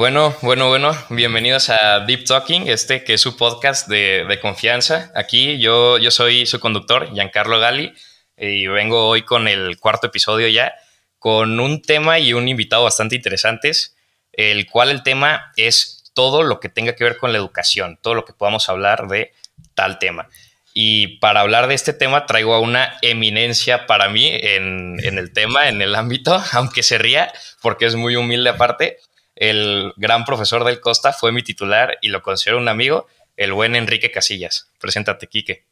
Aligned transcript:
Bueno, 0.00 0.34
bueno, 0.40 0.70
bueno, 0.70 0.92
bienvenidos 1.10 1.68
a 1.68 2.00
Deep 2.00 2.24
Talking, 2.24 2.68
este 2.68 3.04
que 3.04 3.12
es 3.12 3.20
su 3.20 3.36
podcast 3.36 3.86
de, 3.86 4.38
confianza. 4.40 5.12
Aquí 5.14 5.58
yo, 5.58 5.98
yo 5.98 6.10
soy 6.10 6.46
su 6.46 6.58
conductor, 6.58 7.12
Giancarlo 7.12 7.60
Gali, 7.60 7.92
y 8.34 8.66
vengo 8.66 9.08
hoy 9.08 9.24
con 9.24 9.46
el 9.46 9.78
cuarto 9.78 10.06
episodio 10.06 10.48
ya, 10.48 10.72
con 11.18 11.60
un 11.60 11.82
tema 11.82 12.18
y 12.18 12.32
un 12.32 12.48
invitado 12.48 12.84
bastante 12.84 13.14
interesantes, 13.14 13.94
el 14.32 14.64
cual 14.70 14.88
el 14.88 15.02
tema 15.02 15.52
es 15.56 16.10
todo 16.14 16.44
lo 16.44 16.60
que 16.60 16.70
tenga 16.70 16.94
que 16.94 17.04
ver 17.04 17.18
con 17.18 17.32
la 17.32 17.38
educación, 17.38 17.98
todo 18.00 18.14
lo 18.14 18.24
que 18.24 18.32
podamos 18.32 18.70
hablar 18.70 19.06
de 19.06 19.34
tal 19.74 19.98
tema. 19.98 20.30
Y 20.72 21.18
para 21.18 21.40
hablar 21.40 21.66
de 21.66 21.74
este 21.74 21.92
tema 21.92 22.24
traigo 22.24 22.54
a 22.54 22.60
una 22.60 22.96
eminencia 23.02 23.86
para 23.86 24.08
mí 24.08 24.30
en, 24.32 24.98
en 25.04 25.18
el 25.18 25.34
tema, 25.34 25.68
en 25.68 25.82
el 25.82 25.94
ámbito, 25.94 26.42
aunque 26.52 26.82
se 26.82 26.96
ría, 26.96 27.30
porque 27.60 27.84
es 27.84 27.96
muy 27.96 28.16
humilde 28.16 28.48
aparte 28.48 28.96
el 29.40 29.94
gran 29.96 30.26
profesor 30.26 30.64
del 30.64 30.80
Costa 30.80 31.14
fue 31.14 31.32
mi 31.32 31.42
titular 31.42 31.96
y 32.02 32.10
lo 32.10 32.22
considero 32.22 32.58
un 32.58 32.68
amigo, 32.68 33.08
el 33.38 33.54
buen 33.54 33.74
Enrique 33.74 34.10
Casillas. 34.10 34.70
Preséntate, 34.78 35.26
Quique. 35.28 35.64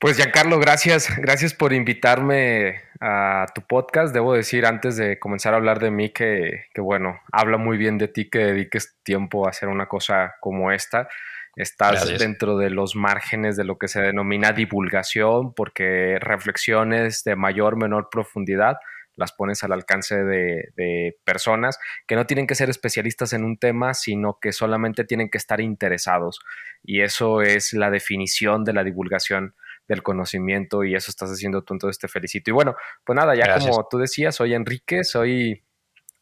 Pues 0.00 0.16
Giancarlo, 0.16 0.58
gracias, 0.58 1.16
gracias 1.16 1.54
por 1.54 1.72
invitarme 1.72 2.80
a 3.00 3.46
tu 3.54 3.62
podcast. 3.62 4.12
Debo 4.12 4.34
decir 4.34 4.66
antes 4.66 4.96
de 4.96 5.20
comenzar 5.20 5.54
a 5.54 5.58
hablar 5.58 5.78
de 5.78 5.92
mí 5.92 6.10
que, 6.10 6.64
bueno, 6.76 7.20
habla 7.30 7.56
muy 7.56 7.78
bien 7.78 7.98
de 7.98 8.08
ti 8.08 8.28
que 8.28 8.40
dediques 8.40 8.96
tiempo 9.04 9.46
a 9.46 9.50
hacer 9.50 9.68
una 9.68 9.86
cosa 9.86 10.34
como 10.40 10.72
esta. 10.72 11.08
Estás 11.54 12.18
dentro 12.18 12.58
de 12.58 12.70
los 12.70 12.96
márgenes 12.96 13.56
de 13.56 13.62
lo 13.62 13.78
que 13.78 13.86
se 13.86 14.00
denomina 14.00 14.50
divulgación, 14.50 15.54
porque 15.54 16.18
reflexiones 16.18 17.22
de 17.22 17.36
mayor, 17.36 17.76
menor 17.76 18.08
profundidad 18.10 18.78
las 19.16 19.32
pones 19.32 19.62
al 19.64 19.72
alcance 19.72 20.16
de, 20.24 21.16
personas 21.24 21.78
que 22.06 22.16
no 22.16 22.26
tienen 22.26 22.46
que 22.46 22.54
ser 22.54 22.70
especialistas 22.70 23.32
en 23.32 23.44
un 23.44 23.58
tema, 23.58 23.94
sino 23.94 24.38
que 24.40 24.52
solamente 24.52 25.04
tienen 25.04 25.28
que 25.28 25.38
estar 25.38 25.60
interesados. 25.60 26.40
Y 26.82 27.02
eso 27.02 27.42
es 27.42 27.72
la 27.72 27.90
definición 27.90 28.64
de 28.64 28.72
la 28.72 28.84
divulgación 28.84 29.54
del 29.88 30.02
conocimiento 30.02 30.84
y 30.84 30.94
eso 30.94 31.10
estás 31.10 31.30
haciendo 31.30 31.62
tú, 31.62 31.74
entonces 31.74 31.98
te 31.98 32.08
felicito. 32.08 32.50
Y 32.50 32.54
bueno, 32.54 32.74
pues 33.04 33.16
nada, 33.16 33.34
ya 33.34 33.58
como 33.58 33.86
tú 33.90 33.98
decías, 33.98 34.34
soy 34.34 34.54
Enrique, 34.54 35.04
soy, 35.04 35.64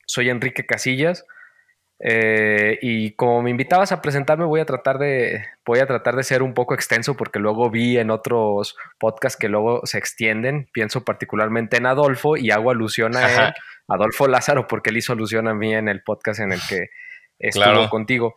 soy 0.07 0.31
Enrique 0.31 0.67
Casillas. 0.67 1.25
Eh, 2.03 2.79
y 2.81 3.13
como 3.13 3.43
me 3.43 3.51
invitabas 3.51 3.93
a 3.93 4.01
presentarme, 4.01 4.47
voy 4.47 4.61
a 4.61 4.65
tratar 4.65 4.99
de 4.99 5.45
voy 5.67 5.81
a 5.81 5.87
tratar 5.87 6.17
de 6.17 6.23
ser 6.23 6.43
un 6.43 6.55
poco 6.55 6.73
extenso 6.73 7.15
porque 7.15 7.39
luego 7.39 7.71
vi 7.71 7.99
en 7.99 8.11
otros 8.11 8.75
podcasts 8.99 9.39
que 9.39 9.49
luego 9.49 9.83
se 9.85 9.99
extienden. 9.99 10.69
Pienso 10.73 11.05
particularmente 11.05 11.77
en 11.77 11.87
Adolfo 11.87 12.39
y 12.39 12.51
hago 12.51 12.71
alusión 12.71 13.17
a 13.17 13.31
él, 13.31 13.53
Adolfo 13.87 14.29
Lázaro, 14.29 14.67
porque 14.67 14.91
él 14.91 14.97
hizo 14.97 15.13
alusión 15.13 15.47
a 15.47 15.55
mí 15.55 15.75
en 15.75 15.89
el 15.89 16.03
podcast 16.03 16.41
en 16.41 16.53
el 16.53 16.61
que 16.67 16.89
estuvo 17.39 17.91
contigo. 17.91 18.35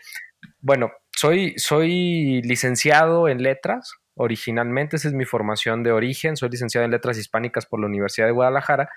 Bueno, 0.59 0.91
soy, 1.15 1.53
soy 1.57 2.41
licenciado 2.41 3.29
en 3.29 3.41
letras. 3.43 3.93
Originalmente, 4.15 4.97
esa 4.97 5.07
es 5.07 5.13
mi 5.13 5.25
formación 5.25 5.83
de 5.83 5.91
origen. 5.91 6.35
Soy 6.35 6.49
licenciado 6.49 6.83
en 6.83 6.91
letras 6.91 7.17
hispánicas 7.17 7.65
por 7.65 7.79
la 7.79 7.87
Universidad 7.87 8.27
de 8.27 8.33
Guadalajara. 8.33 8.89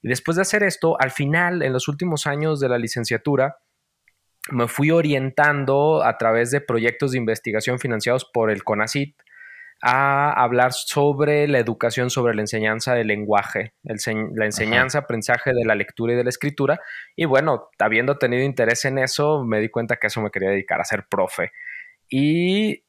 Y 0.00 0.08
después 0.08 0.36
de 0.36 0.42
hacer 0.42 0.62
esto, 0.62 0.96
al 1.00 1.10
final, 1.10 1.62
en 1.62 1.72
los 1.72 1.88
últimos 1.88 2.26
años 2.26 2.60
de 2.60 2.68
la 2.68 2.78
licenciatura, 2.78 3.56
me 4.50 4.66
fui 4.68 4.90
orientando 4.90 6.02
a 6.04 6.18
través 6.18 6.50
de 6.50 6.60
proyectos 6.60 7.12
de 7.12 7.18
investigación 7.18 7.78
financiados 7.78 8.24
por 8.24 8.50
el 8.50 8.64
CONACIT 8.64 9.16
a 9.84 10.32
hablar 10.32 10.72
sobre 10.72 11.48
la 11.48 11.58
educación, 11.58 12.08
sobre 12.08 12.34
la 12.34 12.42
enseñanza 12.42 12.94
del 12.94 13.08
lenguaje, 13.08 13.74
la 13.82 14.44
enseñanza, 14.44 14.98
aprendizaje 14.98 15.52
de 15.52 15.64
la 15.64 15.74
lectura 15.74 16.12
y 16.12 16.16
de 16.16 16.22
la 16.22 16.30
escritura. 16.30 16.80
Y 17.16 17.24
bueno, 17.24 17.68
habiendo 17.80 18.16
tenido 18.16 18.44
interés 18.44 18.84
en 18.84 18.98
eso, 18.98 19.42
me 19.44 19.58
di 19.58 19.68
cuenta 19.68 19.96
que 19.96 20.06
eso 20.06 20.20
me 20.20 20.30
quería 20.30 20.50
dedicar 20.50 20.80
a 20.80 20.84
ser 20.84 21.06
profe. 21.08 21.50
Y 22.08 22.84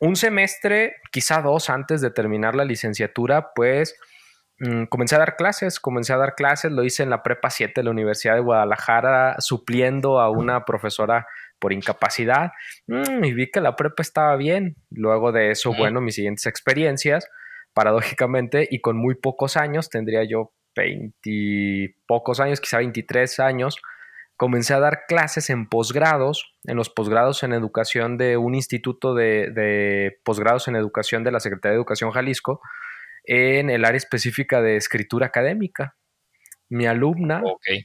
un 0.00 0.16
semestre, 0.16 0.96
quizá 1.12 1.40
dos 1.42 1.70
antes 1.70 2.00
de 2.00 2.10
terminar 2.10 2.56
la 2.56 2.64
licenciatura, 2.64 3.52
pues 3.54 3.96
Mm, 4.62 4.84
comencé 4.84 5.16
a 5.16 5.18
dar 5.18 5.34
clases, 5.34 5.80
comencé 5.80 6.12
a 6.12 6.18
dar 6.18 6.36
clases, 6.36 6.70
lo 6.70 6.84
hice 6.84 7.02
en 7.02 7.10
la 7.10 7.24
Prepa 7.24 7.50
7 7.50 7.72
de 7.74 7.82
la 7.82 7.90
Universidad 7.90 8.34
de 8.34 8.42
Guadalajara, 8.42 9.34
supliendo 9.40 10.20
a 10.20 10.30
una 10.30 10.64
profesora 10.64 11.26
por 11.58 11.72
incapacidad 11.72 12.52
mm, 12.86 13.24
y 13.24 13.32
vi 13.34 13.50
que 13.50 13.60
la 13.60 13.74
prepa 13.74 14.02
estaba 14.02 14.36
bien. 14.36 14.76
Luego 14.90 15.32
de 15.32 15.50
eso, 15.50 15.72
bueno, 15.74 16.00
mis 16.00 16.14
siguientes 16.14 16.46
experiencias, 16.46 17.28
paradójicamente, 17.74 18.68
y 18.70 18.80
con 18.80 18.96
muy 18.96 19.16
pocos 19.16 19.56
años, 19.56 19.90
tendría 19.90 20.22
yo 20.22 20.52
20 20.76 21.96
pocos 22.06 22.38
años, 22.38 22.60
quizá 22.60 22.78
23 22.78 23.40
años, 23.40 23.82
comencé 24.36 24.74
a 24.74 24.80
dar 24.80 25.06
clases 25.08 25.50
en 25.50 25.68
posgrados, 25.68 26.54
en 26.64 26.76
los 26.76 26.88
posgrados 26.88 27.42
en 27.42 27.52
educación 27.52 28.16
de 28.16 28.36
un 28.36 28.54
instituto 28.54 29.14
de, 29.14 29.50
de 29.50 30.20
posgrados 30.22 30.68
en 30.68 30.76
educación 30.76 31.24
de 31.24 31.32
la 31.32 31.40
Secretaría 31.40 31.72
de 31.72 31.78
Educación 31.78 32.12
Jalisco, 32.12 32.60
en 33.24 33.70
el 33.70 33.84
área 33.84 33.96
específica 33.96 34.60
de 34.60 34.76
escritura 34.76 35.26
académica. 35.26 35.96
Mi 36.68 36.86
alumna 36.86 37.42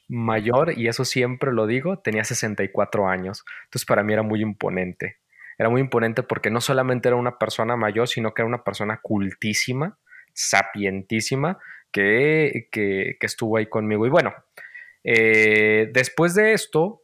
mayor, 0.07 0.73
y 0.77 0.87
eso 0.87 1.03
siempre 1.03 1.51
lo 1.51 1.67
digo, 1.67 1.99
tenía 1.99 2.23
64 2.23 3.07
años. 3.07 3.43
Entonces 3.65 3.85
para 3.85 4.03
mí 4.03 4.13
era 4.13 4.23
muy 4.23 4.41
imponente. 4.41 5.17
Era 5.57 5.69
muy 5.69 5.81
imponente 5.81 6.23
porque 6.23 6.49
no 6.49 6.61
solamente 6.61 7.09
era 7.09 7.15
una 7.17 7.37
persona 7.37 7.75
mayor, 7.75 8.07
sino 8.07 8.33
que 8.33 8.43
era 8.43 8.47
una 8.47 8.63
persona 8.63 8.99
cultísima, 9.01 9.97
sapientísima, 10.33 11.57
que, 11.91 12.69
que, 12.71 13.17
estuvo 13.21 13.57
ahí 13.57 13.67
conmigo. 13.67 14.05
Y 14.05 14.09
bueno, 14.09 14.33
eh, 15.03 15.89
después 15.93 16.35
de 16.35 16.53
esto, 16.53 17.01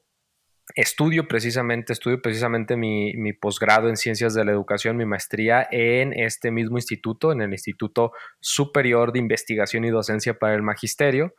estudio 0.75 1.27
precisamente, 1.27 1.93
estudio 1.93 2.21
precisamente 2.21 2.75
mi, 2.77 3.33
posgrado 3.33 3.89
en 3.89 3.97
ciencias 3.97 4.33
de 4.33 4.45
la 4.45 4.51
educación, 4.51 4.97
mi 4.97 5.05
maestría 5.05 5.67
en 5.71 6.13
este 6.13 6.51
mismo 6.51 6.77
instituto, 6.77 7.31
en 7.31 7.41
el 7.41 7.51
Instituto 7.51 8.11
Superior 8.39 9.11
de 9.11 9.19
Investigación 9.19 9.85
y 9.85 9.89
Docencia 9.89 10.37
para 10.39 10.55
el 10.55 10.61
Magisterio. 10.61 11.33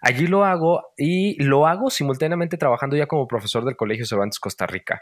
Allí 0.00 0.26
lo 0.26 0.44
hago 0.44 0.92
y 0.96 1.40
lo 1.42 1.66
hago 1.66 1.90
simultáneamente 1.90 2.56
trabajando 2.56 2.96
ya 2.96 3.06
como 3.06 3.28
profesor 3.28 3.64
del 3.64 3.76
Colegio 3.76 4.04
Cervantes 4.04 4.40
Costa 4.40 4.66
Rica. 4.66 4.98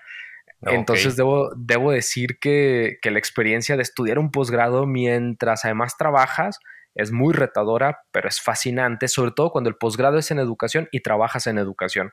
Entonces 0.63 1.17
debo, 1.17 1.51
debo 1.57 1.91
decir 1.91 2.39
que, 2.39 2.99
que 3.01 3.11
la 3.11 3.19
experiencia 3.19 3.77
de 3.77 3.83
estudiar 3.83 4.19
un 4.19 4.31
posgrado 4.31 4.87
mientras 4.87 5.65
además 5.65 5.97
trabajas 5.97 6.59
es 6.95 7.13
muy 7.13 7.33
retadora, 7.33 8.01
pero 8.11 8.29
es 8.29 8.43
fascinante, 8.43 9.09
sobre 9.09 9.31
todo 9.31 9.53
cuando 9.53 9.71
el 9.71 9.77
posgrado 9.77 10.19
es 10.19 10.31
en 10.31 10.39
educación 10.39 10.89
y 10.93 11.01
trabajas 11.01 11.47
en 11.47 11.57
educación 11.57 12.11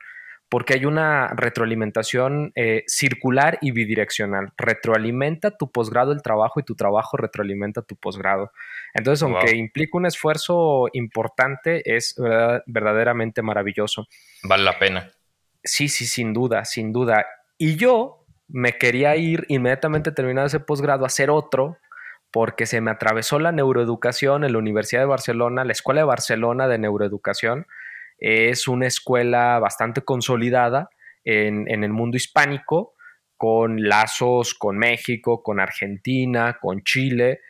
porque 0.48 0.74
hay 0.74 0.84
una 0.84 1.28
retroalimentación 1.28 2.52
eh, 2.54 2.84
circular 2.86 3.58
y 3.60 3.72
bidireccional. 3.72 4.52
Retroalimenta 4.56 5.50
tu 5.50 5.70
posgrado 5.70 6.12
el 6.12 6.22
trabajo 6.22 6.60
y 6.60 6.62
tu 6.62 6.74
trabajo 6.74 7.16
retroalimenta 7.16 7.82
tu 7.82 7.96
posgrado. 7.96 8.52
Entonces, 8.94 9.22
aunque 9.22 9.56
implica 9.56 9.98
un 9.98 10.06
esfuerzo 10.06 10.86
importante, 10.92 11.82
es 11.96 12.14
verdaderamente 12.66 13.42
maravilloso. 13.42 14.06
Vale 14.42 14.64
la 14.64 14.78
pena. 14.78 15.10
Sí, 15.62 15.88
sí, 15.88 16.06
sin 16.06 16.32
duda, 16.32 16.64
sin 16.64 16.92
duda. 16.92 17.26
Y 17.58 17.76
yo 17.76 18.24
me 18.48 18.78
quería 18.78 19.14
ir 19.16 19.44
inmediatamente 19.48 20.12
terminado 20.12 20.46
ese 20.46 20.60
posgrado 20.60 21.04
a 21.04 21.08
hacer 21.08 21.30
otro 21.30 21.76
porque 22.30 22.66
se 22.66 22.80
me 22.80 22.90
atravesó 22.90 23.38
la 23.38 23.52
neuroeducación 23.52 24.44
en 24.44 24.52
la 24.52 24.58
Universidad 24.58 25.02
de 25.02 25.06
Barcelona, 25.06 25.64
la 25.64 25.72
Escuela 25.72 26.02
de 26.02 26.06
Barcelona 26.06 26.68
de 26.68 26.78
Neuroeducación, 26.78 27.66
es 28.18 28.68
una 28.68 28.86
escuela 28.86 29.58
bastante 29.58 30.02
consolidada 30.02 30.90
en, 31.24 31.84
el 31.84 31.92
mundo 31.92 32.16
hispánico, 32.16 32.94
con 33.36 33.88
lazos 33.88 34.54
con 34.54 34.78
México, 34.78 35.42
con 35.42 35.60
Argentina, 35.60 36.58
con 36.60 36.82
Chile, 36.82 37.40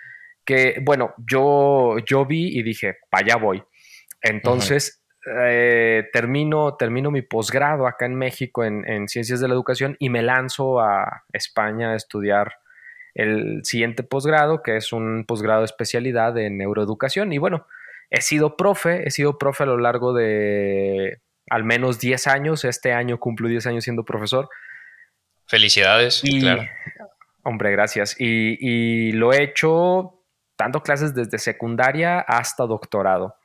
que 0.45 0.81
bueno, 0.83 1.15
yo, 1.31 1.97
yo 2.07 2.27
vi 2.27 2.59
y 2.59 2.63
dije, 2.63 2.97
para 3.11 3.25
allá 3.25 3.37
voy. 3.37 3.63
Entonces, 4.21 5.05
eh, 5.41 6.09
termino, 6.13 6.77
termino 6.77 7.11
mi 7.11 7.23
posgrado 7.23 7.87
acá 7.87 8.07
en 8.07 8.17
México 8.17 8.65
en, 8.65 8.87
en, 8.89 9.09
Ciencias 9.09 9.41
de 9.41 9.49
la 9.49 9.55
Educación 9.55 9.97
y 9.99 10.09
me 10.09 10.23
lanzo 10.23 10.81
a 10.81 11.25
España 11.33 11.93
a 11.93 11.97
estudiar 11.97 12.53
el 13.15 13.61
siguiente 13.65 14.03
posgrado, 14.03 14.63
que 14.63 14.77
es 14.77 14.93
un 14.93 15.25
posgrado 15.27 15.61
de 15.61 15.67
especialidad 15.67 16.37
en 16.39 16.59
neuroeducación. 16.59 17.33
Y 17.33 17.39
bueno, 17.39 17.67
He 18.11 18.23
sido 18.23 18.57
profe, 18.57 19.07
he 19.07 19.11
sido 19.11 19.39
profe 19.39 19.65
a 19.65 19.67
lo 19.67 19.79
largo 19.79 20.13
de 20.13 21.21
al 21.51 21.65
menos 21.65 21.99
10 21.99 22.27
años. 22.27 22.65
Este 22.65 22.93
año 22.93 23.19
cumplo 23.19 23.49
10 23.49 23.67
años 23.67 23.85
siendo 23.85 24.05
profesor. 24.05 24.49
Felicidades, 25.47 26.23
claro. 26.41 26.63
Hombre, 27.43 27.73
gracias. 27.73 28.17
Y, 28.19 29.13
lo 29.13 29.33
he 29.33 29.43
hecho 29.43 30.23
dando 30.59 30.83
clases 30.83 31.15
desde 31.15 31.39
secundaria 31.39 32.21
hasta 32.21 32.67
doctorado. 32.67 33.37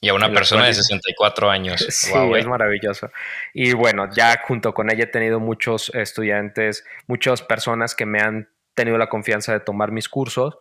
Y 0.00 0.10
a 0.10 0.14
una 0.14 0.30
persona 0.30 0.66
de 0.66 0.74
64 0.74 1.50
años. 1.50 1.86
Sí, 1.90 2.12
es 2.36 2.46
maravilloso. 2.46 3.10
Y 3.54 3.72
bueno, 3.72 4.10
ya 4.12 4.42
junto 4.46 4.74
con 4.74 4.90
ella 4.90 5.04
he 5.04 5.06
tenido 5.06 5.40
muchos 5.40 5.90
estudiantes, 5.94 6.84
muchas 7.06 7.40
personas 7.42 7.94
que 7.94 8.04
me 8.04 8.20
han 8.20 8.50
tenido 8.74 8.98
la 8.98 9.08
confianza 9.08 9.52
de 9.52 9.60
tomar 9.60 9.92
mis 9.92 10.08
cursos 10.08 10.58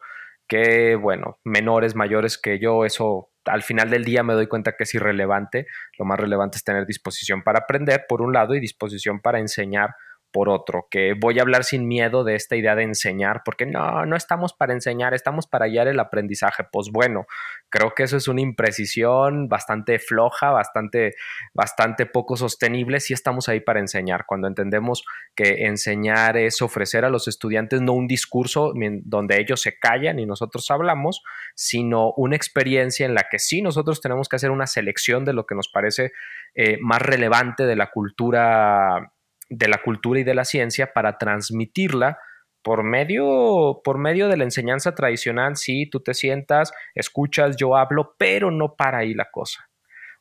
que, 0.47 0.95
bueno, 0.95 1.39
menores, 1.44 1.95
mayores 1.95 2.38
que 2.38 2.59
yo, 2.59 2.86
eso 2.86 3.30
al 3.45 3.62
final 3.62 3.89
del 3.89 4.03
día 4.03 4.24
me 4.24 4.33
doy 4.33 4.47
cuenta 4.47 4.75
que 4.75 4.83
es 4.83 4.94
irrelevante. 4.95 5.68
Lo 5.97 6.06
más 6.06 6.19
relevante 6.19 6.57
es 6.57 6.63
tener 6.63 6.86
disposición 6.86 7.44
para 7.44 7.59
aprender, 7.59 8.06
por 8.07 8.21
un 8.21 8.33
lado, 8.33 8.56
y 8.56 8.59
disposición 8.59 9.19
para 9.21 9.39
enseñar 9.39 9.95
por 10.35 10.49
otro, 10.49 10.89
que 10.91 11.13
voy 11.17 11.39
a 11.39 11.43
hablar 11.43 11.63
sin 11.63 11.87
miedo 11.87 12.25
de 12.25 12.35
esta 12.35 12.57
idea 12.57 12.75
de 12.75 12.83
enseñar, 12.83 13.41
porque 13.45 13.65
no, 13.65 14.05
no 14.05 14.17
estamos 14.17 14.51
para 14.51 14.73
enseñar, 14.73 15.13
estamos 15.13 15.47
para 15.47 15.67
guiar 15.67 15.87
el 15.87 15.97
aprendizaje. 15.97 16.65
Pues 16.69 16.89
bueno, 16.91 17.25
creo 17.69 17.93
que 17.95 18.03
eso 18.03 18.17
es 18.17 18.27
una 18.27 18.41
imprecisión 18.41 19.47
bastante 19.47 19.97
floja, 19.97 20.51
bastante, 20.51 21.13
bastante 21.53 22.05
poco 22.05 22.35
sostenible 22.35 22.99
si 22.99 23.13
estamos 23.13 23.47
ahí 23.47 23.61
para 23.61 23.79
enseñar. 23.79 24.25
Cuando 24.25 24.49
entendemos 24.49 25.05
que 25.35 25.67
enseñar 25.67 26.35
es 26.35 26.61
ofrecer 26.61 27.05
a 27.05 27.09
los 27.09 27.29
estudiantes 27.29 27.79
no 27.79 27.93
un 27.93 28.05
discurso 28.05 28.73
donde 29.03 29.39
ellos 29.39 29.61
se 29.61 29.79
callan 29.79 30.19
y 30.19 30.25
nosotros 30.25 30.69
hablamos, 30.69 31.23
sino 31.55 32.11
una 32.17 32.35
experiencia 32.35 33.05
en 33.05 33.13
la 33.13 33.27
que 33.31 33.39
sí 33.39 33.61
nosotros 33.61 34.01
tenemos 34.01 34.27
que 34.27 34.35
hacer 34.35 34.51
una 34.51 34.67
selección 34.67 35.23
de 35.23 35.31
lo 35.31 35.45
que 35.45 35.55
nos 35.55 35.69
parece 35.69 36.11
eh, 36.55 36.77
más 36.81 37.01
relevante 37.01 37.65
de 37.65 37.77
la 37.77 37.89
cultura 37.89 39.13
de 39.50 39.68
la 39.68 39.77
cultura 39.80 40.19
y 40.19 40.24
de 40.24 40.36
la 40.36 40.45
ciencia 40.45 40.94
para 40.94 41.18
transmitirla 41.18 42.19
por 42.62 42.83
medio, 42.83 43.81
por 43.83 44.00
medio 44.00 44.27
de 44.27 44.38
la 44.38 44.44
enseñanza 44.44 44.95
tradicional. 44.95 45.56
Sí, 45.56 45.88
tú 45.89 46.00
te 46.00 46.13
sientas, 46.13 46.74
escuchas, 46.95 47.56
yo 47.57 47.75
hablo, 47.75 48.15
pero 48.18 48.50
no 48.50 48.75
para 48.75 49.00
ahí 49.00 49.13
la 49.13 49.30
cosa. 49.31 49.69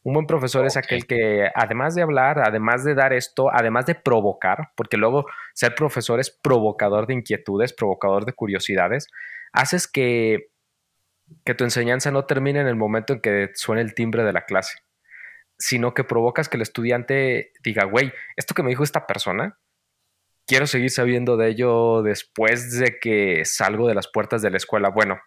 Un 0.03 0.12
buen 0.12 0.26
profesor 0.26 0.67
es 0.67 0.76
aquel 0.76 1.06
que, 1.06 1.49
además 1.55 1.94
de 1.94 2.03
hablar, 2.03 2.38
además 2.38 2.85
de 2.85 2.94
dar 2.94 3.15
esto, 3.15 3.49
además 3.50 3.87
de 3.87 3.94
provocar, 3.94 4.73
porque 4.76 4.99
luego 4.99 5.25
ser 5.55 5.75
profesor 5.75 6.21
es 6.21 6.31
provocador 6.31 7.06
de 7.06 7.15
inquietudes, 7.15 7.73
provocador 7.73 8.26
de 8.26 8.35
curiosidades, 8.35 9.06
haces 9.55 9.88
que, 9.88 10.50
que 11.47 11.55
tu 11.55 11.65
enseñanza 11.65 12.11
no 12.11 12.26
termine 12.26 12.61
en 12.61 12.67
el 12.67 12.76
momento 12.76 13.15
en 13.15 13.21
que 13.21 13.53
suene 13.55 13.81
el 13.81 13.94
timbre 13.94 14.25
de 14.25 14.35
la 14.35 14.44
clase 14.44 14.84
sino 15.64 15.94
que 15.94 16.05
provocas 16.05 16.50
que 16.50 16.58
el 16.58 16.62
estudiante 16.62 17.52
diga, 17.62 17.84
güey, 17.84 18.12
esto 18.37 18.55
que 18.55 18.62
me 18.62 18.69
dijo 18.69 18.84
esta 18.84 19.06
persona, 19.06 19.58
quiero 20.46 20.66
seguir 20.66 20.90
sabiendo 20.90 21.38
de 21.38 21.49
ello 21.49 22.02
después 22.02 22.78
de 22.78 22.99
que 23.00 23.46
salgo 23.46 23.88
de 23.88 23.94
las 23.94 24.06
puertas 24.06 24.43
de 24.43 24.50
la 24.50 24.58
escuela. 24.58 24.90
Bueno, 24.90 25.22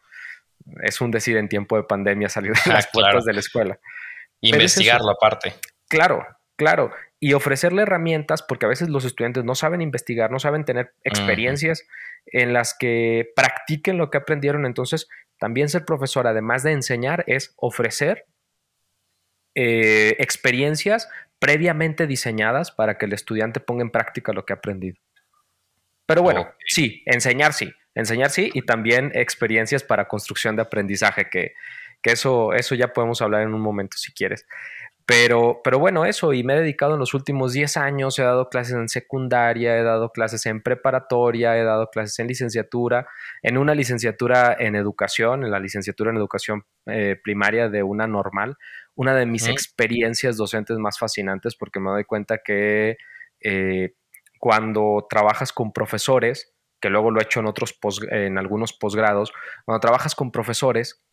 es 0.83 1.01
un 1.01 1.09
decir 1.09 1.37
en 1.37 1.49
tiempo 1.49 1.75
de 1.75 1.85
pandemia 1.85 2.29
salir 2.29 2.51
de 2.51 2.59
las 2.71 2.85
puertas 2.85 3.25
de 3.25 3.33
la 3.33 3.39
escuela. 3.39 3.79
Investigarlo 4.39 5.09
aparte. 5.09 5.55
Claro, 5.89 6.23
claro. 6.55 6.91
Y 7.19 7.33
ofrecerle 7.33 7.81
herramientas, 7.81 8.43
porque 8.43 8.67
a 8.67 8.69
veces 8.69 8.89
los 8.89 9.05
estudiantes 9.05 9.43
no 9.43 9.55
saben 9.55 9.81
investigar, 9.81 10.29
no 10.29 10.37
saben 10.37 10.65
tener 10.65 10.93
experiencias 11.03 11.87
en 12.27 12.53
las 12.53 12.75
que 12.77 13.31
practiquen 13.35 13.97
lo 13.97 14.11
que 14.11 14.19
aprendieron. 14.19 14.67
Entonces, 14.67 15.07
también 15.39 15.67
ser 15.69 15.83
profesor, 15.83 16.27
además 16.27 16.61
de 16.61 16.73
enseñar, 16.73 17.23
es 17.25 17.55
ofrecer 17.57 18.27
eh, 19.59 20.15
experiencias 20.19 21.09
previamente 21.39 22.05
diseñadas 22.05 22.71
para 22.71 22.99
que 22.99 23.07
el 23.07 23.13
estudiante 23.13 23.59
ponga 23.59 23.81
en 23.81 23.89
práctica 23.89 24.31
lo 24.31 24.45
que 24.45 24.53
ha 24.53 24.57
aprendido. 24.57 24.97
Pero 26.05 26.21
bueno, 26.21 26.47
sí, 26.63 27.01
enseñar 27.07 27.53
sí, 27.53 27.73
enseñar 27.95 28.29
sí, 28.29 28.51
y 28.53 28.61
también 28.61 29.11
experiencias 29.15 29.81
para 29.81 30.07
construcción 30.07 30.55
de 30.55 30.61
aprendizaje, 30.61 31.27
que, 31.31 31.55
que 32.03 32.11
eso, 32.11 32.53
eso 32.53 32.75
ya 32.75 32.93
podemos 32.93 33.19
hablar 33.23 33.41
en 33.41 33.55
un 33.55 33.61
momento 33.61 33.97
si 33.97 34.13
quieres. 34.13 34.45
Pero, 35.07 35.61
pero 35.63 35.79
bueno, 35.79 36.05
eso, 36.05 36.33
y 36.33 36.43
me 36.43 36.53
he 36.53 36.59
dedicado 36.59 36.93
en 36.93 36.99
los 36.99 37.15
últimos 37.15 37.53
10 37.53 37.77
años, 37.77 38.19
he 38.19 38.23
dado 38.23 38.49
clases 38.49 38.75
en 38.75 38.89
secundaria, 38.89 39.75
he 39.75 39.81
dado 39.81 40.11
clases 40.11 40.45
en 40.45 40.61
preparatoria, 40.61 41.57
he 41.57 41.63
dado 41.63 41.89
clases 41.89 42.19
en 42.19 42.27
licenciatura, 42.27 43.07
en 43.41 43.57
una 43.57 43.73
licenciatura 43.73 44.55
en 44.59 44.75
educación, 44.75 45.45
en 45.45 45.51
la 45.51 45.59
licenciatura 45.59 46.11
en 46.11 46.17
educación 46.17 46.65
eh, 46.85 47.19
primaria 47.23 47.69
de 47.69 47.83
una 47.83 48.05
normal, 48.05 48.57
una 48.97 49.15
de 49.15 49.27
mis 49.27 49.47
experiencias 49.47 50.37
docentes 50.37 50.79
más 50.79 50.97
fascinantes 50.97 51.55
porque 51.55 51.79
me 51.79 51.91
doy 51.91 52.03
cuenta 52.03 52.39
que 52.43 52.97
eh, 53.39 53.93
cuando 54.39 55.05
trabajas 55.07 55.53
con 55.53 55.71
profesores, 55.71 56.55
que 56.81 56.89
luego 56.89 57.11
lo 57.11 57.19
he 57.19 57.23
hecho 57.23 57.39
en, 57.39 57.45
otros 57.45 57.77
en 58.09 58.39
algunos 58.39 58.73
posgrados, 58.73 59.31
cuando 59.65 59.79
trabajas 59.79 60.15
con 60.15 60.31
profesores, 60.31 61.03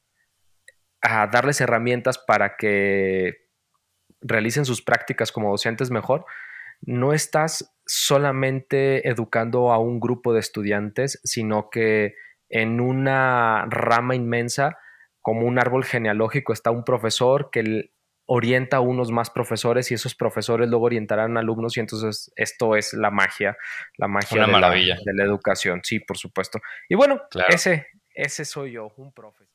a 1.03 1.27
darles 1.27 1.61
herramientas 1.61 2.17
para 2.17 2.57
que 2.57 3.35
realicen 4.23 4.65
sus 4.65 4.81
prácticas 4.81 5.31
como 5.31 5.51
docentes 5.51 5.91
mejor, 5.91 6.25
no 6.81 7.13
estás 7.13 7.77
solamente 7.85 9.07
educando 9.07 9.73
a 9.73 9.79
un 9.79 10.01
grupo 10.01 10.33
de 10.33 10.41
estudiantes, 10.41 11.21
sino 11.23 11.69
que 11.69 12.15
en 12.49 12.81
una 12.81 13.67
rama 13.67 14.15
inmensa, 14.15 14.79
como 15.25 15.47
un 15.47 15.59
árbol 15.59 15.87
genealógico, 15.87 16.53
está 16.53 16.71
un 16.71 16.85
profesor 16.85 17.49
que 17.51 17.91
orienta 18.27 18.77
a 18.77 18.81
unos 18.81 19.11
más 19.11 19.31
profesores 19.31 19.91
y 19.91 19.95
esos 19.95 20.15
profesores 20.15 20.69
luego 20.69 20.85
orientarán 20.85 21.39
a 21.39 21.41
alumnos 21.41 21.79
y 21.79 21.81
entonces 21.81 22.31
esto 22.37 22.77
es 22.77 22.93
la 22.93 23.11
magia, 23.11 23.57
la 23.97 24.07
magia 24.07 24.45
de, 24.45 24.53
La, 24.53 24.71
de, 24.71 25.15
La, 25.15 25.25
educación, 25.25 25.81
sí, 25.83 25.99
por 25.99 26.19
supuesto. 26.19 26.61
Y 26.91 26.95
bueno, 26.95 27.23
ese, 27.49 27.87
ese 28.15 28.45
soy 28.45 28.73
yo, 28.73 28.93
un 28.99 29.15
profesor. 29.15 29.49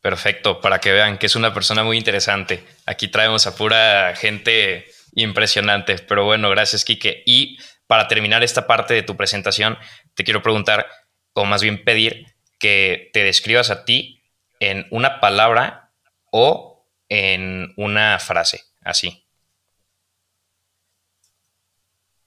Perfecto, 0.00 0.60
para 0.60 0.78
que 0.78 0.92
vean 0.92 1.18
que 1.18 1.26
es 1.26 1.34
una 1.34 1.52
persona 1.52 1.82
muy 1.82 1.98
interesante. 1.98 2.62
Aquí 2.86 3.08
traemos 3.08 3.48
a 3.48 3.56
pura 3.56 4.14
gente 4.14 4.86
impresionante, 5.14 5.96
pero 6.06 6.24
bueno, 6.24 6.50
gracias 6.50 6.84
Quique. 6.84 7.24
Y 7.26 7.58
para 7.88 8.06
terminar 8.06 8.44
esta 8.44 8.68
parte 8.68 8.94
de 8.94 9.02
tu 9.02 9.16
presentación, 9.16 9.76
te 10.14 10.22
quiero 10.22 10.40
preguntar, 10.40 10.86
o 11.32 11.44
más 11.44 11.64
bien 11.64 11.82
pedir, 11.82 12.26
que 12.60 13.10
te 13.12 13.24
describas 13.24 13.70
a 13.70 13.84
ti 13.84 14.19
en 14.60 14.86
una 14.90 15.20
palabra 15.20 15.90
o 16.30 16.86
en 17.08 17.72
una 17.76 18.18
frase, 18.18 18.62
así. 18.82 19.26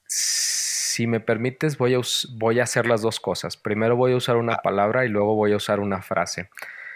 Si 0.06 1.06
me 1.06 1.20
permites, 1.20 1.78
voy 1.78 1.94
a, 1.94 2.00
voy 2.32 2.60
a 2.60 2.64
hacer 2.64 2.86
las 2.86 3.02
dos 3.02 3.18
cosas. 3.18 3.56
Primero 3.56 3.96
voy 3.96 4.12
a 4.12 4.16
usar 4.16 4.36
una 4.36 4.54
ah. 4.54 4.62
palabra 4.62 5.04
y 5.04 5.08
luego 5.08 5.34
voy 5.34 5.52
a 5.52 5.56
usar 5.56 5.80
una 5.80 6.02
frase. 6.02 6.50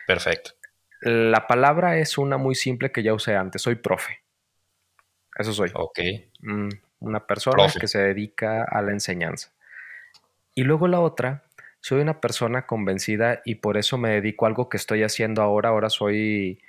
Perfecto. 0.06 0.52
La 1.00 1.46
palabra 1.46 1.99
es 1.99 2.19
una 2.19 2.37
muy 2.37 2.55
simple 2.55 2.93
que 2.93 3.02
ya 3.02 3.14
usé 3.14 3.34
antes. 3.34 3.62
Soy 3.62 3.76
profe. 3.76 4.23
Eso 5.37 5.52
soy. 5.52 5.70
Ok. 5.75 5.99
Mm, 6.41 6.69
una 7.00 7.26
persona 7.26 7.67
que 7.81 7.87
se 7.87 7.99
dedica 7.99 8.64
a 8.64 8.82
la 8.82 8.93
enseñanza. 8.93 9.52
Y 10.55 10.64
luego 10.64 10.88
la 10.88 11.00
otra, 11.00 11.48
soy 11.81 12.01
una 12.01 12.21
persona 12.21 12.67
convencida 12.67 13.41
y 13.45 13.57
por 13.57 13.77
eso 13.77 13.99
me 13.99 14.11
dedico 14.11 14.45
a 14.45 14.49
algo 14.49 14.69
que 14.69 14.77
estoy 14.77 15.03
haciendo 15.03 15.43
ahora. 15.43 15.71
Ahora 15.71 15.91
soy 15.91 16.61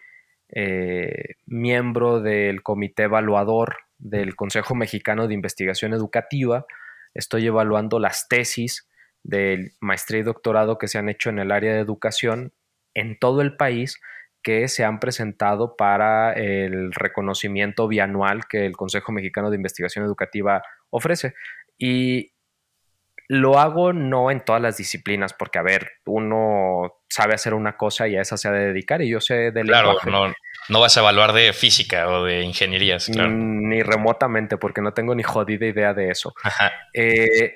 eh, 0.50 1.36
miembro 1.46 2.22
del 2.22 2.64
comité 2.64 3.04
evaluador 3.04 3.78
del 3.98 4.36
Consejo 4.36 4.76
Mexicano 4.76 5.28
de 5.28 5.34
Investigación 5.34 5.94
Educativa. 5.94 6.66
Estoy 7.14 7.48
evaluando 7.48 8.00
las 8.00 8.28
tesis 8.28 8.88
del 9.24 9.74
maestría 9.82 10.22
y 10.22 10.24
doctorado 10.24 10.78
que 10.78 10.88
se 10.88 10.98
han 10.98 11.10
hecho 11.10 11.30
en 11.30 11.40
el 11.40 11.52
área 11.52 11.74
de 11.74 11.80
educación 11.80 12.54
en 12.94 13.18
todo 13.20 13.42
el 13.42 13.58
país 13.58 14.00
que 14.42 14.68
se 14.68 14.86
han 14.86 15.00
presentado 15.00 15.76
para 15.76 16.32
el 16.34 16.94
reconocimiento 16.94 17.88
bianual 17.88 18.48
que 18.48 18.66
el 18.66 18.78
Consejo 18.78 19.12
Mexicano 19.12 19.50
de 19.50 19.58
Investigación 19.58 20.06
Educativa 20.06 20.64
ofrece. 20.90 21.34
Y 21.78 22.32
lo 23.30 23.60
hago 23.60 23.94
no 23.94 24.32
en 24.32 24.44
todas 24.44 24.62
las 24.62 24.78
disciplinas, 24.78 25.34
porque, 25.34 25.60
a 25.60 25.62
ver, 25.62 25.92
uno 26.06 27.04
sabe 27.08 27.36
hacer 27.36 27.54
una 27.54 27.78
cosa 27.78 28.08
y 28.08 28.18
a 28.18 28.22
esa 28.22 28.38
se 28.38 28.48
ha 28.48 28.52
de 28.52 28.66
dedicar, 28.66 29.04
y 29.04 29.10
yo 29.10 29.22
sé 29.22 29.52
de 29.52 29.62
claro, 29.62 29.98
No, 30.08 30.34
no 30.68 30.80
vas 30.82 30.98
a 30.98 31.02
evaluar 31.02 31.34
de 31.34 31.54
física 31.54 32.10
o 32.10 32.26
de 32.26 32.42
ingenierías, 32.42 33.06
claro. 33.06 33.30
Ni 33.30 33.84
remotamente, 33.84 34.58
porque 34.58 34.82
no 34.82 34.94
tengo 34.94 35.14
ni 35.14 35.22
jodida 35.22 35.68
idea 35.68 35.94
de 35.94 36.10
eso. 36.10 36.34
Eh, 36.96 37.54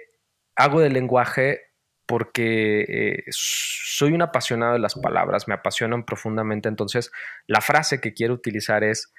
hago 0.56 0.80
de 0.80 0.92
lenguaje 0.92 1.62
porque 2.06 2.82
eh, 2.82 3.24
soy 3.32 4.12
un 4.12 4.22
apasionado 4.22 4.74
de 4.74 4.80
las 4.80 4.94
palabras, 4.94 5.48
me 5.48 5.56
apasionan 5.56 6.06
profundamente. 6.06 6.70
Entonces, 6.70 7.12
la 7.48 7.62
frase 7.62 8.00
que 8.00 8.14
quiero 8.14 8.36
utilizar 8.36 8.84
es, 8.84 9.12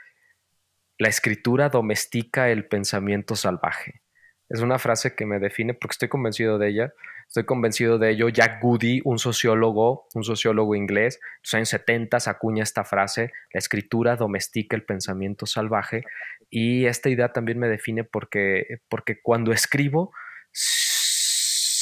la 0.99 1.09
escritura 1.09 1.69
domestica 1.69 2.51
el 2.51 2.69
pensamiento 2.69 3.35
salvaje. 3.35 4.04
Es 4.49 4.61
una 4.61 4.79
frase 4.79 5.15
que 5.15 5.27
me 5.27 5.39
define 5.39 5.75
porque 5.75 5.95
estoy 5.95 6.09
convencido 6.09 6.59
de 6.59 6.69
ella. 6.69 6.95
Estoy 7.27 7.45
convencido 7.45 7.99
de 7.99 8.11
ello. 8.11 8.29
Jack 8.29 8.61
Goody, 8.63 9.01
un 9.05 9.19
sociólogo, 9.19 10.07
un 10.15 10.25
sociólogo 10.25 10.75
inglés, 10.75 11.17
en 11.17 11.41
los 11.43 11.55
años 11.55 11.69
70 11.71 12.19
acuña 12.27 12.63
esta 12.63 12.85
frase, 12.85 13.33
la 13.53 13.59
escritura 13.59 14.17
domestica 14.17 14.77
el 14.77 14.85
pensamiento 14.85 15.47
salvaje. 15.47 16.05
Y 16.51 16.87
esta 16.87 17.09
idea 17.09 17.33
también 17.33 17.59
me 17.59 17.69
define 17.69 18.05
porque, 18.05 18.81
porque 18.89 19.21
cuando 19.23 19.53
escribo 19.53 20.13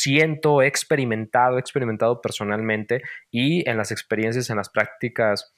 siento, 0.02 0.62
he 0.62 0.66
experimentado, 0.66 1.56
he 1.56 1.60
experimentado 1.60 2.20
personalmente 2.20 3.02
y 3.30 3.68
en 3.68 3.76
las 3.76 3.92
experiencias, 3.92 4.50
en 4.50 4.56
las 4.56 4.68
prácticas 4.68 5.52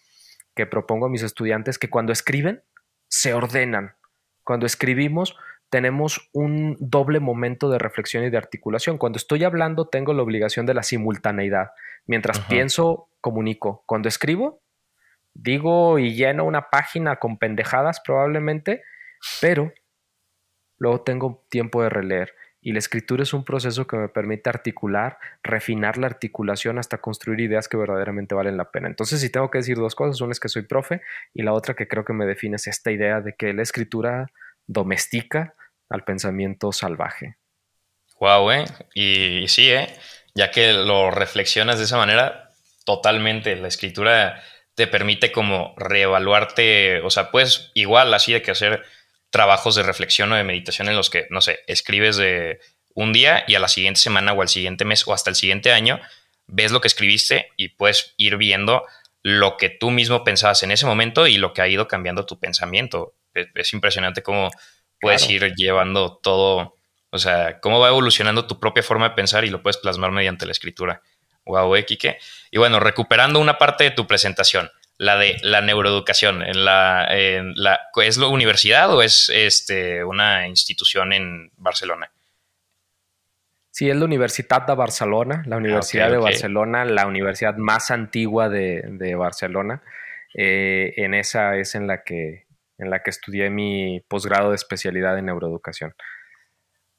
que 0.54 0.66
propongo 0.66 1.06
a 1.06 1.08
mis 1.08 1.22
estudiantes, 1.22 1.78
que 1.78 1.88
cuando 1.88 2.12
escriben, 2.12 2.62
se 3.08 3.32
ordenan. 3.32 3.96
Cuando 4.44 4.66
escribimos, 4.66 5.36
tenemos 5.74 6.30
un 6.32 6.76
doble 6.78 7.18
momento 7.18 7.68
de 7.68 7.80
reflexión 7.80 8.22
y 8.22 8.30
de 8.30 8.38
articulación. 8.38 8.96
Cuando 8.96 9.16
estoy 9.16 9.42
hablando, 9.42 9.88
tengo 9.88 10.14
la 10.14 10.22
obligación 10.22 10.66
de 10.66 10.74
la 10.74 10.84
simultaneidad. 10.84 11.72
Mientras 12.06 12.38
pienso, 12.38 13.08
comunico. 13.20 13.82
Cuando 13.84 14.08
escribo, 14.08 14.62
digo 15.32 15.98
y 15.98 16.14
lleno 16.14 16.44
una 16.44 16.70
página 16.70 17.16
con 17.16 17.38
pendejadas 17.38 18.00
probablemente, 18.06 18.84
pero 19.40 19.72
luego 20.78 21.00
tengo 21.00 21.44
tiempo 21.48 21.82
de 21.82 21.88
releer. 21.88 22.34
Y 22.60 22.70
la 22.70 22.78
escritura 22.78 23.24
es 23.24 23.34
un 23.34 23.44
proceso 23.44 23.88
que 23.88 23.96
me 23.96 24.08
permite 24.08 24.50
articular, 24.50 25.18
refinar 25.42 25.98
la 25.98 26.06
articulación 26.06 26.78
hasta 26.78 26.98
construir 26.98 27.40
ideas 27.40 27.66
que 27.66 27.76
verdaderamente 27.76 28.36
valen 28.36 28.56
la 28.56 28.70
pena. 28.70 28.86
Entonces, 28.86 29.20
si 29.20 29.28
tengo 29.28 29.50
que 29.50 29.58
decir 29.58 29.76
dos 29.76 29.96
cosas, 29.96 30.20
una 30.20 30.30
es 30.30 30.38
que 30.38 30.48
soy 30.48 30.62
profe 30.62 31.02
y 31.34 31.42
la 31.42 31.52
otra 31.52 31.74
que 31.74 31.88
creo 31.88 32.04
que 32.04 32.12
me 32.12 32.26
define 32.26 32.54
es 32.54 32.68
esta 32.68 32.92
idea 32.92 33.20
de 33.20 33.34
que 33.34 33.52
la 33.52 33.62
escritura 33.62 34.30
domestica 34.68 35.54
al 35.88 36.04
pensamiento 36.04 36.72
salvaje. 36.72 37.36
Wow, 38.20 38.50
¿eh? 38.52 38.64
Y, 38.94 39.48
sí, 39.48 39.70
¿eh? 39.70 39.88
Ya 40.34 40.50
que 40.50 40.72
lo 40.72 41.10
reflexionas 41.10 41.78
de 41.78 41.84
esa 41.84 41.96
manera, 41.96 42.50
totalmente. 42.84 43.56
La 43.56 43.68
escritura 43.68 44.42
te 44.74 44.86
permite 44.86 45.30
como 45.30 45.74
reevaluarte, 45.76 47.00
o 47.02 47.10
sea, 47.10 47.30
pues 47.30 47.70
igual 47.74 48.12
así 48.14 48.32
de 48.32 48.42
que 48.42 48.50
hacer 48.50 48.84
trabajos 49.30 49.74
de 49.74 49.82
reflexión 49.82 50.32
o 50.32 50.36
de 50.36 50.44
meditación 50.44 50.88
en 50.88 50.96
los 50.96 51.10
que, 51.10 51.26
no 51.30 51.40
sé, 51.40 51.60
escribes 51.66 52.16
de 52.16 52.60
un 52.94 53.12
día 53.12 53.44
y 53.46 53.56
a 53.56 53.60
la 53.60 53.68
siguiente 53.68 54.00
semana 54.00 54.32
o 54.32 54.42
al 54.42 54.48
siguiente 54.48 54.84
mes 54.84 55.06
o 55.06 55.12
hasta 55.12 55.30
el 55.30 55.36
siguiente 55.36 55.72
año 55.72 56.00
ves 56.46 56.72
lo 56.72 56.80
que 56.80 56.88
escribiste 56.88 57.48
y 57.56 57.68
puedes 57.70 58.14
ir 58.16 58.36
viendo 58.36 58.84
lo 59.22 59.56
que 59.56 59.70
tú 59.70 59.90
mismo 59.90 60.22
pensabas 60.22 60.62
en 60.62 60.70
ese 60.70 60.86
momento 60.86 61.26
y 61.26 61.36
lo 61.36 61.52
que 61.52 61.62
ha 61.62 61.68
ido 61.68 61.88
cambiando 61.88 62.26
tu 62.26 62.38
pensamiento. 62.38 63.14
Es, 63.32 63.72
impresionante 63.72 64.22
cómo 64.22 64.50
puedes 65.04 65.28
ir 65.30 65.54
llevando 65.54 66.18
todo, 66.22 66.76
o 67.10 67.18
sea, 67.18 67.60
cómo 67.60 67.78
va 67.78 67.88
evolucionando 67.88 68.46
tu 68.46 68.58
propia 68.58 68.82
forma 68.82 69.10
de 69.10 69.14
pensar 69.14 69.44
y 69.44 69.50
lo 69.50 69.62
puedes 69.62 69.76
plasmar 69.76 70.10
mediante 70.10 70.46
la 70.46 70.52
escritura. 70.52 71.02
Wow, 71.44 71.76
eh, 71.76 71.86
Y 72.50 72.58
bueno, 72.58 72.80
recuperando 72.80 73.38
una 73.38 73.58
parte 73.58 73.84
de 73.84 73.90
tu 73.90 74.06
presentación, 74.06 74.70
la 74.96 75.16
de 75.16 75.36
la 75.42 75.60
neuroeducación, 75.60 76.42
en 76.42 76.64
la, 76.64 77.08
la, 77.54 77.80
¿es 78.02 78.16
la 78.16 78.28
universidad 78.28 78.92
o 78.94 79.02
es 79.02 79.28
este, 79.28 80.04
una 80.04 80.48
institución 80.48 81.12
en 81.12 81.50
Barcelona? 81.56 82.10
Sí, 83.74 83.90
es 83.90 83.96
la 83.96 84.04
Universitat 84.04 84.68
de 84.68 84.74
Barcelona, 84.76 85.42
la 85.46 85.56
Universidad 85.56 86.08
de 86.08 86.18
Barcelona, 86.18 86.84
la 86.84 87.08
universidad 87.08 87.56
más 87.56 87.90
antigua 87.90 88.48
de, 88.48 89.16
Barcelona. 89.18 89.82
Eh, 90.32 90.94
en 90.96 91.12
esa 91.12 91.56
es 91.56 91.74
en 91.74 91.88
la 91.88 92.04
que 92.04 92.43
en 92.78 92.90
la 92.90 93.02
que 93.02 93.10
estudié 93.10 93.50
mi 93.50 94.00
posgrado 94.08 94.50
de 94.50 94.56
especialidad 94.56 95.18
en 95.18 95.26
neuroeducación. 95.26 95.94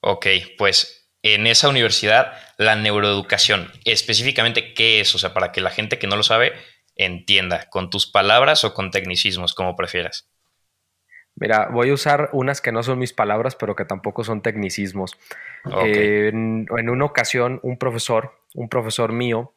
Ok, 0.01 0.27
pues 0.57 1.11
en 1.23 1.47
esa 1.47 1.69
universidad, 1.69 2.33
la 2.57 2.75
neuroeducación, 2.75 3.71
específicamente, 3.83 4.73
¿qué 4.75 4.99
es? 4.99 5.15
O 5.15 5.17
sea, 5.17 5.33
para 5.33 5.51
que 5.51 5.61
la 5.61 5.71
gente 5.71 5.97
que 5.97 6.07
no 6.07 6.15
lo 6.15 6.23
sabe 6.23 6.53
entienda, 6.95 7.67
con 7.69 7.89
tus 7.89 8.09
palabras 8.09 8.63
o 8.63 8.73
con 8.73 8.91
tecnicismos, 8.91 9.53
como 9.53 9.75
prefieras. 9.75 10.29
Mira, 11.35 11.67
voy 11.69 11.89
a 11.89 11.93
usar 11.93 12.29
unas 12.31 12.61
que 12.61 12.71
no 12.71 12.81
son 12.83 12.99
mis 12.99 13.11
palabras, 13.11 13.55
pero 13.55 13.75
que 13.75 13.83
tampoco 13.83 14.23
son 14.23 14.41
tecnicismos. 14.41 15.17
en, 15.65 16.67
una 16.69 17.05
ocasión, 17.05 17.59
un 17.63 17.77
profesor, 17.77 18.39
un 18.53 18.69
profesor 18.69 19.11
mío, 19.11 19.53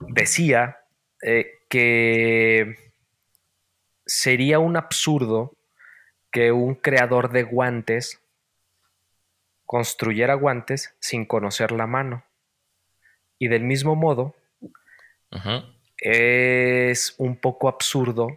decía 0.00 0.78
eh, 1.22 1.52
que 1.68 2.87
sería 4.08 4.58
un 4.58 4.76
absurdo 4.76 5.54
que 6.32 6.50
un 6.50 6.74
creador 6.74 7.30
de 7.30 7.44
guantes 7.44 8.20
construyera 9.66 10.34
guantes 10.34 10.96
sin 10.98 11.26
conocer 11.26 11.72
la 11.72 11.86
mano. 11.86 12.24
Y 13.38 13.48
del 13.48 13.62
mismo 13.62 13.94
modo, 13.94 14.34
es 15.98 17.14
un 17.18 17.36
poco 17.36 17.68
absurdo 17.68 18.28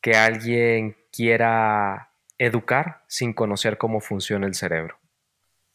que 0.00 0.14
alguien 0.14 0.96
quiera 1.10 2.12
educar 2.38 3.02
sin 3.08 3.32
conocer 3.32 3.78
cómo 3.78 4.00
funciona 4.00 4.46
el 4.46 4.54
cerebro. 4.54 4.98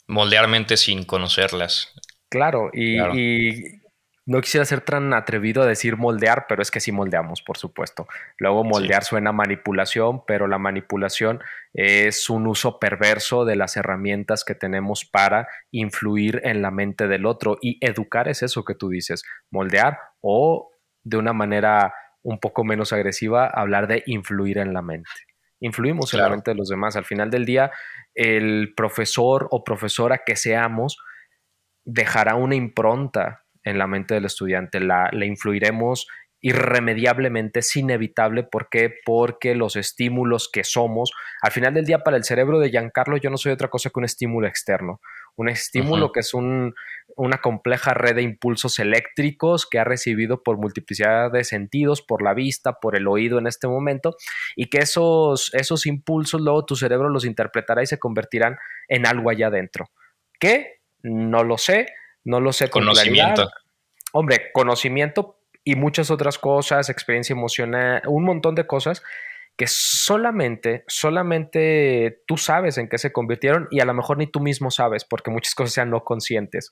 Moldearmente 0.08 0.78
sin 0.78 1.04
conocerlas. 1.06 1.94
Claro, 2.30 2.70
y 2.72 3.81
no 4.32 4.40
quisiera 4.40 4.64
ser 4.64 4.80
tan 4.80 5.14
atrevido 5.14 5.62
a 5.62 5.66
decir 5.66 5.98
moldear, 5.98 6.46
pero 6.48 6.62
es 6.62 6.72
que 6.72 6.80
sí 6.80 6.94
moldeamos, 6.94 7.42
por 7.42 7.58
supuesto. 7.58 8.08
Luego 8.38 8.64
moldear 8.64 9.04
suena 9.04 9.34
manipulación, 9.34 10.24
pero 10.26 10.48
la 10.48 10.58
manipulación 10.58 11.42
es 11.74 12.30
un 12.30 12.48
uso 12.48 12.80
perverso 12.80 13.44
de 13.44 13.58
las 13.58 13.76
herramientas 13.76 14.46
que 14.46 14.56
tenemos 14.56 15.04
para 15.04 15.50
influir 15.72 16.40
en 16.46 16.62
la 16.62 16.72
mente 16.72 17.10
del 17.10 17.26
otro. 17.26 17.58
Y 17.62 17.78
educar 17.86 18.30
es 18.30 18.42
eso 18.42 18.64
que 18.64 18.74
tú 18.74 18.88
dices, 18.88 19.24
moldear 19.50 20.00
o 20.22 20.72
de 21.04 21.18
una 21.18 21.34
manera 21.34 21.94
un 22.24 22.40
poco 22.40 22.64
menos 22.64 22.94
agresiva, 22.94 23.48
hablar 23.48 23.88
de 23.88 24.02
influir 24.06 24.60
en 24.60 24.74
la 24.74 24.82
mente. 24.82 25.12
Influimos 25.60 26.14
en 26.14 26.22
la 26.22 26.30
mente 26.30 26.52
de 26.52 26.56
los 26.56 26.70
demás. 26.70 26.96
Al 26.96 27.04
final 27.04 27.30
del 27.30 27.44
día, 27.44 27.70
el 28.16 28.74
profesor 28.78 29.50
o 29.52 29.66
profesora 29.66 30.22
que 30.26 30.38
seamos 30.38 30.98
dejará 31.84 32.36
una 32.36 32.56
impronta 32.56 33.41
en 33.64 33.78
la 33.78 33.88
mente 33.88 34.14
del 34.14 34.26
estudiante, 34.26 34.80
la, 34.80 35.10
la 35.12 35.26
influiremos 35.26 36.08
irremediablemente, 36.42 37.60
es 37.60 37.76
inevitable. 37.76 38.44
¿Por 38.44 38.68
qué? 38.70 38.94
Porque 39.06 39.56
los 39.56 39.76
estímulos 39.76 40.50
que 40.52 40.64
somos, 40.64 41.12
al 41.42 41.52
final 41.52 41.74
del 41.76 41.86
día 41.86 42.00
para 42.00 42.18
el 42.18 42.24
cerebro 42.24 42.60
de 42.60 42.72
Giancarlo 42.72 43.18
yo 43.18 43.30
no 43.30 43.38
soy 43.38 43.52
otra 43.52 43.70
cosa 43.70 43.90
que 43.90 44.00
un 44.00 44.06
estímulo 44.06 44.48
externo. 44.48 45.00
Un 45.36 45.48
estímulo 45.48 46.12
que 46.12 46.20
es 46.20 46.34
un, 46.34 46.74
una 47.16 47.38
compleja 47.38 47.94
red 47.94 48.16
de 48.16 48.22
impulsos 48.22 48.80
eléctricos 48.80 49.66
que 49.70 49.80
ha 49.80 49.84
recibido 49.84 50.44
por 50.44 50.58
multiplicidad 50.58 51.32
de 51.32 51.44
sentidos, 51.44 52.02
por 52.02 52.22
la 52.22 52.34
vista, 52.34 52.74
por 52.74 52.96
el 52.96 53.08
oído 53.08 53.40
en 53.40 53.48
este 53.48 53.68
momento, 53.68 54.18
y 54.56 54.66
que 54.66 54.80
esos, 54.80 55.54
esos 55.54 55.86
impulsos 55.86 56.42
luego 56.42 56.66
tu 56.66 56.76
cerebro 56.76 57.08
los 57.10 57.24
interpretará 57.24 57.82
y 57.82 57.88
se 57.88 58.00
convertirán 58.00 58.58
en 58.88 59.06
algo 59.06 59.30
allá 59.30 59.48
adentro. 59.48 59.90
¿Qué? 60.38 60.82
No 61.04 61.44
lo 61.44 61.58
sé, 61.58 61.88
no 62.24 62.40
lo 62.40 62.54
sé 62.54 62.70
con 62.70 62.84
Conocimiento. 62.84 63.50
Hombre, 64.14 64.52
conocimiento 64.54 65.40
y 65.64 65.76
muchas 65.76 66.12
otras 66.12 66.38
cosas, 66.38 66.90
experiencia 66.90 67.34
emocional, 67.34 68.02
un 68.08 68.24
montón 68.24 68.56
de 68.56 68.68
cosas 68.68 69.04
que 69.56 69.68
solamente, 69.68 70.84
solamente 70.88 72.24
tú 72.26 72.38
sabes 72.38 72.78
en 72.78 72.90
qué 72.90 72.98
se 72.98 73.12
convirtieron 73.12 73.68
y 73.70 73.80
a 73.80 73.86
lo 73.86 73.94
mejor 73.94 74.18
ni 74.18 74.28
tú 74.28 74.40
mismo 74.40 74.72
sabes 74.72 75.06
porque 75.06 75.32
muchas 75.32 75.56
cosas 75.56 75.74
sean 75.74 75.90
no 75.90 76.04
conscientes. 76.04 76.72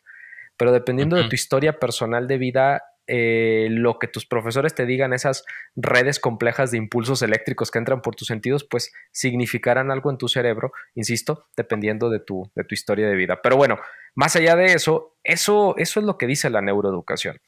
Pero 0.57 0.71
dependiendo 0.71 1.15
de 1.15 1.29
tu 1.29 1.35
historia 1.35 1.79
personal 1.79 2.27
de 2.27 2.37
vida, 2.37 2.83
eh, 3.09 3.67
lo 3.71 3.97
que 3.97 4.07
tus 4.07 4.25
profesores 4.25 4.75
te 4.75 4.85
digan, 4.85 5.13
esas 5.13 5.43
redes 5.75 6.19
complejas 6.19 6.69
de 6.69 6.77
impulsos 6.77 7.21
eléctricos 7.23 7.71
que 7.71 7.79
entran 7.79 8.01
por 8.01 8.15
tus 8.15 8.27
sentidos, 8.27 8.63
pues 8.63 8.93
significarán 9.11 9.89
algo 9.89 10.11
en 10.11 10.17
tu 10.17 10.27
cerebro, 10.27 10.71
insisto, 10.93 11.47
dependiendo 11.57 12.09
de 12.09 12.19
tu, 12.19 12.51
de 12.55 12.63
tu 12.63 12.75
historia 12.75 13.07
de 13.09 13.15
vida. 13.15 13.39
Pero 13.41 13.57
bueno, 13.57 13.79
más 14.13 14.35
allá 14.35 14.55
de 14.55 14.73
eso, 14.73 15.17
eso, 15.23 15.75
eso 15.77 15.99
es 15.99 16.05
lo 16.05 16.17
que 16.17 16.27
dice 16.27 16.49
la 16.49 16.61
neuroeducación. 16.61 17.39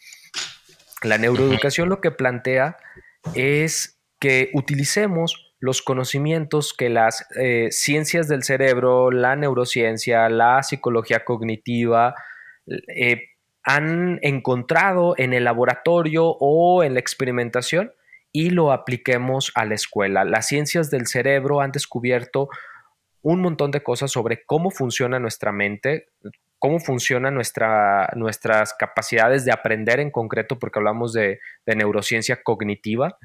La 1.04 1.18
neuroeducación 1.18 1.90
lo 1.90 2.02
que 2.02 2.12
plantea 2.12 2.78
es 3.36 4.00
que 4.20 4.50
utilicemos 4.54 5.54
los 5.60 5.84
conocimientos 5.84 6.74
que 6.74 6.90
las 6.90 7.28
eh, 7.36 7.68
ciencias 7.72 8.28
del 8.28 8.44
cerebro, 8.44 9.12
la 9.12 9.36
neurociencia, 9.36 10.28
la 10.28 10.64
psicología 10.64 11.24
cognitiva, 11.24 12.16
eh, 12.96 13.31
han 13.64 14.20
encontrado 14.22 15.14
en 15.18 15.34
el 15.34 15.44
laboratorio 15.44 16.26
o 16.40 16.84
en 16.84 16.94
la 16.96 17.00
experimentación 17.00 17.94
y 18.32 18.50
lo 18.50 18.72
apliquemos 18.72 19.52
a 19.56 19.66
la 19.66 19.76
escuela. 19.76 20.24
Las 20.24 20.48
ciencias 20.48 20.90
del 20.90 21.08
cerebro 21.08 21.62
han 21.62 21.72
descubierto 21.72 22.50
un 23.22 23.42
montón 23.42 23.72
de 23.72 23.84
cosas 23.84 24.12
sobre 24.12 24.44
cómo 24.46 24.72
funciona 24.72 25.20
nuestra 25.20 25.52
mente, 25.52 26.10
cómo 26.58 26.80
funcionan 26.80 27.36
nuestra, 27.36 28.12
nuestras 28.16 28.74
capacidades 28.74 29.46
de 29.46 29.52
aprender 29.52 30.00
en 30.00 30.12
concreto, 30.12 30.58
porque 30.58 30.80
hablamos 30.80 31.14
de, 31.14 31.40
neurociencia 31.66 32.42
cognitiva. 32.42 33.18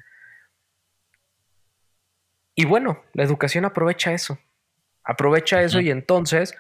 Y 2.55 2.65
bueno, 2.65 3.05
la 3.13 3.25
educación 3.25 3.65
aprovecha 3.65 4.13
eso. 4.13 4.39
Aprovecha 5.05 5.63
eso 5.63 5.81
y 5.81 5.91
entonces 5.91 6.55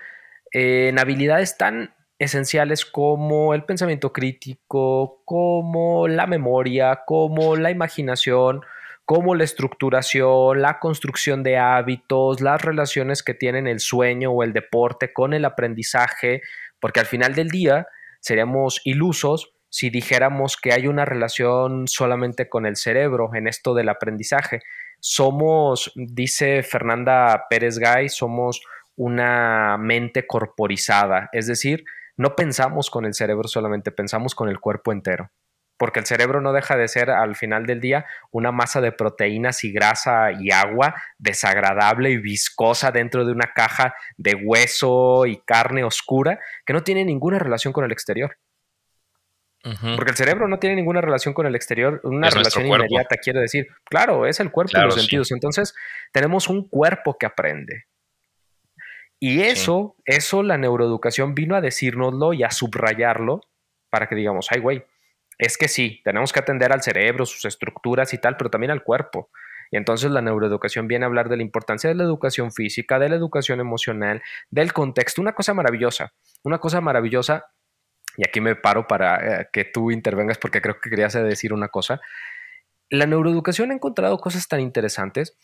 eh, 0.52 0.88
en 0.88 0.98
habilidades 0.98 1.58
tan 1.58 1.95
esenciales 2.18 2.84
como 2.86 3.54
el 3.54 3.64
pensamiento 3.64 4.12
crítico, 4.12 5.22
como 5.24 6.08
la 6.08 6.26
memoria, 6.26 7.02
como 7.06 7.56
la 7.56 7.70
imaginación, 7.70 8.62
como 9.04 9.34
la 9.34 9.44
estructuración, 9.44 10.62
la 10.62 10.78
construcción 10.80 11.42
de 11.42 11.58
hábitos, 11.58 12.40
las 12.40 12.60
relaciones 12.60 13.22
que 13.22 13.34
tienen 13.34 13.66
el 13.66 13.80
sueño 13.80 14.32
o 14.32 14.42
el 14.42 14.52
deporte 14.52 15.12
con 15.12 15.32
el 15.32 15.44
aprendizaje, 15.44 16.42
porque 16.80 17.00
al 17.00 17.06
final 17.06 17.34
del 17.34 17.48
día 17.48 17.86
seríamos 18.20 18.80
ilusos 18.84 19.52
si 19.68 19.90
dijéramos 19.90 20.56
que 20.56 20.72
hay 20.72 20.86
una 20.86 21.04
relación 21.04 21.86
solamente 21.86 22.48
con 22.48 22.66
el 22.66 22.76
cerebro 22.76 23.30
en 23.34 23.46
esto 23.46 23.74
del 23.74 23.90
aprendizaje. 23.90 24.62
Somos, 25.00 25.92
dice 25.94 26.62
Fernanda 26.62 27.44
Pérez 27.50 27.78
Gay, 27.78 28.08
somos 28.08 28.62
una 28.96 29.76
mente 29.78 30.26
corporizada, 30.26 31.28
es 31.32 31.46
decir, 31.46 31.84
no 32.16 32.36
pensamos 32.36 32.90
con 32.90 33.04
el 33.04 33.14
cerebro 33.14 33.48
solamente, 33.48 33.90
pensamos 33.92 34.34
con 34.34 34.48
el 34.48 34.60
cuerpo 34.60 34.92
entero. 34.92 35.30
porque 35.78 36.00
el 36.00 36.06
cerebro 36.06 36.40
no 36.40 36.52
deja 36.52 36.76
de 36.76 36.88
ser 36.88 37.10
al 37.10 37.36
final 37.36 37.66
del 37.66 37.80
día 37.80 38.06
una 38.30 38.50
masa 38.50 38.80
de 38.80 38.92
proteínas 38.92 39.62
y 39.64 39.72
grasa 39.72 40.32
y 40.32 40.50
agua 40.50 40.94
desagradable 41.18 42.10
y 42.10 42.16
viscosa 42.16 42.90
dentro 42.92 43.24
de 43.26 43.32
una 43.32 43.52
caja 43.54 43.94
de 44.16 44.34
hueso 44.34 45.26
y 45.26 45.36
carne 45.44 45.84
oscura 45.84 46.40
que 46.64 46.72
no 46.72 46.82
tiene 46.82 47.04
ninguna 47.04 47.38
relación 47.38 47.72
con 47.74 47.84
el 47.84 47.92
exterior. 47.92 48.38
Porque 49.96 50.12
el 50.12 50.16
cerebro 50.16 50.46
no 50.46 50.60
tiene 50.60 50.76
ninguna 50.76 51.00
relación 51.00 51.34
con 51.34 51.44
el 51.44 51.56
exterior, 51.56 52.00
una 52.04 52.30
relación 52.30 52.66
inmediata, 52.66 53.16
quiero 53.16 53.40
decir. 53.40 53.66
Claro, 53.84 54.24
es 54.24 54.38
el 54.38 54.52
cuerpo 54.52 54.78
y 54.78 54.80
los 54.80 54.94
sentidos. 54.94 55.32
Entonces, 55.32 55.74
tenemos 56.12 56.48
un 56.48 56.68
cuerpo 56.68 57.18
que 57.18 57.26
aprende. 57.26 57.86
Y 59.18 59.42
eso, 59.42 59.96
eso 60.04 60.42
la 60.42 60.58
neuroeducación 60.58 61.34
vino 61.34 61.56
a 61.56 61.60
decírnoslo 61.60 62.32
y 62.34 62.42
a 62.42 62.50
subrayarlo 62.50 63.40
para 63.90 64.08
que 64.08 64.14
digamos, 64.14 64.48
ay, 64.50 64.60
güey, 64.60 64.84
es 65.38 65.56
que 65.56 65.68
sí, 65.68 66.00
tenemos 66.04 66.32
que 66.32 66.40
atender 66.40 66.72
al 66.72 66.82
cerebro, 66.82 67.26
sus 67.26 67.44
estructuras 67.44 68.12
y 68.14 68.18
tal, 68.18 68.36
pero 68.36 68.50
también 68.50 68.70
al 68.70 68.82
cuerpo. 68.82 69.30
Y 69.70 69.76
entonces 69.76 70.10
la 70.10 70.22
neuroeducación 70.22 70.86
viene 70.86 71.04
a 71.04 71.08
hablar 71.08 71.28
de 71.28 71.36
la 71.36 71.42
importancia 71.42 71.88
de 71.88 71.94
la 71.94 72.04
educación 72.04 72.52
física, 72.52 72.98
de 72.98 73.08
la 73.08 73.16
educación 73.16 73.60
emocional, 73.60 74.22
del 74.50 74.72
contexto. 74.72 75.20
Una 75.20 75.34
cosa 75.34 75.54
maravillosa, 75.54 76.12
una 76.44 76.58
cosa 76.58 76.80
maravillosa, 76.80 77.46
y 78.16 78.26
aquí 78.26 78.40
me 78.40 78.54
paro 78.54 78.86
para 78.86 79.40
eh, 79.40 79.48
que 79.52 79.64
tú 79.64 79.90
intervengas 79.90 80.38
porque 80.38 80.62
creo 80.62 80.78
que 80.80 80.88
querías 80.88 81.12
decir 81.12 81.52
una 81.52 81.68
cosa. 81.68 82.00
La 82.88 83.06
neuroeducación 83.06 83.70
ha 83.70 83.74
encontrado 83.74 84.18
cosas 84.18 84.46
tan 84.48 84.60
interesantes 84.60 85.36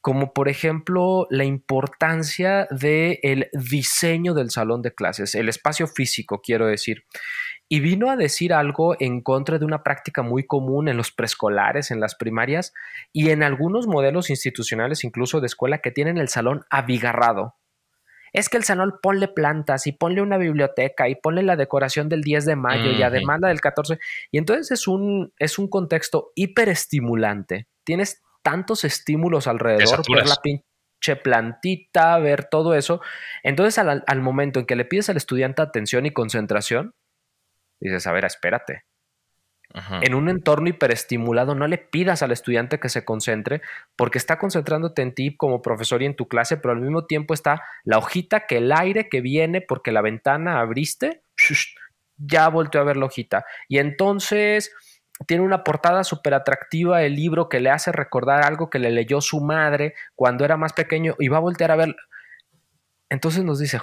como 0.00 0.32
por 0.32 0.48
ejemplo 0.48 1.26
la 1.30 1.44
importancia 1.44 2.66
del 2.70 3.48
diseño 3.52 4.34
del 4.34 4.50
salón 4.50 4.82
de 4.82 4.94
clases, 4.94 5.34
el 5.34 5.48
espacio 5.48 5.86
físico, 5.86 6.40
quiero 6.42 6.66
decir 6.66 7.04
y 7.68 7.80
vino 7.80 8.10
a 8.10 8.16
decir 8.16 8.54
algo 8.54 8.96
en 8.98 9.20
contra 9.20 9.58
de 9.58 9.64
una 9.64 9.82
práctica 9.82 10.22
muy 10.22 10.46
común 10.46 10.88
en 10.88 10.96
los 10.96 11.12
preescolares, 11.12 11.90
en 11.90 12.00
las 12.00 12.14
primarias 12.14 12.72
y 13.12 13.30
en 13.30 13.42
algunos 13.42 13.86
modelos 13.86 14.30
institucionales, 14.30 15.04
incluso 15.04 15.40
de 15.40 15.46
escuela, 15.46 15.78
que 15.78 15.90
tienen 15.90 16.16
el 16.16 16.28
salón 16.28 16.64
abigarrado. 16.70 17.56
Es 18.32 18.48
que 18.48 18.56
el 18.56 18.64
salón 18.64 18.94
ponle 19.02 19.28
plantas 19.28 19.86
y 19.86 19.92
ponle 19.92 20.22
una 20.22 20.38
biblioteca 20.38 21.08
y 21.08 21.14
ponle 21.14 21.42
la 21.42 21.56
decoración 21.56 22.08
del 22.08 22.22
10 22.22 22.44
de 22.46 22.56
mayo 22.56 22.90
y 22.90 23.02
además 23.02 23.40
la 23.40 23.48
del 23.48 23.60
14. 23.60 23.98
Y 24.30 24.38
entonces 24.38 24.70
es 24.70 24.86
un, 24.86 25.32
es 25.38 25.58
un 25.58 25.68
contexto 25.68 26.32
hiperestimulante. 26.34 27.68
Tienes 27.84 28.22
tantos 28.48 28.84
estímulos 28.84 29.46
alrededor, 29.46 30.02
ver 30.08 30.26
la 30.26 30.36
pinche 30.36 31.16
plantita, 31.22 32.16
ver 32.18 32.44
todo 32.44 32.74
eso. 32.74 33.02
Entonces 33.42 33.76
al, 33.76 34.04
al 34.06 34.20
momento 34.22 34.58
en 34.58 34.64
que 34.64 34.74
le 34.74 34.86
pides 34.86 35.10
al 35.10 35.18
estudiante 35.18 35.60
atención 35.60 36.06
y 36.06 36.12
concentración, 36.12 36.94
dices, 37.78 38.06
a 38.06 38.12
ver, 38.12 38.24
espérate. 38.24 38.84
En 40.00 40.14
un 40.14 40.30
entorno 40.30 40.70
hiperestimulado, 40.70 41.54
no 41.54 41.66
le 41.66 41.76
pidas 41.76 42.22
al 42.22 42.32
estudiante 42.32 42.80
que 42.80 42.88
se 42.88 43.04
concentre 43.04 43.60
porque 43.96 44.16
está 44.16 44.38
concentrándote 44.38 45.02
en 45.02 45.14
ti 45.14 45.36
como 45.36 45.60
profesor 45.60 46.02
y 46.02 46.06
en 46.06 46.16
tu 46.16 46.26
clase, 46.26 46.56
pero 46.56 46.72
al 46.72 46.80
mismo 46.80 47.04
tiempo 47.04 47.34
está 47.34 47.62
la 47.84 47.98
hojita 47.98 48.46
que 48.46 48.56
el 48.56 48.72
aire 48.72 49.10
que 49.10 49.20
viene 49.20 49.60
porque 49.60 49.92
la 49.92 50.00
ventana 50.00 50.60
abriste, 50.60 51.20
ya 52.16 52.48
volteó 52.48 52.80
a 52.80 52.84
ver 52.84 52.96
la 52.96 53.04
hojita. 53.04 53.44
Y 53.68 53.76
entonces 53.76 54.72
tiene 55.26 55.42
una 55.42 55.64
portada 55.64 56.04
súper 56.04 56.34
atractiva 56.34 57.02
el 57.02 57.14
libro 57.14 57.48
que 57.48 57.60
le 57.60 57.70
hace 57.70 57.92
recordar 57.92 58.44
algo 58.44 58.70
que 58.70 58.78
le 58.78 58.90
leyó 58.90 59.20
su 59.20 59.40
madre 59.40 59.94
cuando 60.14 60.44
era 60.44 60.56
más 60.56 60.72
pequeño 60.72 61.16
y 61.18 61.28
va 61.28 61.38
a 61.38 61.40
voltear 61.40 61.70
a 61.70 61.76
ver. 61.76 61.96
Entonces 63.08 63.44
nos 63.44 63.58
dice 63.58 63.80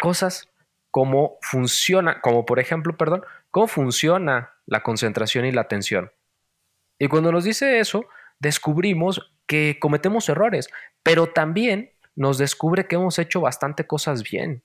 cosas 0.00 0.48
cómo 0.90 1.38
funciona, 1.42 2.20
como 2.20 2.46
por 2.46 2.58
ejemplo, 2.58 2.96
perdón, 2.96 3.22
cómo 3.50 3.68
funciona 3.68 4.54
la 4.66 4.82
concentración 4.82 5.44
y 5.44 5.52
la 5.52 5.62
atención. 5.62 6.12
Y 6.98 7.08
cuando 7.08 7.32
nos 7.32 7.44
dice 7.44 7.78
eso, 7.78 8.06
descubrimos 8.38 9.32
que 9.46 9.78
cometemos 9.80 10.28
errores, 10.28 10.68
pero 11.02 11.28
también 11.28 11.92
nos 12.14 12.38
descubre 12.38 12.86
que 12.86 12.96
hemos 12.96 13.18
hecho 13.18 13.40
bastante 13.40 13.86
cosas 13.86 14.22
bien. 14.22 14.62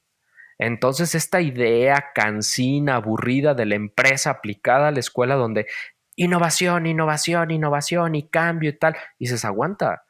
Entonces, 0.57 1.15
esta 1.15 1.41
idea 1.41 2.11
cansina, 2.13 2.95
aburrida 2.95 3.53
de 3.53 3.65
la 3.65 3.75
empresa 3.75 4.29
aplicada 4.29 4.87
a 4.87 4.91
la 4.91 4.99
escuela 4.99 5.35
donde 5.35 5.67
innovación, 6.15 6.85
innovación, 6.85 7.51
innovación 7.51 8.15
y 8.15 8.29
cambio 8.29 8.69
y 8.69 8.77
tal, 8.77 8.95
y 9.19 9.27
se 9.27 9.45
aguanta 9.45 10.05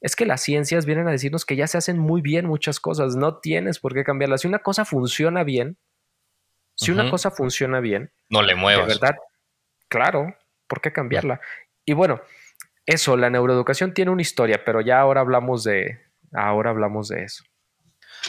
es 0.00 0.14
que 0.14 0.26
las 0.26 0.42
ciencias 0.42 0.86
vienen 0.86 1.08
a 1.08 1.10
decirnos 1.10 1.44
que 1.44 1.56
ya 1.56 1.66
se 1.66 1.78
hacen 1.78 1.98
muy 1.98 2.22
bien 2.22 2.46
muchas 2.46 2.80
cosas, 2.80 3.16
no 3.16 3.38
tienes 3.38 3.78
por 3.78 3.94
qué 3.94 4.04
cambiarlas. 4.04 4.42
Si 4.42 4.48
una 4.48 4.60
cosa 4.60 4.84
funciona 4.84 5.42
bien, 5.44 5.76
si 6.74 6.92
una 6.92 7.10
cosa 7.10 7.32
funciona 7.32 7.80
bien, 7.80 8.12
no 8.28 8.42
le 8.42 8.54
muevas. 8.54 8.86
De 8.86 8.94
verdad, 8.94 9.16
claro, 9.88 10.36
¿por 10.68 10.80
qué 10.80 10.92
cambiarla? 10.92 11.40
Y 11.84 11.92
bueno, 11.92 12.20
eso, 12.86 13.16
la 13.16 13.30
neuroeducación 13.30 13.92
tiene 13.92 14.12
una 14.12 14.22
historia, 14.22 14.62
pero 14.64 14.80
ya 14.80 15.00
ahora 15.00 15.20
hablamos 15.20 15.64
de, 15.64 15.98
ahora 16.32 16.70
hablamos 16.70 17.08
de 17.08 17.24
eso. 17.24 17.42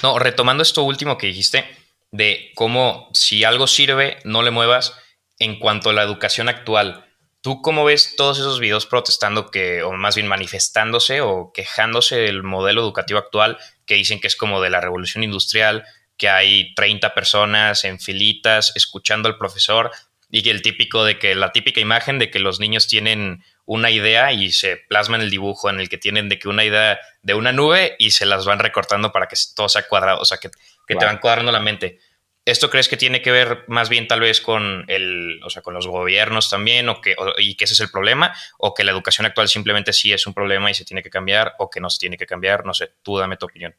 No, 0.01 0.19
retomando 0.19 0.63
esto 0.63 0.83
último 0.83 1.17
que 1.17 1.27
dijiste, 1.27 1.65
de 2.11 2.51
cómo 2.55 3.09
si 3.13 3.43
algo 3.43 3.67
sirve, 3.67 4.17
no 4.23 4.41
le 4.41 4.51
muevas 4.51 4.93
en 5.37 5.59
cuanto 5.59 5.89
a 5.89 5.93
la 5.93 6.03
educación 6.03 6.49
actual 6.49 7.05
¿Tú 7.41 7.61
cómo 7.61 7.85
ves 7.85 8.15
todos 8.17 8.37
esos 8.37 8.59
videos 8.59 8.85
protestando 8.85 9.49
que, 9.49 9.81
o 9.83 9.93
más 9.93 10.15
bien 10.15 10.27
manifestándose 10.27 11.21
o 11.21 11.53
quejándose 11.53 12.17
del 12.17 12.43
modelo 12.43 12.81
educativo 12.81 13.17
actual 13.17 13.57
que 13.85 13.95
dicen 13.95 14.19
que 14.19 14.27
es 14.27 14.35
como 14.35 14.61
de 14.61 14.69
la 14.69 14.81
revolución 14.81 15.23
industrial, 15.23 15.85
que 16.17 16.27
hay 16.27 16.73
30 16.75 17.13
personas 17.13 17.85
en 17.85 17.97
filitas 17.99 18.73
escuchando 18.75 19.29
al 19.29 19.37
profesor 19.37 19.89
y 20.29 20.43
que 20.43 20.51
el 20.51 20.61
típico 20.61 21.05
de 21.05 21.17
que 21.17 21.33
la 21.33 21.53
típica 21.53 21.79
imagen 21.79 22.19
de 22.19 22.29
que 22.29 22.39
los 22.39 22.59
niños 22.59 22.87
tienen 22.87 23.41
una 23.69 23.91
idea 23.91 24.33
y 24.33 24.51
se 24.51 24.77
plasma 24.77 25.17
en 25.17 25.21
el 25.21 25.29
dibujo 25.29 25.69
en 25.69 25.79
el 25.79 25.89
que 25.89 25.99
tienen 25.99 26.27
de 26.27 26.39
que 26.39 26.49
una 26.49 26.63
idea 26.63 26.99
de 27.21 27.35
una 27.35 27.51
nube 27.51 27.95
y 27.99 28.09
se 28.09 28.25
las 28.25 28.43
van 28.43 28.57
recortando 28.57 29.11
para 29.11 29.27
que 29.27 29.35
todo 29.55 29.69
sea 29.69 29.83
cuadrado, 29.87 30.19
o 30.19 30.25
sea, 30.25 30.39
que, 30.39 30.49
te 30.87 30.95
van 30.95 31.19
cuadrando 31.19 31.51
la 31.51 31.59
mente. 31.59 31.99
¿Esto 32.45 32.71
crees 32.71 32.89
que 32.89 32.97
tiene 32.97 33.21
que 33.21 33.31
ver 33.31 33.65
más 33.67 33.87
bien 33.87 34.07
tal 34.07 34.21
vez 34.21 34.41
con 34.41 34.85
el, 34.87 35.39
o 35.43 35.51
sea, 35.51 35.61
con 35.61 35.75
los 35.75 35.85
gobiernos 35.85 36.49
también, 36.49 36.89
o 36.89 36.99
que, 36.99 37.15
y 37.37 37.55
que 37.57 37.65
ese 37.65 37.75
es 37.75 37.79
el 37.79 37.91
problema, 37.91 38.33
o 38.57 38.73
que 38.73 38.83
la 38.83 38.91
educación 38.91 39.27
actual 39.27 39.47
simplemente 39.47 39.93
sí 39.93 40.11
es 40.11 40.25
un 40.25 40.33
problema 40.33 40.71
y 40.71 40.73
se 40.73 40.83
tiene 40.83 41.03
que 41.03 41.11
cambiar, 41.11 41.53
o 41.59 41.69
que 41.69 41.79
no 41.79 41.91
se 41.91 41.99
tiene 41.99 42.17
que 42.17 42.25
cambiar? 42.25 42.65
No 42.65 42.73
sé, 42.73 42.93
tú 43.03 43.19
dame 43.19 43.37
tu 43.37 43.45
opinión. 43.45 43.75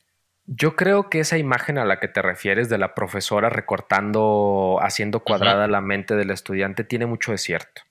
Yo 0.47 0.77
creo 0.77 1.11
que 1.11 1.19
esa 1.19 1.37
imagen 1.37 1.79
a 1.79 1.85
la 1.85 1.99
que 1.99 2.07
te 2.07 2.23
refieres 2.23 2.69
de 2.69 2.79
la 2.79 2.95
profesora 2.95 3.51
recortando, 3.51 4.79
haciendo 4.81 5.25
cuadrada 5.25 5.67
la 5.67 5.81
mente 5.81 6.15
del 6.15 6.31
estudiante, 6.31 6.85
tiene 6.85 7.07
mucho 7.07 7.33
de 7.33 7.39
cierto. 7.39 7.83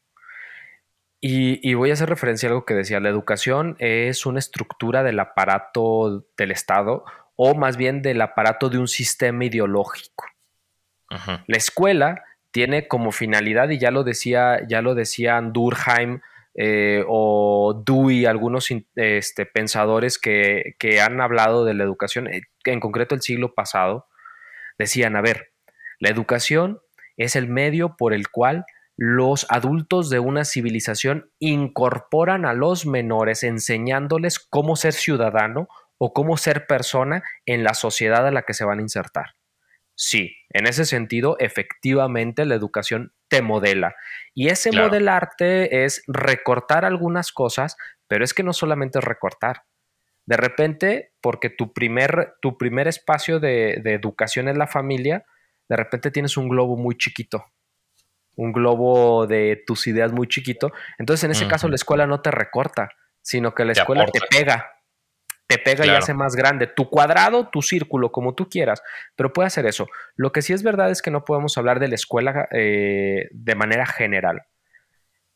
Y, 1.21 1.60
y, 1.69 1.73
voy 1.73 1.89
a 1.89 1.93
hacer 1.93 2.08
referencia 2.08 2.47
a 2.47 2.51
algo 2.51 2.65
que 2.65 2.73
decía, 2.73 3.01
la 3.01 3.10
educación 3.10 3.75
es 3.79 4.25
una 4.25 4.39
estructura 4.39 5.03
del 5.03 5.19
aparato 5.19 6.25
del 6.38 6.51
Estado 6.51 7.03
o 7.36 7.55
más 7.55 7.77
bien 7.77 8.01
del 8.01 8.21
aparato 8.21 8.69
de 8.69 8.77
un 8.77 8.89
sistema 8.89 9.45
ideológico. 9.45 10.25
La 11.47 11.58
escuela 11.58 12.23
tiene 12.51 12.89
como 12.89 13.13
finalidad, 13.13 13.69
y 13.69 13.79
ya 13.79 13.91
lo 13.91 14.03
decía, 14.03 14.67
ya 14.67 14.82
lo 14.82 14.93
decían 14.93 15.53
Durkheim 15.53 16.19
eh, 16.53 17.05
o 17.08 17.82
Dewey, 17.86 18.25
algunos 18.25 18.67
este, 18.95 19.45
pensadores 19.45 20.19
que, 20.19 20.75
que, 20.79 20.99
han 20.99 21.21
hablado 21.21 21.63
de 21.63 21.75
la 21.75 21.86
educación, 21.86 22.27
eh, 22.27 22.41
en 22.65 22.82
concreto 22.82 23.15
el 23.15 23.21
siglo 23.21 23.53
pasado, 23.53 24.08
decían, 24.77 25.15
a 25.15 25.21
ver, 25.21 25.53
la 25.99 26.10
educación 26.10 26.82
es 27.15 27.38
el 27.38 27.47
medio 27.47 27.95
por 27.95 28.13
el 28.13 28.29
cual 28.29 28.65
los 29.01 29.45
adultos 29.47 30.09
de 30.09 30.19
una 30.19 30.43
civilización 30.43 31.31
incorporan 31.39 32.45
a 32.45 32.51
los 32.51 32.85
menores 32.85 33.43
enseñándoles 33.43 34.39
cómo 34.39 34.75
ser 34.75 34.91
ciudadano 34.91 35.69
o 35.97 36.12
cómo 36.12 36.35
ser 36.35 36.67
persona 36.67 37.23
en 37.45 37.63
la 37.63 37.75
sociedad 37.75 38.27
a 38.27 38.31
la 38.31 38.41
que 38.41 38.53
se 38.53 38.65
van 38.65 38.79
a 38.79 38.81
insertar. 38.81 39.35
Sí, 39.95 40.35
en 40.49 40.67
ese 40.67 40.83
sentido, 40.83 41.38
efectivamente 41.39 42.45
la 42.45 42.55
educación 42.55 43.13
te 43.29 43.41
modela. 43.41 43.95
Y 44.33 44.49
ese 44.49 44.73
modelarte 44.73 45.85
es 45.85 46.03
recortar 46.07 46.83
algunas 46.83 47.31
cosas, 47.31 47.77
pero 48.09 48.25
es 48.25 48.33
que 48.33 48.43
no 48.43 48.51
solamente 48.51 48.99
es 48.99 49.05
recortar. 49.05 49.63
De 50.25 50.35
repente, 50.35 51.13
porque 51.21 51.49
tu 51.49 51.71
primer, 51.71 52.33
tu 52.41 52.57
primer 52.57 52.89
espacio 52.89 53.39
de, 53.39 53.75
educación 53.85 54.49
es 54.49 54.57
la 54.57 54.67
familia, 54.67 55.23
de 55.69 55.77
repente 55.77 56.12
tienes 56.12 56.35
un 56.35 56.49
globo 56.49 56.75
muy 56.75 56.97
chiquito, 56.97 57.45
un 58.39 58.54
globo 58.54 59.28
de 59.28 59.63
tus 59.67 59.86
ideas 59.88 60.13
muy 60.13 60.28
chiquito. 60.28 60.71
Entonces, 60.97 61.25
en 61.25 61.32
ese 61.32 61.47
caso, 61.47 61.67
la 61.67 61.75
escuela 61.75 62.08
no 62.08 62.21
te 62.21 62.32
recorta, 62.32 62.89
sino 63.21 63.54
que 63.54 63.65
la 63.65 63.73
escuela 63.73 64.06
te 64.06 64.21
pega 64.30 64.80
te 65.49 65.58
pega 65.58 65.84
y 65.84 65.89
hace 65.89 66.13
más 66.13 66.36
grande 66.36 66.67
tu 66.67 66.91
cuadrado, 66.91 67.49
tu 67.49 67.63
círculo, 67.63 68.12
como 68.12 68.36
tú 68.36 68.47
quieras, 68.47 68.84
pero 69.15 69.34
puede 69.34 69.47
hacer 69.47 69.65
eso. 69.65 69.88
Lo 70.15 70.32
que 70.32 70.43
sí 70.43 70.54
es 70.54 70.62
verdad 70.62 70.91
es 70.91 71.02
que 71.02 71.10
no 71.10 71.25
podemos 71.25 71.58
hablar 71.58 71.80
de 71.80 71.88
la 71.88 71.95
escuela 71.95 72.47
eh, 72.52 73.30
de 73.32 73.56
manera 73.56 73.88
general. 73.88 74.43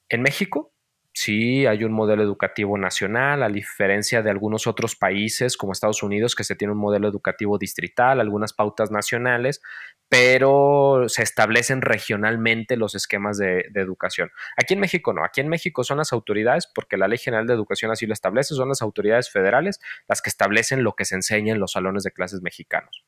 En 0.09 0.21
México, 0.21 0.71
sí 1.13 1.65
hay 1.65 1.83
un 1.83 1.93
modelo 1.93 2.21
educativo 2.21 2.77
nacional, 2.77 3.41
a 3.41 3.49
diferencia 3.49 4.21
de 4.21 4.29
algunos 4.29 4.67
otros 4.67 4.95
países 4.95 5.57
como 5.57 5.73
Estados 5.73 6.03
Unidos, 6.03 6.35
que 6.35 6.43
se 6.43 6.55
tiene 6.55 6.73
un 6.73 6.79
modelo 6.79 7.07
educativo 7.07 7.57
distrital, 7.57 8.19
algunas 8.19 8.53
pautas 8.53 8.91
nacionales, 8.91 9.63
pero 10.09 11.05
se 11.07 11.23
establecen 11.23 11.81
regionalmente 11.81 12.77
los 12.77 12.95
esquemas 12.95 13.37
de, 13.37 13.65
educación. 13.75 14.29
Aquí 14.57 14.75
en 14.75 14.79
México 14.79 15.13
no, 15.13 15.25
aquí 15.25 15.41
en 15.41 15.47
México 15.47 15.83
son 15.83 15.97
las 15.97 16.13
autoridades, 16.13 16.67
porque 16.73 16.97
la 16.97 17.07
Ley 17.07 17.17
General 17.17 17.47
de 17.47 17.53
Educación 17.53 17.91
así 17.91 18.05
lo 18.05 18.13
establece, 18.13 18.55
son 18.55 18.69
las 18.69 18.81
autoridades 18.81 19.31
federales 19.31 19.79
las 20.07 20.21
que 20.21 20.29
establecen 20.29 20.83
lo 20.83 20.93
que 20.93 21.05
se 21.05 21.15
enseña 21.15 21.53
en 21.53 21.59
los 21.59 21.71
salones 21.71 22.03
de 22.03 22.11
clases 22.11 22.41
mexicanos. 22.41 23.05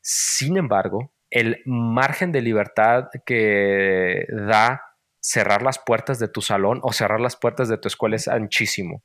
Sin 0.00 0.56
embargo, 0.56 1.12
el 1.30 1.62
margen 1.64 2.32
de 2.32 2.42
libertad 2.42 3.08
que 3.24 4.26
da 4.28 4.82
cerrar 5.20 5.62
las 5.62 5.78
puertas 5.78 6.18
de 6.18 6.28
tu 6.28 6.40
salón 6.40 6.80
o 6.82 6.92
cerrar 6.92 7.20
las 7.20 7.36
puertas 7.36 7.68
de 7.68 7.78
tu 7.78 7.88
escuela 7.88 8.16
es 8.16 8.28
anchísimo 8.28 9.02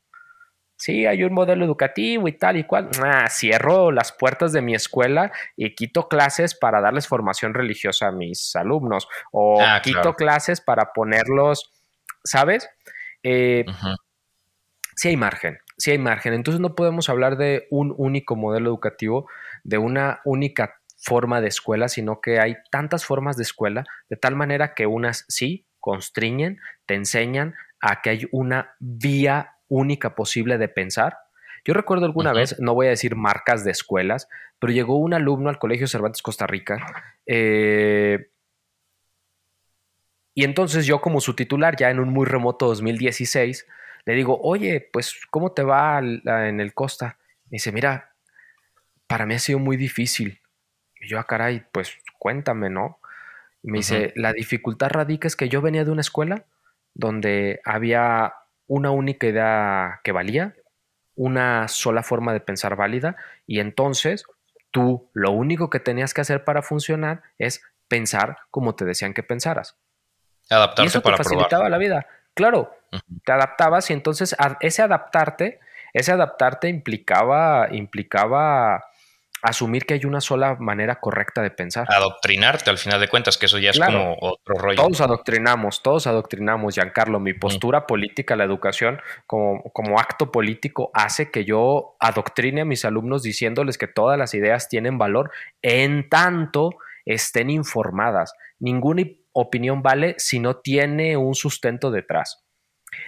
sí, 0.81 1.05
hay 1.05 1.23
un 1.23 1.31
modelo 1.31 1.63
educativo 1.63 2.27
y 2.27 2.33
tal 2.33 2.57
y 2.57 2.63
cual. 2.63 2.89
Ah, 3.03 3.29
cierro 3.29 3.91
las 3.91 4.11
puertas 4.11 4.51
de 4.51 4.63
mi 4.63 4.73
escuela 4.73 5.31
y 5.55 5.75
quito 5.75 6.07
clases 6.07 6.55
para 6.55 6.81
darles 6.81 7.07
formación 7.07 7.53
religiosa 7.53 8.07
a 8.07 8.11
mis 8.11 8.55
alumnos 8.55 9.07
o 9.31 9.61
ah, 9.61 9.79
quito 9.83 10.15
clases 10.15 10.59
para 10.59 10.91
ponerlos, 10.91 11.71
¿sabes? 12.23 12.67
Eh, 13.21 13.63
sí 14.95 15.09
hay 15.09 15.17
margen, 15.17 15.59
sí 15.77 15.91
hay 15.91 15.99
margen. 15.99 16.33
Entonces 16.33 16.59
no 16.59 16.73
podemos 16.73 17.09
hablar 17.09 17.37
de 17.37 17.67
un 17.69 17.93
único 17.95 18.35
modelo 18.35 18.71
educativo, 18.71 19.29
de 19.63 19.77
una 19.77 20.21
única 20.25 20.81
forma 20.97 21.41
de 21.41 21.49
escuela, 21.49 21.89
sino 21.89 22.21
que 22.21 22.39
hay 22.39 22.55
tantas 22.71 23.05
formas 23.05 23.37
de 23.37 23.43
escuela, 23.43 23.83
de 24.09 24.17
tal 24.17 24.35
manera 24.35 24.73
que 24.73 24.87
unas 24.87 25.25
sí 25.27 25.67
constriñen, 25.79 26.59
te 26.87 26.95
enseñan 26.95 27.53
a 27.81 28.01
que 28.01 28.09
hay 28.09 28.27
una 28.31 28.75
vía 28.79 29.57
única 29.71 30.15
posible 30.15 30.57
de 30.57 30.67
pensar. 30.67 31.17
Yo 31.63 31.73
recuerdo 31.73 32.05
alguna 32.05 32.33
vez, 32.33 32.59
no 32.59 32.73
voy 32.73 32.87
a 32.87 32.91
decir 32.91 33.15
marcas 33.15 33.63
de 33.63 33.71
escuelas, 33.71 34.27
pero 34.59 34.73
llegó 34.73 34.97
un 34.97 35.13
alumno 35.13 35.49
al 35.49 35.59
Colegio 35.59 35.87
Cervantes 35.87 36.21
Costa 36.21 36.45
Rica. 36.45 36.77
Eh, 37.25 38.29
y 40.35 40.43
entonces 40.43 40.85
yo 40.85 40.99
como 41.01 41.21
su 41.21 41.35
titular, 41.35 41.75
ya 41.77 41.89
en 41.89 41.99
un 41.99 42.09
muy 42.09 42.25
remoto 42.25 42.67
2016, 42.67 43.65
le 44.05 44.13
digo, 44.13 44.39
oye, 44.41 44.89
pues, 44.91 45.21
¿cómo 45.29 45.53
te 45.53 45.63
va 45.63 45.99
en 45.99 46.59
el 46.59 46.73
Costa? 46.73 47.17
Me 47.45 47.55
dice, 47.55 47.71
mira, 47.71 48.13
para 49.07 49.25
mí 49.25 49.35
ha 49.35 49.39
sido 49.39 49.59
muy 49.59 49.77
difícil. 49.77 50.41
Y 50.99 51.07
yo, 51.07 51.19
ah, 51.19 51.27
caray, 51.27 51.63
pues 51.71 51.95
cuéntame, 52.19 52.69
¿no? 52.69 52.99
me 53.63 53.77
dice, 53.77 54.11
la 54.15 54.33
dificultad 54.33 54.89
radica 54.89 55.27
es 55.27 55.35
que 55.35 55.47
yo 55.47 55.61
venía 55.61 55.85
de 55.85 55.91
una 55.91 56.01
escuela 56.01 56.45
donde 56.95 57.61
había 57.63 58.33
una 58.67 58.91
única 58.91 59.27
idea 59.27 60.01
que 60.03 60.11
valía, 60.11 60.55
una 61.15 61.67
sola 61.67 62.03
forma 62.03 62.33
de 62.33 62.39
pensar 62.39 62.75
válida 62.75 63.15
y 63.45 63.59
entonces 63.59 64.25
tú 64.71 65.09
lo 65.13 65.31
único 65.31 65.69
que 65.69 65.79
tenías 65.79 66.13
que 66.13 66.21
hacer 66.21 66.43
para 66.43 66.61
funcionar 66.61 67.21
es 67.37 67.61
pensar 67.87 68.37
como 68.49 68.75
te 68.75 68.85
decían 68.85 69.13
que 69.13 69.23
pensaras. 69.23 69.75
Adaptarse 70.49 70.83
y 70.83 70.87
eso 70.87 71.01
te 71.01 71.15
facilitaba 71.15 71.69
la 71.69 71.77
vida. 71.77 72.07
Claro, 72.33 72.73
te 73.25 73.31
adaptabas 73.31 73.89
y 73.89 73.93
entonces 73.93 74.35
ese 74.61 74.81
adaptarte, 74.81 75.59
ese 75.93 76.11
adaptarte 76.13 76.69
implicaba, 76.69 77.67
implicaba 77.71 78.85
asumir 79.41 79.85
que 79.85 79.95
hay 79.95 80.05
una 80.05 80.21
sola 80.21 80.55
manera 80.59 80.99
correcta 80.99 81.41
de 81.41 81.51
pensar. 81.51 81.87
Adoctrinarte 81.89 82.69
al 82.69 82.77
final 82.77 82.99
de 82.99 83.07
cuentas, 83.07 83.37
que 83.37 83.47
eso 83.47 83.57
ya 83.57 83.71
es 83.71 83.79
como 83.79 84.15
otro 84.19 84.55
rollo. 84.55 84.81
Todos 84.81 85.01
adoctrinamos, 85.01 85.81
todos 85.81 86.07
adoctrinamos, 86.07 86.75
Giancarlo. 86.75 87.19
Mi 87.19 87.33
postura 87.33 87.87
política, 87.87 88.35
la 88.35 88.43
educación 88.43 89.01
como, 89.25 89.63
como 89.73 89.99
acto 89.99 90.31
político 90.31 90.91
hace 90.93 91.31
que 91.31 91.45
yo 91.45 91.95
adoctrine 91.99 92.61
a 92.61 92.65
mis 92.65 92.85
alumnos 92.85 93.23
diciéndoles 93.23 93.77
que 93.77 93.87
todas 93.87 94.17
las 94.17 94.33
ideas 94.33 94.69
tienen 94.69 94.97
valor 94.97 95.31
en 95.61 96.09
tanto 96.09 96.71
estén 97.05 97.49
informadas. 97.49 98.33
Ninguna 98.59 99.03
opinión 99.33 99.81
vale 99.81 100.15
si 100.17 100.39
no 100.39 100.57
tiene 100.57 101.17
un 101.17 101.35
sustento 101.35 101.89
detrás. 101.91 102.43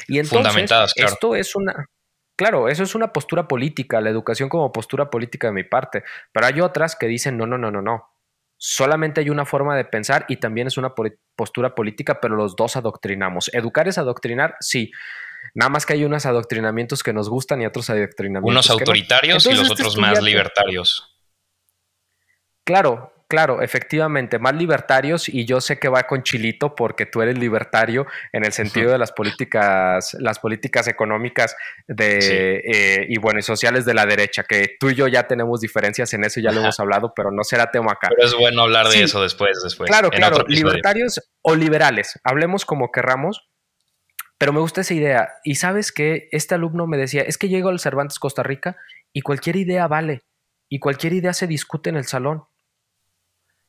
Y 0.08 0.19
entonces, 0.19 0.93
esto 0.96 1.36
es 1.36 1.56
una, 1.56 1.88
Claro, 2.36 2.67
eso 2.67 2.84
es 2.84 2.96
una 2.96 3.13
postura 3.13 3.48
política, 3.48 4.02
la 4.02 4.10
educación 4.10 4.50
como 4.50 4.72
postura 4.72 5.10
política 5.10 5.48
de 5.48 5.54
mi 5.54 5.63
parte, 5.63 6.04
pero 6.32 6.48
hay 6.48 6.62
otras 6.62 6.96
que 6.96 7.08
dicen, 7.08 7.38
no, 7.38 7.46
no, 7.46 7.58
no, 7.58 7.69
no, 7.69 7.82
no. 7.82 8.10
Solamente 8.58 9.22
hay 9.22 9.30
una 9.30 9.46
forma 9.46 9.76
de 9.76 9.86
pensar 9.86 10.26
y 10.30 10.38
también 10.38 10.67
es 10.67 10.78
una 10.78 10.93
postura 11.36 11.76
política, 11.76 12.19
pero 12.22 12.36
los 12.36 12.56
dos 12.56 12.76
adoctrinamos. 12.76 13.54
¿Educar 13.54 13.88
es 13.88 13.98
adoctrinar? 13.98 14.56
Sí. 14.62 14.91
Nada 15.54 15.69
más 15.69 15.86
que 15.86 15.93
hay 15.93 16.06
unos 16.06 16.26
adoctrinamientos 16.26 17.04
que 17.04 17.13
nos 17.13 17.30
gustan 17.30 17.62
y 17.62 17.65
otros 17.65 17.89
adoctrinamientos. 17.89 18.52
Unos 18.52 18.69
autoritarios 18.69 19.46
y 19.46 19.50
los 19.52 19.69
este 19.69 19.74
otros 19.74 19.98
más 19.98 20.22
libertarios. 20.24 21.13
Claro, 22.63 23.12
Claro, 23.34 23.63
efectivamente, 23.63 24.38
más 24.38 24.54
libertarios 24.54 25.28
y 25.28 25.46
yo 25.46 25.60
sé 25.60 25.80
que 25.80 25.89
va 25.89 26.04
con 26.04 26.22
Chilito 26.22 26.76
porque 26.76 27.08
tú 27.08 27.24
eres 27.24 27.36
libertario 27.36 28.06
en 28.32 28.46
el 28.46 28.52
sentido 28.52 28.91
de 28.91 29.00
las 29.00 29.12
políticas, 29.12 30.15
las 30.19 30.38
políticas 30.38 30.88
económicas 30.88 31.56
de 31.88 32.62
eh, 32.63 33.08
y 33.10 33.17
bueno 33.17 33.39
y 33.39 33.41
sociales 33.41 33.86
de 33.86 33.96
la 33.96 34.06
derecha, 34.06 34.43
que 34.43 34.76
tú 34.80 34.91
y 34.91 34.93
yo 34.93 35.08
ya 35.08 35.26
tenemos 35.26 35.62
diferencias 35.62 36.13
en 36.13 36.26
eso, 36.26 36.41
ya 36.41 36.52
lo 36.52 36.62
hemos 36.62 36.80
hablado, 36.80 37.12
pero 37.15 37.32
no 37.32 37.43
será 37.43 37.72
tema 37.72 37.93
acá. 37.93 38.10
Pero 38.15 38.28
es 38.28 38.36
bueno 38.36 38.62
hablar 38.62 38.88
de 38.89 39.02
eso 39.02 39.19
después, 39.19 39.63
después. 39.63 39.89
Claro, 39.89 40.12
claro, 40.12 40.46
libertarios 40.48 41.19
o 41.41 41.56
liberales, 41.56 42.19
hablemos 42.24 42.65
como 42.65 42.91
querramos. 42.91 43.50
Pero 44.38 44.54
me 44.54 44.60
gusta 44.60 44.82
esa 44.82 44.93
idea. 44.93 45.30
Y 45.43 45.56
sabes 45.56 45.91
que 45.91 46.28
este 46.32 46.54
alumno 46.54 46.86
me 46.86 46.98
decía, 46.98 47.24
es 47.24 47.39
que 47.39 47.50
llego 47.50 47.69
al 47.69 47.80
Cervantes 47.80 48.19
Costa 48.19 48.43
Rica 48.43 48.78
y 49.12 49.22
cualquier 49.22 49.56
idea 49.56 49.88
vale. 49.88 50.22
Y 50.69 50.78
cualquier 50.78 51.13
idea 51.13 51.34
se 51.34 51.48
discute 51.48 51.89
en 51.89 51.96
el 51.96 52.06
salón 52.06 52.43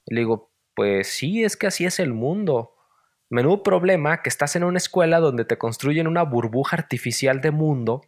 le 0.06 0.20
digo, 0.20 0.52
pues 0.74 1.08
sí, 1.08 1.44
es 1.44 1.56
que 1.56 1.66
así 1.66 1.84
es 1.84 1.98
el 1.98 2.12
mundo. 2.12 2.74
Menudo 3.30 3.62
problema 3.62 4.22
que 4.22 4.28
estás 4.28 4.56
en 4.56 4.64
una 4.64 4.78
escuela 4.78 5.20
donde 5.20 5.44
te 5.44 5.58
construyen 5.58 6.06
una 6.06 6.22
burbuja 6.22 6.76
artificial 6.76 7.40
de 7.40 7.50
mundo 7.50 8.02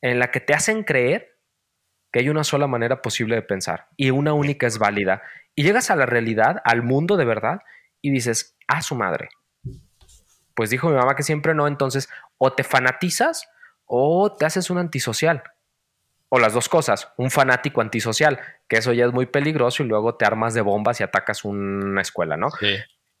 en 0.00 0.18
la 0.18 0.30
que 0.30 0.40
te 0.40 0.54
hacen 0.54 0.82
creer 0.82 1.38
que 2.12 2.20
hay 2.20 2.28
una 2.28 2.44
sola 2.44 2.66
manera 2.66 3.02
posible 3.02 3.36
de 3.36 3.42
pensar 3.42 3.88
y 3.96 4.10
una 4.10 4.32
única 4.34 4.66
es 4.66 4.78
válida. 4.78 5.22
Y 5.54 5.62
llegas 5.62 5.90
a 5.90 5.96
la 5.96 6.06
realidad, 6.06 6.60
al 6.64 6.82
mundo 6.82 7.16
de 7.16 7.24
verdad, 7.24 7.60
y 8.00 8.10
dices, 8.10 8.56
a 8.66 8.82
su 8.82 8.94
madre. 8.94 9.28
Pues 10.54 10.70
dijo 10.70 10.88
mi 10.88 10.94
mamá 10.94 11.16
que 11.16 11.22
siempre 11.22 11.54
no, 11.54 11.66
entonces 11.66 12.08
o 12.38 12.52
te 12.52 12.64
fanatizas 12.64 13.48
o 13.86 14.34
te 14.36 14.46
haces 14.46 14.70
un 14.70 14.78
antisocial 14.78 15.42
o 16.28 16.38
las 16.38 16.52
dos 16.52 16.68
cosas, 16.68 17.12
un 17.16 17.30
fanático 17.30 17.80
antisocial, 17.80 18.40
que 18.68 18.76
eso 18.76 18.92
ya 18.92 19.06
es 19.06 19.12
muy 19.12 19.26
peligroso 19.26 19.82
y 19.82 19.86
luego 19.86 20.16
te 20.16 20.24
armas 20.24 20.54
de 20.54 20.62
bombas 20.62 21.00
y 21.00 21.02
atacas 21.02 21.44
una 21.44 22.00
escuela, 22.00 22.36
¿no? 22.36 22.50
Sí. 22.50 22.76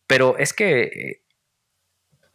Pero 0.06 0.36
es 0.38 0.52
que 0.52 0.82
eh, 0.82 1.23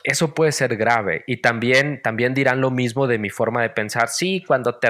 eso 0.10 0.34
puede 0.34 0.52
ser 0.52 0.76
grave 0.76 1.24
y 1.28 1.38
también, 1.38 2.02
también 2.02 2.34
dirán 2.34 2.62
lo 2.62 2.72
mismo 2.72 3.08
de 3.08 3.18
mi 3.18 3.30
forma 3.30 3.62
de 3.62 3.70
pensar. 3.70 4.10
Sí, 4.10 4.44
cuando, 4.46 4.80
te 4.80 4.90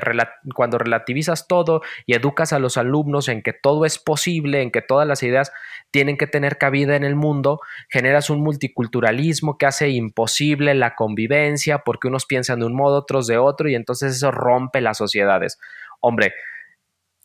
cuando 0.55 0.77
relativizas 0.77 1.47
todo 1.47 1.81
y 2.05 2.13
educas 2.13 2.53
a 2.53 2.59
los 2.59 2.77
alumnos 2.77 3.27
en 3.27 3.41
que 3.41 3.53
todo 3.53 3.85
es 3.85 3.99
posible, 3.99 4.61
en 4.61 4.71
que 4.71 4.81
todas 4.81 5.07
las 5.07 5.21
ideas 5.23 5.51
tienen 5.91 6.17
que 6.17 6.27
tener 6.27 6.57
cabida 6.57 6.95
en 6.95 7.03
el 7.03 7.15
mundo, 7.15 7.59
generas 7.89 8.29
un 8.29 8.41
multiculturalismo 8.41 9.57
que 9.57 9.65
hace 9.65 9.89
imposible 9.89 10.73
la 10.73 10.95
convivencia 10.95 11.79
porque 11.79 12.07
unos 12.07 12.25
piensan 12.25 12.59
de 12.59 12.65
un 12.65 12.75
modo, 12.75 12.99
otros 12.99 13.27
de 13.27 13.37
otro 13.37 13.69
y 13.69 13.75
entonces 13.75 14.15
eso 14.15 14.31
rompe 14.31 14.81
las 14.81 14.97
sociedades. 14.97 15.59
Hombre, 15.99 16.33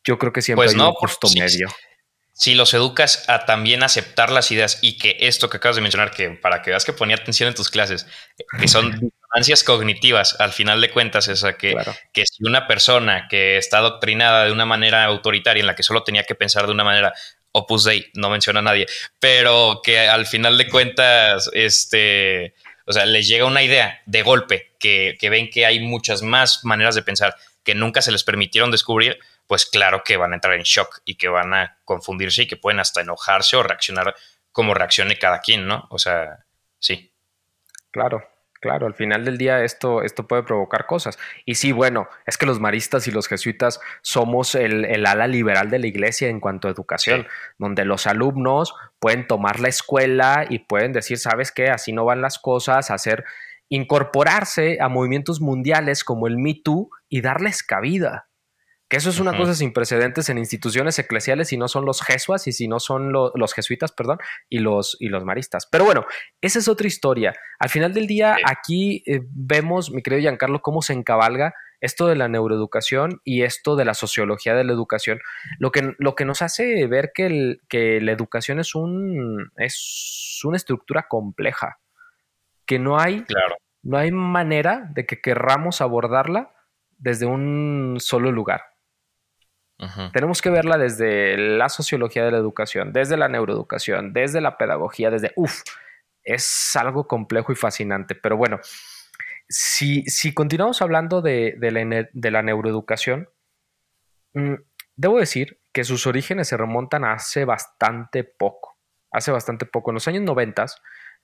yo 0.04 0.18
creo 0.18 0.32
que 0.32 0.42
siempre 0.42 0.66
pues 0.66 0.74
hay 0.74 0.86
un 0.86 0.92
justo 0.92 1.28
medio 1.36 1.68
si 2.34 2.56
los 2.56 2.74
educas 2.74 3.28
a 3.28 3.46
también 3.46 3.84
aceptar 3.84 4.32
las 4.32 4.50
ideas 4.50 4.80
y 4.82 4.98
que 4.98 5.16
esto 5.20 5.48
que 5.48 5.58
acabas 5.58 5.76
de 5.76 5.82
mencionar, 5.82 6.10
que 6.10 6.30
para 6.30 6.62
que 6.62 6.70
veas 6.70 6.84
que 6.84 6.92
ponía 6.92 7.14
atención 7.14 7.48
en 7.48 7.54
tus 7.54 7.70
clases, 7.70 8.08
que 8.58 8.66
son 8.66 9.12
ansias 9.30 9.62
cognitivas, 9.62 10.38
al 10.40 10.52
final 10.52 10.80
de 10.80 10.90
cuentas, 10.90 11.28
es 11.28 11.44
que, 11.56 11.76
que 12.12 12.26
si 12.26 12.44
una 12.44 12.66
persona 12.66 13.28
que 13.30 13.56
está 13.56 13.78
adoctrinada 13.78 14.46
de 14.46 14.52
una 14.52 14.66
manera 14.66 15.04
autoritaria 15.04 15.60
en 15.60 15.68
la 15.68 15.76
que 15.76 15.84
solo 15.84 16.02
tenía 16.02 16.24
que 16.24 16.34
pensar 16.34 16.66
de 16.66 16.72
una 16.72 16.82
manera, 16.82 17.12
Opus 17.52 17.84
Dei, 17.84 18.10
no 18.14 18.30
menciona 18.30 18.58
a 18.58 18.64
nadie, 18.64 18.86
pero 19.20 19.80
que 19.80 20.00
al 20.00 20.26
final 20.26 20.58
de 20.58 20.68
cuentas, 20.68 21.48
este, 21.52 22.54
o 22.84 22.92
sea, 22.92 23.06
les 23.06 23.28
llega 23.28 23.44
una 23.44 23.62
idea 23.62 24.02
de 24.06 24.22
golpe, 24.22 24.72
que, 24.80 25.16
que 25.20 25.30
ven 25.30 25.50
que 25.50 25.66
hay 25.66 25.78
muchas 25.78 26.22
más 26.22 26.64
maneras 26.64 26.96
de 26.96 27.02
pensar 27.02 27.36
que 27.64 27.74
nunca 27.74 28.02
se 28.02 28.12
les 28.12 28.24
permitieron 28.24 28.70
descubrir, 28.70 29.18
pues 29.46 29.66
claro 29.66 30.02
que 30.04 30.16
van 30.16 30.32
a 30.32 30.36
entrar 30.36 30.54
en 30.54 30.62
shock 30.62 31.00
y 31.04 31.16
que 31.16 31.28
van 31.28 31.54
a 31.54 31.78
confundirse 31.84 32.42
y 32.42 32.46
que 32.46 32.56
pueden 32.56 32.80
hasta 32.80 33.00
enojarse 33.00 33.56
o 33.56 33.62
reaccionar 33.62 34.14
como 34.52 34.74
reaccione 34.74 35.18
cada 35.18 35.40
quien, 35.40 35.66
¿no? 35.66 35.86
O 35.90 35.98
sea, 35.98 36.44
sí. 36.78 37.12
Claro, 37.90 38.22
claro, 38.60 38.86
al 38.86 38.94
final 38.94 39.24
del 39.24 39.36
día 39.36 39.64
esto, 39.64 40.02
esto 40.02 40.26
puede 40.26 40.42
provocar 40.42 40.86
cosas. 40.86 41.18
Y 41.44 41.56
sí, 41.56 41.72
bueno, 41.72 42.08
es 42.26 42.38
que 42.38 42.46
los 42.46 42.60
maristas 42.60 43.08
y 43.08 43.10
los 43.10 43.26
jesuitas 43.26 43.80
somos 44.02 44.54
el, 44.54 45.04
ala 45.06 45.26
liberal 45.26 45.70
de 45.70 45.78
la 45.78 45.86
iglesia 45.86 46.28
en 46.28 46.40
cuanto 46.40 46.68
a 46.68 46.70
educación, 46.70 47.26
donde 47.58 47.84
los 47.84 48.06
alumnos 48.06 48.74
pueden 48.98 49.26
tomar 49.26 49.58
la 49.58 49.68
escuela 49.68 50.46
y 50.48 50.60
pueden 50.60 50.92
decir, 50.92 51.18
¿sabes 51.18 51.50
qué? 51.50 51.70
Así 51.70 51.92
no 51.92 52.04
van 52.04 52.20
las 52.20 52.38
cosas, 52.38 52.90
hacer 52.90 53.24
incorporarse 53.68 54.78
a 54.80 54.88
movimientos 54.88 55.40
mundiales 55.40 56.04
como 56.04 56.26
el 56.26 56.38
Me 56.38 56.54
Too 56.62 56.90
y 57.08 57.20
darles 57.20 57.62
cabida. 57.62 58.28
Que 58.88 58.98
eso 58.98 59.08
es 59.08 59.18
una 59.18 59.36
cosa 59.36 59.54
sin 59.54 59.72
precedentes 59.72 60.28
en 60.28 60.36
instituciones 60.36 60.98
eclesiales 60.98 61.48
si 61.48 61.56
no 61.56 61.68
son 61.68 61.86
los 61.86 62.02
jesuas 62.02 62.46
y 62.46 62.52
si 62.52 62.68
no 62.68 62.78
son 62.78 63.12
los 63.12 63.54
jesuitas, 63.54 63.92
perdón, 63.92 64.18
y 64.50 64.58
los, 64.58 64.96
y 65.00 65.08
los 65.08 65.24
maristas. 65.24 65.66
Pero 65.72 65.84
bueno, 65.84 66.04
esa 66.42 66.58
es 66.58 66.68
otra 66.68 66.86
historia. 66.86 67.32
Al 67.58 67.70
final 67.70 67.94
del 67.94 68.06
día, 68.06 68.36
aquí 68.44 69.02
eh, 69.06 69.20
vemos, 69.32 69.90
mi 69.90 70.02
querido 70.02 70.20
Giancarlo, 70.20 70.60
cómo 70.60 70.82
se 70.82 70.92
encabalga 70.92 71.54
esto 71.80 72.06
de 72.06 72.16
la 72.16 72.28
neuroeducación 72.28 73.20
y 73.24 73.42
esto 73.42 73.74
de 73.76 73.84
la 73.84 73.94
sociología 73.94 74.54
de 74.54 74.64
la 74.64 74.72
educación, 74.72 75.18
lo 75.58 75.70
que, 75.70 75.94
lo 75.98 76.14
que 76.14 76.24
nos 76.24 76.42
hace 76.42 76.86
ver 76.86 77.12
que, 77.14 77.56
que 77.68 78.00
la 78.00 78.12
educación 78.12 78.60
es, 78.60 78.74
un, 78.74 79.50
es 79.56 80.40
una 80.44 80.56
estructura 80.56 81.06
compleja, 81.08 81.78
que 82.66 82.78
no 82.78 82.98
hay, 82.98 83.24
no 83.82 83.98
hay 83.98 84.10
manera 84.10 84.88
de 84.92 85.06
que 85.06 85.20
querramos 85.20 85.80
abordarla 85.80 86.54
desde 86.98 87.26
un 87.26 87.96
solo 88.00 88.32
lugar. 88.32 88.62
Tenemos 90.12 90.40
que 90.40 90.50
verla 90.50 90.78
desde 90.78 91.36
la 91.36 91.68
sociología 91.68 92.24
de 92.24 92.30
la 92.30 92.38
educación, 92.38 92.92
desde 92.92 93.16
la 93.16 93.28
neuroeducación, 93.28 94.12
desde 94.12 94.40
la 94.40 94.56
pedagogía, 94.56 95.10
desde, 95.10 95.32
uff, 95.36 95.62
es 96.22 96.74
algo 96.76 97.06
complejo 97.06 97.52
y 97.52 97.56
fascinante. 97.56 98.14
Pero 98.14 98.36
bueno, 98.36 98.60
si, 99.48 100.02
si 100.04 100.32
continuamos 100.32 100.80
hablando 100.80 101.20
de, 101.20 101.56
la, 101.60 102.42
neuroeducación, 102.42 103.28
mm, 104.32 104.54
debo 104.96 105.18
decir 105.18 105.60
que 105.72 105.84
sus 105.84 106.06
orígenes 106.06 106.48
se 106.48 106.56
remontan 106.56 107.04
hace 107.04 107.44
bastante 107.44 108.24
poco. 108.24 108.78
Hace 109.10 109.30
bastante 109.32 109.66
poco. 109.66 109.90
En 109.90 109.94
los 109.94 110.08
años 110.08 110.22
90, 110.22 110.62
en 110.62 110.68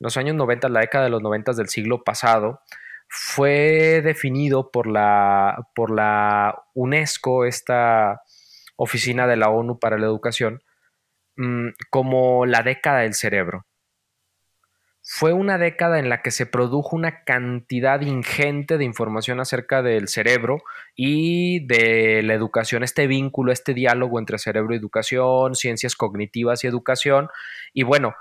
los 0.00 0.16
años 0.16 0.34
90, 0.34 0.68
la 0.70 0.80
década 0.80 1.04
de 1.04 1.10
los 1.10 1.22
90 1.22 1.52
del 1.52 1.68
siglo 1.68 2.02
pasado, 2.02 2.60
fue 3.08 4.00
definido 4.02 4.70
por 4.70 4.86
la, 4.86 5.68
por 5.74 5.90
la 5.90 6.62
UNESCO, 6.74 7.44
esta 7.44 8.22
oficina 8.76 9.26
de 9.26 9.36
la 9.36 9.50
ONU 9.50 9.78
para 9.78 9.98
la 9.98 10.06
educación, 10.06 10.62
mm, 11.36 11.68
como 11.90 12.46
la 12.46 12.62
década 12.62 13.00
del 13.00 13.14
cerebro. 13.14 13.66
Fue 15.02 15.32
una 15.32 15.58
década 15.58 15.98
en 15.98 16.08
la 16.08 16.22
que 16.22 16.30
se 16.30 16.46
produjo 16.46 16.94
una 16.94 17.24
cantidad 17.24 18.00
ingente 18.00 18.78
de 18.78 18.84
información 18.84 19.40
acerca 19.40 19.82
del 19.82 20.08
cerebro 20.08 20.62
y 20.94 21.66
de 21.66 22.22
la 22.22 22.34
educación, 22.34 22.84
este 22.84 23.06
vínculo, 23.06 23.50
este 23.50 23.74
diálogo 23.74 24.18
entre 24.18 24.38
cerebro 24.38 24.72
y 24.72 24.78
educación, 24.78 25.56
ciencias 25.56 25.96
cognitivas 25.96 26.62
y 26.64 26.68
educación. 26.68 27.28
Y 27.72 27.82
bueno, 27.82 28.14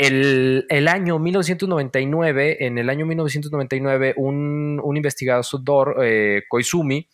el, 0.00 0.88
año 0.88 1.18
1999, 1.18 2.64
en 2.64 2.78
el 2.78 2.88
año 2.88 3.04
1999, 3.04 4.14
un, 4.16 4.80
investigador, 4.96 5.96
eh, 6.02 6.44
Koizumi, 6.48 7.06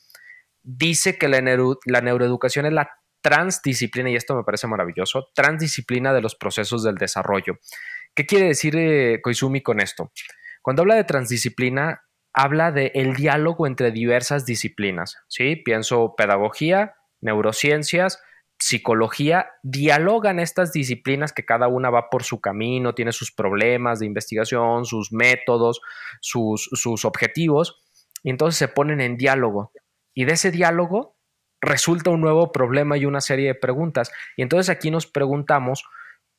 dice 0.62 1.18
que 1.18 1.26
la, 1.26 1.40
neuroeducación 1.40 2.66
es 2.66 2.72
la 2.72 2.88
transdisciplina, 3.20 4.10
y 4.10 4.14
esto 4.14 4.36
me 4.36 4.44
parece 4.44 4.68
maravilloso, 4.68 5.28
transdisciplina 5.34 6.14
de 6.14 6.20
los 6.20 6.36
procesos 6.36 6.84
del 6.84 6.94
desarrollo. 6.94 7.58
¿Qué 8.14 8.24
quiere 8.24 8.46
decir 8.46 8.76
eh, 8.76 9.20
Koizumi 9.20 9.62
con 9.62 9.80
esto? 9.80 10.12
Cuando 10.62 10.82
habla 10.82 10.94
de 10.94 11.04
transdisciplina, 11.04 12.02
habla 12.32 12.70
de 12.70 12.92
el 12.94 13.16
diálogo 13.16 13.66
entre 13.66 13.90
diversas 13.90 14.46
disciplinas, 14.46 15.16
¿sí? 15.26 15.56
Pienso 15.56 16.14
pedagogía, 16.16 16.94
neurociencias, 17.20 18.20
psicología, 18.58 19.50
dialogan 19.62 20.40
estas 20.40 20.72
disciplinas 20.72 21.32
que 21.32 21.44
cada 21.44 21.68
una 21.68 21.90
va 21.90 22.08
por 22.10 22.24
su 22.24 22.40
camino, 22.40 22.94
tiene 22.94 23.12
sus 23.12 23.32
problemas 23.32 24.00
de 24.00 24.06
investigación, 24.06 24.84
sus 24.84 25.12
métodos, 25.12 25.80
sus, 26.20 26.68
sus 26.72 27.04
objetivos, 27.04 27.82
y 28.22 28.30
entonces 28.30 28.58
se 28.58 28.68
ponen 28.68 29.00
en 29.00 29.16
diálogo. 29.16 29.72
Y 30.14 30.24
de 30.24 30.32
ese 30.32 30.50
diálogo 30.50 31.16
resulta 31.60 32.10
un 32.10 32.20
nuevo 32.20 32.52
problema 32.52 32.96
y 32.96 33.04
una 33.04 33.20
serie 33.20 33.48
de 33.48 33.54
preguntas. 33.54 34.10
Y 34.36 34.42
entonces 34.42 34.70
aquí 34.70 34.90
nos 34.90 35.06
preguntamos, 35.06 35.84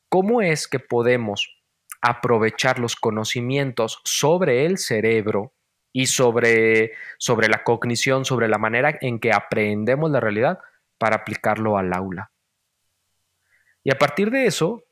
¿cómo 0.08 0.42
es 0.42 0.66
que 0.66 0.80
podemos 0.80 1.58
aprovechar 2.00 2.78
los 2.78 2.96
conocimientos 2.96 4.00
sobre 4.04 4.66
el 4.66 4.78
cerebro 4.78 5.54
y 5.92 6.06
sobre, 6.06 6.92
sobre 7.18 7.48
la 7.48 7.64
cognición, 7.64 8.24
sobre 8.24 8.48
la 8.48 8.58
manera 8.58 8.98
en 9.00 9.18
que 9.18 9.32
aprendemos 9.32 10.10
la 10.10 10.20
realidad 10.20 10.58
para 10.98 11.16
aplicarlo 11.16 11.78
al 11.78 11.92
aula? 11.92 12.30
Y 13.82 13.90
a 13.90 13.98
partir 13.98 14.30
de 14.30 14.46
eso, 14.46 14.82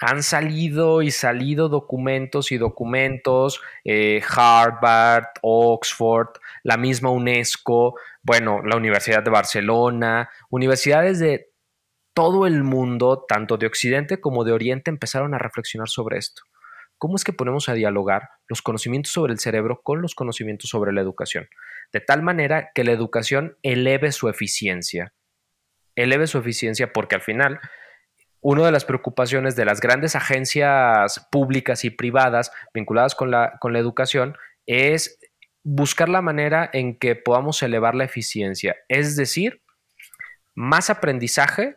han 0.00 0.22
salido 0.22 1.02
y 1.02 1.10
salido 1.10 1.68
documentos 1.68 2.52
y 2.52 2.58
documentos, 2.58 3.60
eh, 3.84 4.22
Harvard, 4.28 5.28
Oxford, 5.42 6.28
la 6.62 6.76
misma 6.76 7.10
UNESCO, 7.10 7.94
bueno, 8.22 8.62
la 8.62 8.76
Universidad 8.76 9.22
de 9.22 9.30
Barcelona, 9.30 10.28
universidades 10.50 11.18
de 11.18 11.50
todo 12.12 12.46
el 12.46 12.62
mundo, 12.62 13.24
tanto 13.28 13.56
de 13.56 13.66
Occidente 13.66 14.20
como 14.20 14.44
de 14.44 14.52
Oriente, 14.52 14.90
empezaron 14.90 15.34
a 15.34 15.38
reflexionar 15.38 15.88
sobre 15.88 16.18
esto. 16.18 16.42
¿Cómo 16.98 17.16
es 17.16 17.24
que 17.24 17.32
ponemos 17.32 17.68
a 17.68 17.74
dialogar 17.74 18.30
los 18.48 18.62
conocimientos 18.62 19.12
sobre 19.12 19.32
el 19.32 19.38
cerebro 19.38 19.80
con 19.82 20.00
los 20.00 20.14
conocimientos 20.14 20.70
sobre 20.70 20.92
la 20.92 21.00
educación? 21.00 21.48
De 21.92 22.00
tal 22.00 22.22
manera 22.22 22.70
que 22.74 22.84
la 22.84 22.92
educación 22.92 23.56
eleve 23.62 24.12
su 24.12 24.28
eficiencia. 24.28 25.12
Eleve 25.94 26.26
su 26.26 26.38
eficiencia 26.38 26.92
porque 26.92 27.14
al 27.14 27.22
final 27.22 27.60
una 28.40 28.64
de 28.64 28.72
las 28.72 28.84
preocupaciones 28.84 29.56
de 29.56 29.64
las 29.64 29.80
grandes 29.80 30.14
agencias 30.14 31.26
públicas 31.32 31.84
y 31.84 31.90
privadas 31.90 32.52
vinculadas 32.72 33.14
con 33.14 33.30
la, 33.30 33.58
con 33.60 33.72
la 33.72 33.78
educación 33.78 34.36
es 34.66 35.18
buscar 35.64 36.08
la 36.08 36.22
manera 36.22 36.70
en 36.72 36.96
que 36.96 37.16
podamos 37.16 37.60
elevar 37.62 37.96
la 37.96 38.04
eficiencia, 38.04 38.76
es 38.88 39.16
decir, 39.16 39.62
más 40.54 40.90
aprendizaje, 40.90 41.76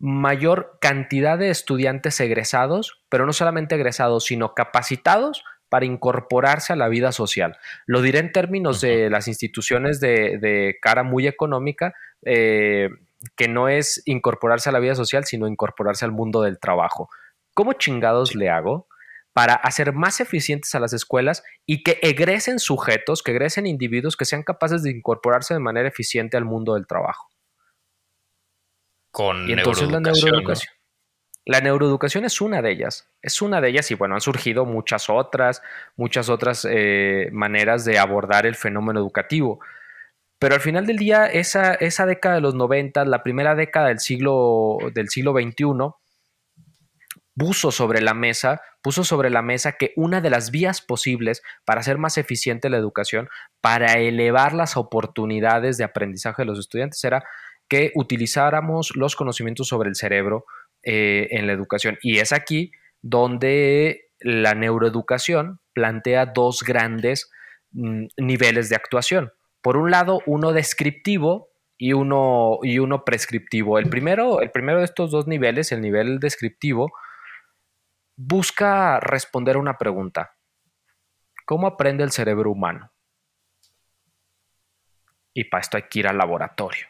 mayor 0.00 0.78
cantidad 0.80 1.38
de 1.38 1.50
estudiantes 1.50 2.18
egresados, 2.20 3.04
pero 3.08 3.26
no 3.26 3.32
solamente 3.32 3.76
egresados, 3.76 4.24
sino 4.24 4.54
capacitados 4.54 5.44
para 5.68 5.84
incorporarse 5.84 6.72
a 6.72 6.76
la 6.76 6.88
vida 6.88 7.12
social. 7.12 7.56
Lo 7.86 8.02
diré 8.02 8.18
en 8.18 8.32
términos 8.32 8.80
de 8.80 9.08
las 9.10 9.28
instituciones 9.28 10.00
de, 10.00 10.76
cara 10.82 11.04
muy 11.04 11.28
económica. 11.28 11.94
Eh, 12.22 12.88
que 13.36 13.48
no 13.48 13.68
es 13.68 14.02
incorporarse 14.06 14.70
a 14.70 14.72
la 14.72 14.78
vida 14.78 14.94
social, 14.94 15.24
sino 15.24 15.46
incorporarse 15.46 16.04
al 16.04 16.12
mundo 16.12 16.42
del 16.42 16.58
trabajo. 16.58 17.10
¿Cómo 17.54 17.74
chingados 17.74 18.34
le 18.34 18.48
hago 18.48 18.88
para 19.32 19.54
hacer 19.54 19.92
más 19.92 20.20
eficientes 20.20 20.74
a 20.74 20.80
las 20.80 20.92
escuelas 20.92 21.42
y 21.66 21.82
que 21.82 21.98
egresen 22.02 22.58
sujetos, 22.58 23.22
que 23.22 23.32
egresen 23.32 23.66
individuos 23.66 24.16
que 24.16 24.24
sean 24.24 24.42
capaces 24.42 24.82
de 24.82 24.90
incorporarse 24.90 25.54
de 25.54 25.60
manera 25.60 25.88
eficiente 25.88 26.36
al 26.36 26.44
mundo 26.44 26.74
del 26.74 26.86
trabajo? 26.86 27.28
Con 29.10 29.48
y 29.48 29.52
entonces 29.52 29.90
la 29.90 30.00
neuroeducación. 30.00 30.74
La 31.46 31.60
neuroeducación 31.60 32.24
es 32.24 32.40
una 32.40 32.60
de 32.62 32.70
ellas, 32.70 33.08
es 33.22 33.40
una 33.40 33.60
de 33.60 33.70
ellas 33.70 33.90
y 33.90 33.94
bueno, 33.94 34.14
han 34.14 34.20
surgido 34.20 34.66
muchas 34.66 35.08
otras, 35.08 35.62
muchas 35.96 36.28
otras 36.28 36.66
eh, 36.70 37.28
maneras 37.32 37.84
de 37.84 37.98
abordar 37.98 38.46
el 38.46 38.54
fenómeno 38.54 39.00
educativo. 39.00 39.58
Pero 40.38 40.54
al 40.54 40.60
final 40.60 40.86
del 40.86 40.98
día, 40.98 41.26
esa, 41.26 41.74
esa 41.74 42.06
década 42.06 42.36
de 42.36 42.40
los 42.40 42.54
90, 42.54 43.04
la 43.06 43.22
primera 43.22 43.54
década 43.54 43.88
del 43.88 44.00
siglo, 44.00 44.78
del 44.94 45.08
siglo 45.08 45.32
XXI, 45.32 45.64
puso 47.36 47.70
sobre 47.70 48.00
la 48.00 48.14
mesa, 48.14 48.60
puso 48.82 49.02
sobre 49.02 49.30
la 49.30 49.42
mesa 49.42 49.72
que 49.72 49.92
una 49.96 50.20
de 50.20 50.30
las 50.30 50.50
vías 50.50 50.82
posibles 50.82 51.42
para 51.64 51.80
hacer 51.80 51.98
más 51.98 52.18
eficiente 52.18 52.70
la 52.70 52.76
educación, 52.76 53.28
para 53.60 53.94
elevar 53.94 54.52
las 54.52 54.76
oportunidades 54.76 55.78
de 55.78 55.84
aprendizaje 55.84 56.42
de 56.42 56.46
los 56.46 56.58
estudiantes, 56.58 57.02
era 57.02 57.24
que 57.70 57.92
utilizáramos 57.94 58.90
los 58.96 59.14
conocimientos 59.14 59.68
sobre 59.68 59.88
el 59.88 59.94
cerebro 59.94 60.44
eh, 60.82 61.28
en 61.30 61.46
la 61.46 61.52
educación. 61.52 61.98
Y 62.02 62.18
es 62.18 62.32
aquí 62.32 62.72
donde 63.00 64.10
la 64.18 64.54
neuroeducación 64.54 65.60
plantea 65.72 66.26
dos 66.26 66.64
grandes 66.64 67.30
mm, 67.70 68.06
niveles 68.18 68.68
de 68.68 68.76
actuación. 68.76 69.32
Por 69.62 69.76
un 69.76 69.92
lado, 69.92 70.20
uno 70.26 70.52
descriptivo 70.52 71.48
y 71.78 71.92
uno, 71.92 72.58
y 72.62 72.80
uno 72.80 73.04
prescriptivo. 73.04 73.78
El 73.78 73.88
primero, 73.88 74.40
el 74.40 74.50
primero 74.50 74.80
de 74.80 74.84
estos 74.84 75.12
dos 75.12 75.28
niveles, 75.28 75.70
el 75.70 75.80
nivel 75.80 76.18
descriptivo, 76.18 76.90
busca 78.16 78.98
responder 78.98 79.56
una 79.56 79.78
pregunta. 79.78 80.34
¿Cómo 81.46 81.68
aprende 81.68 82.02
el 82.02 82.10
cerebro 82.10 82.50
humano? 82.50 82.90
Y 85.32 85.44
para 85.44 85.60
esto 85.60 85.76
hay 85.76 85.84
que 85.84 86.00
ir 86.00 86.08
al 86.08 86.18
laboratorio. 86.18 86.89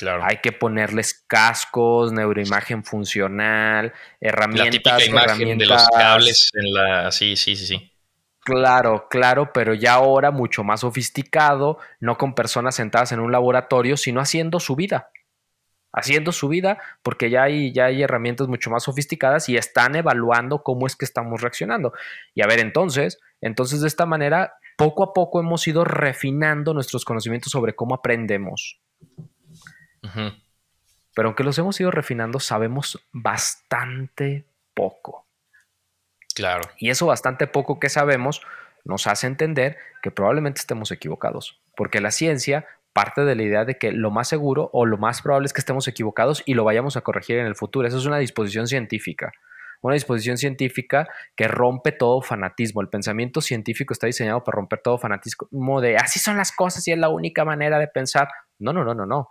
Claro. 0.00 0.24
Hay 0.24 0.38
que 0.38 0.50
ponerles 0.50 1.24
cascos, 1.26 2.10
neuroimagen 2.10 2.84
funcional, 2.84 3.92
herramientas, 4.18 4.98
la 4.98 5.04
imagen 5.04 5.58
de 5.58 5.66
los 5.66 5.86
cables 5.90 6.48
en 6.54 6.72
la. 6.72 7.12
Sí, 7.12 7.36
sí, 7.36 7.54
sí, 7.54 7.66
sí. 7.66 7.92
Claro, 8.42 9.08
claro, 9.10 9.52
pero 9.52 9.74
ya 9.74 9.92
ahora 9.92 10.30
mucho 10.30 10.64
más 10.64 10.80
sofisticado, 10.80 11.78
no 12.00 12.16
con 12.16 12.34
personas 12.34 12.76
sentadas 12.76 13.12
en 13.12 13.20
un 13.20 13.30
laboratorio, 13.30 13.98
sino 13.98 14.22
haciendo 14.22 14.58
su 14.58 14.74
vida. 14.74 15.10
Haciendo 15.92 16.32
su 16.32 16.48
vida, 16.48 16.78
porque 17.02 17.28
ya 17.28 17.42
hay, 17.42 17.70
ya 17.74 17.86
hay 17.86 18.02
herramientas 18.02 18.48
mucho 18.48 18.70
más 18.70 18.84
sofisticadas 18.84 19.50
y 19.50 19.58
están 19.58 19.96
evaluando 19.96 20.62
cómo 20.62 20.86
es 20.86 20.96
que 20.96 21.04
estamos 21.04 21.42
reaccionando. 21.42 21.92
Y 22.34 22.42
a 22.42 22.46
ver, 22.46 22.60
entonces, 22.60 23.18
entonces 23.42 23.82
de 23.82 23.88
esta 23.88 24.06
manera 24.06 24.54
poco 24.78 25.02
a 25.02 25.12
poco 25.12 25.40
hemos 25.40 25.68
ido 25.68 25.84
refinando 25.84 26.72
nuestros 26.72 27.04
conocimientos 27.04 27.52
sobre 27.52 27.74
cómo 27.74 27.94
aprendemos. 27.94 28.80
Pero 30.02 31.28
aunque 31.28 31.44
los 31.44 31.58
hemos 31.58 31.80
ido 31.80 31.90
refinando, 31.90 32.40
sabemos 32.40 33.04
bastante 33.12 34.46
poco. 34.74 35.26
Claro. 36.34 36.62
Y 36.78 36.90
eso 36.90 37.06
bastante 37.06 37.46
poco 37.46 37.80
que 37.80 37.88
sabemos 37.88 38.42
nos 38.84 39.06
hace 39.06 39.26
entender 39.26 39.76
que 40.02 40.10
probablemente 40.10 40.60
estemos 40.60 40.90
equivocados, 40.90 41.60
porque 41.76 42.00
la 42.00 42.10
ciencia 42.10 42.66
parte 42.92 43.24
de 43.24 43.34
la 43.34 43.42
idea 43.42 43.64
de 43.64 43.78
que 43.78 43.92
lo 43.92 44.10
más 44.10 44.28
seguro 44.28 44.70
o 44.72 44.86
lo 44.86 44.98
más 44.98 45.22
probable 45.22 45.46
es 45.46 45.52
que 45.52 45.60
estemos 45.60 45.86
equivocados 45.86 46.42
y 46.44 46.54
lo 46.54 46.64
vayamos 46.64 46.96
a 46.96 47.02
corregir 47.02 47.38
en 47.38 47.46
el 47.46 47.54
futuro. 47.54 47.86
Eso 47.86 47.98
es 47.98 48.06
una 48.06 48.18
disposición 48.18 48.66
científica. 48.66 49.32
Una 49.82 49.94
disposición 49.94 50.36
científica 50.36 51.08
que 51.36 51.48
rompe 51.48 51.92
todo 51.92 52.20
fanatismo. 52.20 52.82
El 52.82 52.88
pensamiento 52.88 53.40
científico 53.40 53.94
está 53.94 54.06
diseñado 54.06 54.44
para 54.44 54.56
romper 54.56 54.80
todo 54.82 54.98
fanatismo 54.98 55.80
de 55.80 55.96
así 55.96 56.18
son 56.18 56.36
las 56.36 56.52
cosas 56.52 56.86
y 56.88 56.92
es 56.92 56.98
la 56.98 57.08
única 57.08 57.44
manera 57.44 57.78
de 57.78 57.88
pensar. 57.88 58.28
No, 58.58 58.72
no, 58.72 58.84
no, 58.84 58.94
no, 58.94 59.06
no. 59.06 59.30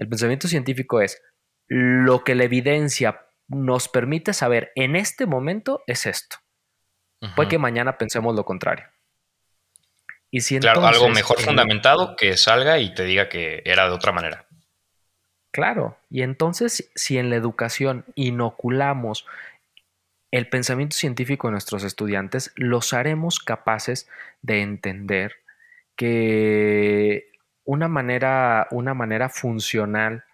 El 0.00 0.08
pensamiento 0.08 0.48
científico 0.48 1.02
es 1.02 1.22
lo 1.68 2.24
que 2.24 2.34
la 2.34 2.44
evidencia 2.44 3.26
nos 3.48 3.86
permite 3.86 4.32
saber 4.32 4.72
en 4.74 4.96
este 4.96 5.26
momento 5.26 5.82
es 5.86 6.06
esto. 6.06 6.38
Puede 7.36 7.50
que 7.50 7.58
mañana 7.58 7.98
pensemos 7.98 8.34
lo 8.34 8.46
contrario. 8.46 8.86
Y 10.30 10.40
si 10.40 10.58
claro, 10.58 10.86
algo 10.86 11.10
mejor 11.10 11.38
fundamentado 11.38 12.16
que 12.16 12.38
salga 12.38 12.78
y 12.78 12.94
te 12.94 13.04
diga 13.04 13.28
que 13.28 13.60
era 13.66 13.88
de 13.88 13.90
otra 13.90 14.10
manera. 14.10 14.46
Claro, 15.50 15.98
y 16.08 16.22
entonces 16.22 16.90
si 16.94 17.18
en 17.18 17.28
la 17.28 17.36
educación 17.36 18.06
inoculamos 18.14 19.26
el 20.30 20.48
pensamiento 20.48 20.96
científico 20.96 21.48
de 21.48 21.52
nuestros 21.52 21.84
estudiantes, 21.84 22.52
los 22.56 22.94
haremos 22.94 23.38
capaces 23.38 24.08
de 24.40 24.62
entender 24.62 25.34
que 25.94 27.29
una 27.70 27.86
manera, 27.86 28.66
una 28.72 28.94
manera 28.94 29.28
funcional 29.28 30.24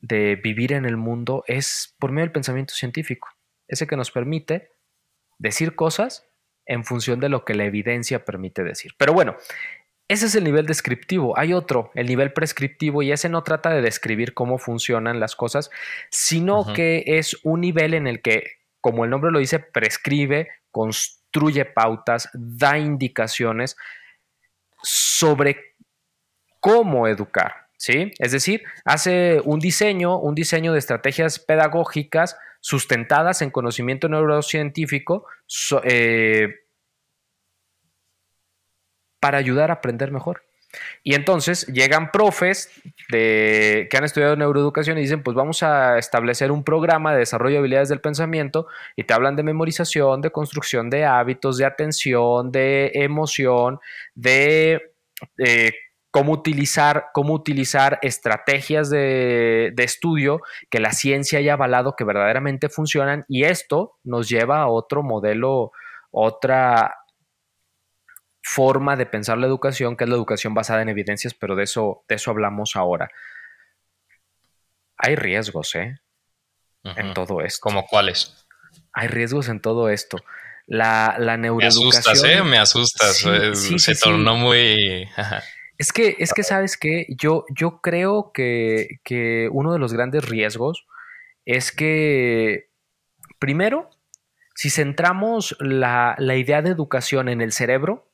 de 0.00 0.36
vivir 0.36 0.72
en 0.72 0.86
el 0.86 0.96
mundo 0.96 1.44
es 1.46 1.94
por 1.98 2.10
medio 2.10 2.24
del 2.24 2.32
pensamiento 2.32 2.72
científico, 2.72 3.28
ese 3.68 3.86
que 3.86 3.98
nos 3.98 4.10
permite 4.10 4.70
decir 5.38 5.74
cosas 5.74 6.26
en 6.64 6.84
función 6.84 7.20
de 7.20 7.28
lo 7.28 7.44
que 7.44 7.52
la 7.52 7.66
evidencia 7.66 8.24
permite 8.24 8.64
decir. 8.64 8.92
Pero 8.96 9.12
bueno, 9.12 9.36
ese 10.08 10.24
es 10.24 10.34
el 10.36 10.44
nivel 10.44 10.64
descriptivo. 10.64 11.38
Hay 11.38 11.52
otro, 11.52 11.90
el 11.94 12.06
nivel 12.06 12.32
prescriptivo, 12.32 13.02
y 13.02 13.12
ese 13.12 13.28
no 13.28 13.42
trata 13.42 13.68
de 13.68 13.82
describir 13.82 14.32
cómo 14.32 14.56
funcionan 14.56 15.20
las 15.20 15.36
cosas, 15.36 15.70
sino 16.08 16.72
que 16.72 17.04
es 17.06 17.36
un 17.42 17.60
nivel 17.60 17.92
en 17.92 18.06
el 18.06 18.22
que, 18.22 18.52
como 18.80 19.04
el 19.04 19.10
nombre 19.10 19.30
lo 19.30 19.38
dice, 19.38 19.58
prescribe, 19.58 20.48
construye 20.70 21.66
pautas, 21.66 22.30
da 22.32 22.78
indicaciones 22.78 23.76
sobre 24.82 25.74
cómo 26.64 27.06
educar. 27.06 27.66
¿Sí? 27.76 28.12
Es 28.18 28.32
decir, 28.32 28.62
hace 28.86 29.42
un 29.44 29.60
diseño, 29.60 30.18
un 30.18 30.34
diseño 30.34 30.72
de 30.72 30.78
estrategias 30.78 31.38
pedagógicas 31.38 32.38
sustentadas 32.60 33.42
en 33.42 33.50
conocimiento 33.50 34.08
neurocientífico 34.08 35.26
eh, 35.82 36.48
para 39.20 39.36
ayudar 39.36 39.70
a 39.70 39.74
aprender 39.74 40.10
mejor. 40.10 40.44
Y 41.02 41.14
entonces 41.14 41.66
llegan 41.66 42.10
profes 42.10 42.70
que 43.10 43.88
han 43.94 44.04
estudiado 44.04 44.34
neuroeducación 44.36 44.96
y 44.96 45.02
dicen, 45.02 45.22
pues 45.22 45.34
vamos 45.34 45.62
a 45.62 45.98
establecer 45.98 46.50
un 46.50 46.64
programa 46.64 47.12
de 47.12 47.18
desarrollo 47.18 47.56
de 47.56 47.58
habilidades 47.58 47.90
del 47.90 48.00
pensamiento 48.00 48.66
y 48.96 49.04
te 49.04 49.12
hablan 49.12 49.36
de 49.36 49.42
memorización, 49.42 50.22
de 50.22 50.30
construcción 50.30 50.88
de 50.88 51.04
hábitos, 51.04 51.58
de 51.58 51.66
atención, 51.66 52.50
de 52.50 52.92
emoción, 52.94 53.78
de 54.14 54.94
eh, 55.36 55.74
cómo 56.14 56.30
utilizar, 56.30 57.06
cómo 57.12 57.34
utilizar 57.34 57.98
estrategias 58.00 58.88
de, 58.88 59.74
estudio 59.78 60.42
que 60.70 60.78
la 60.78 60.92
ciencia 60.92 61.40
haya 61.40 61.54
avalado 61.54 61.96
que 61.96 62.04
verdaderamente 62.04 62.68
funcionan 62.68 63.24
y 63.26 63.42
esto 63.42 63.98
nos 64.04 64.28
lleva 64.28 64.60
a 64.60 64.68
otro 64.68 65.02
modelo, 65.02 65.72
otra 66.12 66.94
forma 68.44 68.94
de 68.94 69.06
pensar 69.06 69.38
la 69.38 69.48
educación, 69.48 69.96
que 69.96 70.04
es 70.04 70.10
la 70.10 70.14
educación 70.14 70.54
basada 70.54 70.82
en 70.82 70.88
evidencias, 70.88 71.34
pero 71.34 71.56
de 71.56 71.64
eso, 71.64 72.04
de 72.08 72.14
eso 72.14 72.30
hablamos 72.30 72.76
ahora. 72.76 73.10
Hay 74.96 75.16
riesgos, 75.16 75.74
¿eh? 75.74 75.96
En 76.84 77.12
todo 77.12 77.40
esto. 77.40 77.58
¿Como 77.60 77.88
cuáles? 77.88 78.46
Hay 78.92 79.08
riesgos 79.08 79.48
en 79.48 79.58
todo 79.58 79.88
esto. 79.88 80.18
La, 80.68 81.16
la 81.18 81.36
neuroeducación. 81.36 82.48
Me 82.48 82.58
asustas, 82.58 83.18
¿eh? 83.18 83.24
Me 83.24 83.56
asustas. 83.56 83.82
Se 83.82 83.96
tornó 83.96 84.36
muy. 84.36 85.08
Es 85.78 85.92
que, 85.92 86.16
es 86.18 86.32
que 86.32 86.42
sabes 86.42 86.76
que 86.76 87.06
yo, 87.18 87.44
yo 87.50 87.80
creo 87.80 88.30
que, 88.32 89.48
uno 89.52 89.72
de 89.72 89.78
los 89.78 89.92
grandes 89.92 90.28
riesgos 90.28 90.86
es 91.44 91.72
que, 91.72 92.70
primero, 93.38 93.90
si 94.54 94.70
centramos 94.70 95.56
la, 95.60 96.14
la, 96.18 96.36
idea 96.36 96.62
de 96.62 96.70
educación 96.70 97.28
en 97.28 97.40
el 97.40 97.52
cerebro 97.52 98.08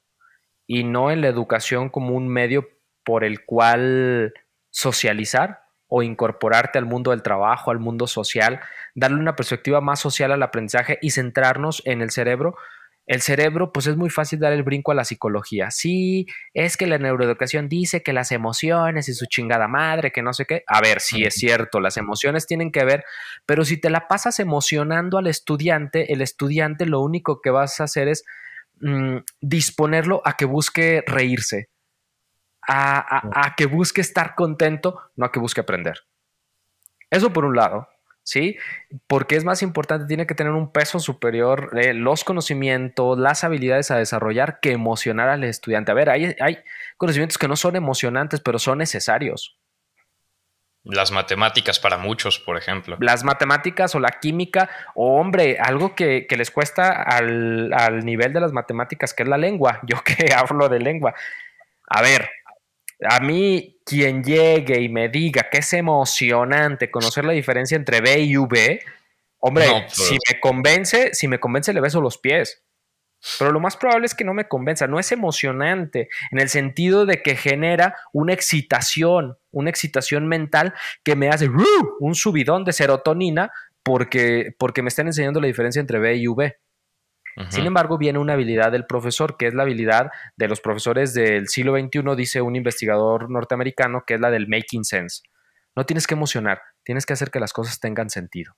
y 0.66 0.84
no 0.84 1.10
en 1.10 1.20
la 1.20 1.28
educación 1.28 1.90
como 1.90 2.14
un 2.14 2.28
medio 2.28 2.68
por 3.04 3.24
el 3.24 3.44
cual 3.44 4.32
socializar 4.70 5.64
o 5.86 6.02
incorporarte 6.02 6.78
al 6.78 6.86
mundo 6.86 7.10
del 7.10 7.22
trabajo, 7.22 7.70
al 7.70 7.80
mundo 7.80 8.06
social, 8.06 8.60
darle 8.94 9.18
una 9.18 9.36
perspectiva 9.36 9.80
más 9.80 10.00
social 10.00 10.32
al 10.32 10.42
aprendizaje 10.42 10.98
y 11.02 11.10
centrarnos 11.10 11.82
en 11.84 12.00
el 12.00 12.10
cerebro, 12.10 12.56
el 13.10 13.22
cerebro, 13.22 13.72
pues 13.72 13.88
es 13.88 13.96
muy 13.96 14.08
fácil 14.08 14.38
dar 14.38 14.52
el 14.52 14.62
brinco 14.62 14.92
a 14.92 14.94
la 14.94 15.04
psicología. 15.04 15.72
Sí, 15.72 16.26
es 16.54 16.76
que 16.76 16.86
la 16.86 16.96
neuroeducación 16.96 17.68
dice 17.68 18.04
que 18.04 18.12
las 18.12 18.30
emociones 18.30 19.08
y 19.08 19.14
su 19.14 19.26
chingada 19.26 19.66
madre, 19.66 20.12
que 20.12 20.22
no 20.22 20.32
sé 20.32 20.46
qué. 20.46 20.62
A 20.68 20.80
ver, 20.80 21.00
sí 21.00 21.24
es 21.24 21.34
cierto, 21.34 21.80
las 21.80 21.96
emociones 21.96 22.46
tienen 22.46 22.70
que 22.70 22.84
ver, 22.84 23.02
pero 23.46 23.64
si 23.64 23.80
te 23.80 23.90
la 23.90 24.06
pasas 24.06 24.38
emocionando 24.38 25.18
al 25.18 25.26
estudiante, 25.26 26.12
el 26.12 26.22
estudiante 26.22 26.86
lo 26.86 27.00
único 27.00 27.40
que 27.40 27.50
vas 27.50 27.80
a 27.80 27.84
hacer 27.84 28.06
es 28.06 28.22
mm, 28.78 29.16
disponerlo 29.40 30.22
a 30.24 30.36
que 30.36 30.44
busque 30.44 31.02
reírse, 31.04 31.68
a, 32.62 33.44
a 33.44 33.56
que 33.56 33.66
busque 33.66 34.02
estar 34.02 34.36
contento, 34.36 35.00
no 35.16 35.26
a 35.26 35.32
que 35.32 35.40
busque 35.40 35.62
aprender. 35.62 35.98
Eso 37.10 37.32
por 37.32 37.44
un 37.44 37.56
lado. 37.56 37.88
¿Sí? 38.30 38.56
Porque 39.08 39.34
es 39.34 39.44
más 39.44 39.60
importante, 39.60 40.06
tiene 40.06 40.24
que 40.24 40.36
tener 40.36 40.52
un 40.52 40.70
peso 40.70 41.00
superior 41.00 41.70
eh, 41.76 41.94
los 41.94 42.22
conocimientos, 42.22 43.18
las 43.18 43.42
habilidades 43.42 43.90
a 43.90 43.96
desarrollar 43.96 44.60
que 44.60 44.70
emocionar 44.70 45.28
al 45.28 45.42
estudiante. 45.42 45.90
A 45.90 45.94
ver, 45.94 46.10
hay, 46.10 46.36
hay 46.40 46.58
conocimientos 46.96 47.38
que 47.38 47.48
no 47.48 47.56
son 47.56 47.74
emocionantes, 47.74 48.40
pero 48.40 48.60
son 48.60 48.78
necesarios. 48.78 49.58
Las 50.84 51.10
matemáticas 51.10 51.80
para 51.80 51.98
muchos, 51.98 52.38
por 52.38 52.56
ejemplo. 52.56 52.96
Las 53.00 53.24
matemáticas 53.24 53.96
o 53.96 54.00
la 54.00 54.20
química, 54.20 54.70
o 54.94 55.18
hombre, 55.18 55.58
algo 55.58 55.96
que, 55.96 56.26
les 56.30 56.52
cuesta 56.52 57.02
al, 57.02 57.72
al 57.72 58.04
nivel 58.04 58.32
de 58.32 58.40
las 58.40 58.52
matemáticas, 58.52 59.12
que 59.12 59.24
es 59.24 59.28
la 59.28 59.38
lengua. 59.38 59.80
Yo 59.88 60.04
que 60.04 60.32
hablo 60.32 60.68
de 60.68 60.78
lengua. 60.78 61.14
A 61.88 62.00
ver, 62.00 62.30
a 63.08 63.20
mí, 63.20 63.80
quien 63.84 64.22
llegue 64.22 64.80
y 64.80 64.88
me 64.88 65.08
diga 65.08 65.48
que 65.50 65.58
es 65.58 65.72
emocionante 65.72 66.90
conocer 66.90 67.24
la 67.24 67.32
diferencia 67.32 67.76
entre 67.76 68.00
B 68.00 68.20
y 68.20 68.36
V, 68.36 68.80
hombre, 69.38 69.86
si 69.88 70.14
me 70.14 70.40
convence, 70.40 71.10
si 71.12 71.28
me 71.28 71.40
convence, 71.40 71.72
le 71.72 71.80
beso 71.80 72.00
los 72.00 72.18
pies. 72.18 72.62
Pero 73.38 73.52
lo 73.52 73.60
más 73.60 73.76
probable 73.76 74.06
es 74.06 74.14
que 74.14 74.24
no 74.24 74.32
me 74.32 74.48
convenza. 74.48 74.86
No 74.86 74.98
es 74.98 75.12
emocionante 75.12 76.08
en 76.30 76.40
el 76.40 76.48
sentido 76.48 77.04
de 77.04 77.22
que 77.22 77.36
genera 77.36 77.94
una 78.12 78.32
excitación, 78.32 79.36
una 79.50 79.70
excitación 79.70 80.26
mental 80.26 80.74
que 81.02 81.16
me 81.16 81.28
hace 81.28 81.48
un 82.00 82.14
subidón 82.14 82.64
de 82.64 82.72
serotonina 82.72 83.52
porque, 83.82 84.54
porque 84.58 84.82
me 84.82 84.88
están 84.88 85.06
enseñando 85.06 85.40
la 85.40 85.48
diferencia 85.48 85.80
entre 85.80 85.98
B 85.98 86.16
y 86.16 86.28
V. 86.28 86.58
Sin 87.48 87.66
embargo, 87.66 87.96
viene 87.96 88.18
una 88.18 88.34
habilidad 88.34 88.72
del 88.72 88.86
profesor, 88.86 89.36
que 89.36 89.46
es 89.46 89.54
la 89.54 89.62
habilidad 89.62 90.10
de 90.36 90.48
los 90.48 90.60
profesores 90.60 91.14
del 91.14 91.48
siglo 91.48 91.74
XXI, 91.78 92.02
dice 92.16 92.42
un 92.42 92.56
investigador 92.56 93.30
norteamericano, 93.30 94.04
que 94.06 94.14
es 94.14 94.20
la 94.20 94.30
del 94.30 94.48
making 94.48 94.84
sense. 94.84 95.22
No 95.74 95.86
tienes 95.86 96.06
que 96.06 96.14
emocionar, 96.14 96.60
tienes 96.82 97.06
que 97.06 97.12
hacer 97.12 97.30
que 97.30 97.40
las 97.40 97.52
cosas 97.52 97.80
tengan 97.80 98.10
sentido. 98.10 98.56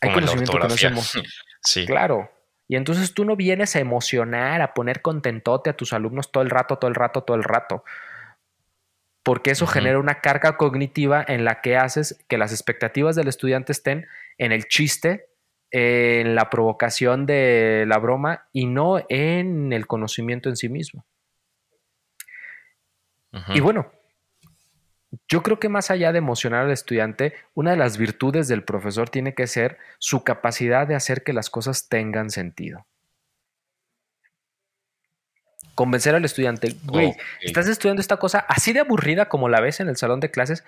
Hay 0.00 0.12
conocimiento 0.12 0.52
que 0.52 0.58
no 0.58 1.00
se 1.00 1.22
Sí. 1.62 1.86
Claro. 1.86 2.30
Y 2.68 2.76
entonces 2.76 3.14
tú 3.14 3.24
no 3.24 3.34
vienes 3.34 3.74
a 3.74 3.80
emocionar, 3.80 4.60
a 4.60 4.74
poner 4.74 5.02
contentote 5.02 5.70
a 5.70 5.76
tus 5.76 5.92
alumnos 5.92 6.30
todo 6.30 6.42
el 6.42 6.50
rato, 6.50 6.76
todo 6.76 6.88
el 6.88 6.94
rato, 6.94 7.22
todo 7.24 7.36
el 7.36 7.42
rato. 7.42 7.82
Porque 9.22 9.50
eso 9.50 9.66
genera 9.66 9.98
una 9.98 10.20
carga 10.20 10.56
cognitiva 10.56 11.24
en 11.26 11.44
la 11.44 11.60
que 11.60 11.76
haces 11.76 12.24
que 12.28 12.38
las 12.38 12.52
expectativas 12.52 13.16
del 13.16 13.28
estudiante 13.28 13.72
estén 13.72 14.06
en 14.36 14.52
el 14.52 14.68
chiste 14.68 15.27
en 15.70 16.34
la 16.34 16.50
provocación 16.50 17.26
de 17.26 17.84
la 17.86 17.98
broma 17.98 18.48
y 18.52 18.66
no 18.66 19.04
en 19.08 19.72
el 19.72 19.86
conocimiento 19.86 20.48
en 20.48 20.56
sí 20.56 20.68
mismo. 20.68 21.04
Y 23.54 23.60
bueno, 23.60 23.92
yo 25.28 25.42
creo 25.42 25.58
que 25.60 25.68
más 25.68 25.90
allá 25.90 26.12
de 26.12 26.18
emocionar 26.18 26.64
al 26.64 26.70
estudiante, 26.70 27.34
una 27.54 27.72
de 27.72 27.76
las 27.76 27.98
virtudes 27.98 28.48
del 28.48 28.64
profesor 28.64 29.10
tiene 29.10 29.34
que 29.34 29.46
ser 29.46 29.78
su 29.98 30.24
capacidad 30.24 30.86
de 30.86 30.94
hacer 30.94 31.22
que 31.22 31.32
las 31.32 31.50
cosas 31.50 31.88
tengan 31.88 32.30
sentido. 32.30 32.86
convencer 35.78 36.12
al 36.16 36.24
estudiante, 36.24 36.74
güey, 36.86 37.14
estás 37.40 37.68
estudiando 37.68 38.00
esta 38.00 38.16
cosa 38.16 38.40
así 38.48 38.72
de 38.72 38.80
aburrida 38.80 39.28
como 39.28 39.48
la 39.48 39.60
ves 39.60 39.78
en 39.78 39.88
el 39.88 39.96
salón 39.96 40.18
de 40.18 40.28
clases, 40.28 40.64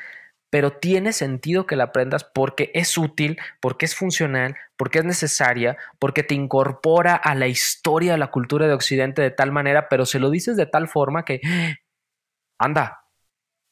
pero 0.51 0.73
tiene 0.73 1.13
sentido 1.13 1.67
que 1.67 1.77
la 1.77 1.85
aprendas 1.85 2.25
porque 2.25 2.73
es 2.75 2.99
útil, 2.99 3.39
porque 3.61 3.87
es 3.87 3.95
funcional, 3.95 4.57
porque 4.77 4.99
es 4.99 5.05
necesaria, 5.05 5.79
porque 6.01 6.25
te 6.25 6.35
incorpora 6.35 7.15
a 7.15 7.37
la 7.37 7.47
historia, 7.47 8.15
a 8.15 8.19
la 8.19 8.33
cultura 8.33 8.67
de 8.67 8.75
Occidente 8.75 9.23
de 9.23 9.31
tal 9.31 9.53
manera, 9.53 9.89
pero 9.89 10.05
se 10.05 10.19
lo 10.19 10.29
dices 10.29 10.57
de 10.57 10.67
tal 10.67 10.89
forma 10.89 11.25
que, 11.25 11.41
anda, 12.59 13.07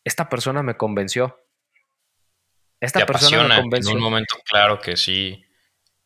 esta 0.05 0.29
persona 0.29 0.63
me 0.63 0.77
convenció. 0.77 1.41
Esta 2.81 3.05
persona 3.05 3.43
me 3.43 3.61
convenció. 3.61 3.91
En 3.91 3.97
un 3.99 4.05
momento, 4.05 4.37
claro 4.49 4.79
que 4.79 4.97
sí. 4.97 5.45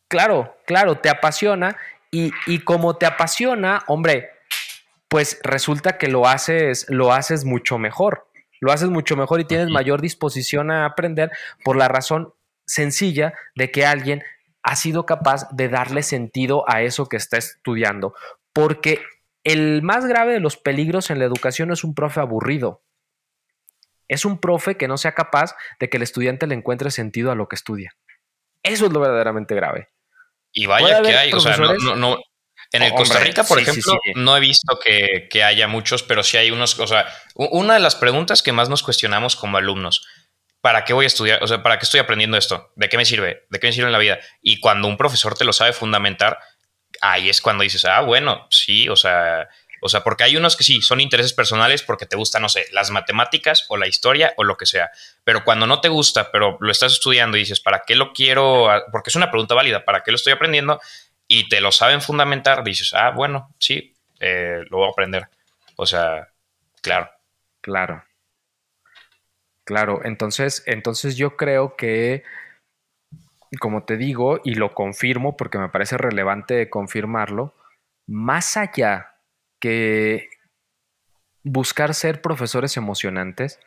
Claro, 0.07 0.57
claro, 0.65 0.97
te 0.97 1.09
apasiona 1.09 1.77
y, 2.09 2.31
y 2.47 2.59
como 2.59 2.97
te 2.97 3.05
apasiona, 3.05 3.83
hombre, 3.87 4.31
pues 5.07 5.39
resulta 5.43 5.99
que 5.99 6.07
lo 6.07 6.27
haces, 6.27 6.87
lo 6.89 7.13
haces 7.13 7.45
mucho 7.45 7.77
mejor 7.77 8.27
lo 8.63 8.71
haces 8.71 8.89
mucho 8.89 9.17
mejor 9.17 9.41
y 9.41 9.45
tienes 9.45 9.69
mayor 9.69 10.01
disposición 10.01 10.71
a 10.71 10.85
aprender 10.85 11.31
por 11.65 11.75
la 11.75 11.89
razón 11.89 12.33
sencilla 12.65 13.33
de 13.55 13.71
que 13.71 13.85
alguien 13.85 14.23
ha 14.61 14.77
sido 14.77 15.05
capaz 15.05 15.49
de 15.51 15.67
darle 15.67 16.01
sentido 16.01 16.63
a 16.69 16.81
eso 16.81 17.07
que 17.07 17.17
está 17.17 17.37
estudiando. 17.37 18.15
Porque 18.53 19.03
el 19.43 19.81
más 19.81 20.05
grave 20.05 20.31
de 20.31 20.39
los 20.39 20.55
peligros 20.55 21.09
en 21.09 21.19
la 21.19 21.25
educación 21.25 21.73
es 21.73 21.83
un 21.83 21.93
profe 21.93 22.21
aburrido. 22.21 22.81
Es 24.07 24.23
un 24.23 24.39
profe 24.39 24.77
que 24.77 24.87
no 24.87 24.97
sea 24.97 25.13
capaz 25.13 25.57
de 25.81 25.89
que 25.89 25.97
el 25.97 26.03
estudiante 26.03 26.47
le 26.47 26.55
encuentre 26.55 26.89
sentido 26.89 27.31
a 27.31 27.35
lo 27.35 27.49
que 27.49 27.57
estudia. 27.57 27.97
Eso 28.63 28.85
es 28.85 28.93
lo 28.93 29.01
verdaderamente 29.01 29.55
grave. 29.55 29.89
Y 30.53 30.67
vaya 30.67 31.01
que 31.01 31.17
hay, 31.17 31.33
o 31.33 31.39
sea, 31.41 31.57
no, 31.97 32.17
en 32.73 32.81
el 32.81 32.91
Costa 32.93 33.19
Rica, 33.19 33.43
por 33.43 33.59
ejemplo, 33.59 33.99
no 34.15 34.35
he 34.35 34.39
visto 34.39 34.79
que, 34.79 35.43
haya 35.43 35.67
muchos, 35.67 36.01
pero 36.01 36.23
sí 36.23 36.37
hay 36.37 36.49
unos. 36.49 36.77
O 36.79 36.87
sea, 36.87 37.05
una 37.35 37.75
de 37.75 37.79
las 37.79 37.95
preguntas 37.95 38.41
que 38.41 38.51
más 38.51 38.67
nos 38.67 38.81
cuestionamos 38.81 39.35
como 39.35 39.57
alumnos. 39.57 40.05
¿Para 40.59 40.83
qué 40.83 40.93
voy 40.93 41.03
a 41.03 41.07
estudiar? 41.07 41.43
O 41.43 41.47
sea, 41.47 41.61
¿para 41.61 41.77
qué 41.77 41.83
estoy 41.83 41.99
aprendiendo 41.99 42.37
esto? 42.37 42.71
¿De 42.75 42.89
qué 42.89 42.97
me 42.97 43.05
sirve? 43.05 43.45
¿De 43.49 43.59
qué 43.59 43.67
me 43.67 43.73
sirve 43.73 43.87
en 43.87 43.91
la 43.91 43.99
vida? 43.99 44.19
Y 44.41 44.59
cuando 44.59 44.87
un 44.87 44.97
profesor 44.97 45.37
te 45.37 45.45
lo 45.45 45.53
sabe 45.53 45.73
fundamentar, 45.73 46.39
ahí 47.01 47.29
es 47.29 47.41
cuando 47.41 47.63
dices, 47.63 47.85
ah, 47.85 48.01
bueno, 48.01 48.47
sí, 48.49 48.87
o 48.89 48.95
sea, 48.95 49.49
o 49.81 49.89
sea, 49.89 50.03
porque 50.03 50.23
hay 50.23 50.37
unos 50.37 50.55
que 50.55 50.63
sí, 50.63 50.81
son 50.81 51.01
intereses 51.01 51.33
personales 51.33 51.83
porque 51.83 52.05
te 52.05 52.15
gusta, 52.15 52.39
no 52.39 52.47
sé, 52.47 52.65
las 52.71 52.89
matemáticas 52.89 53.65
o 53.67 53.75
la 53.75 53.87
historia 53.87 54.33
o 54.37 54.45
lo 54.45 54.55
que 54.55 54.65
sea. 54.65 54.89
Pero 55.25 55.43
cuando 55.43 55.67
no 55.67 55.81
te 55.81 55.89
gusta, 55.89 56.31
pero 56.31 56.57
lo 56.61 56.71
estás 56.71 56.93
estudiando 56.93 57.35
y 57.35 57.41
dices, 57.41 57.59
¿para 57.59 57.83
qué 57.85 57.95
lo 57.95 58.13
quiero? 58.13 58.69
Porque 58.91 59.09
es 59.09 59.15
una 59.17 59.29
pregunta 59.29 59.55
válida, 59.55 59.83
¿para 59.83 60.01
qué 60.01 60.11
lo 60.11 60.15
estoy 60.15 60.31
aprendiendo? 60.31 60.79
Y 61.35 61.49
te 61.49 61.61
lo 61.61 61.71
saben 61.71 61.99
fundamentar, 61.99 62.63
dices, 62.63 62.93
ah, 62.93 63.09
bueno, 63.09 63.49
sí, 63.57 63.95
eh, 64.19 64.63
lo 64.69 64.77
voy 64.77 64.87
a 64.87 64.91
aprender. 64.91 65.29
O 65.77 65.87
sea, 65.87 66.29
claro. 66.79 67.09
Claro. 67.59 68.03
Claro, 69.63 70.01
entonces, 70.05 70.61
entonces 70.67 71.17
yo 71.17 71.35
creo 71.35 71.75
que, 71.75 72.23
como 73.59 73.83
te 73.83 73.97
digo, 73.97 74.41
y 74.43 74.53
lo 74.53 74.75
confirmo 74.75 75.35
porque 75.35 75.57
me 75.57 75.69
parece 75.69 75.97
relevante 75.97 76.69
confirmarlo, 76.69 77.55
más 78.05 78.55
allá 78.55 79.15
que 79.59 80.29
buscar 81.41 81.95
ser 81.95 82.21
profesores 82.21 82.77
emocionantes, 82.77 83.59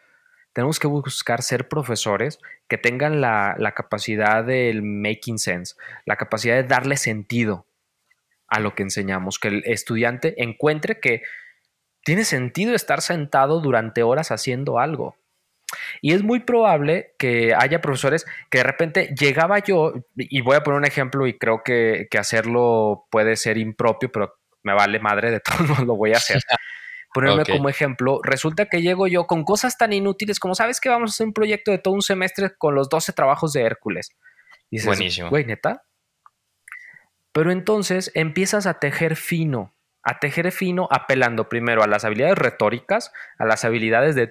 tenemos 0.56 0.80
que 0.80 0.86
buscar 0.86 1.42
ser 1.42 1.68
profesores 1.68 2.38
que 2.66 2.78
tengan 2.78 3.20
la, 3.20 3.72
capacidad 3.76 4.42
del 4.42 4.82
making 4.82 5.36
sense, 5.36 5.74
la 6.06 6.16
capacidad 6.16 6.54
de 6.54 6.62
darle 6.62 6.96
sentido 6.96 7.66
a 8.48 8.58
lo 8.58 8.74
que 8.74 8.82
enseñamos, 8.82 9.38
que 9.38 9.48
el 9.48 9.62
estudiante 9.66 10.42
encuentre 10.42 10.98
que 10.98 11.20
tiene 12.02 12.24
sentido 12.24 12.74
estar 12.74 13.02
sentado 13.02 13.60
durante 13.60 14.02
horas 14.02 14.30
haciendo 14.30 14.78
algo. 14.78 15.18
Y 16.00 16.14
es 16.14 16.22
muy 16.22 16.40
probable 16.40 17.14
que 17.18 17.54
haya 17.54 17.82
profesores 17.82 18.24
que 18.48 18.56
de 18.56 18.64
repente 18.64 19.14
llegaba 19.14 19.58
yo, 19.58 19.92
y 20.14 20.40
voy 20.40 20.56
a 20.56 20.62
poner 20.62 20.78
un 20.78 20.86
ejemplo 20.86 21.26
y 21.26 21.36
creo 21.36 21.62
que, 21.62 22.08
que 22.10 22.16
hacerlo 22.16 23.06
puede 23.10 23.36
ser 23.36 23.58
impropio, 23.58 24.10
pero 24.10 24.38
me 24.62 24.72
vale 24.72 25.00
madre, 25.00 25.30
de 25.30 25.42
modos 25.68 25.80
lo 25.80 25.96
voy 25.96 26.14
a 26.14 26.16
hacer. 26.16 26.40
ponerme 27.20 27.44
como 27.44 27.68
ejemplo, 27.68 28.20
resulta 28.22 28.66
que 28.66 28.82
llego 28.82 29.06
yo 29.06 29.26
con 29.26 29.44
cosas 29.44 29.78
tan 29.78 29.92
inútiles 29.92 30.38
como, 30.38 30.54
¿sabes 30.54 30.80
que 30.80 30.90
vamos 30.90 31.10
a 31.10 31.12
hacer 31.12 31.26
un 31.26 31.32
proyecto 31.32 31.70
de 31.70 31.78
todo 31.78 31.94
un 31.94 32.02
semestre 32.02 32.54
con 32.56 32.74
los 32.74 32.90
12 32.90 33.12
trabajos 33.14 33.52
de 33.54 33.62
Hércules? 33.62 34.10
Y 34.70 34.76
dices, 34.76 34.86
Buenísimo. 34.86 35.30
Güey, 35.30 35.46
neta. 35.46 35.84
Pero 37.32 37.52
entonces 37.52 38.10
empiezas 38.14 38.66
a 38.66 38.78
tejer 38.78 39.16
fino, 39.16 39.74
a 40.02 40.18
tejer 40.18 40.52
fino 40.52 40.88
apelando 40.90 41.48
primero 41.48 41.82
a 41.82 41.86
las 41.86 42.04
habilidades 42.04 42.36
retóricas, 42.36 43.12
a 43.38 43.46
las 43.46 43.64
habilidades 43.64 44.14
de 44.14 44.30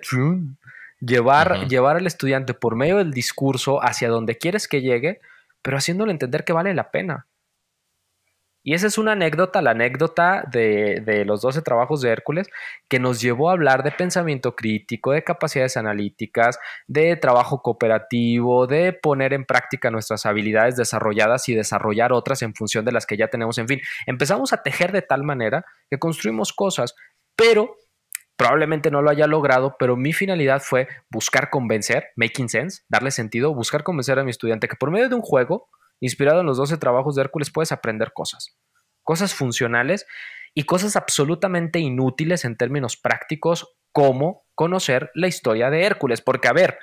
llevar, 0.99 1.67
llevar 1.67 1.97
al 1.97 2.07
estudiante 2.07 2.53
por 2.53 2.75
medio 2.75 2.97
del 2.97 3.11
discurso 3.11 3.83
hacia 3.83 4.09
donde 4.09 4.37
quieres 4.37 4.67
que 4.67 4.81
llegue, 4.81 5.21
pero 5.61 5.77
haciéndole 5.77 6.11
entender 6.11 6.45
que 6.45 6.53
vale 6.53 6.73
la 6.75 6.91
pena. 6.91 7.27
Y 8.67 8.73
esa 8.73 8.87
es 8.87 8.97
una 8.97 9.11
anécdota, 9.11 9.61
la 9.61 9.71
anécdota 9.71 10.43
de, 10.51 11.23
los 11.27 11.41
12 11.41 11.61
trabajos 11.61 12.01
de 12.01 12.09
Hércules, 12.09 12.49
que 12.89 12.99
nos 12.99 13.21
llevó 13.21 13.49
a 13.49 13.53
hablar 13.53 13.83
de 13.83 13.91
pensamiento 13.91 14.55
crítico, 14.55 15.11
de 15.11 15.23
capacidades 15.23 15.77
analíticas, 15.77 16.57
de 16.87 17.15
trabajo 17.15 17.61
cooperativo, 17.61 18.65
de 18.65 18.91
poner 18.91 19.33
en 19.33 19.45
práctica 19.45 19.91
nuestras 19.91 20.25
habilidades 20.25 20.77
desarrolladas 20.77 21.47
y 21.47 21.53
desarrollar 21.53 22.11
otras 22.11 22.41
en 22.41 22.55
función 22.55 22.83
de 22.85 22.91
las 22.91 23.05
que 23.05 23.17
ya 23.17 23.27
tenemos. 23.27 23.59
En 23.59 23.67
fin, 23.67 23.81
empezamos 24.07 24.51
a 24.51 24.63
tejer 24.63 24.91
de 24.91 25.03
tal 25.03 25.21
manera 25.21 25.63
que 25.91 25.99
construimos 25.99 26.51
cosas, 26.51 26.95
pero 27.35 27.75
probablemente 28.35 28.89
no 28.89 29.03
lo 29.03 29.11
haya 29.11 29.27
logrado, 29.27 29.75
pero 29.77 29.95
mi 29.95 30.11
finalidad 30.11 30.59
fue 30.59 30.87
buscar 31.11 31.51
convencer, 31.51 32.07
making 32.15 32.49
sense, 32.49 32.81
darle 32.89 33.11
sentido, 33.11 33.53
buscar 33.53 33.83
convencer 33.83 34.17
a 34.17 34.23
mi 34.23 34.31
estudiante 34.31 34.67
que 34.67 34.75
por 34.75 34.89
medio 34.89 35.07
de 35.07 35.13
un 35.13 35.21
juego, 35.21 35.69
Inspirado 35.99 36.41
en 36.41 36.45
los 36.45 36.57
12 36.57 36.77
trabajos 36.77 37.15
de 37.15 37.21
Hércules 37.21 37.51
puedes 37.51 37.71
aprender 37.71 38.11
cosas, 38.13 38.57
cosas 39.03 39.33
funcionales 39.33 40.05
y 40.53 40.63
cosas 40.63 40.95
absolutamente 40.95 41.79
inútiles 41.79 42.45
en 42.45 42.57
términos 42.57 42.97
prácticos 42.97 43.77
como 43.91 44.45
conocer 44.55 45.11
la 45.13 45.27
historia 45.27 45.69
de 45.69 45.83
Hércules. 45.83 46.21
Porque, 46.21 46.47
a 46.47 46.53
ver, 46.53 46.77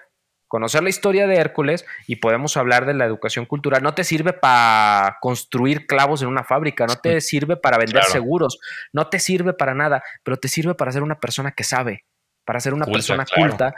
conocer 0.48 0.82
la 0.82 0.90
historia 0.90 1.26
de 1.26 1.36
Hércules 1.36 1.86
y 2.06 2.16
podemos 2.16 2.58
hablar 2.58 2.84
de 2.84 2.92
la 2.92 3.06
educación 3.06 3.46
cultural 3.46 3.82
no 3.82 3.94
te 3.94 4.04
sirve 4.04 4.34
para 4.34 5.16
construir 5.22 5.86
clavos 5.86 6.20
en 6.20 6.28
una 6.28 6.44
fábrica, 6.44 6.86
no 6.86 6.96
te 6.96 7.22
sirve 7.22 7.56
para 7.56 7.78
vender 7.78 8.04
seguros, 8.04 8.58
no 8.92 9.08
te 9.08 9.18
sirve 9.18 9.54
para 9.54 9.74
nada, 9.74 10.02
pero 10.22 10.36
te 10.36 10.48
sirve 10.48 10.74
para 10.74 10.92
ser 10.92 11.02
una 11.02 11.18
persona 11.20 11.52
que 11.52 11.64
sabe, 11.64 12.04
para 12.44 12.60
ser 12.60 12.74
una 12.74 12.84
persona 12.84 13.24
culta 13.24 13.74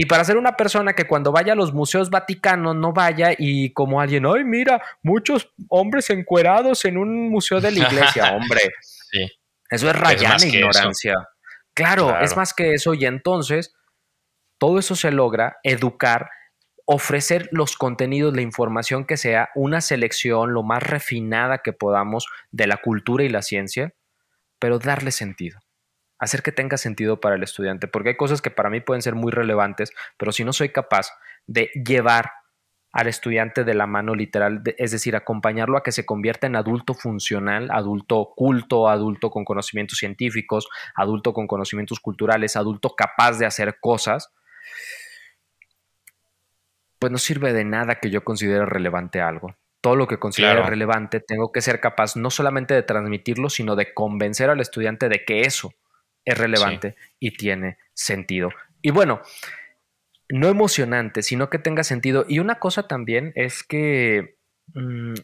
y 0.00 0.06
para 0.06 0.22
ser 0.22 0.36
una 0.36 0.56
persona 0.56 0.92
que 0.92 1.08
cuando 1.08 1.32
vaya 1.32 1.54
a 1.54 1.56
los 1.56 1.74
museos 1.74 2.08
vaticanos 2.08 2.76
no 2.76 2.92
vaya 2.92 3.34
y 3.36 3.72
como 3.72 4.00
alguien, 4.00 4.26
ay, 4.26 4.44
mira, 4.44 4.80
muchos 5.02 5.52
hombres 5.68 6.08
encuerados 6.10 6.84
en 6.84 6.98
un 6.98 7.28
museo 7.28 7.60
de 7.60 7.72
la 7.72 7.78
iglesia, 7.80 8.30
hombre. 8.36 8.60
sí. 8.80 9.26
Eso 9.68 9.90
es 9.90 9.96
rayar 9.96 10.40
ignorancia. 10.44 11.14
Claro, 11.74 12.20
es 12.20 12.36
más 12.36 12.54
que 12.54 12.74
eso 12.74 12.94
y 12.94 13.06
entonces 13.06 13.74
todo 14.56 14.78
eso 14.78 14.94
se 14.94 15.10
logra 15.10 15.56
educar, 15.64 16.30
ofrecer 16.86 17.48
los 17.50 17.76
contenidos, 17.76 18.36
la 18.36 18.42
información 18.42 19.04
que 19.04 19.16
sea, 19.16 19.48
una 19.56 19.80
selección 19.80 20.54
lo 20.54 20.62
más 20.62 20.80
refinada 20.80 21.58
que 21.58 21.72
podamos 21.72 22.26
de 22.52 22.68
la 22.68 22.76
cultura 22.76 23.24
y 23.24 23.30
la 23.30 23.42
ciencia, 23.42 23.94
pero 24.60 24.78
darle 24.78 25.10
sentido 25.10 25.58
hacer 26.18 26.42
que 26.42 26.52
tenga 26.52 26.76
sentido 26.76 27.20
para 27.20 27.36
el 27.36 27.42
estudiante, 27.42 27.88
porque 27.88 28.10
hay 28.10 28.16
cosas 28.16 28.42
que 28.42 28.50
para 28.50 28.70
mí 28.70 28.80
pueden 28.80 29.02
ser 29.02 29.14
muy 29.14 29.30
relevantes, 29.32 29.92
pero 30.16 30.32
si 30.32 30.44
no 30.44 30.52
soy 30.52 30.70
capaz 30.70 31.10
de 31.46 31.70
llevar 31.74 32.30
al 32.92 33.06
estudiante 33.06 33.64
de 33.64 33.74
la 33.74 33.86
mano 33.86 34.14
literal, 34.14 34.62
es 34.76 34.90
decir, 34.90 35.14
acompañarlo 35.14 35.76
a 35.76 35.82
que 35.82 35.92
se 35.92 36.06
convierta 36.06 36.46
en 36.46 36.56
adulto 36.56 36.94
funcional, 36.94 37.68
adulto 37.70 38.32
culto, 38.34 38.88
adulto 38.88 39.30
con 39.30 39.44
conocimientos 39.44 39.98
científicos, 39.98 40.68
adulto 40.94 41.32
con 41.32 41.46
conocimientos 41.46 42.00
culturales, 42.00 42.56
adulto 42.56 42.94
capaz 42.96 43.38
de 43.38 43.46
hacer 43.46 43.78
cosas, 43.80 44.32
pues 46.98 47.12
no 47.12 47.18
sirve 47.18 47.52
de 47.52 47.64
nada 47.64 47.96
que 47.96 48.10
yo 48.10 48.24
considere 48.24 48.66
relevante 48.66 49.20
algo. 49.20 49.54
Todo 49.80 49.94
lo 49.94 50.08
que 50.08 50.18
considere 50.18 50.60
relevante, 50.62 51.20
tengo 51.20 51.52
que 51.52 51.60
ser 51.60 51.78
capaz 51.78 52.16
no 52.16 52.30
solamente 52.30 52.74
de 52.74 52.82
transmitirlo, 52.82 53.48
sino 53.48 53.76
de 53.76 53.94
convencer 53.94 54.50
al 54.50 54.60
estudiante 54.60 55.08
de 55.08 55.24
que 55.24 55.42
eso 55.42 55.72
es 56.28 56.36
relevante 56.36 56.94
y 57.18 57.30
tiene 57.36 57.78
sentido. 57.94 58.50
Y 58.82 58.90
bueno, 58.90 59.22
no 60.28 60.48
emocionante, 60.48 61.22
sino 61.22 61.48
que 61.48 61.58
tenga 61.58 61.84
sentido. 61.84 62.26
Y 62.28 62.38
una 62.38 62.58
cosa 62.58 62.86
también 62.86 63.32
es 63.34 63.62
que 63.62 64.36
mm, 64.74 65.14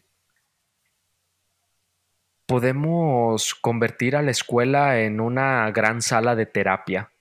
podemos 2.47 3.53
convertir 3.53 4.15
a 4.15 4.23
la 4.23 4.31
escuela 4.31 4.99
en 4.99 5.19
una 5.19 5.69
gran 5.71 6.01
sala 6.01 6.35
de 6.35 6.47
terapia. 6.47 7.11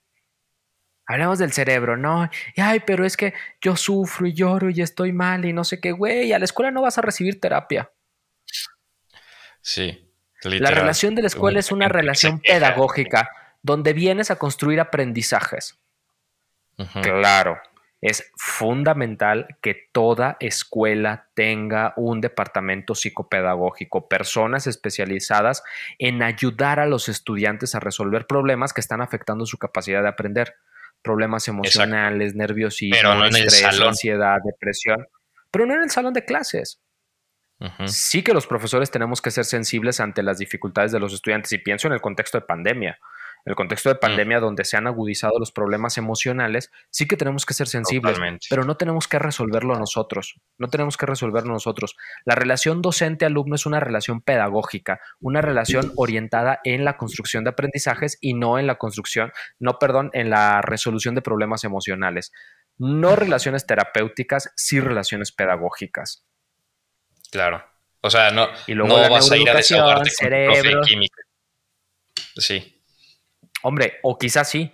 Hablamos 1.06 1.38
del 1.38 1.52
cerebro, 1.52 1.98
no, 1.98 2.30
ay, 2.56 2.80
pero 2.86 3.04
es 3.04 3.18
que 3.18 3.34
yo 3.60 3.76
sufro 3.76 4.26
y 4.26 4.32
lloro 4.32 4.70
y 4.70 4.80
estoy 4.80 5.12
mal 5.12 5.44
y 5.44 5.52
no 5.52 5.62
sé 5.62 5.78
qué, 5.78 5.92
güey, 5.92 6.32
a 6.32 6.38
la 6.38 6.46
escuela 6.46 6.70
no 6.70 6.80
vas 6.80 6.96
a 6.96 7.02
recibir 7.02 7.38
terapia. 7.38 7.92
Sí. 9.60 10.10
La 10.42 10.70
relación 10.70 11.14
de 11.14 11.22
la 11.22 11.28
escuela 11.28 11.58
es 11.58 11.70
una 11.70 11.88
relación 11.88 12.40
pedagógica 12.40 13.30
donde 13.64 13.94
vienes 13.94 14.30
a 14.30 14.36
construir 14.36 14.78
aprendizajes. 14.78 15.80
Claro, 17.02 17.58
es 18.02 18.30
fundamental 18.36 19.56
que 19.62 19.88
toda 19.90 20.36
escuela 20.38 21.30
tenga 21.34 21.94
un 21.96 22.20
departamento 22.20 22.94
psicopedagógico, 22.94 24.06
personas 24.06 24.66
especializadas 24.66 25.62
en 25.98 26.22
ayudar 26.22 26.78
a 26.78 26.86
los 26.86 27.08
estudiantes 27.08 27.74
a 27.74 27.80
resolver 27.80 28.26
problemas 28.26 28.74
que 28.74 28.82
están 28.82 29.00
afectando 29.00 29.46
su 29.46 29.56
capacidad 29.56 30.02
de 30.02 30.08
aprender, 30.08 30.56
problemas 31.00 31.48
emocionales, 31.48 32.34
nerviosismo, 32.34 33.24
estrés, 33.24 33.80
ansiedad, 33.80 34.40
depresión, 34.44 35.06
pero 35.50 35.64
no 35.64 35.74
en 35.74 35.84
el 35.84 35.90
salón 35.90 36.12
de 36.12 36.26
clases. 36.26 36.82
Sí 37.86 38.22
que 38.22 38.34
los 38.34 38.46
profesores 38.46 38.90
tenemos 38.90 39.22
que 39.22 39.30
ser 39.30 39.46
sensibles 39.46 40.00
ante 40.00 40.22
las 40.22 40.36
dificultades 40.36 40.92
de 40.92 41.00
los 41.00 41.14
estudiantes 41.14 41.50
y 41.52 41.58
pienso 41.58 41.86
en 41.86 41.94
el 41.94 42.02
contexto 42.02 42.38
de 42.38 42.44
pandemia 42.44 42.98
el 43.44 43.54
contexto 43.54 43.88
de 43.88 43.96
mm. 43.96 44.00
pandemia 44.00 44.40
donde 44.40 44.64
se 44.64 44.76
han 44.76 44.86
agudizado 44.86 45.38
los 45.38 45.52
problemas 45.52 45.98
emocionales, 45.98 46.70
sí 46.90 47.06
que 47.06 47.16
tenemos 47.16 47.44
que 47.44 47.54
ser 47.54 47.68
sensibles, 47.68 48.18
pero 48.48 48.64
no 48.64 48.76
tenemos 48.76 49.08
que 49.08 49.18
resolverlo 49.18 49.78
nosotros, 49.78 50.40
no 50.58 50.68
tenemos 50.68 50.96
que 50.96 51.06
resolverlo 51.06 51.52
nosotros. 51.52 51.96
La 52.24 52.34
relación 52.34 52.82
docente-alumno 52.82 53.54
es 53.54 53.66
una 53.66 53.80
relación 53.80 54.22
pedagógica, 54.22 55.00
una 55.20 55.40
relación 55.40 55.92
orientada 55.96 56.60
en 56.64 56.84
la 56.84 56.96
construcción 56.96 57.44
de 57.44 57.50
aprendizajes 57.50 58.18
y 58.20 58.34
no 58.34 58.58
en 58.58 58.66
la 58.66 58.76
construcción, 58.76 59.32
no, 59.58 59.78
perdón, 59.78 60.10
en 60.14 60.30
la 60.30 60.62
resolución 60.62 61.14
de 61.14 61.22
problemas 61.22 61.64
emocionales. 61.64 62.32
No 62.76 63.14
relaciones 63.14 63.66
terapéuticas, 63.66 64.52
sí 64.56 64.80
relaciones 64.80 65.32
pedagógicas. 65.32 66.26
Claro. 67.30 67.64
O 68.00 68.10
sea, 68.10 68.30
no, 68.30 68.48
y 68.66 68.74
luego 68.74 68.98
no 68.98 69.10
vas 69.10 69.30
a 69.30 69.36
ir 69.36 69.48
a 69.48 69.54
desahogarte 69.54 70.10
cerebro. 70.10 70.82
química. 70.82 71.22
Sí. 72.36 72.73
Hombre, 73.64 73.98
o 74.02 74.18
quizás 74.18 74.48
sí, 74.48 74.70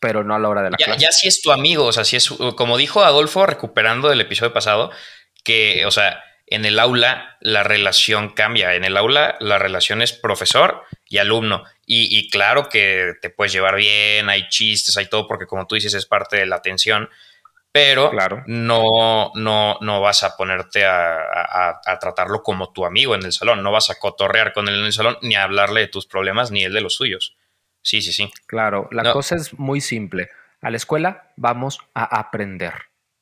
pero 0.00 0.24
no 0.24 0.34
a 0.34 0.38
la 0.38 0.48
hora 0.48 0.62
de 0.62 0.70
la 0.70 0.76
ya, 0.78 0.86
clase. 0.86 1.00
Ya 1.00 1.12
si 1.12 1.28
es 1.28 1.42
tu 1.42 1.52
amigo, 1.52 1.84
o 1.84 1.92
sea, 1.92 2.04
si 2.04 2.16
es, 2.16 2.28
como 2.56 2.78
dijo 2.78 3.04
Adolfo, 3.04 3.46
recuperando 3.46 4.08
del 4.08 4.22
episodio 4.22 4.52
pasado, 4.52 4.90
que, 5.44 5.84
o 5.84 5.90
sea, 5.90 6.24
en 6.46 6.64
el 6.64 6.78
aula 6.80 7.36
la 7.40 7.62
relación 7.62 8.30
cambia. 8.30 8.74
En 8.74 8.84
el 8.84 8.96
aula 8.96 9.36
la 9.38 9.58
relación 9.58 10.00
es 10.00 10.12
profesor 10.12 10.82
y 11.08 11.18
alumno. 11.18 11.64
Y, 11.86 12.30
claro 12.30 12.68
que 12.68 13.14
te 13.20 13.30
puedes 13.30 13.52
llevar 13.52 13.74
bien, 13.74 14.30
hay 14.30 14.48
chistes, 14.48 14.96
hay 14.96 15.06
todo, 15.06 15.26
porque 15.26 15.46
como 15.46 15.66
tú 15.66 15.74
dices, 15.74 15.92
es 15.94 16.06
parte 16.06 16.36
de 16.36 16.46
la 16.46 16.56
atención. 16.56 17.10
Pero 17.72 18.10
claro. 18.10 18.42
no, 18.46 19.32
no, 19.34 19.76
no 19.80 20.00
vas 20.00 20.22
a 20.22 20.36
ponerte 20.36 20.84
a, 20.84 21.80
a, 21.84 21.98
tratarlo 21.98 22.42
como 22.42 22.72
tu 22.72 22.84
amigo 22.84 23.14
en 23.14 23.24
el 23.24 23.32
salón. 23.32 23.62
No 23.62 23.72
vas 23.72 23.90
a 23.90 23.98
cotorrear 23.98 24.52
con 24.52 24.68
él 24.68 24.76
en 24.78 24.86
el 24.86 24.92
salón, 24.92 25.18
ni 25.22 25.34
a 25.34 25.44
hablarle 25.44 25.80
de 25.80 25.88
tus 25.88 26.06
problemas, 26.06 26.50
ni 26.50 26.64
él 26.64 26.72
de 26.72 26.80
los 26.80 26.94
suyos. 26.94 27.36
Sí, 27.82 28.00
sí, 28.00 28.12
sí. 28.12 28.30
Claro, 28.46 28.88
la 28.92 29.12
cosa 29.12 29.36
es 29.36 29.58
muy 29.58 29.80
simple. 29.80 30.28
A 30.60 30.70
la 30.70 30.76
escuela 30.76 31.32
vamos 31.36 31.80
a 31.94 32.18
aprender, 32.18 32.74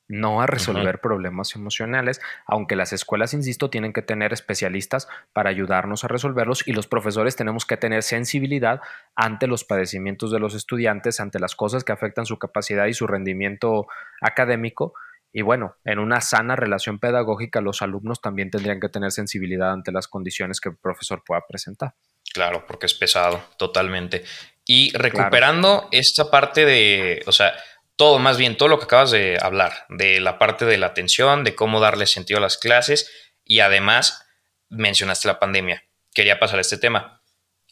no 0.09 0.43
a 0.43 0.47
resolver 0.47 1.01
problemas 1.01 1.55
emocionales, 1.55 2.21
aunque 2.47 2.75
las 2.75 2.93
escuelas, 2.93 3.35
insisto, 3.35 3.71
tienen 3.71 3.93
que 3.93 4.03
tener 4.03 4.33
especialistas 4.33 5.07
para 5.33 5.51
ayudarnos 5.51 6.03
a 6.03 6.09
resolverlos 6.09 6.67
y 6.67 6.73
los 6.73 6.89
profesores 6.89 7.37
tenemos 7.37 7.65
que 7.65 7.77
tener 7.77 8.03
sensibilidad 8.03 8.81
ante 9.15 9.47
los 9.47 9.65
padecimientos 9.65 10.33
de 10.33 10.41
los 10.41 10.55
estudiantes, 10.55 11.21
ante 11.21 11.39
las 11.39 11.55
cosas 11.55 11.85
que 11.85 11.93
afectan 11.93 12.27
su 12.27 12.39
capacidad 12.39 12.87
y 12.87 12.95
su 12.95 13.07
rendimiento 13.07 13.87
académico. 14.21 14.95
Y 15.33 15.43
bueno, 15.43 15.77
en 15.85 16.01
una 16.01 16.21
sana 16.23 16.57
relación 16.57 16.99
pedagógica, 16.99 17.61
los 17.61 17.83
alumnos 17.83 18.21
también 18.21 18.51
tendrían 18.51 18.81
que 18.81 18.89
tener 18.89 19.13
sensibilidad 19.13 19.73
ante 19.73 19.93
las 19.93 20.09
condiciones 20.09 20.61
que 20.61 20.71
el 20.71 20.77
profesor 20.77 21.23
pueda 21.25 21.45
presentar. 21.47 21.95
Claro, 22.33 22.65
porque 22.67 22.87
es 22.87 22.95
pesado, 22.95 23.43
totalmente. 23.57 24.25
Y 24.65 24.93
recuperando 24.97 25.89
esta 25.93 26.31
parte 26.31 26.65
de, 26.65 27.23
o 27.27 27.33
sea, 27.33 27.55
todo, 27.97 28.19
más 28.19 28.37
bien 28.37 28.57
todo 28.57 28.69
lo 28.69 28.79
que 28.79 28.85
acabas 28.85 29.11
de 29.11 29.39
hablar, 29.41 29.87
de 29.89 30.21
la 30.21 30.39
parte 30.39 30.65
de 30.67 30.79
la 30.79 30.87
atención, 30.87 31.43
de 31.43 31.55
cómo 31.55 31.81
darle 31.81 32.07
sentido 32.07 32.39
a 32.39 32.43
las 32.43 32.59
clases 32.59 33.11
y 33.45 33.61
además 33.61 34.27
mencionaste 34.69 35.27
la 35.27 35.39
pandemia. 35.39 35.85
Quería 36.15 36.39
pasar 36.39 36.59
a 36.59 36.61
este 36.61 36.79
tema. 36.79 37.23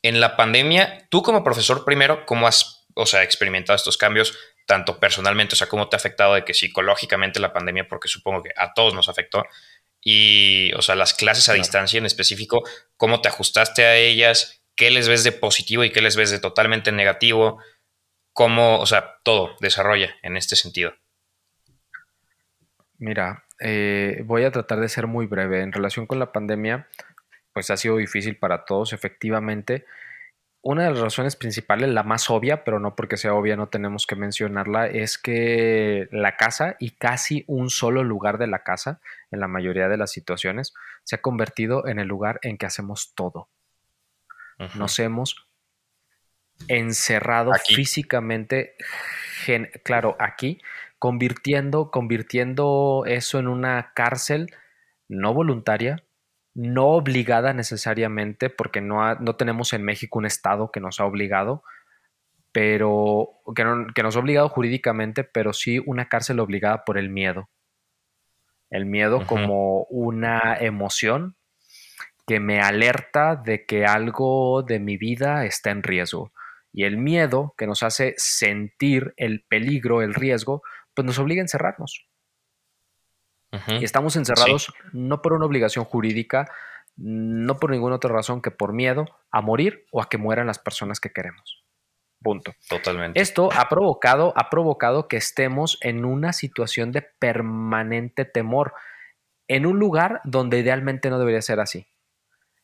En 0.02 0.20
la 0.20 0.36
pandemia, 0.36 1.06
tú 1.10 1.22
como 1.22 1.44
profesor 1.44 1.84
primero, 1.84 2.26
¿cómo 2.26 2.46
has, 2.46 2.86
o 2.94 3.06
sea, 3.06 3.22
experimentado 3.22 3.76
estos 3.76 3.96
cambios 3.96 4.36
tanto 4.66 4.98
personalmente, 4.98 5.54
o 5.54 5.56
sea, 5.56 5.68
cómo 5.68 5.88
te 5.88 5.96
ha 5.96 5.98
afectado 5.98 6.34
de 6.34 6.44
que 6.44 6.54
psicológicamente 6.54 7.38
la 7.38 7.52
pandemia, 7.52 7.86
porque 7.88 8.08
supongo 8.08 8.42
que 8.42 8.50
a 8.56 8.74
todos 8.74 8.94
nos 8.94 9.08
afectó, 9.08 9.44
y, 10.08 10.72
o 10.74 10.82
sea, 10.82 10.94
las 10.94 11.14
clases 11.14 11.48
a 11.48 11.54
distancia 11.54 11.98
en 11.98 12.06
específico, 12.06 12.62
cómo 12.96 13.20
te 13.20 13.28
ajustaste 13.28 13.84
a 13.84 13.96
ellas, 13.96 14.62
qué 14.76 14.92
les 14.92 15.08
ves 15.08 15.24
de 15.24 15.32
positivo 15.32 15.82
y 15.82 15.90
qué 15.90 16.00
les 16.00 16.14
ves 16.14 16.30
de 16.30 16.38
totalmente 16.38 16.92
negativo, 16.92 17.58
cómo, 18.32 18.78
o 18.78 18.86
sea, 18.86 19.16
todo 19.24 19.56
desarrolla 19.58 20.14
en 20.22 20.36
este 20.36 20.54
sentido. 20.54 20.94
Mira, 22.98 23.46
eh, 23.58 24.22
voy 24.24 24.44
a 24.44 24.52
tratar 24.52 24.78
de 24.78 24.88
ser 24.88 25.08
muy 25.08 25.26
breve. 25.26 25.62
En 25.62 25.72
relación 25.72 26.06
con 26.06 26.20
la 26.20 26.30
pandemia, 26.30 26.86
pues 27.52 27.70
ha 27.70 27.76
sido 27.76 27.96
difícil 27.96 28.38
para 28.38 28.64
todos, 28.64 28.92
efectivamente. 28.92 29.86
Una 30.68 30.82
de 30.82 30.90
las 30.90 30.98
razones 30.98 31.36
principales, 31.36 31.90
la 31.90 32.02
más 32.02 32.28
obvia, 32.28 32.64
pero 32.64 32.80
no 32.80 32.96
porque 32.96 33.16
sea 33.16 33.34
obvia, 33.34 33.54
no 33.54 33.68
tenemos 33.68 34.04
que 34.04 34.16
mencionarla, 34.16 34.88
es 34.88 35.16
que 35.16 36.08
la 36.10 36.36
casa 36.36 36.74
y 36.80 36.90
casi 36.90 37.44
un 37.46 37.70
solo 37.70 38.02
lugar 38.02 38.36
de 38.36 38.48
la 38.48 38.64
casa, 38.64 39.00
en 39.30 39.38
la 39.38 39.46
mayoría 39.46 39.86
de 39.86 39.96
las 39.96 40.10
situaciones, 40.10 40.74
se 41.04 41.14
ha 41.14 41.22
convertido 41.22 41.86
en 41.86 42.00
el 42.00 42.08
lugar 42.08 42.40
en 42.42 42.58
que 42.58 42.66
hacemos 42.66 43.14
todo. 43.14 43.48
Nos 44.74 44.98
hemos 44.98 45.46
encerrado 46.66 47.52
físicamente, 47.64 48.74
claro, 49.84 50.16
aquí, 50.18 50.60
convirtiendo, 50.98 51.92
convirtiendo 51.92 53.04
eso 53.06 53.38
en 53.38 53.46
una 53.46 53.92
cárcel 53.94 54.52
no 55.06 55.32
voluntaria, 55.32 56.02
no 56.56 56.86
obligada 56.86 57.52
necesariamente, 57.52 58.48
porque 58.48 58.80
no, 58.80 59.14
no 59.16 59.36
tenemos 59.36 59.74
en 59.74 59.82
México 59.82 60.18
un 60.18 60.24
Estado 60.24 60.70
que 60.72 60.80
nos 60.80 61.00
ha 61.00 61.04
obligado, 61.04 61.62
pero 62.50 63.28
que, 63.54 63.62
que, 63.94 64.02
nos 64.02 64.16
ha 64.16 64.20
obligado 64.20 64.48
jurídicamente, 64.48 65.22
pero 65.22 65.52
sí 65.52 65.82
una 65.84 66.08
cárcel 66.08 66.40
obligada 66.40 66.82
por 66.84 66.96
el 66.96 67.10
miedo. 67.10 67.50
El 68.70 68.86
miedo 68.86 69.26
como 69.26 69.82
una 69.90 70.56
emoción 70.58 71.36
que 72.26 72.40
me 72.40 72.60
alerta 72.60 73.36
de 73.36 73.66
que 73.66 73.84
algo 73.84 74.62
de 74.62 74.80
mi 74.80 74.96
vida 74.96 75.44
está 75.44 75.70
en 75.70 75.82
riesgo. 75.82 76.32
Y 76.72 76.84
el 76.84 76.96
miedo 76.96 77.54
que 77.58 77.66
nos 77.66 77.82
hace 77.82 78.14
sentir 78.16 79.12
el 79.18 79.44
peligro, 79.46 80.00
el 80.00 80.14
riesgo, 80.14 80.62
pues 80.94 81.04
nos 81.04 81.18
obliga 81.18 81.42
a 81.42 81.44
encerrarnos. 81.44 82.05
Y 83.68 83.84
estamos 83.84 84.16
encerrados 84.16 84.72
no 84.92 85.22
por 85.22 85.32
una 85.32 85.46
obligación 85.46 85.84
jurídica, 85.84 86.50
no 86.96 87.56
por 87.56 87.70
ninguna 87.70 87.96
otra 87.96 88.12
razón 88.12 88.40
que 88.40 88.50
por 88.50 88.72
miedo 88.72 89.04
a 89.30 89.40
morir 89.40 89.84
o 89.92 90.00
a 90.00 90.08
que 90.08 90.18
mueran 90.18 90.46
las 90.46 90.58
personas 90.58 91.00
que 91.00 91.10
queremos. 91.10 91.64
Punto. 92.22 92.54
Totalmente. 92.68 93.20
Esto 93.20 93.50
ha 93.52 93.68
provocado, 93.68 94.32
ha 94.36 94.48
provocado 94.48 95.06
que 95.06 95.16
estemos 95.16 95.78
en 95.82 96.04
una 96.04 96.32
situación 96.32 96.90
de 96.92 97.02
permanente 97.02 98.24
temor, 98.24 98.72
en 99.48 99.66
un 99.66 99.78
lugar 99.78 100.20
donde 100.24 100.58
idealmente 100.58 101.10
no 101.10 101.18
debería 101.18 101.42
ser 101.42 101.60
así. 101.60 101.86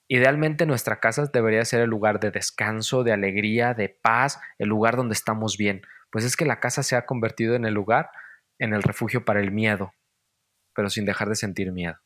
Idealmente 0.08 0.66
nuestra 0.66 1.00
casa 1.00 1.26
debería 1.32 1.64
ser 1.64 1.80
el 1.80 1.90
lugar 1.90 2.18
de 2.18 2.30
descanso, 2.30 3.04
de 3.04 3.12
alegría, 3.12 3.74
de 3.74 3.88
paz, 3.88 4.40
el 4.58 4.68
lugar 4.68 4.96
donde 4.96 5.14
estamos 5.14 5.56
bien. 5.56 5.82
Pues 6.10 6.24
es 6.24 6.36
que 6.36 6.44
la 6.44 6.60
casa 6.60 6.82
se 6.82 6.96
ha 6.96 7.06
convertido 7.06 7.54
en 7.54 7.64
el 7.64 7.74
lugar, 7.74 8.10
en 8.58 8.74
el 8.74 8.82
refugio 8.82 9.24
para 9.24 9.40
el 9.40 9.52
miedo, 9.52 9.94
pero 10.74 10.90
sin 10.90 11.04
dejar 11.04 11.28
de 11.28 11.36
sentir 11.36 11.72
miedo. 11.72 11.98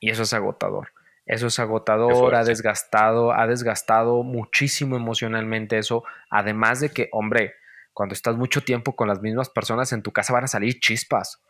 Y 0.00 0.10
eso 0.10 0.22
es 0.22 0.32
agotador. 0.32 0.92
Eso 1.24 1.46
es 1.46 1.58
agotador, 1.60 2.34
ha 2.34 2.42
desgastado, 2.42 3.32
ha 3.32 3.46
desgastado 3.46 4.24
muchísimo 4.24 4.96
emocionalmente 4.96 5.78
eso. 5.78 6.02
Además 6.30 6.80
de 6.80 6.90
que, 6.90 7.08
hombre, 7.12 7.54
cuando 7.92 8.12
estás 8.12 8.36
mucho 8.36 8.62
tiempo 8.62 8.96
con 8.96 9.06
las 9.06 9.20
mismas 9.20 9.48
personas 9.48 9.92
en 9.92 10.02
tu 10.02 10.12
casa 10.12 10.32
van 10.32 10.44
a 10.44 10.48
salir 10.48 10.80
chispas. 10.80 11.40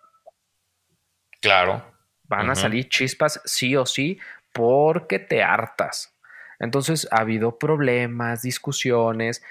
Claro. 1.40 1.82
Van 2.24 2.50
a 2.50 2.54
salir 2.54 2.88
chispas 2.88 3.40
sí 3.44 3.74
o 3.76 3.86
sí 3.86 4.18
porque 4.52 5.18
te 5.18 5.42
hartas. 5.42 6.14
Entonces 6.58 7.08
ha 7.10 7.20
habido 7.20 7.58
problemas, 7.58 8.42
discusiones, 8.42 9.42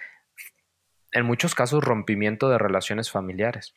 en 1.12 1.26
muchos 1.26 1.56
casos 1.56 1.84
rompimiento 1.84 2.50
de 2.50 2.58
relaciones 2.58 3.12
familiares 3.12 3.74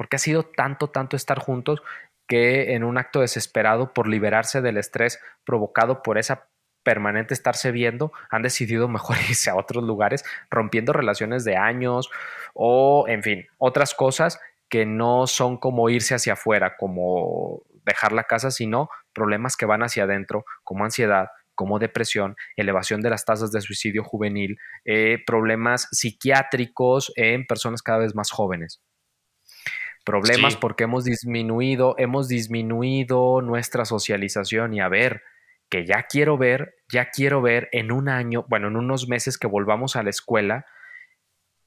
porque 0.00 0.16
ha 0.16 0.18
sido 0.18 0.44
tanto, 0.44 0.88
tanto 0.88 1.14
estar 1.14 1.38
juntos 1.38 1.82
que 2.26 2.72
en 2.72 2.84
un 2.84 2.96
acto 2.96 3.20
desesperado 3.20 3.92
por 3.92 4.08
liberarse 4.08 4.62
del 4.62 4.78
estrés 4.78 5.20
provocado 5.44 6.02
por 6.02 6.16
esa 6.16 6.48
permanente 6.82 7.34
estarse 7.34 7.70
viendo, 7.70 8.10
han 8.30 8.40
decidido 8.40 8.88
mejor 8.88 9.18
irse 9.28 9.50
a 9.50 9.56
otros 9.56 9.84
lugares, 9.84 10.24
rompiendo 10.48 10.94
relaciones 10.94 11.44
de 11.44 11.58
años 11.58 12.08
o, 12.54 13.04
en 13.08 13.22
fin, 13.22 13.46
otras 13.58 13.94
cosas 13.94 14.40
que 14.70 14.86
no 14.86 15.26
son 15.26 15.58
como 15.58 15.90
irse 15.90 16.14
hacia 16.14 16.32
afuera, 16.32 16.78
como 16.78 17.60
dejar 17.84 18.12
la 18.12 18.24
casa, 18.24 18.50
sino 18.50 18.88
problemas 19.12 19.54
que 19.54 19.66
van 19.66 19.82
hacia 19.82 20.04
adentro, 20.04 20.46
como 20.64 20.86
ansiedad, 20.86 21.28
como 21.54 21.78
depresión, 21.78 22.36
elevación 22.56 23.02
de 23.02 23.10
las 23.10 23.26
tasas 23.26 23.52
de 23.52 23.60
suicidio 23.60 24.02
juvenil, 24.02 24.56
eh, 24.86 25.18
problemas 25.26 25.88
psiquiátricos 25.92 27.12
en 27.16 27.44
personas 27.46 27.82
cada 27.82 27.98
vez 27.98 28.14
más 28.14 28.30
jóvenes. 28.30 28.80
Problemas 30.10 30.56
porque 30.56 30.84
hemos 30.84 31.04
disminuido, 31.04 31.94
hemos 31.96 32.26
disminuido 32.26 33.42
nuestra 33.42 33.84
socialización 33.84 34.74
y 34.74 34.80
a 34.80 34.88
ver, 34.88 35.22
que 35.68 35.86
ya 35.86 36.02
quiero 36.08 36.36
ver, 36.36 36.74
ya 36.92 37.10
quiero 37.10 37.40
ver 37.40 37.68
en 37.70 37.92
un 37.92 38.08
año, 38.08 38.44
bueno, 38.48 38.66
en 38.66 38.76
unos 38.76 39.08
meses 39.08 39.38
que 39.38 39.46
volvamos 39.46 39.94
a 39.94 40.02
la 40.02 40.10
escuela, 40.10 40.66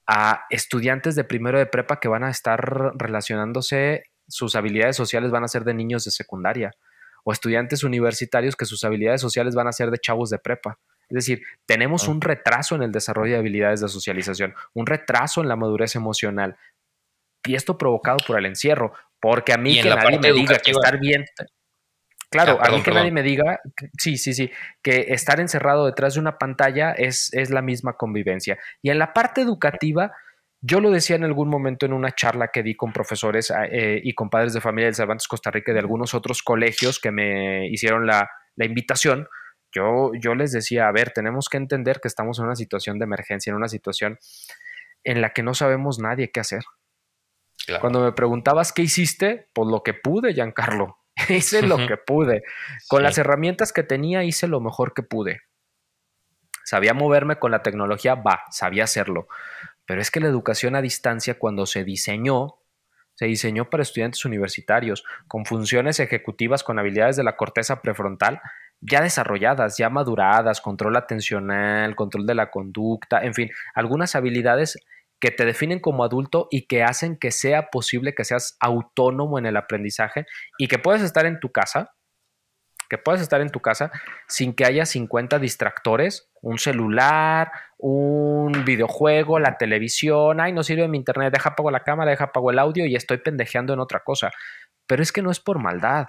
a 0.06 0.44
estudiantes 0.50 1.16
de 1.16 1.24
primero 1.24 1.58
de 1.58 1.68
prepa 1.68 2.02
que 2.02 2.10
van 2.10 2.26
a 2.26 2.30
estar 2.30 2.60
relacionándose, 2.96 4.04
sus 4.28 4.56
habilidades 4.56 4.98
sociales 4.98 5.32
van 5.32 5.46
a 5.46 5.48
ser 5.48 5.64
de 5.64 5.74
niños 5.74 6.04
de 6.04 6.12
secundaria, 6.12 6.72
o 7.24 7.32
estudiantes 7.32 7.86
universitarios 7.86 8.58
que 8.58 8.66
sus 8.66 8.84
habilidades 8.84 9.22
sociales 9.22 9.56
van 9.56 9.68
a 9.68 9.72
ser 9.72 9.90
de 9.90 10.00
chavos 10.00 10.30
de 10.30 10.40
prepa. 10.40 10.80
Es 11.08 11.16
decir, 11.16 11.44
tenemos 11.66 12.10
un 12.10 12.20
retraso 12.20 12.76
en 12.76 12.84
el 12.84 12.92
desarrollo 12.92 13.34
de 13.34 13.40
habilidades 13.40 13.80
de 13.80 13.88
socialización, 13.88 14.54
un 14.74 14.86
retraso 14.86 15.42
en 15.42 15.48
la 15.48 15.56
madurez 15.56 15.96
emocional, 15.96 16.58
y 17.46 17.56
esto 17.56 17.78
provocado 17.78 18.18
por 18.26 18.38
el 18.38 18.46
encierro, 18.46 18.94
porque 19.20 19.54
a 19.54 19.58
mí 19.58 19.82
que 19.82 19.90
nadie 19.90 20.20
me 20.20 20.32
diga 20.32 20.60
que 20.60 20.72
estar 20.72 21.00
bien, 21.00 21.26
Claro, 22.34 22.58
ah, 22.60 22.68
a 22.68 22.72
mí 22.72 22.82
que 22.82 22.90
nadie 22.90 23.12
me 23.12 23.22
diga, 23.22 23.62
sí, 24.00 24.18
sí, 24.18 24.34
sí, 24.34 24.50
que 24.82 25.06
estar 25.10 25.40
encerrado 25.40 25.86
detrás 25.86 26.16
de 26.16 26.20
una 26.20 26.40
pantalla 26.40 26.92
es, 26.92 27.32
es 27.32 27.52
la 27.52 27.62
misma 27.62 27.94
convivencia. 27.94 28.58
Y 28.82 28.90
en 28.90 28.98
la 28.98 29.14
parte 29.14 29.42
educativa, 29.42 30.12
yo 30.60 30.80
lo 30.80 30.90
decía 30.90 31.16
en 31.16 31.26
algún 31.26 31.48
momento 31.48 31.86
en 31.86 31.94
una 31.94 32.12
charla 32.12 32.48
que 32.48 32.64
di 32.64 32.76
con 32.76 32.92
profesores 32.92 33.52
ah, 33.52 33.66
eh, 33.70 34.02
y 34.04 34.16
con 34.16 34.32
padres 34.32 34.54
de 34.54 34.62
familia 34.62 34.88
del 34.88 34.96
Cervantes 34.96 35.28
Costa 35.28 35.52
Rica 35.52 35.72
y 35.72 35.74
de 35.76 35.82
algunos 35.82 36.16
otros 36.16 36.42
colegios 36.42 37.00
que 37.00 37.12
me 37.12 37.68
hicieron 37.68 38.08
la, 38.08 38.28
invitación. 38.58 39.28
Yo, 39.72 40.12
yo 40.20 40.34
les 40.34 40.52
decía, 40.52 40.88
a 40.88 40.92
ver, 40.92 41.12
tenemos 41.12 41.50
que 41.50 41.58
entender 41.58 42.00
que 42.02 42.08
estamos 42.08 42.40
en 42.40 42.46
una 42.46 42.56
situación 42.56 42.98
de 42.98 43.06
emergencia, 43.06 43.52
en 43.52 43.58
una 43.58 43.68
situación 43.68 44.18
en 45.04 45.22
la 45.22 45.34
que 45.34 45.44
no 45.44 45.54
sabemos 45.54 46.00
nadie 46.00 46.32
qué 46.32 46.40
hacer. 46.40 46.64
Cuando 47.80 48.02
me 48.02 48.12
preguntabas 48.12 48.74
qué 48.74 48.82
hiciste, 48.82 49.50
pues 49.54 49.70
lo 49.70 49.84
que 49.84 49.94
pude, 49.94 50.34
Giancarlo. 50.34 50.98
hice 51.30 51.62
lo 51.62 51.78
que 51.78 51.98
pude. 51.98 52.44
Con 52.88 53.04
las 53.04 53.18
herramientas 53.18 53.72
que 53.72 53.84
tenía 53.84 54.24
hice 54.24 54.48
lo 54.48 54.60
mejor 54.60 54.94
que 54.94 55.04
pude. 55.04 55.42
Sabía 56.66 56.94
moverme 56.94 57.38
con 57.38 57.52
la 57.52 57.62
tecnología, 57.62 58.16
va, 58.16 58.44
sabía 58.52 58.86
hacerlo. 58.86 59.28
Pero 59.86 60.02
es 60.02 60.12
que 60.12 60.20
la 60.20 60.28
educación 60.28 60.76
a 60.76 60.82
distancia 60.82 61.38
cuando 61.38 61.66
se 61.66 61.84
diseñó, 61.84 62.60
se 63.16 63.26
diseñó 63.26 63.70
para 63.70 63.84
estudiantes 63.84 64.26
universitarios, 64.26 65.04
con 65.28 65.46
funciones 65.46 66.00
ejecutivas 66.00 66.64
con 66.64 66.80
habilidades 66.80 67.16
de 67.16 67.24
la 67.24 67.36
corteza 67.36 67.82
prefrontal 67.82 68.42
ya 68.86 69.02
desarrolladas, 69.02 69.78
ya 69.78 69.90
maduradas, 69.90 70.62
control 70.62 70.96
atencional, 70.98 71.96
control 71.96 72.26
de 72.26 72.36
la 72.36 72.52
conducta, 72.52 73.24
en 73.24 73.34
fin, 73.34 73.50
algunas 73.74 74.16
habilidades 74.16 74.78
que 75.24 75.32
te 75.32 75.46
definen 75.46 75.80
como 75.80 76.04
adulto 76.04 76.50
y 76.52 76.68
que 76.68 76.84
hacen 76.84 77.16
que 77.16 77.32
sea 77.32 77.70
posible 77.70 78.14
que 78.14 78.26
seas 78.26 78.58
autónomo 78.60 79.40
en 79.40 79.46
el 79.46 79.56
aprendizaje 79.56 80.26
y 80.58 80.68
que 80.68 80.80
puedas 80.80 81.02
estar 81.02 81.26
en 81.26 81.40
tu 81.40 81.50
casa, 81.50 81.94
que 82.90 82.98
puedas 82.98 83.22
estar 83.22 83.40
en 83.40 83.50
tu 83.50 83.62
casa 83.62 83.90
sin 84.28 84.54
que 84.54 84.66
haya 84.66 84.86
50 84.86 85.40
distractores, 85.40 86.30
un 86.42 86.60
celular, 86.60 87.54
un 87.78 88.66
videojuego, 88.66 89.40
la 89.40 89.56
televisión, 89.56 90.42
ay, 90.42 90.52
no 90.52 90.62
sirve 90.62 90.90
mi 90.90 90.98
internet, 90.98 91.32
deja 91.32 91.52
apago 91.52 91.72
la 91.72 91.86
cámara, 91.86 92.12
deja 92.12 92.26
apago 92.26 92.52
el 92.52 92.60
audio 92.60 92.86
y 92.86 92.98
estoy 92.98 93.20
pendejeando 93.20 93.72
en 93.72 93.80
otra 93.80 94.02
cosa. 94.02 94.30
Pero 94.88 95.02
es 95.02 95.14
que 95.14 95.22
no 95.22 95.32
es 95.32 95.40
por 95.40 95.58
maldad 95.58 96.08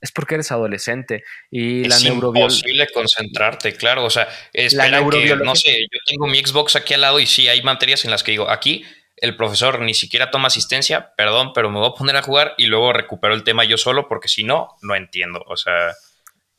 es 0.00 0.12
porque 0.12 0.34
eres 0.34 0.50
adolescente 0.50 1.24
y 1.50 1.82
es 1.82 1.88
la 1.88 2.10
neurobiología. 2.10 2.46
Es 2.46 2.62
imposible 2.62 2.88
concentrarte, 2.92 3.74
claro. 3.74 4.04
O 4.04 4.10
sea, 4.10 4.28
espera 4.52 5.04
que, 5.10 5.36
no 5.36 5.54
sé, 5.54 5.86
yo 5.92 5.98
tengo 6.06 6.26
mi 6.26 6.38
Xbox 6.38 6.76
aquí 6.76 6.94
al 6.94 7.02
lado 7.02 7.20
y 7.20 7.26
sí 7.26 7.48
hay 7.48 7.62
materias 7.62 8.04
en 8.04 8.10
las 8.10 8.22
que 8.22 8.32
digo, 8.32 8.48
aquí 8.50 8.84
el 9.20 9.36
profesor 9.36 9.80
ni 9.80 9.94
siquiera 9.94 10.30
toma 10.30 10.48
asistencia, 10.48 11.12
perdón, 11.16 11.52
pero 11.54 11.70
me 11.70 11.78
voy 11.78 11.90
a 11.90 11.94
poner 11.94 12.16
a 12.16 12.22
jugar 12.22 12.54
y 12.56 12.66
luego 12.66 12.92
recupero 12.92 13.34
el 13.34 13.44
tema 13.44 13.64
yo 13.64 13.76
solo 13.76 14.08
porque 14.08 14.28
si 14.28 14.44
no, 14.44 14.76
no 14.82 14.94
entiendo. 14.94 15.44
O 15.46 15.56
sea. 15.56 15.94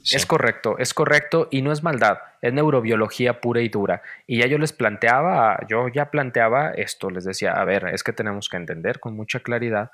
Es 0.03 0.25
correcto, 0.25 0.77
es 0.79 0.95
correcto 0.95 1.47
y 1.51 1.61
no 1.61 1.71
es 1.71 1.83
maldad, 1.83 2.17
es 2.41 2.51
neurobiología 2.53 3.39
pura 3.39 3.61
y 3.61 3.69
dura. 3.69 4.01
Y 4.25 4.39
ya 4.39 4.47
yo 4.47 4.57
les 4.57 4.73
planteaba, 4.73 5.59
yo 5.69 5.89
ya 5.89 6.09
planteaba 6.09 6.71
esto, 6.71 7.11
les 7.11 7.23
decía, 7.23 7.53
a 7.53 7.63
ver, 7.65 7.85
es 7.93 8.01
que 8.01 8.11
tenemos 8.11 8.49
que 8.49 8.57
entender 8.57 8.99
con 8.99 9.15
mucha 9.15 9.41
claridad 9.41 9.91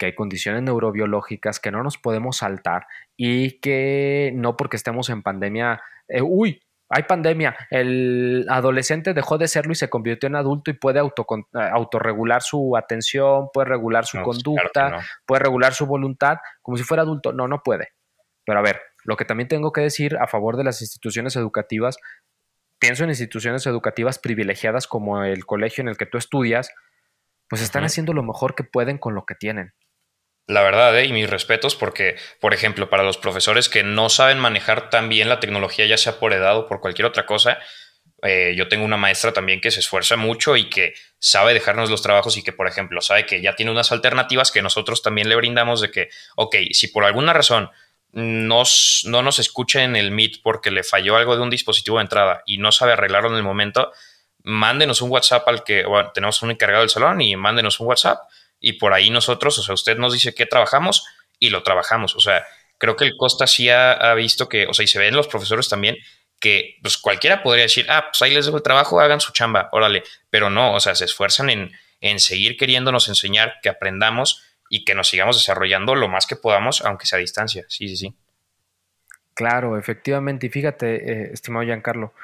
que 0.00 0.06
hay 0.06 0.14
condiciones 0.14 0.62
neurobiológicas 0.62 1.60
que 1.60 1.70
no 1.70 1.82
nos 1.82 1.98
podemos 1.98 2.38
saltar 2.38 2.86
y 3.18 3.60
que 3.60 4.32
no 4.34 4.56
porque 4.56 4.78
estemos 4.78 5.10
en 5.10 5.22
pandemia, 5.22 5.82
eh, 6.08 6.22
uy, 6.22 6.62
hay 6.88 7.02
pandemia, 7.02 7.54
el 7.68 8.46
adolescente 8.48 9.12
dejó 9.12 9.36
de 9.36 9.46
serlo 9.46 9.72
y 9.72 9.76
se 9.76 9.90
convirtió 9.90 10.26
en 10.26 10.36
adulto 10.36 10.70
y 10.70 10.74
puede 10.74 11.00
eh, 11.00 11.02
autorregular 11.72 12.40
su 12.42 12.78
atención, 12.78 13.50
puede 13.52 13.68
regular 13.68 14.06
su 14.06 14.16
pues, 14.16 14.24
conducta, 14.24 15.00
puede 15.26 15.42
regular 15.42 15.74
su 15.74 15.84
voluntad 15.84 16.38
como 16.62 16.78
si 16.78 16.82
fuera 16.82 17.02
adulto. 17.02 17.34
No, 17.34 17.46
no 17.46 17.62
puede. 17.62 17.90
Pero 18.46 18.58
a 18.58 18.62
ver, 18.62 18.80
lo 19.04 19.18
que 19.18 19.26
también 19.26 19.48
tengo 19.48 19.70
que 19.70 19.82
decir 19.82 20.16
a 20.16 20.26
favor 20.28 20.56
de 20.56 20.64
las 20.64 20.80
instituciones 20.80 21.36
educativas, 21.36 21.98
pienso 22.78 23.04
en 23.04 23.10
instituciones 23.10 23.66
educativas 23.66 24.18
privilegiadas 24.18 24.86
como 24.86 25.22
el 25.24 25.44
colegio 25.44 25.82
en 25.82 25.88
el 25.88 25.98
que 25.98 26.06
tú 26.06 26.16
estudias, 26.16 26.72
pues 27.50 27.60
están 27.60 27.84
haciendo 27.84 28.14
lo 28.14 28.22
mejor 28.22 28.54
que 28.54 28.64
pueden 28.64 28.96
con 28.96 29.14
lo 29.14 29.26
que 29.26 29.34
tienen. 29.34 29.74
La 30.50 30.62
verdad, 30.62 30.98
¿eh? 30.98 31.04
y 31.04 31.12
mis 31.12 31.30
respetos, 31.30 31.76
porque, 31.76 32.16
por 32.40 32.54
ejemplo, 32.54 32.90
para 32.90 33.04
los 33.04 33.18
profesores 33.18 33.68
que 33.68 33.84
no 33.84 34.08
saben 34.08 34.40
manejar 34.40 34.90
tan 34.90 35.08
bien 35.08 35.28
la 35.28 35.38
tecnología, 35.38 35.86
ya 35.86 35.96
sea 35.96 36.18
por 36.18 36.32
edad 36.32 36.56
o 36.56 36.66
por 36.66 36.80
cualquier 36.80 37.06
otra 37.06 37.24
cosa, 37.24 37.60
eh, 38.22 38.54
yo 38.56 38.66
tengo 38.66 38.84
una 38.84 38.96
maestra 38.96 39.32
también 39.32 39.60
que 39.60 39.70
se 39.70 39.78
esfuerza 39.78 40.16
mucho 40.16 40.56
y 40.56 40.68
que 40.68 40.94
sabe 41.20 41.54
dejarnos 41.54 41.88
los 41.88 42.02
trabajos 42.02 42.36
y 42.36 42.42
que, 42.42 42.52
por 42.52 42.66
ejemplo, 42.66 43.00
sabe 43.00 43.26
que 43.26 43.40
ya 43.40 43.54
tiene 43.54 43.70
unas 43.70 43.92
alternativas 43.92 44.50
que 44.50 44.60
nosotros 44.60 45.02
también 45.02 45.28
le 45.28 45.36
brindamos 45.36 45.80
de 45.80 45.92
que, 45.92 46.08
ok, 46.34 46.56
si 46.72 46.88
por 46.88 47.04
alguna 47.04 47.32
razón 47.32 47.70
no 48.10 48.64
nos 49.04 49.38
escucha 49.38 49.84
en 49.84 49.94
el 49.94 50.10
Meet 50.10 50.42
porque 50.42 50.72
le 50.72 50.82
falló 50.82 51.14
algo 51.14 51.36
de 51.36 51.42
un 51.42 51.50
dispositivo 51.50 51.98
de 51.98 52.02
entrada 52.02 52.42
y 52.44 52.58
no 52.58 52.72
sabe 52.72 52.94
arreglarlo 52.94 53.30
en 53.30 53.36
el 53.36 53.44
momento, 53.44 53.92
mándenos 54.42 55.00
un 55.00 55.12
WhatsApp 55.12 55.46
al 55.46 55.62
que 55.62 55.84
tenemos 56.12 56.42
un 56.42 56.50
encargado 56.50 56.82
del 56.82 56.90
salón 56.90 57.20
y 57.20 57.36
mándenos 57.36 57.78
un 57.78 57.86
WhatsApp 57.86 58.28
y 58.60 58.74
por 58.74 58.92
ahí 58.92 59.10
nosotros, 59.10 59.58
o 59.58 59.62
sea, 59.62 59.74
usted 59.74 59.96
nos 59.96 60.12
dice 60.12 60.34
qué 60.34 60.46
trabajamos 60.46 61.04
y 61.38 61.50
lo 61.50 61.62
trabajamos. 61.62 62.14
O 62.14 62.20
sea, 62.20 62.44
creo 62.78 62.96
que 62.96 63.04
el 63.04 63.16
Costa 63.16 63.46
sí 63.46 63.68
ha, 63.70 64.14
visto 64.14 64.48
que, 64.48 64.66
o 64.66 64.74
sea, 64.74 64.84
y 64.84 64.88
se 64.88 64.98
ven 64.98 65.16
los 65.16 65.28
profesores 65.28 65.68
también, 65.68 65.96
que 66.38 66.78
pues 66.82 66.98
cualquiera 66.98 67.42
podría 67.42 67.64
decir, 67.64 67.86
ah, 67.88 68.06
pues 68.10 68.22
ahí 68.22 68.34
les 68.34 68.46
dejo 68.46 68.56
el 68.56 68.62
trabajo, 68.62 69.00
hagan 69.00 69.20
su 69.20 69.32
chamba, 69.32 69.68
órale, 69.72 70.02
pero 70.30 70.50
no, 70.50 70.74
o 70.74 70.80
sea, 70.80 70.94
se 70.94 71.04
esfuerzan 71.04 71.50
en, 71.50 71.72
en 72.00 72.20
seguir 72.20 72.56
queriéndonos 72.56 73.08
enseñar, 73.08 73.56
que 73.62 73.68
aprendamos 73.68 74.42
y 74.68 74.84
que 74.84 74.94
nos 74.94 75.08
sigamos 75.08 75.36
desarrollando 75.36 75.94
lo 75.94 76.08
más 76.08 76.26
que 76.26 76.36
podamos, 76.36 76.82
aunque 76.82 77.06
sea 77.06 77.18
a 77.18 77.20
distancia. 77.20 77.64
Sí, 77.68 77.88
sí, 77.88 77.96
sí. 77.96 78.14
Claro, 79.34 79.78
efectivamente. 79.78 80.46
Y 80.46 80.50
fíjate, 80.50 81.12
eh, 81.12 81.30
estimado 81.32 81.64
Giancarlo, 81.64 82.14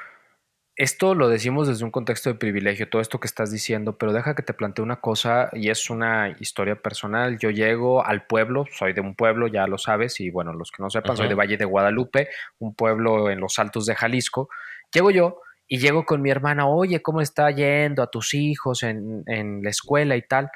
esto 0.77 1.15
lo 1.15 1.27
decimos 1.27 1.67
desde 1.67 1.83
un 1.83 1.89
contexto 1.89 2.29
de 2.29 2.35
privilegio, 2.35 2.87
todo 2.87 3.01
esto 3.01 3.19
que 3.19 3.25
estás 3.25 3.51
diciendo, 3.51 3.97
pero 3.97 4.13
deja 4.13 4.35
que 4.35 4.43
te 4.43 4.53
plantee 4.53 4.83
una 4.83 5.01
cosa 5.01 5.49
y 5.53 5.71
es 5.71 5.89
una 5.89 6.35
historia 6.39 6.75
personal. 6.75 7.39
Yo 7.39 7.49
llego 7.49 8.05
al 8.05 8.27
pueblo, 8.27 8.65
soy 8.71 8.93
de 8.93 9.01
un 9.01 9.15
pueblo, 9.15 9.47
ya 9.47 9.65
lo 9.65 9.79
sabes, 9.79 10.19
y 10.19 10.29
bueno, 10.29 10.53
los 10.53 10.69
que 10.69 10.83
no 10.83 10.91
sepan, 10.91 11.17
soy 11.17 11.27
de 11.27 11.33
Valle 11.33 11.57
de 11.57 11.65
Guadalupe, 11.65 12.29
un 12.59 12.75
pueblo 12.75 13.31
en 13.31 13.39
los 13.39 13.57
altos 13.57 13.87
de 13.87 13.95
Jalisco. 13.95 14.49
Llego 14.93 15.09
yo 15.09 15.41
y 15.67 15.79
llego 15.79 16.05
con 16.05 16.21
mi 16.21 16.29
hermana, 16.29 16.67
oye, 16.67 17.01
¿cómo 17.01 17.21
está 17.21 17.49
yendo 17.49 18.03
a 18.03 18.11
tus 18.11 18.35
hijos 18.35 18.83
en, 18.83 19.23
la 19.63 19.69
escuela 19.71 20.15
y 20.15 20.21
tal? 20.21 20.51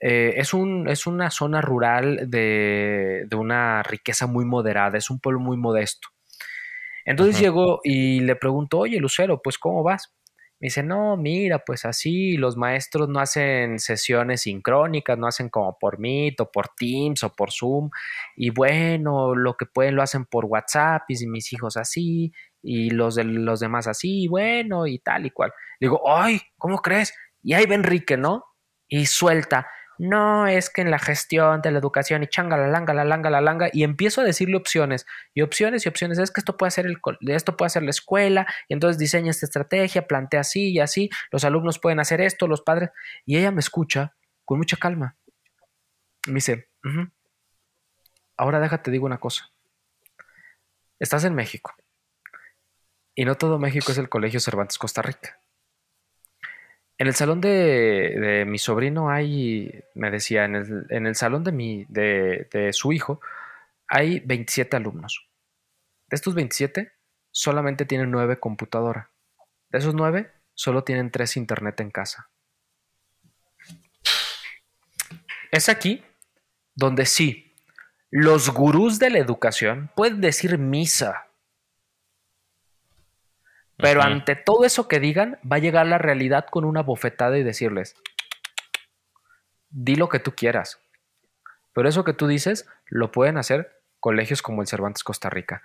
Eh, 0.00 0.34
es, 0.38 0.54
un, 0.54 0.88
es 0.88 1.06
una 1.06 1.30
zona 1.30 1.60
rural 1.60 2.28
de, 2.28 3.26
de 3.28 3.36
una 3.36 3.84
riqueza 3.84 4.26
muy 4.26 4.44
moderada, 4.44 4.98
es 4.98 5.08
un 5.08 5.20
pueblo 5.20 5.38
muy 5.38 5.56
modesto. 5.56 6.08
Entonces 7.06 7.40
llegó 7.40 7.80
y 7.84 8.20
le 8.20 8.36
pregunto, 8.36 8.78
oye, 8.80 8.98
Lucero, 8.98 9.40
pues 9.42 9.56
¿cómo 9.58 9.82
vas? 9.82 10.12
Me 10.58 10.66
dice, 10.66 10.82
no, 10.82 11.16
mira, 11.18 11.58
pues 11.60 11.84
así, 11.84 12.36
los 12.36 12.56
maestros 12.56 13.08
no 13.10 13.20
hacen 13.20 13.78
sesiones 13.78 14.42
sincrónicas, 14.42 15.18
no 15.18 15.26
hacen 15.26 15.50
como 15.50 15.78
por 15.78 15.98
Meet 15.98 16.40
o 16.40 16.50
por 16.50 16.68
Teams 16.76 17.22
o 17.24 17.32
por 17.34 17.52
Zoom. 17.52 17.90
Y 18.36 18.50
bueno, 18.50 19.34
lo 19.34 19.54
que 19.56 19.66
pueden 19.66 19.96
lo 19.96 20.02
hacen 20.02 20.24
por 20.24 20.46
WhatsApp 20.46 21.02
y 21.08 21.26
mis 21.26 21.52
hijos 21.52 21.76
así 21.76 22.32
y 22.62 22.90
los 22.90 23.14
de 23.14 23.24
los 23.24 23.60
demás 23.60 23.86
así, 23.86 24.28
bueno, 24.28 24.86
y 24.86 24.98
tal 24.98 25.26
y 25.26 25.30
cual. 25.30 25.52
digo, 25.78 26.02
ay, 26.10 26.40
¿cómo 26.58 26.78
crees? 26.78 27.14
Y 27.42 27.52
ahí 27.54 27.66
va 27.66 27.74
Enrique, 27.76 28.16
¿no? 28.16 28.44
Y 28.88 29.06
suelta, 29.06 29.68
no 29.98 30.46
es 30.46 30.70
que 30.70 30.82
en 30.82 30.90
la 30.90 30.98
gestión 30.98 31.62
de 31.62 31.70
la 31.70 31.78
educación 31.78 32.22
y 32.22 32.26
changa 32.26 32.56
la 32.56 32.68
langa, 32.68 32.94
la 32.94 33.04
langa, 33.04 33.30
la 33.30 33.40
langa, 33.40 33.68
y 33.72 33.82
empiezo 33.84 34.20
a 34.20 34.24
decirle 34.24 34.56
opciones 34.56 35.06
y 35.34 35.42
opciones 35.42 35.86
y 35.86 35.88
opciones. 35.88 36.18
Es 36.18 36.30
que 36.30 36.40
esto 36.40 36.56
puede 36.56 36.70
ser 36.70 36.86
el, 36.86 36.98
esto 37.28 37.56
puede 37.56 37.70
ser 37.70 37.82
la 37.82 37.90
escuela, 37.90 38.46
y 38.68 38.74
entonces 38.74 38.98
diseña 38.98 39.30
esta 39.30 39.46
estrategia, 39.46 40.06
plantea 40.06 40.40
así 40.40 40.70
y 40.70 40.80
así, 40.80 41.10
los 41.30 41.44
alumnos 41.44 41.78
pueden 41.78 42.00
hacer 42.00 42.20
esto, 42.20 42.46
los 42.46 42.62
padres, 42.62 42.90
y 43.24 43.36
ella 43.36 43.50
me 43.50 43.60
escucha 43.60 44.14
con 44.44 44.58
mucha 44.58 44.76
calma. 44.76 45.16
Me 46.26 46.34
dice, 46.34 46.68
ahora 48.36 48.60
déjate 48.60 48.90
digo 48.90 49.06
una 49.06 49.18
cosa. 49.18 49.50
Estás 50.98 51.24
en 51.24 51.34
México. 51.34 51.74
Y 53.14 53.24
no 53.24 53.34
todo 53.34 53.58
México 53.58 53.92
es 53.92 53.98
el 53.98 54.08
Colegio 54.08 54.40
Cervantes 54.40 54.78
Costa 54.78 55.02
Rica. 55.02 55.40
En 56.98 57.06
el 57.08 57.14
salón 57.14 57.40
de, 57.42 58.44
mi 58.46 58.58
sobrino 58.58 59.10
hay, 59.10 59.84
me 59.94 60.10
decía, 60.10 60.44
en 60.44 60.54
el, 60.54 61.14
salón 61.14 61.44
de, 61.44 61.52
mi, 61.52 61.84
de, 61.88 62.70
su 62.72 62.92
hijo 62.92 63.20
hay 63.86 64.20
27 64.20 64.76
alumnos. 64.76 65.28
De 66.08 66.14
estos 66.14 66.34
27, 66.34 66.92
solamente 67.30 67.84
tienen 67.84 68.10
9 68.10 68.40
computadora. 68.40 69.10
De 69.68 69.78
esos 69.78 69.94
9, 69.94 70.30
solo 70.54 70.84
tienen 70.84 71.10
3 71.10 71.36
internet 71.36 71.80
en 71.80 71.90
casa. 71.90 72.30
Es 75.52 75.68
aquí 75.68 76.02
donde 76.74 77.04
sí, 77.04 77.54
los 78.10 78.50
gurús 78.50 78.98
de 78.98 79.10
la 79.10 79.18
educación 79.18 79.90
pueden 79.94 80.20
decir 80.22 80.56
misa, 80.58 81.25
pero 83.76 84.02
ante 84.02 84.36
todo 84.36 84.64
eso 84.64 84.88
que 84.88 85.00
digan, 85.00 85.38
va 85.50 85.56
a 85.56 85.60
llegar 85.60 85.86
la 85.86 85.98
realidad 85.98 86.46
con 86.50 86.64
una 86.64 86.82
bofetada 86.82 87.36
y 87.38 87.42
decirles, 87.42 87.94
di 89.68 89.96
lo 89.96 90.08
que 90.08 90.18
tú 90.18 90.34
quieras. 90.34 90.80
Pero 91.72 91.88
eso 91.88 92.04
que 92.04 92.14
tú 92.14 92.26
dices, 92.26 92.66
lo 92.86 93.12
pueden 93.12 93.36
hacer 93.36 93.82
colegios 94.00 94.40
como 94.40 94.62
el 94.62 94.68
Cervantes 94.68 95.04
Costa 95.04 95.28
Rica. 95.28 95.62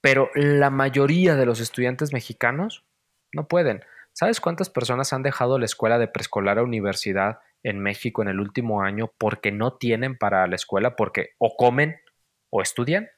Pero 0.00 0.30
la 0.34 0.68
mayoría 0.68 1.36
de 1.36 1.46
los 1.46 1.60
estudiantes 1.60 2.12
mexicanos 2.12 2.84
no 3.32 3.48
pueden. 3.48 3.82
¿Sabes 4.12 4.40
cuántas 4.40 4.68
personas 4.68 5.12
han 5.12 5.22
dejado 5.22 5.58
la 5.58 5.64
escuela 5.64 5.98
de 5.98 6.08
preescolar 6.08 6.58
a 6.58 6.62
universidad 6.62 7.40
en 7.62 7.80
México 7.80 8.20
en 8.20 8.28
el 8.28 8.40
último 8.40 8.82
año 8.82 9.10
porque 9.16 9.50
no 9.50 9.78
tienen 9.78 10.18
para 10.18 10.46
la 10.46 10.56
escuela, 10.56 10.96
porque 10.96 11.30
o 11.38 11.56
comen 11.56 11.96
o 12.50 12.60
estudian? 12.60 13.08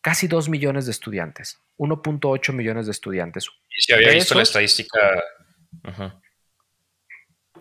Casi 0.00 0.28
2 0.28 0.48
millones 0.48 0.86
de 0.86 0.92
estudiantes. 0.92 1.60
1.8 1.78 2.52
millones 2.52 2.86
de 2.86 2.92
estudiantes. 2.92 3.48
Y 3.76 3.82
si 3.82 3.92
había 3.92 4.12
visto 4.12 4.34
la 4.34 4.42
estadística. 4.42 4.98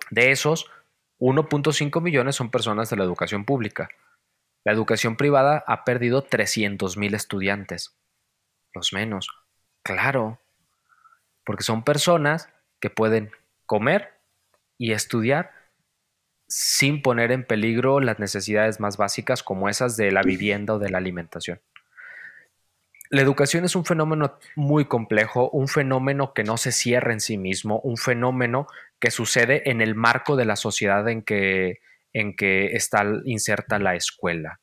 De 0.10 0.32
esos, 0.32 0.70
1.5 1.20 2.02
millones 2.02 2.36
son 2.36 2.50
personas 2.50 2.90
de 2.90 2.96
la 2.98 3.04
educación 3.04 3.46
pública. 3.46 3.90
La 4.64 4.72
educación 4.72 5.18
privada 5.18 5.64
ha 5.68 5.84
perdido 5.84 6.24
300 6.24 6.98
mil 6.98 7.14
estudiantes. 7.14 7.96
Los 8.74 8.94
menos. 8.94 9.28
Claro. 9.84 10.40
Porque 11.46 11.64
son 11.64 11.84
personas 11.84 12.50
que 12.80 12.90
pueden 12.90 13.32
comer 13.66 14.20
y 14.78 14.94
estudiar 14.94 15.52
sin 16.48 17.02
poner 17.02 17.32
en 17.32 17.46
peligro 17.46 18.00
las 18.00 18.20
necesidades 18.20 18.80
más 18.80 18.98
básicas 18.98 19.44
como 19.44 19.70
esas 19.70 19.98
de 19.98 20.12
la 20.12 20.24
vivienda 20.24 20.76
o 20.76 20.80
de 20.80 20.90
la 20.90 20.98
alimentación. 20.98 21.62
La 23.12 23.22
educación 23.22 23.66
es 23.66 23.76
un 23.76 23.86
fenómeno 23.86 24.38
muy 24.56 24.86
complejo, 24.86 25.50
un 25.50 25.68
fenómeno 25.68 26.32
que 26.36 26.44
no 26.44 26.58
se 26.58 26.72
cierra 26.72 27.12
en 27.12 27.20
sí 27.20 27.40
mismo, 27.40 27.80
un 27.80 27.98
fenómeno 27.98 28.68
que 29.00 29.10
sucede 29.10 29.72
en 29.72 29.82
el 29.82 29.96
marco 29.96 30.36
de 30.36 30.46
la 30.46 30.56
sociedad 30.56 31.08
en 31.10 31.24
que, 31.24 31.80
en 32.14 32.36
que 32.36 32.76
está 32.76 33.04
inserta 33.26 33.80
la 33.80 33.96
escuela. 33.96 34.60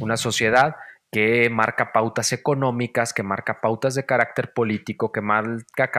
Una 0.00 0.16
sociedad 0.16 0.74
que 1.12 1.48
marca 1.48 1.92
pautas 1.92 2.32
económicas, 2.32 3.12
que 3.12 3.22
marca 3.22 3.60
pautas 3.60 3.94
de 3.94 4.04
carácter 4.04 4.52
político, 4.52 5.12
que 5.12 5.20
marca 5.20 5.92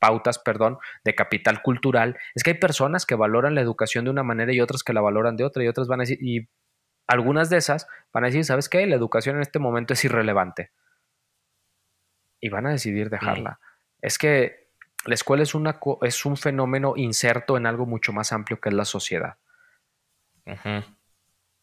pautas 0.00 0.38
perdón, 0.40 0.78
de 1.04 1.14
capital 1.14 1.62
cultural. 1.62 2.18
Es 2.34 2.42
que 2.42 2.50
hay 2.50 2.58
personas 2.58 3.06
que 3.06 3.14
valoran 3.14 3.54
la 3.54 3.60
educación 3.60 4.04
de 4.04 4.10
una 4.10 4.24
manera 4.24 4.52
y 4.52 4.60
otras 4.60 4.82
que 4.82 4.92
la 4.92 5.00
valoran 5.00 5.36
de 5.36 5.44
otra 5.44 5.62
y 5.62 5.68
otras 5.68 5.86
van 5.86 6.00
a 6.00 6.02
decir, 6.02 6.18
y 6.20 6.48
algunas 7.06 7.50
de 7.50 7.58
esas 7.58 7.86
van 8.12 8.24
a 8.24 8.26
decir, 8.28 8.44
¿sabes 8.44 8.68
qué? 8.68 8.84
La 8.88 8.96
educación 8.96 9.36
en 9.36 9.42
este 9.42 9.60
momento 9.60 9.94
es 9.94 10.04
irrelevante 10.04 10.72
y 12.44 12.50
van 12.50 12.66
a 12.66 12.72
decidir 12.72 13.08
dejarla. 13.08 13.58
Es 14.02 14.18
que 14.18 14.68
la 15.06 15.14
escuela 15.14 15.42
es, 15.42 15.54
una, 15.54 15.80
es 16.02 16.26
un 16.26 16.36
fenómeno 16.36 16.92
inserto 16.94 17.56
en 17.56 17.64
algo 17.64 17.86
mucho 17.86 18.12
más 18.12 18.32
amplio 18.32 18.60
que 18.60 18.68
es 18.68 18.74
la 18.74 18.84
sociedad. 18.84 19.36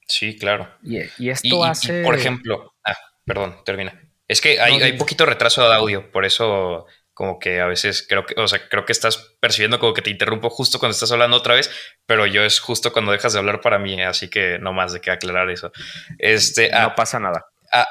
Sí, 0.07 0.39
claro. 0.39 0.67
Y, 0.81 1.29
esto 1.29 1.63
hace... 1.63 2.01
por 2.01 2.15
ejemplo, 2.15 2.73
ah, 2.83 2.97
perdón, 3.23 3.57
termina. 3.63 3.93
Es 4.27 4.41
que 4.41 4.59
hay, 4.59 4.81
hay 4.81 4.93
poquito 4.93 5.23
retraso 5.27 5.61
de 5.69 5.75
audio, 5.75 6.11
por 6.11 6.25
eso 6.25 6.87
como 7.13 7.37
que 7.37 7.61
a 7.61 7.67
veces 7.67 8.03
creo 8.09 8.25
que, 8.25 8.33
o 8.41 8.47
sea, 8.47 8.67
creo 8.67 8.83
que 8.83 8.91
estás 8.93 9.35
percibiendo 9.39 9.77
como 9.77 9.93
que 9.93 10.01
te 10.01 10.09
interrumpo 10.09 10.49
justo 10.49 10.79
cuando 10.79 10.93
estás 10.93 11.11
hablando 11.11 11.37
otra 11.37 11.53
vez, 11.53 11.69
pero 12.07 12.25
yo 12.25 12.43
es 12.43 12.59
justo 12.59 12.91
cuando 12.91 13.11
dejas 13.11 13.33
de 13.33 13.39
hablar 13.39 13.61
para 13.61 13.77
mí, 13.77 14.01
así 14.01 14.31
que 14.31 14.57
no 14.57 14.73
más 14.73 14.93
de 14.93 15.01
que 15.01 15.11
aclarar 15.11 15.51
eso. 15.51 15.71
Este, 16.17 16.71
no 16.71 16.77
ah, 16.79 16.95
pasa 16.95 17.19
nada. 17.19 17.45
Ah, 17.71 17.85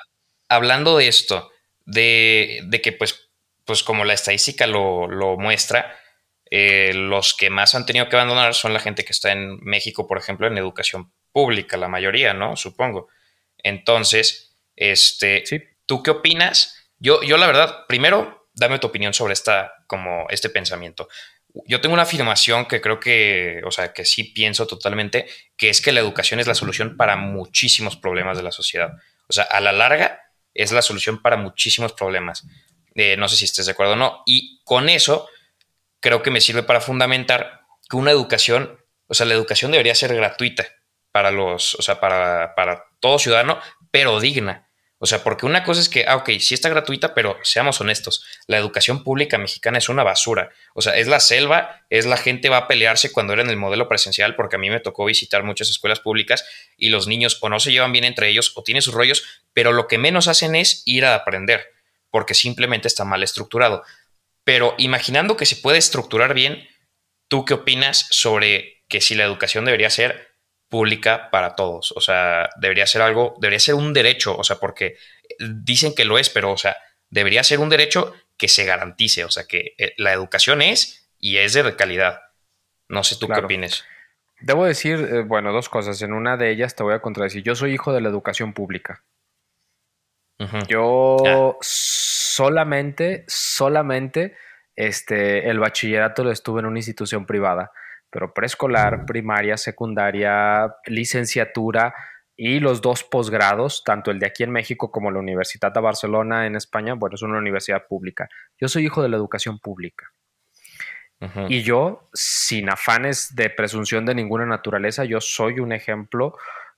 hablando 0.49 0.97
de 0.97 1.07
esto, 1.07 1.50
de, 1.91 2.81
que 2.83 2.93
pues, 2.93 3.31
pues 3.65 3.83
como 3.83 4.05
la 4.05 4.15
estadística 4.15 4.67
lo, 4.67 5.37
muestra, 5.39 5.97
eh, 6.51 6.93
los 6.95 7.35
que 7.35 7.51
más 7.51 7.75
han 7.75 7.87
tenido 7.87 8.09
que 8.09 8.17
abandonar 8.17 8.55
son 8.55 8.73
la 8.73 8.81
gente 8.81 9.05
que 9.05 9.13
está 9.13 9.33
en 9.33 9.59
México, 9.61 10.07
por 10.07 10.19
ejemplo, 10.19 10.47
en 10.47 10.59
educación 10.59 11.13
pública, 11.33 11.77
la 11.77 11.89
mayoría, 11.89 12.35
¿no? 12.35 12.57
Supongo. 12.57 13.09
Entonces, 13.63 14.57
este, 14.77 15.45
¿tú 15.87 16.03
qué 16.03 16.11
opinas? 16.11 16.91
Yo, 16.99 17.23
yo 17.23 17.37
la 17.37 17.47
verdad, 17.47 17.87
primero, 17.87 18.49
dame 18.55 18.79
tu 18.79 18.89
opinión 18.89 19.15
sobre 19.15 19.33
esta, 19.33 19.73
como 19.87 20.27
este 20.31 20.51
pensamiento. 20.51 21.09
Yo 21.67 21.81
tengo 21.81 21.95
una 21.95 22.05
afirmación 22.05 22.67
que 22.67 22.81
creo 22.81 23.01
que, 23.01 23.61
o 23.65 23.71
sea, 23.71 23.93
que 23.93 24.05
sí 24.05 24.25
pienso 24.25 24.67
totalmente, 24.67 25.27
que 25.57 25.69
es 25.69 25.81
que 25.81 25.93
la 25.93 26.01
educación 26.01 26.39
es 26.39 26.47
la 26.47 26.55
solución 26.55 26.97
para 26.97 27.17
muchísimos 27.17 27.97
problemas 27.97 28.37
de 28.37 28.45
la 28.45 28.53
sociedad. 28.53 28.93
O 29.29 29.33
sea, 29.33 29.45
a 29.45 29.61
la 29.61 29.73
larga, 29.73 30.30
es 30.55 30.73
la 30.73 30.83
solución 30.83 31.23
para 31.23 31.37
muchísimos 31.37 31.93
problemas. 31.93 32.47
Eh, 32.95 33.17
no 33.17 33.29
sé 33.29 33.37
si 33.37 33.45
estés 33.45 33.67
de 33.67 33.73
acuerdo 33.73 33.95
o 33.95 33.97
no. 33.97 34.23
Y 34.27 34.61
con 34.65 34.89
eso 34.89 35.29
creo 36.01 36.23
que 36.23 36.31
me 36.31 36.41
sirve 36.41 36.63
para 36.63 36.81
fundamentar 36.81 37.63
que 37.89 37.97
una 37.97 38.11
educación, 38.11 38.81
o 39.07 39.15
sea, 39.15 39.27
la 39.27 39.35
educación 39.35 39.71
debería 39.71 39.95
ser 39.95 40.15
gratuita 40.15 40.67
para 41.13 41.31
los, 41.31 41.75
o 41.75 41.83
sea, 41.83 42.01
para, 42.01 42.55
para 42.55 42.85
todo 43.01 43.19
ciudadano, 43.19 43.59
pero 43.91 44.21
digna. 44.21 44.71
O 45.03 45.07
sea, 45.07 45.25
porque 45.25 45.47
una 45.47 45.65
cosa 45.65 45.81
es 45.81 45.89
que, 45.89 46.05
ah, 46.07 46.17
ok, 46.17 46.29
sí 46.41 46.53
está 46.53 46.69
gratuita, 46.69 47.15
pero 47.15 47.39
seamos 47.43 47.81
honestos, 47.81 48.23
la 48.47 48.59
educación 48.59 49.03
pública 49.03 49.39
mexicana 49.39 49.79
es 49.79 49.89
una 49.89 50.03
basura. 50.03 50.51
O 50.75 50.83
sea, 50.83 50.95
es 50.95 51.09
la 51.09 51.21
selva, 51.21 51.87
es 51.89 52.05
la 52.05 52.19
gente 52.19 52.51
va 52.51 52.59
a 52.59 52.69
pelearse 52.69 53.11
cuando 53.11 53.33
era 53.33 53.41
en 53.41 53.49
el 53.49 53.57
modelo 53.57 53.89
presencial, 53.89 54.37
porque 54.37 54.57
a 54.57 54.59
mí 54.59 54.69
me 54.69 54.79
tocó 54.79 55.07
visitar 55.07 55.43
muchas 55.43 55.71
escuelas 55.71 56.01
públicas 56.01 56.45
y 56.77 56.91
los 56.91 57.07
niños 57.07 57.39
o 57.41 57.49
no 57.49 57.59
se 57.61 57.73
llevan 57.73 57.93
bien 57.93 58.05
entre 58.05 58.29
ellos 58.29 58.53
o 58.57 58.63
tienen 58.63 58.83
sus 58.83 58.93
rollos, 58.93 59.40
pero 59.53 59.73
lo 59.73 59.89
que 59.89 59.99
menos 59.99 60.29
hacen 60.29 60.55
es 60.55 60.83
ir 60.85 61.05
a 61.05 61.15
aprender, 61.15 61.67
porque 62.11 62.35
simplemente 62.35 62.89
está 62.89 63.05
mal 63.05 63.23
estructurado. 63.23 63.83
Pero 64.45 64.75
imaginando 64.79 65.37
que 65.37 65.47
se 65.47 65.57
puede 65.57 65.79
estructurar 65.79 66.35
bien, 66.35 66.67
¿tú 67.29 67.45
qué 67.45 67.55
opinas 67.55 68.07
sobre 68.11 68.83
que 68.89 69.01
si 69.01 69.15
la 69.15 69.25
educación 69.25 69.65
debería 69.65 69.91
ser 69.91 70.31
pública 70.71 71.31
para 71.31 71.55
todos. 71.57 71.93
O 71.93 72.01
sea, 72.01 72.49
debería 72.57 72.87
ser 72.87 73.03
algo, 73.03 73.35
debería 73.41 73.59
ser 73.59 73.75
un 73.75 73.93
derecho, 73.93 74.35
o 74.35 74.45
sea, 74.45 74.57
porque 74.57 74.97
dicen 75.39 75.95
que 75.95 76.07
lo 76.07 76.19
es, 76.19 76.31
pero, 76.31 76.53
o 76.53 76.57
sea, 76.57 76.77
debería 77.11 77.43
ser 77.43 77.59
un 77.59 77.69
derecho 77.69 78.15
que 78.39 78.49
se 78.49 78.65
garantice, 78.65 79.25
o 79.25 79.31
sea, 79.31 79.45
que 79.45 79.75
eh, 79.77 79.93
la 79.99 80.13
educación 80.13 80.63
es 80.63 81.11
y 81.19 81.37
es 81.37 81.53
de 81.53 81.77
calidad. 81.77 82.21
No 82.89 83.05
sé 83.05 83.17
tú 83.17 83.29
qué 83.29 83.41
opinas. 83.41 83.85
Debo 84.41 84.65
decir, 84.65 85.09
eh, 85.13 85.23
bueno, 85.23 85.53
dos 85.53 85.69
cosas. 85.69 86.01
En 86.03 86.15
una 86.15 86.37
de 86.37 86.51
ellas 86.51 86.75
te 86.75 86.83
voy 86.83 86.95
a 86.95 87.03
contradecir. 87.03 87.43
Yo 87.43 87.55
soy 87.55 87.75
hijo 87.75 87.93
de 87.93 88.01
la 88.01 88.09
educación 88.09 88.55
pública. 88.55 89.05
Yo 90.69 91.17
ah. 91.27 91.57
solamente, 91.61 93.25
solamente, 93.29 94.37
este, 94.75 95.51
el 95.51 95.59
bachillerato 95.59 96.25
lo 96.25 96.31
estuve 96.31 96.61
en 96.61 96.67
una 96.67 96.79
institución 96.79 97.27
privada 97.27 97.71
pero 98.11 98.35
preescolar, 98.35 99.07
primaria, 99.07 99.57
secundaria, 99.57 100.75
licenciatura 100.87 101.95
y 102.37 102.59
los 102.59 102.81
dos 102.81 103.05
posgrados, 103.05 103.83
tanto 103.85 104.11
el 104.11 104.19
de 104.19 104.27
aquí 104.27 104.43
en 104.43 104.51
México 104.51 104.91
como 104.91 105.11
la 105.11 105.21
Universidad 105.21 105.73
de 105.73 105.81
Barcelona 105.81 106.47
en 106.47 106.57
España, 106.57 106.95
bueno, 106.95 107.15
es 107.15 107.23
una 107.23 107.39
universidad 107.39 107.87
pública. 107.87 108.29
Yo 108.59 108.69
soy 108.69 108.87
hijo 108.87 109.03
de 109.03 109.09
la 109.09 109.17
educación 109.17 109.59
pública. 109.59 110.07
Y 111.49 111.63
yo, 111.63 112.09
sin 112.15 112.71
afanes 112.71 113.35
de 113.35 113.51
presunción 113.51 114.07
de 114.07 114.15
ninguna 114.15 114.47
naturaleza, 114.47 115.05
yo 115.05 115.21
soy 115.21 115.61
un 115.61 115.71
ejemplo, 115.73 116.35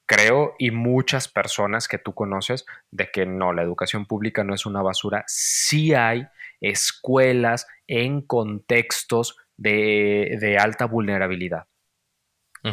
creo, 0.07 0.55
y 0.59 0.71
muchas 0.71 1.29
personas 1.29 1.89
que 1.89 1.99
tú 1.99 2.15
conoces, 2.15 2.67
de 2.91 3.11
que 3.11 3.27
no, 3.27 3.53
la 3.53 3.63
educación 3.63 4.07
pública 4.07 4.45
no 4.45 4.55
es 4.55 4.67
una 4.67 4.83
basura. 4.83 5.25
Sí 5.27 5.95
hay 5.95 6.27
escuelas 6.61 7.67
en 7.87 8.23
contextos 8.23 9.37
de, 9.57 10.57
alta 10.61 10.87
vulnerabilidad. 10.87 11.67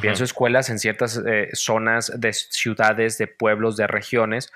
Pienso 0.02 0.24
escuelas 0.24 0.70
en 0.70 0.78
ciertas 0.78 1.20
eh, 1.26 1.50
zonas 1.54 2.12
de 2.16 2.32
ciudades, 2.34 3.18
de 3.18 3.26
pueblos, 3.26 3.76
de 3.76 3.88
regiones 3.88 4.52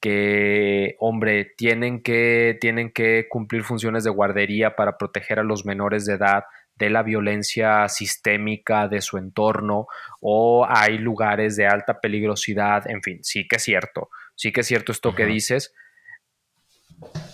que, 0.00 0.96
hombre, 1.00 1.44
tienen 1.56 2.02
que, 2.02 2.56
tienen 2.60 2.92
que 2.92 3.26
cumplir 3.28 3.64
funciones 3.64 4.04
de 4.04 4.10
guardería 4.10 4.76
para 4.76 4.96
proteger 4.96 5.40
a 5.40 5.44
los 5.44 5.64
menores 5.64 6.06
de 6.06 6.14
edad 6.14 6.44
de 6.78 6.90
la 6.90 7.02
violencia 7.02 7.88
sistémica 7.88 8.88
de 8.88 9.00
su 9.00 9.18
entorno 9.18 9.86
o 10.20 10.66
hay 10.68 10.98
lugares 10.98 11.56
de 11.56 11.66
alta 11.66 12.00
peligrosidad, 12.00 12.88
en 12.88 13.02
fin, 13.02 13.18
sí 13.22 13.46
que 13.48 13.56
es 13.56 13.62
cierto, 13.62 14.10
sí 14.34 14.52
que 14.52 14.60
es 14.60 14.66
cierto 14.66 14.92
esto 14.92 15.14
que 15.14 15.26
dices, 15.26 15.74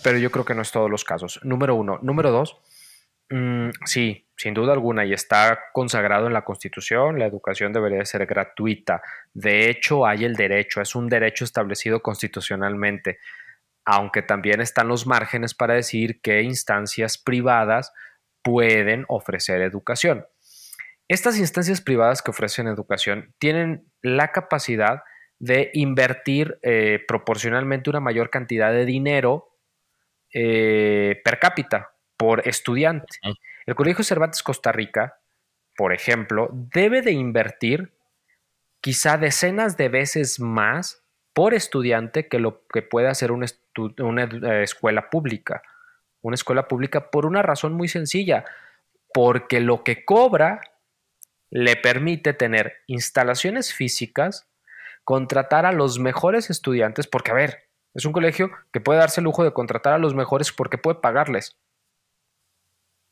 pero 0.03 0.17
yo 0.17 0.31
creo 0.31 0.45
que 0.45 0.55
no 0.55 0.61
es 0.61 0.71
todos 0.71 0.89
los 0.89 1.03
casos. 1.03 1.39
Número 1.43 1.75
uno. 1.75 1.99
Número 2.01 2.31
dos, 2.31 2.57
mm, 3.29 3.69
sí, 3.85 4.27
sin 4.35 4.53
duda 4.53 4.73
alguna, 4.73 5.05
y 5.05 5.13
está 5.13 5.59
consagrado 5.73 6.27
en 6.27 6.33
la 6.33 6.43
Constitución, 6.43 7.19
la 7.19 7.25
educación 7.25 7.73
debería 7.73 8.03
ser 8.05 8.25
gratuita. 8.25 9.01
De 9.33 9.69
hecho, 9.69 10.05
hay 10.05 10.25
el 10.25 10.35
derecho, 10.35 10.81
es 10.81 10.95
un 10.95 11.07
derecho 11.07 11.45
establecido 11.45 12.01
constitucionalmente, 12.01 13.19
aunque 13.85 14.21
también 14.23 14.61
están 14.61 14.87
los 14.87 15.07
márgenes 15.07 15.53
para 15.53 15.75
decir 15.75 16.19
que 16.21 16.41
instancias 16.41 17.17
privadas 17.17 17.93
pueden 18.45 19.05
ofrecer 19.07 19.63
educación. 19.63 20.27
Estas 21.07 21.39
instancias 21.39 21.81
privadas 21.81 22.21
que 22.21 22.29
ofrecen 22.29 22.67
educación 22.67 23.33
tienen 23.39 23.91
la 24.03 24.31
capacidad 24.31 25.01
de 25.39 25.71
invertir 25.73 26.59
eh, 26.61 27.03
proporcionalmente 27.07 27.89
una 27.89 27.99
mayor 27.99 28.29
cantidad 28.29 28.71
de 28.71 28.85
dinero 28.85 29.57
eh, 30.31 31.19
per 31.23 31.39
cápita 31.39 31.91
por 32.17 32.47
estudiante. 32.47 33.17
El 33.65 33.73
Colegio 33.73 34.03
Cervantes 34.03 34.43
Costa 34.43 34.71
Rica, 34.71 35.19
por 35.75 35.91
ejemplo, 35.91 36.49
debe 36.51 37.01
de 37.01 37.13
invertir 37.13 37.93
quizá 38.79 39.17
decenas 39.17 39.75
de 39.75 39.89
veces 39.89 40.39
más 40.39 41.03
por 41.33 41.55
estudiante 41.55 42.27
que 42.27 42.37
lo 42.37 42.67
que 42.67 42.83
puede 42.83 43.07
hacer 43.07 43.31
una, 43.31 43.47
una 43.97 44.23
eh, 44.23 44.63
escuela 44.63 45.09
pública. 45.09 45.63
Una 46.25 46.33
escuela 46.33 46.67
pública 46.67 47.11
por 47.11 47.27
una 47.27 47.43
razón 47.43 47.73
muy 47.73 47.87
sencilla, 47.87 48.45
porque 49.13 49.59
lo 49.59 49.83
que 49.83 50.03
cobra 50.05 50.59
le 51.51 51.75
permite 51.75 52.33
tener 52.33 52.77
instalaciones 52.87 53.75
físicas, 53.75 54.47
contratar 55.03 55.67
a 55.67 55.71
los 55.71 55.99
mejores 55.99 56.49
estudiantes, 56.49 57.05
porque 57.05 57.29
a 57.29 57.35
ver, 57.35 57.69
es 57.93 58.05
un 58.05 58.11
colegio 58.11 58.49
que 58.73 58.81
puede 58.81 59.01
darse 59.01 59.21
el 59.21 59.25
lujo 59.25 59.43
de 59.43 59.53
contratar 59.53 59.93
a 59.93 59.99
los 59.99 60.15
mejores 60.15 60.51
porque 60.51 60.79
puede 60.79 60.99
pagarles. 60.99 61.59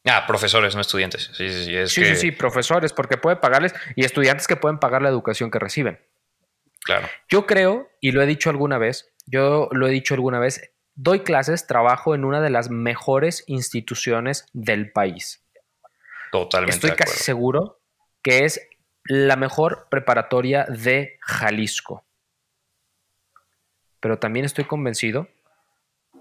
Ah, 0.05 0.25
profesores, 0.25 0.73
no 0.73 0.81
estudiantes. 0.81 1.29
Sí, 1.33 1.49
sí, 1.49 1.65
sí. 1.65 1.87
sí, 1.87 2.05
sí, 2.05 2.15
sí, 2.15 2.31
profesores, 2.31 2.93
porque 2.93 3.17
puede 3.17 3.35
pagarles 3.35 3.75
y 3.95 4.05
estudiantes 4.05 4.47
que 4.47 4.55
pueden 4.55 4.79
pagar 4.79 5.03
la 5.03 5.09
educación 5.09 5.51
que 5.51 5.59
reciben. 5.59 5.99
Claro. 6.83 7.07
Yo 7.29 7.45
creo, 7.45 7.91
y 8.01 8.11
lo 8.11 8.23
he 8.23 8.25
dicho 8.25 8.49
alguna 8.49 8.79
vez, 8.79 9.13
yo 9.27 9.69
lo 9.71 9.87
he 9.87 9.91
dicho 9.91 10.15
alguna 10.15 10.39
vez, 10.39 10.72
doy 10.95 11.21
clases, 11.21 11.67
trabajo 11.67 12.15
en 12.15 12.25
una 12.25 12.41
de 12.41 12.49
las 12.49 12.69
mejores 12.69 13.43
instituciones 13.47 14.45
del 14.53 14.91
país. 14.91 15.43
Totalmente. 16.31 16.75
Estoy 16.75 16.91
casi 16.91 17.17
seguro 17.17 17.79
que 18.21 18.45
es 18.45 18.67
la 19.05 19.35
mejor 19.35 19.87
preparatoria 19.89 20.65
de 20.65 21.17
Jalisco. 21.21 22.05
Pero 23.99 24.19
también 24.19 24.45
estoy 24.45 24.65
convencido 24.65 25.27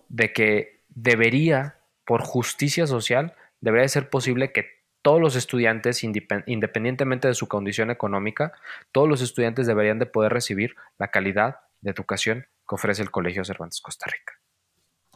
de 0.08 0.32
que 0.32 0.82
debería, 0.88 1.78
por 2.04 2.22
justicia 2.22 2.86
social, 2.86 3.34
debería 3.60 3.88
ser 3.88 4.10
posible 4.10 4.52
que 4.52 4.82
todos 5.00 5.20
los 5.20 5.34
estudiantes, 5.34 6.04
independientemente 6.04 7.26
de 7.28 7.34
su 7.34 7.48
condición 7.48 7.90
económica, 7.90 8.52
todos 8.92 9.08
los 9.08 9.20
estudiantes 9.20 9.66
deberían 9.66 9.98
de 9.98 10.06
poder 10.06 10.32
recibir 10.32 10.76
la 10.98 11.08
calidad 11.08 11.56
de 11.80 11.90
educación 11.90 12.46
que 12.68 12.74
ofrece 12.74 13.02
el 13.02 13.10
Colegio 13.10 13.44
Cervantes 13.44 13.80
Costa 13.80 14.06
Rica. 14.10 14.41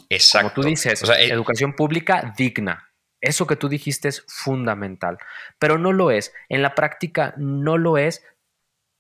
Exacto. 0.09 0.54
Como 0.54 0.62
tú 0.62 0.68
dices, 0.68 1.02
eh, 1.09 1.28
educación 1.30 1.74
pública 1.74 2.32
digna, 2.36 2.90
eso 3.20 3.46
que 3.46 3.57
tú 3.57 3.68
dijiste 3.68 4.09
es 4.09 4.24
fundamental, 4.28 5.18
pero 5.59 5.78
no 5.78 5.92
lo 5.92 6.11
es. 6.11 6.32
En 6.48 6.62
la 6.62 6.74
práctica 6.74 7.34
no 7.36 7.78
lo 7.78 7.98
es 7.98 8.24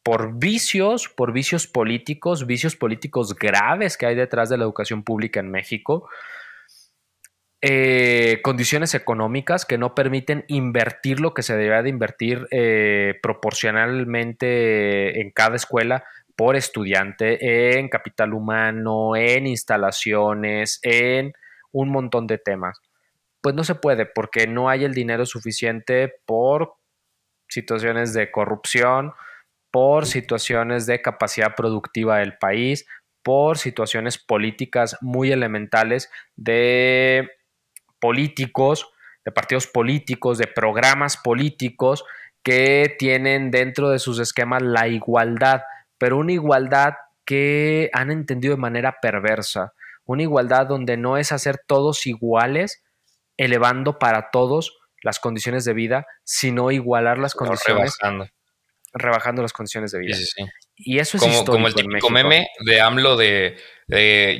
por 0.02 0.38
vicios, 0.38 1.08
por 1.08 1.32
vicios 1.32 1.66
políticos, 1.66 2.46
vicios 2.46 2.76
políticos 2.76 3.34
graves 3.34 3.96
que 3.96 4.06
hay 4.06 4.14
detrás 4.14 4.48
de 4.48 4.56
la 4.56 4.64
educación 4.64 5.02
pública 5.02 5.40
en 5.40 5.50
México, 5.50 6.08
eh, 7.60 8.40
condiciones 8.42 8.94
económicas 8.94 9.64
que 9.64 9.78
no 9.78 9.94
permiten 9.94 10.44
invertir 10.46 11.18
lo 11.20 11.34
que 11.34 11.42
se 11.42 11.56
debería 11.56 11.82
de 11.82 11.88
invertir 11.88 12.46
eh, 12.50 13.18
proporcionalmente 13.22 15.20
en 15.20 15.30
cada 15.30 15.56
escuela 15.56 16.04
por 16.36 16.54
estudiante, 16.54 17.78
en 17.78 17.88
capital 17.88 18.34
humano, 18.34 19.16
en 19.16 19.46
instalaciones, 19.46 20.78
en 20.82 21.32
un 21.72 21.88
montón 21.88 22.26
de 22.26 22.38
temas. 22.38 22.78
Pues 23.40 23.54
no 23.54 23.64
se 23.64 23.74
puede 23.74 24.06
porque 24.06 24.46
no 24.46 24.68
hay 24.68 24.84
el 24.84 24.94
dinero 24.94 25.24
suficiente 25.24 26.12
por 26.26 26.74
situaciones 27.48 28.12
de 28.12 28.30
corrupción, 28.30 29.12
por 29.70 30.06
situaciones 30.06 30.86
de 30.86 31.02
capacidad 31.02 31.54
productiva 31.54 32.18
del 32.18 32.36
país, 32.38 32.86
por 33.22 33.58
situaciones 33.58 34.18
políticas 34.18 34.96
muy 35.00 35.32
elementales 35.32 36.10
de 36.36 37.30
políticos, 37.98 38.88
de 39.24 39.32
partidos 39.32 39.66
políticos, 39.66 40.38
de 40.38 40.46
programas 40.46 41.16
políticos 41.16 42.04
que 42.42 42.94
tienen 42.98 43.50
dentro 43.50 43.90
de 43.90 43.98
sus 43.98 44.20
esquemas 44.20 44.62
la 44.62 44.86
igualdad, 44.86 45.62
pero 45.98 46.18
una 46.18 46.32
igualdad 46.32 46.94
que 47.24 47.90
han 47.92 48.10
entendido 48.10 48.54
de 48.54 48.60
manera 48.60 48.96
perversa, 49.02 49.72
una 50.04 50.22
igualdad 50.22 50.66
donde 50.66 50.96
no 50.96 51.18
es 51.18 51.32
hacer 51.32 51.60
todos 51.66 52.06
iguales, 52.06 52.82
elevando 53.36 53.98
para 53.98 54.30
todos 54.30 54.78
las 55.02 55.18
condiciones 55.18 55.64
de 55.64 55.74
vida, 55.74 56.06
sino 56.24 56.70
igualar 56.70 57.18
las 57.18 57.34
condiciones. 57.34 57.96
Rebajando. 58.00 58.28
Rebajando 58.92 59.42
las 59.42 59.52
condiciones 59.52 59.92
de 59.92 59.98
vida. 59.98 60.16
Sí, 60.16 60.24
sí, 60.24 60.44
Y 60.76 60.98
eso 61.00 61.18
es 61.18 61.22
como, 61.22 61.44
como 61.44 61.66
el 61.66 61.74
típico 61.74 62.08
meme 62.08 62.48
de 62.64 62.80
AMLO 62.80 63.16
de, 63.16 63.58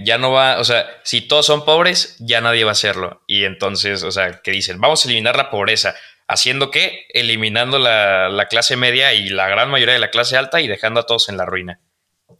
ya 0.05 0.17
no 0.19 0.33
va, 0.33 0.59
o 0.59 0.65
sea, 0.65 0.87
si 1.05 1.21
todos 1.29 1.45
son 1.45 1.65
pobres, 1.65 2.17
ya 2.21 2.41
nadie 2.41 2.65
va 2.65 2.71
a 2.71 2.73
hacerlo. 2.73 3.23
Y 3.27 3.45
entonces, 3.45 4.03
o 4.03 4.11
sea, 4.11 4.41
que 4.43 4.53
dicen, 4.53 4.81
vamos 4.81 5.05
a 5.05 5.09
eliminar 5.09 5.37
la 5.37 5.51
pobreza. 5.51 5.95
¿Haciendo 6.29 6.71
qué? 6.71 7.07
Eliminando 7.11 7.79
la, 7.79 8.29
la 8.29 8.47
clase 8.47 8.77
media 8.77 9.13
y 9.13 9.29
la 9.29 9.49
gran 9.49 9.71
mayoría 9.71 9.95
de 9.95 10.01
la 10.01 10.11
clase 10.11 10.37
alta 10.37 10.61
y 10.61 10.69
dejando 10.69 11.01
a 11.01 11.07
todos 11.07 11.29
en 11.29 11.37
la 11.37 11.47
ruina. 11.47 11.81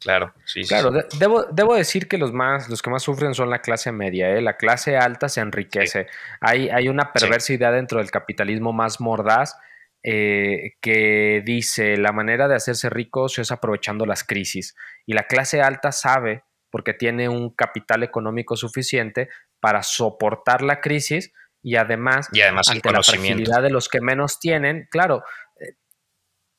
Claro, 0.01 0.35
sí. 0.45 0.63
Claro, 0.65 0.91
debo, 1.19 1.45
debo, 1.45 1.75
decir 1.75 2.09
que 2.09 2.19
los 2.19 2.33
más, 2.33 2.69
los 2.69 2.83
que 2.83 2.91
más 2.91 3.03
sufren 3.03 3.35
son 3.35 3.51
la 3.51 3.61
clase 3.61 3.93
media, 3.93 4.31
¿eh? 4.31 4.43
la 4.43 4.57
clase 4.57 4.97
alta 4.97 5.29
se 5.29 5.41
enriquece. 5.41 6.07
Hay, 6.41 6.69
hay, 6.69 6.89
una 6.89 7.13
perversidad 7.13 7.73
dentro 7.73 7.99
del 7.99 8.11
capitalismo 8.11 8.73
más 8.73 9.01
mordaz 9.01 9.57
eh, 10.03 10.75
que 10.81 11.43
dice 11.45 11.97
la 11.97 12.13
manera 12.13 12.47
de 12.47 12.57
hacerse 12.57 12.91
ricos 12.91 13.39
es 13.39 13.51
aprovechando 13.51 14.07
las 14.07 14.25
crisis. 14.25 14.77
Y 15.07 15.15
la 15.15 15.25
clase 15.25 15.63
alta 15.63 15.93
sabe, 15.93 16.45
porque 16.71 16.93
tiene 16.93 17.29
un 17.29 17.51
capital 17.51 18.03
económico 18.03 18.57
suficiente 18.57 19.29
para 19.61 19.83
soportar 19.83 20.63
la 20.63 20.81
crisis 20.81 21.33
y 21.67 21.75
además, 21.75 22.29
y 22.33 22.43
además 22.43 22.71
ante 22.71 22.93
la 22.93 23.03
fragilidad 23.03 23.61
de 23.61 23.71
los 23.71 23.89
que 23.89 24.01
menos 24.01 24.39
tienen, 24.39 24.87
claro, 24.89 25.25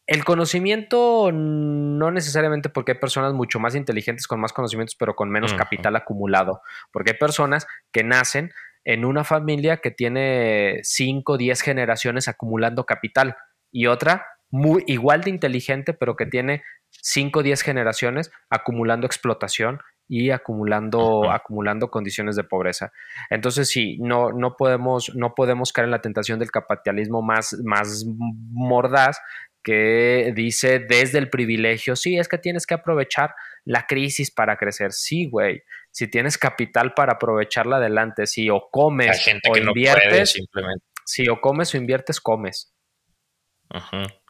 el 0.05 0.25
conocimiento 0.25 1.31
no 1.31 2.11
necesariamente 2.11 2.67
porque 2.67 2.91
hay 2.91 2.97
personas 2.97 3.31
mucho 3.31 3.57
más 3.57 3.73
inteligentes 3.75 4.27
con 4.27 4.41
más 4.41 4.51
conocimientos, 4.51 4.97
pero 4.99 5.15
con 5.15 5.29
menos 5.29 5.53
capital 5.53 5.95
acumulado, 5.95 6.61
porque 6.91 7.11
hay 7.11 7.17
personas 7.17 7.67
que 7.93 8.03
nacen 8.03 8.51
en 8.83 9.05
una 9.05 9.23
familia 9.23 9.77
que 9.77 9.91
tiene 9.91 10.81
5, 10.83 11.37
10 11.37 11.61
generaciones 11.61 12.27
acumulando 12.27 12.85
capital 12.85 13.37
y 13.71 13.87
otra 13.87 14.25
muy 14.49 14.83
igual 14.87 15.21
de 15.21 15.29
inteligente, 15.29 15.93
pero 15.93 16.17
que 16.17 16.25
tiene 16.25 16.63
5, 16.89 17.43
10 17.43 17.61
generaciones 17.61 18.29
acumulando 18.49 19.07
explotación 19.07 19.79
y 20.07 20.31
acumulando, 20.31 21.29
acumulando 21.29 21.89
condiciones 21.89 22.35
de 22.35 22.43
pobreza. 22.43 22.91
Entonces, 23.29 23.69
sí, 23.69 23.97
no, 23.99 24.31
no, 24.31 24.55
podemos, 24.55 25.13
no 25.15 25.35
podemos 25.35 25.73
caer 25.73 25.85
en 25.85 25.91
la 25.91 26.01
tentación 26.01 26.39
del 26.39 26.51
capitalismo 26.51 27.21
más, 27.21 27.55
más 27.63 28.05
mordaz 28.51 29.19
que 29.63 30.31
dice 30.33 30.79
desde 30.79 31.17
el 31.17 31.29
privilegio, 31.29 31.97
sí, 31.97 32.17
es 32.17 32.29
que 32.29 32.37
tienes 32.37 32.65
que 32.65 32.73
aprovechar 32.73 33.35
la 33.65 33.85
crisis 33.85 34.31
para 34.31 34.55
crecer. 34.55 34.93
Sí, 34.93 35.29
güey, 35.29 35.61
si 35.91 36.07
tienes 36.07 36.37
capital 36.37 36.93
para 36.93 37.13
aprovecharla 37.13 37.75
adelante, 37.75 38.27
si 38.27 38.49
o 38.49 38.69
comes 38.71 39.27
o 39.49 39.57
inviertes, 39.57 40.31
simplemente. 40.31 40.85
Si 41.03 41.27
o 41.27 41.41
comes 41.41 41.73
o 41.73 41.77
inviertes, 41.77 42.21
comes. 42.21 42.73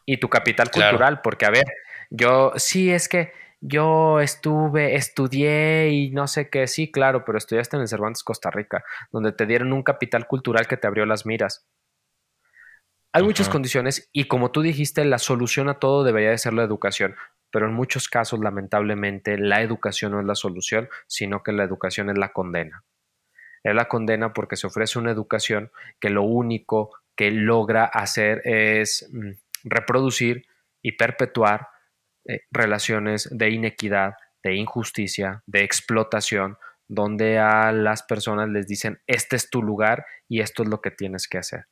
Y 0.07 0.17
tu 0.17 0.27
capital 0.27 0.71
cultural, 0.71 1.21
porque 1.21 1.45
a 1.45 1.51
ver, 1.51 1.65
yo 2.09 2.53
sí 2.55 2.89
es 2.91 3.07
que 3.07 3.31
yo 3.59 4.19
estuve, 4.19 4.95
estudié 4.95 5.89
y 5.89 6.09
no 6.11 6.27
sé 6.27 6.49
qué, 6.49 6.67
sí, 6.67 6.91
claro, 6.91 7.25
pero 7.25 7.37
estudiaste 7.37 7.75
en 7.75 7.81
el 7.81 7.87
Cervantes 7.87 8.23
Costa 8.23 8.51
Rica, 8.51 8.83
donde 9.11 9.31
te 9.31 9.45
dieron 9.45 9.73
un 9.73 9.83
capital 9.83 10.27
cultural 10.27 10.67
que 10.67 10.77
te 10.77 10.87
abrió 10.87 11.05
las 11.05 11.25
miras. 11.25 11.67
Hay 13.13 13.23
muchas 13.23 13.49
condiciones 13.49 14.09
y 14.13 14.25
como 14.25 14.51
tú 14.51 14.61
dijiste, 14.61 15.03
la 15.03 15.17
solución 15.17 15.69
a 15.69 15.79
todo 15.79 16.03
debería 16.03 16.29
de 16.29 16.37
ser 16.37 16.53
la 16.53 16.63
educación, 16.63 17.15
pero 17.51 17.65
en 17.65 17.73
muchos 17.73 18.09
casos, 18.09 18.39
lamentablemente, 18.39 19.37
la 19.37 19.61
educación 19.61 20.11
no 20.11 20.19
es 20.19 20.25
la 20.25 20.35
solución, 20.35 20.89
sino 21.07 21.41
que 21.41 21.51
la 21.51 21.63
educación 21.63 22.09
es 22.09 22.17
la 22.17 22.33
condena. 22.33 22.83
Es 23.63 23.73
la 23.73 23.87
condena 23.87 24.33
porque 24.33 24.55
se 24.55 24.67
ofrece 24.67 24.99
una 24.99 25.11
educación 25.11 25.71
que 25.99 26.09
lo 26.09 26.23
único 26.23 26.91
que 27.15 27.31
logra 27.31 27.85
hacer 27.85 28.41
es 28.45 29.09
mm, 29.11 29.31
reproducir 29.63 30.45
y 30.81 30.91
perpetuar 30.91 31.69
eh, 32.27 32.41
relaciones 32.51 33.29
de 33.31 33.49
inequidad, 33.49 34.13
de 34.43 34.55
injusticia, 34.55 35.43
de 35.45 35.63
explotación, 35.63 36.57
donde 36.87 37.37
a 37.37 37.71
las 37.71 38.03
personas 38.03 38.49
les 38.49 38.67
dicen, 38.67 39.01
este 39.07 39.35
es 39.35 39.49
tu 39.49 39.61
lugar 39.61 40.05
y 40.27 40.41
esto 40.41 40.63
es 40.63 40.69
lo 40.69 40.81
que 40.81 40.91
tienes 40.91 41.27
que 41.27 41.37
hacer. 41.37 41.67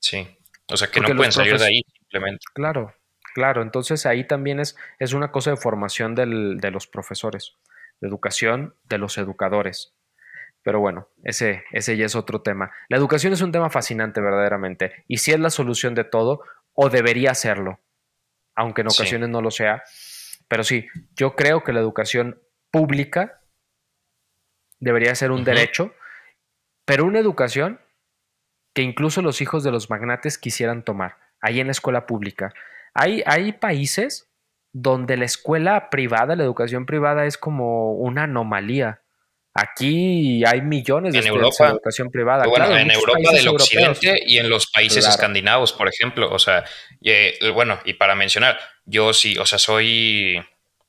Sí, 0.00 0.28
o 0.68 0.76
sea 0.76 0.88
que 0.88 1.00
no 1.00 1.14
pueden 1.14 1.32
salir 1.32 1.58
de 1.58 1.64
ahí 1.64 1.82
simplemente. 1.96 2.44
Claro, 2.54 2.94
claro, 3.34 3.62
entonces 3.62 4.06
ahí 4.06 4.26
también 4.26 4.60
es, 4.60 4.76
es 4.98 5.12
una 5.12 5.30
cosa 5.30 5.50
de 5.50 5.56
formación 5.56 6.14
de 6.14 6.70
los 6.70 6.86
profesores, 6.86 7.56
de 8.00 8.08
educación 8.08 8.74
de 8.84 8.98
los 8.98 9.18
educadores. 9.18 9.94
Pero 10.64 10.78
bueno, 10.78 11.08
ese, 11.24 11.64
ese 11.72 11.96
ya 11.96 12.06
es 12.06 12.14
otro 12.14 12.42
tema. 12.42 12.70
La 12.88 12.96
educación 12.96 13.32
es 13.32 13.40
un 13.40 13.50
tema 13.50 13.70
fascinante 13.70 14.20
verdaderamente 14.20 15.04
y 15.08 15.18
si 15.18 15.32
es 15.32 15.40
la 15.40 15.50
solución 15.50 15.94
de 15.94 16.04
todo 16.04 16.42
o 16.72 16.88
debería 16.88 17.34
serlo, 17.34 17.80
aunque 18.54 18.82
en 18.82 18.88
ocasiones 18.88 19.28
no 19.28 19.40
lo 19.40 19.50
sea. 19.50 19.82
Pero 20.48 20.64
sí, 20.64 20.86
yo 21.14 21.34
creo 21.34 21.64
que 21.64 21.72
la 21.72 21.80
educación 21.80 22.40
pública 22.70 23.42
debería 24.80 25.14
ser 25.14 25.30
un 25.30 25.44
derecho, 25.44 25.94
pero 26.84 27.04
una 27.04 27.18
educación 27.18 27.80
que 28.74 28.82
incluso 28.82 29.22
los 29.22 29.40
hijos 29.40 29.62
de 29.62 29.70
los 29.70 29.90
magnates 29.90 30.38
quisieran 30.38 30.82
tomar, 30.82 31.18
ahí 31.40 31.60
en 31.60 31.66
la 31.66 31.72
escuela 31.72 32.06
pública. 32.06 32.52
Hay, 32.94 33.22
hay 33.26 33.52
países 33.52 34.30
donde 34.72 35.16
la 35.16 35.26
escuela 35.26 35.90
privada, 35.90 36.34
la 36.36 36.44
educación 36.44 36.86
privada 36.86 37.26
es 37.26 37.36
como 37.36 37.92
una 37.92 38.24
anomalía. 38.24 39.01
Aquí 39.54 40.42
hay 40.46 40.62
millones 40.62 41.12
de 41.12 41.18
en 41.18 41.26
Europa, 41.26 41.66
de 41.66 41.72
educación 41.72 42.10
privada. 42.10 42.46
Bueno, 42.46 42.74
en, 42.74 42.90
Europa 42.90 43.32
del 43.32 43.48
Occidente 43.48 44.22
y 44.24 44.38
en 44.38 44.48
los 44.48 44.66
países 44.70 45.06
escandinavos, 45.06 45.74
por 45.74 45.88
ejemplo. 45.88 46.32
O 46.32 46.38
sea, 46.38 46.64
eh, 47.04 47.38
bueno, 47.52 47.78
y 47.84 47.92
para 47.94 48.14
mencionar, 48.14 48.58
yo 48.86 49.12
sí, 49.12 49.36
o 49.36 49.44
sea, 49.44 49.58
soy, 49.58 50.42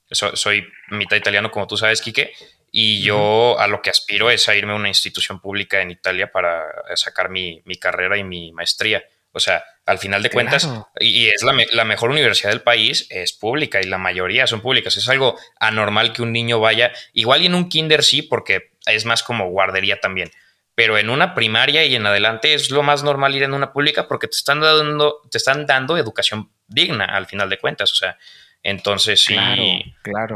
soy, 0.10 0.66
mitad 0.92 1.18
italiano, 1.18 1.52
como 1.52 1.68
tú 1.68 1.76
sabes, 1.76 2.02
Quique, 2.02 2.32
y 2.72 3.04
yo 3.04 3.60
a 3.60 3.68
lo 3.68 3.82
que 3.82 3.90
aspiro 3.90 4.30
es 4.30 4.48
a 4.48 4.56
irme 4.56 4.72
a 4.72 4.76
una 4.76 4.88
institución 4.88 5.42
pública 5.42 5.82
en 5.82 5.92
Italia 5.92 6.32
para 6.32 6.64
sacar 6.96 7.30
mi, 7.30 7.62
mi 7.66 7.76
carrera 7.76 8.18
y 8.18 8.24
mi 8.24 8.54
maestría. 8.54 9.04
O 9.34 9.40
sea, 9.40 9.64
al 9.86 9.98
final 9.98 10.22
de 10.22 10.30
cuentas, 10.30 10.70
y, 11.00 11.28
es 11.28 11.42
la, 11.44 11.54
la, 11.72 11.84
mejor 11.84 12.12
universidad 12.12 12.52
del 12.52 12.62
país, 12.62 13.08
es 13.10 13.34
pública 13.34 13.82
y 13.82 13.86
la 13.86 13.98
mayoría 13.98 14.46
son 14.46 14.62
públicas. 14.62 14.96
Es 14.96 15.10
algo 15.10 15.38
anormal 15.60 16.14
que 16.14 16.22
un 16.22 16.32
niño 16.32 16.60
vaya, 16.60 16.94
igual 17.14 17.42
y 17.42 17.48
en 17.48 17.56
un 17.56 17.68
kinder 17.68 18.04
sí, 18.04 18.22
porque 18.22 18.72
es 18.86 19.06
más 19.06 19.24
como 19.24 19.50
guardería 19.50 20.00
también. 20.00 20.32
Pero 20.76 20.98
en 20.98 21.10
una 21.10 21.34
primaria 21.34 21.84
y 21.86 21.96
en 21.96 22.06
adelante 22.06 22.54
es 22.54 22.70
lo 22.72 22.84
más 22.84 23.04
normal 23.04 23.36
ir 23.36 23.44
en 23.44 23.54
una 23.54 23.74
pública 23.74 24.08
porque 24.08 24.28
te 24.28 24.36
están 24.36 24.62
dando, 24.62 25.22
te 25.30 25.38
están 25.38 25.66
dando 25.66 25.98
educación 25.98 26.52
digna 26.68 27.06
al 27.06 27.26
final 27.26 27.50
de 27.50 27.58
cuentas. 27.58 27.92
O 27.92 27.96
sea, 27.96 28.18
entonces 28.62 29.22
sí. 29.22 29.36
Claro, 29.36 30.36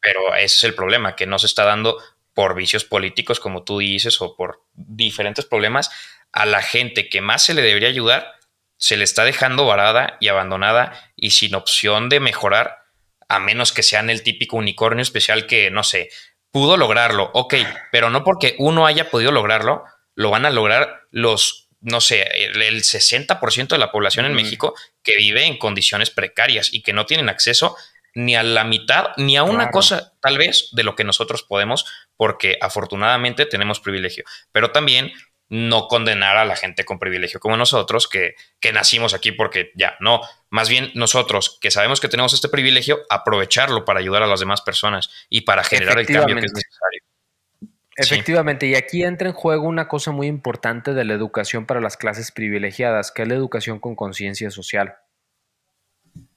Pero 0.00 0.34
ese 0.36 0.56
es 0.56 0.64
el 0.64 0.74
problema, 0.74 1.16
que 1.16 1.26
no 1.26 1.38
se 1.40 1.46
está 1.46 1.64
dando 1.64 1.98
por 2.34 2.54
vicios 2.54 2.84
políticos, 2.84 3.40
como 3.40 3.62
tú 3.62 3.78
dices, 3.78 4.20
o 4.20 4.36
por 4.36 4.62
diferentes 4.74 5.44
problemas, 5.44 5.90
a 6.32 6.46
la 6.46 6.62
gente 6.62 7.08
que 7.08 7.20
más 7.20 7.44
se 7.44 7.54
le 7.54 7.62
debería 7.62 7.88
ayudar, 7.88 8.34
se 8.76 8.96
le 8.96 9.04
está 9.04 9.24
dejando 9.24 9.66
varada 9.66 10.16
y 10.20 10.28
abandonada 10.28 11.12
y 11.14 11.30
sin 11.30 11.54
opción 11.54 12.08
de 12.08 12.20
mejorar, 12.20 12.78
a 13.28 13.38
menos 13.38 13.72
que 13.72 13.82
sean 13.82 14.10
el 14.10 14.22
típico 14.22 14.56
unicornio 14.56 15.02
especial 15.02 15.46
que, 15.46 15.70
no 15.70 15.84
sé, 15.84 16.10
pudo 16.50 16.76
lograrlo, 16.76 17.30
ok, 17.32 17.54
pero 17.90 18.10
no 18.10 18.24
porque 18.24 18.56
uno 18.58 18.86
haya 18.86 19.10
podido 19.10 19.30
lograrlo, 19.30 19.84
lo 20.14 20.30
van 20.30 20.44
a 20.44 20.50
lograr 20.50 21.02
los, 21.10 21.68
no 21.80 22.00
sé, 22.00 22.22
el, 22.34 22.82
60% 22.82 23.68
de 23.68 23.78
la 23.78 23.92
población 23.92 24.26
en 24.26 24.34
México 24.34 24.74
que 25.02 25.16
vive 25.16 25.46
en 25.46 25.58
condiciones 25.58 26.10
precarias 26.10 26.72
y 26.72 26.82
que 26.82 26.92
no 26.92 27.06
tienen 27.06 27.28
acceso 27.28 27.76
ni 28.14 28.36
a 28.36 28.42
la 28.42 28.64
mitad, 28.64 29.12
ni 29.16 29.38
a 29.38 29.42
una 29.42 29.70
cosa 29.70 30.12
tal 30.20 30.36
vez 30.36 30.68
de 30.72 30.82
lo 30.82 30.94
que 30.94 31.04
nosotros 31.04 31.42
podemos, 31.42 31.86
porque 32.16 32.58
afortunadamente 32.60 33.46
tenemos 33.46 33.80
privilegio. 33.80 34.24
Pero 34.52 34.70
también 34.70 35.12
no 35.52 35.86
condenar 35.86 36.38
a 36.38 36.46
la 36.46 36.56
gente 36.56 36.86
con 36.86 36.98
privilegio 36.98 37.38
como 37.38 37.58
nosotros, 37.58 38.08
que, 38.08 38.36
que 38.58 38.72
nacimos 38.72 39.12
aquí 39.12 39.32
porque 39.32 39.70
ya, 39.74 39.98
no, 40.00 40.22
más 40.48 40.70
bien 40.70 40.90
nosotros 40.94 41.58
que 41.60 41.70
sabemos 41.70 42.00
que 42.00 42.08
tenemos 42.08 42.32
este 42.32 42.48
privilegio, 42.48 43.02
aprovecharlo 43.10 43.84
para 43.84 44.00
ayudar 44.00 44.22
a 44.22 44.26
las 44.26 44.40
demás 44.40 44.62
personas 44.62 45.10
y 45.28 45.42
para 45.42 45.62
generar 45.62 45.98
el 45.98 46.06
cambio 46.06 46.36
que 46.36 46.46
es 46.46 46.54
necesario. 46.54 47.02
Efectivamente, 47.96 48.66
y 48.66 48.74
aquí 48.76 49.04
entra 49.04 49.28
en 49.28 49.34
juego 49.34 49.68
una 49.68 49.88
cosa 49.88 50.10
muy 50.10 50.26
importante 50.26 50.94
de 50.94 51.04
la 51.04 51.12
educación 51.12 51.66
para 51.66 51.82
las 51.82 51.98
clases 51.98 52.32
privilegiadas, 52.32 53.12
que 53.12 53.20
es 53.20 53.28
la 53.28 53.34
educación 53.34 53.78
con 53.78 53.94
conciencia 53.94 54.50
social. 54.50 54.94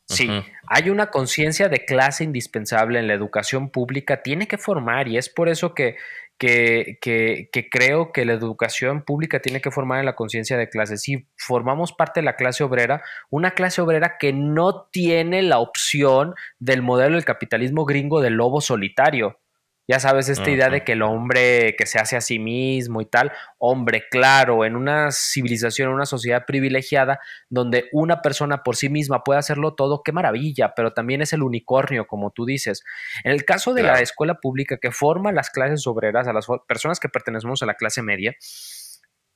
Sí, 0.07 0.29
hay 0.67 0.89
una 0.89 1.07
conciencia 1.07 1.69
de 1.69 1.85
clase 1.85 2.25
indispensable 2.25 2.99
en 2.99 3.07
la 3.07 3.13
educación 3.13 3.69
pública, 3.69 4.21
tiene 4.21 4.47
que 4.47 4.57
formar 4.57 5.07
y 5.07 5.17
es 5.17 5.29
por 5.29 5.47
eso 5.49 5.73
que, 5.73 5.95
que, 6.37 6.97
que, 7.01 7.69
creo 7.69 8.11
que 8.11 8.25
la 8.25 8.33
educación 8.33 9.03
pública 9.03 9.41
tiene 9.41 9.61
que 9.61 9.71
formar 9.71 9.99
en 9.99 10.05
la 10.05 10.15
conciencia 10.15 10.57
de 10.57 10.69
clase. 10.69 10.97
Si 10.97 11.27
formamos 11.37 11.93
parte 11.93 12.19
de 12.19 12.25
la 12.25 12.35
clase 12.35 12.63
obrera, 12.63 13.03
una 13.29 13.51
clase 13.51 13.81
obrera 13.81 14.17
que 14.19 14.33
no 14.33 14.87
tiene 14.91 15.41
la 15.41 15.59
opción 15.59 16.35
del 16.59 16.81
modelo 16.81 17.15
del 17.15 17.25
capitalismo 17.25 17.85
gringo 17.85 18.21
del 18.21 18.33
lobo 18.33 18.61
solitario. 18.61 19.39
Ya 19.87 19.99
sabes, 19.99 20.29
esta 20.29 20.49
idea 20.49 20.69
de 20.69 20.83
que 20.83 20.93
el 20.93 21.03
hombre 21.03 21.75
que 21.77 21.85
se 21.85 21.99
hace 21.99 22.17
a 22.17 22.21
sí 22.21 22.39
mismo 22.39 23.01
y 23.01 23.05
tal, 23.05 23.31
hombre, 23.59 24.05
claro, 24.09 24.65
en 24.65 24.75
una 24.75 25.11
civilización, 25.11 25.89
en 25.89 25.95
una 25.95 26.07
sociedad 26.07 26.43
privilegiada, 26.47 27.19
donde 27.49 27.89
una 27.91 28.23
persona 28.23 28.63
por 28.63 28.75
sí 28.75 28.89
misma 28.89 29.23
puede 29.23 29.39
hacerlo 29.39 29.75
todo, 29.75 30.01
qué 30.03 30.11
maravilla, 30.11 30.73
pero 30.75 30.93
también 30.93 31.21
es 31.21 31.33
el 31.33 31.43
unicornio, 31.43 32.07
como 32.07 32.31
tú 32.31 32.45
dices. 32.45 32.83
En 33.23 33.31
el 33.31 33.45
caso 33.45 33.75
de 33.75 33.83
la 33.83 33.99
escuela 33.99 34.39
pública 34.41 34.77
que 34.77 34.91
forma 34.91 35.31
las 35.31 35.51
clases 35.51 35.85
obreras, 35.85 36.27
a 36.27 36.33
las 36.33 36.47
personas 36.67 36.99
que 36.99 37.09
pertenecemos 37.09 37.61
a 37.61 37.67
la 37.67 37.75
clase 37.75 38.01
media, 38.01 38.35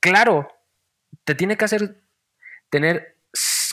claro, 0.00 0.48
te 1.22 1.36
tiene 1.36 1.56
que 1.56 1.64
hacer 1.64 2.02
tener 2.70 3.18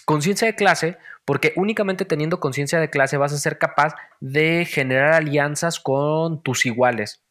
conciencia 0.05 0.47
de 0.47 0.55
clase, 0.55 0.97
porque 1.27 1.51
únicamente 1.57 2.05
teniendo 2.05 2.39
conciencia 2.39 2.79
de 2.79 2.89
clase 2.89 3.17
vas 3.17 3.33
a 3.33 3.37
ser 3.37 3.57
capaz 3.57 3.93
de 4.21 4.63
generar 4.63 5.11
alianzas 5.11 5.77
con 5.77 6.41
tus 6.41 6.65
iguales. 6.65 7.21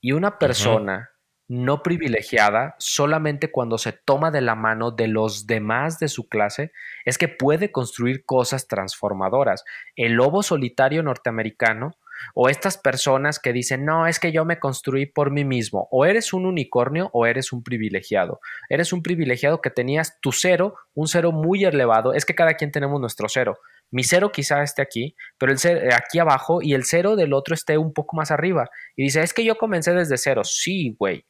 Y 0.00 0.12
una 0.12 0.38
persona 0.38 1.10
no 1.48 1.82
privilegiada, 1.82 2.76
solamente 2.78 3.50
cuando 3.50 3.78
se 3.78 3.90
toma 3.90 4.30
de 4.30 4.42
la 4.42 4.54
mano 4.54 4.92
de 4.92 5.08
los 5.08 5.48
demás 5.48 5.98
de 5.98 6.06
su 6.06 6.28
clase, 6.28 6.70
es 7.04 7.18
que 7.18 7.26
puede 7.26 7.72
construir 7.72 8.24
cosas 8.24 8.68
transformadoras. 8.68 9.64
El 9.96 10.12
lobo 10.12 10.44
solitario 10.44 11.02
norteamericano 11.02 11.96
o 12.34 12.48
estas 12.48 12.78
personas 12.78 13.38
que 13.38 13.52
dicen, 13.52 13.84
no, 13.84 14.06
es 14.06 14.18
que 14.18 14.32
yo 14.32 14.44
me 14.44 14.58
construí 14.58 15.06
por 15.06 15.30
mí 15.30 15.44
mismo. 15.44 15.88
O 15.90 16.04
eres 16.04 16.32
un 16.32 16.46
unicornio 16.46 17.10
o 17.12 17.26
eres 17.26 17.52
un 17.52 17.62
privilegiado. 17.62 18.40
Eres 18.68 18.92
un 18.92 19.02
privilegiado 19.02 19.60
que 19.60 19.70
tenías 19.70 20.20
tu 20.20 20.32
cero, 20.32 20.76
un 20.94 21.08
cero 21.08 21.32
muy 21.32 21.64
elevado. 21.64 22.14
Es 22.14 22.24
que 22.24 22.34
cada 22.34 22.54
quien 22.54 22.70
tenemos 22.70 23.00
nuestro 23.00 23.28
cero. 23.28 23.58
Mi 23.90 24.02
cero 24.02 24.32
quizá 24.32 24.62
esté 24.62 24.82
aquí, 24.82 25.14
pero 25.38 25.52
el 25.52 25.58
cero, 25.58 25.88
aquí 25.94 26.18
abajo 26.18 26.60
y 26.62 26.74
el 26.74 26.84
cero 26.84 27.16
del 27.16 27.32
otro 27.32 27.54
esté 27.54 27.78
un 27.78 27.92
poco 27.92 28.16
más 28.16 28.30
arriba. 28.30 28.68
Y 28.96 29.04
dice, 29.04 29.22
es 29.22 29.32
que 29.32 29.44
yo 29.44 29.56
comencé 29.56 29.92
desde 29.92 30.18
cero. 30.18 30.42
Sí, 30.44 30.96
güey. 30.98 31.24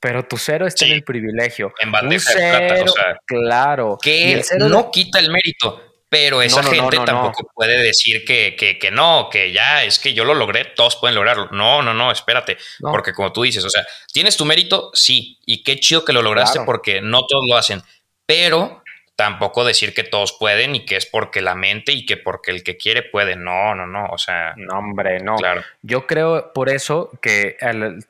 Pero 0.00 0.26
tu 0.26 0.38
cero 0.38 0.66
está 0.66 0.86
en 0.86 0.92
el 0.92 1.04
privilegio. 1.04 1.74
En 1.78 1.92
bandeja 1.92 2.32
de 2.32 2.82
plata, 2.82 3.20
claro. 3.26 3.98
Que 4.02 4.42
no 4.58 4.90
quita 4.90 5.18
el 5.18 5.30
mérito 5.30 5.89
pero 6.10 6.42
esa 6.42 6.64
gente 6.64 6.98
tampoco 7.06 7.48
puede 7.54 7.80
decir 7.80 8.24
que, 8.24 8.56
que, 8.56 8.90
no, 8.90 9.28
que 9.30 9.52
ya 9.52 9.84
es 9.84 10.00
que 10.00 10.12
yo 10.12 10.24
lo 10.24 10.34
logré, 10.34 10.64
todos 10.64 10.96
pueden 10.96 11.14
lograrlo. 11.14 11.48
No, 11.52 11.82
no, 11.82 11.94
no, 11.94 12.10
espérate. 12.10 12.58
Porque 12.80 13.12
como 13.12 13.32
tú 13.32 13.44
dices, 13.44 13.64
o 13.64 13.70
sea, 13.70 13.86
¿tienes 14.12 14.36
tu 14.36 14.44
mérito? 14.44 14.90
Sí. 14.92 15.38
Y 15.46 15.62
qué 15.62 15.78
chido 15.78 16.04
que 16.04 16.12
lo 16.12 16.20
lograste 16.20 16.60
porque 16.66 17.00
no 17.00 17.24
todos 17.26 17.44
lo 17.48 17.56
hacen. 17.56 17.80
Pero 18.26 18.82
tampoco 19.14 19.64
decir 19.64 19.94
que 19.94 20.02
todos 20.02 20.32
pueden 20.32 20.74
y 20.74 20.84
que 20.84 20.96
es 20.96 21.06
porque 21.06 21.42
la 21.42 21.54
mente 21.54 21.92
y 21.92 22.04
que 22.04 22.16
porque 22.16 22.50
el 22.50 22.64
que 22.64 22.76
quiere 22.76 23.02
puede. 23.02 23.36
No, 23.36 23.76
no, 23.76 23.86
no. 23.86 24.06
O 24.06 24.18
sea. 24.18 24.54
No, 24.56 24.80
hombre, 24.80 25.20
no. 25.20 25.36
Claro. 25.36 25.62
Yo 25.82 26.08
creo 26.08 26.52
por 26.52 26.70
eso 26.70 27.12
que 27.22 27.56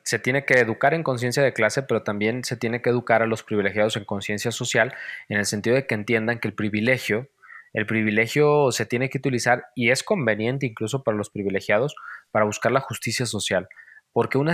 se 0.01 0.17
tiene 0.17 0.43
que 0.43 0.55
educar 0.55 0.95
en 0.95 1.03
conciencia 1.03 1.43
de 1.43 1.53
clase, 1.53 1.83
pero 1.83 2.01
también 2.01 2.43
se 2.45 2.57
tiene 2.57 2.81
que 2.81 2.89
educar 2.89 3.21
a 3.21 3.27
los 3.27 3.43
privilegiados 3.43 3.95
en 3.95 4.05
conciencia 4.05 4.51
social, 4.51 4.95
en 5.29 5.37
el 5.37 5.45
sentido 5.45 5.75
de 5.75 5.85
que 5.85 5.93
entiendan 5.93 6.39
que 6.39 6.47
el 6.47 6.55
privilegio 6.55 7.27
el 7.73 7.85
privilegio 7.85 8.71
se 8.71 8.85
tiene 8.85 9.09
que 9.09 9.17
utilizar 9.17 9.65
y 9.75 9.91
es 9.91 10.03
conveniente 10.03 10.65
incluso 10.65 11.03
para 11.03 11.17
los 11.17 11.29
privilegiados 11.29 11.95
para 12.31 12.45
buscar 12.45 12.71
la 12.71 12.81
justicia 12.81 13.25
social, 13.25 13.67
porque 14.11 14.37
una, 14.37 14.53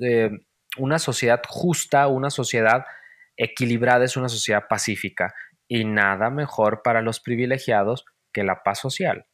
eh, 0.00 0.30
una 0.78 0.98
sociedad 0.98 1.42
justa, 1.46 2.06
una 2.06 2.30
sociedad 2.30 2.84
equilibrada 3.36 4.04
es 4.04 4.16
una 4.16 4.28
sociedad 4.28 4.64
pacífica 4.68 5.34
y 5.66 5.84
nada 5.84 6.30
mejor 6.30 6.82
para 6.82 7.00
los 7.00 7.20
privilegiados 7.20 8.04
que 8.32 8.44
la 8.44 8.62
paz 8.62 8.80
social. 8.80 9.26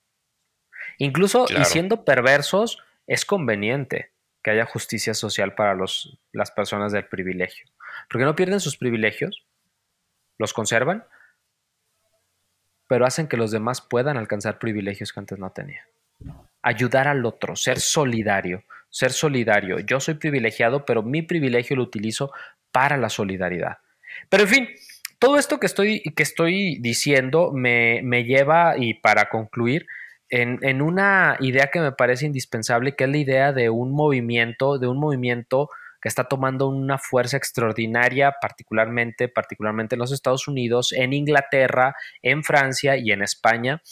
Incluso 0.99 1.47
y 1.49 1.65
siendo 1.65 2.05
perversos, 2.05 2.79
es 3.07 3.25
conveniente 3.25 4.13
que 4.43 4.51
haya 4.53 4.65
justicia 4.65 5.15
social 5.15 5.55
para 5.55 5.75
los, 5.75 6.21
las 6.33 6.51
personas 6.51 6.93
del 6.93 7.07
privilegio, 7.07 7.67
porque 8.09 8.25
no 8.25 8.37
pierden 8.37 8.61
sus 8.61 8.77
privilegios, 8.77 9.47
los 10.39 10.53
conservan, 10.53 11.05
pero 12.89 13.07
hacen 13.07 13.29
que 13.29 13.37
los 13.37 13.51
demás 13.51 13.81
puedan 13.81 14.17
alcanzar 14.17 14.59
privilegios 14.59 15.13
que 15.13 15.21
antes 15.21 15.39
no 15.39 15.51
tenían. 15.51 15.85
Ayudar 16.63 17.09
al 17.09 17.25
otro, 17.25 17.57
ser 17.57 17.81
solidario, 17.81 18.65
ser 18.91 19.13
solidario. 19.13 19.79
Yo 19.81 20.01
soy 20.01 20.15
privilegiado, 20.15 20.85
pero 20.85 21.03
mi 21.03 21.23
privilegio 21.23 21.77
lo 21.77 21.83
utilizo 21.83 22.33
para 22.73 22.97
la 22.97 23.09
solidaridad. 23.09 23.79
Pero 24.29 24.45
en 24.45 24.49
fin, 24.49 24.69
todo 25.19 25.39
esto 25.39 25.59
que 25.59 25.67
estoy, 25.67 26.03
que 26.03 26.23
estoy 26.23 26.79
diciendo 26.81 27.53
me, 27.53 28.03
lleva, 28.25 28.77
y 28.77 28.95
para 28.95 29.29
concluir, 29.29 29.87
en, 30.29 30.59
en, 30.63 30.83
una 30.83 31.37
idea 31.41 31.69
que 31.73 31.81
me 31.81 31.93
parece 31.93 32.27
indispensable, 32.27 32.97
que 32.97 33.05
es 33.05 33.11
la 33.11 33.17
idea 33.17 33.53
de 33.53 33.71
un 33.71 33.93
movimiento, 33.93 34.79
de 34.79 34.89
un 34.89 34.99
movimiento 34.99 35.71
que 36.01 36.09
está 36.09 36.25
tomando 36.25 36.69
una 36.69 36.99
fuerza 36.99 37.37
extraordinaria, 37.37 38.35
particularmente, 38.41 39.29
particularmente 39.29 39.95
en 39.95 40.01
los 40.01 40.13
Estados 40.13 40.49
Unidos, 40.49 40.93
en 40.93 41.13
Inglaterra, 41.13 41.95
en 42.23 42.45
Francia 42.45 42.97
y 42.97 43.13
en 43.13 43.23
España, 43.23 43.83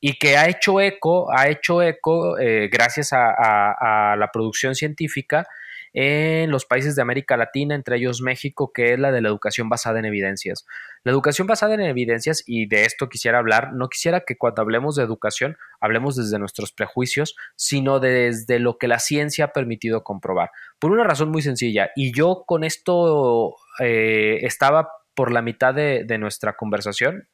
y 0.00 0.14
que 0.18 0.36
ha 0.36 0.48
hecho 0.48 0.80
eco, 0.80 1.30
ha 1.32 1.48
hecho 1.48 1.82
eco 1.82 2.38
eh, 2.38 2.68
gracias 2.72 3.10
a, 3.12 4.16
la 4.16 4.30
producción 4.32 4.74
científica 4.74 5.46
en 5.92 6.50
los 6.50 6.66
países 6.66 6.94
de 6.94 7.02
América 7.02 7.36
Latina, 7.36 7.74
entre 7.74 7.96
ellos 7.96 8.22
México, 8.22 8.72
que 8.72 8.92
es 8.92 8.98
la 8.98 9.10
de 9.10 9.20
la 9.20 9.28
educación 9.28 9.68
basada 9.68 9.98
en 9.98 10.04
evidencias. 10.04 10.66
La 11.02 11.12
educación 11.12 11.46
basada 11.46 11.74
en 11.74 11.80
evidencias, 11.80 12.44
y 12.46 12.66
de 12.66 12.84
esto 12.84 13.08
quisiera 13.08 13.38
hablar, 13.38 13.72
no 13.72 13.88
quisiera 13.88 14.20
que 14.20 14.36
cuando 14.36 14.62
hablemos 14.62 14.96
de 14.96 15.02
educación 15.02 15.56
hablemos 15.80 16.16
desde 16.16 16.38
nuestros 16.38 16.72
prejuicios, 16.72 17.36
sino 17.56 17.98
desde 17.98 18.58
lo 18.60 18.78
que 18.78 18.88
la 18.88 18.98
ciencia 18.98 19.46
ha 19.46 19.52
permitido 19.52 20.04
comprobar. 20.04 20.50
Por 20.78 20.92
una 20.92 21.04
razón 21.04 21.30
muy 21.30 21.42
sencilla, 21.42 21.90
y 21.96 22.12
yo 22.14 22.44
con 22.46 22.62
esto 22.62 23.56
eh, 23.80 24.38
estaba 24.42 24.90
por 25.14 25.32
la 25.32 25.42
mitad 25.42 25.74
de, 25.74 26.18
nuestra 26.18 26.56
conversación, 26.56 27.28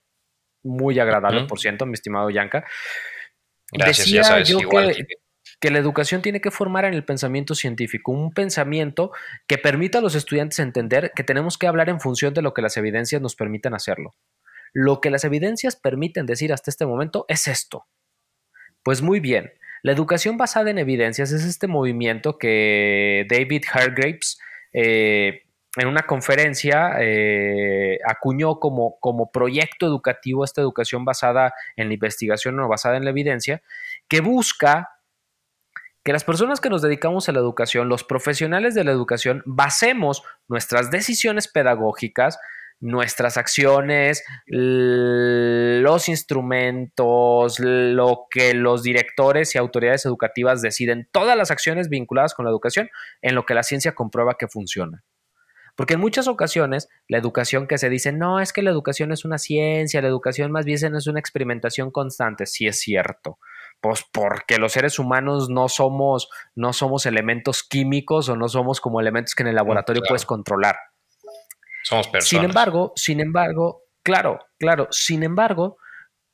muy 0.63 0.99
agradable, 0.99 1.45
por 1.45 1.61
cierto, 1.61 1.87
mi 1.87 1.93
estimado 1.93 2.31
Yanka. 2.31 2.65
Gracias, 3.71 4.07
Decía 4.29 4.43
yo 4.43 4.59
que, 4.59 4.95
que 4.95 5.26
la 5.63 5.79
educación 5.79 6.23
tiene 6.23 6.41
que 6.41 6.51
formar 6.51 6.85
en 6.85 6.95
el 6.95 7.05
pensamiento 7.05 7.55
científico, 7.55 8.13
un 8.13 8.33
pensamiento 8.33 9.13
que 9.47 9.59
permita 9.59 9.99
a 9.99 10.03
los 10.03 10.15
estudiantes 10.15 10.59
entender 10.59 11.13
que 11.15 11.25
tenemos 11.25 11.59
que 11.59 11.67
hablar 11.67 11.89
en 11.89 12.01
función 12.01 12.35
de 12.35 12.43
lo 12.43 12.55
que 12.55 12.63
las 12.63 12.77
evidencias 12.77 13.23
nos 13.23 13.37
permiten 13.37 13.75
hacerlo. 13.75 14.15
Lo 14.73 15.01
que 15.01 15.11
las 15.11 15.25
evidencias 15.25 15.77
permiten 15.77 16.27
decir 16.27 16.53
hasta 16.53 16.71
este 16.71 16.87
momento 16.87 17.25
es 17.29 17.49
esto. 17.49 17.87
Pues 18.83 19.03
muy 19.03 19.21
bien, 19.21 19.53
la 19.83 19.93
educación 19.93 20.37
basada 20.37 20.71
en 20.71 20.79
evidencias 20.79 21.33
es 21.33 21.45
este 21.45 21.67
movimiento 21.67 22.39
que 22.39 23.27
David 23.29 23.65
Hargraves 23.73 24.39
eh, 24.73 25.43
en 25.77 25.89
una 25.89 26.03
conferencia 26.03 26.97
eh, 27.01 27.99
acuñó 28.07 28.59
como, 28.59 28.99
como 29.01 29.31
proyecto 29.31 29.87
educativo 29.87 30.45
esta 30.45 30.61
educación 30.61 31.05
basada 31.05 31.53
en 31.77 31.89
la 31.89 31.95
investigación 31.95 32.59
o 32.61 32.69
basada 32.69 32.97
en 32.97 33.05
la 33.05 33.11
evidencia, 33.11 33.63
que 34.09 34.21
busca 34.21 34.96
que 36.07 36.13
las 36.13 36.23
personas 36.23 36.61
que 36.61 36.71
nos 36.71 36.83
dedicamos 36.83 37.29
a 37.29 37.33
la 37.33 37.41
educación, 37.41 37.89
los 37.89 38.05
profesionales 38.05 38.77
de 38.77 38.85
la 38.85 38.93
educación, 38.93 39.43
basemos 39.45 40.23
nuestras 40.47 40.93
decisiones 40.93 41.49
pedagógicas, 41.49 42.39
nuestras 42.79 43.37
acciones, 43.37 44.23
los 44.47 46.09
instrumentos, 46.09 47.59
lo 47.59 48.27
que 48.31 48.55
los 48.55 48.85
directores 48.85 49.53
y 49.57 49.59
autoridades 49.59 50.07
educativas 50.07 50.63
deciden, 50.63 51.09
todas 51.11 51.37
las 51.37 51.51
acciones 51.51 51.89
vinculadas 51.89 52.35
con 52.35 52.45
la 52.45 52.53
educación, 52.53 52.89
en 53.21 53.35
lo 53.35 53.45
que 53.45 53.55
la 53.55 53.65
ciencia 53.65 53.97
comprueba 53.97 54.37
que 54.39 54.47
funciona. 54.47 55.03
Porque 55.75 55.95
en 55.95 56.01
muchas 56.01 56.29
ocasiones 56.29 56.89
la 57.09 57.19
educación 57.19 57.67
que 57.67 57.79
se 57.79 57.91
dice, 57.91 58.13
no, 58.13 58.39
es 58.39 58.53
que 58.53 58.63
la 58.63 58.71
educación 58.71 59.11
es 59.11 59.25
una 59.25 59.39
ciencia, 59.39 60.01
la 60.03 60.09
educación 60.09 60.53
más 60.53 60.67
bien 60.67 60.95
es 60.95 61.09
una 61.09 61.19
experimentación 61.19 61.91
constante, 61.91 62.47
sí 62.47 62.69
es 62.69 62.79
cierto. 62.79 63.41
Pues 63.81 64.05
porque 64.11 64.59
los 64.59 64.73
seres 64.73 64.99
humanos 64.99 65.49
no 65.49 65.69
somos, 65.69 66.29
no 66.55 66.73
somos 66.73 67.07
elementos 67.07 67.63
químicos 67.63 68.29
o 68.29 68.37
no 68.37 68.49
somos 68.49 68.81
como 68.81 69.01
elementos 69.01 69.35
que 69.35 69.43
en 69.43 69.49
el 69.49 69.55
mm, 69.55 69.57
laboratorio 69.57 70.03
puedes 70.07 70.27
controlar. 70.27 70.77
Somos 71.83 72.09
personas. 72.09 72.29
Sin 72.29 72.45
embargo, 72.45 72.93
sin 72.97 73.21
embargo, 73.21 73.83
claro, 74.03 74.41
claro, 74.59 74.89
sin 74.91 75.23
embargo, 75.23 75.77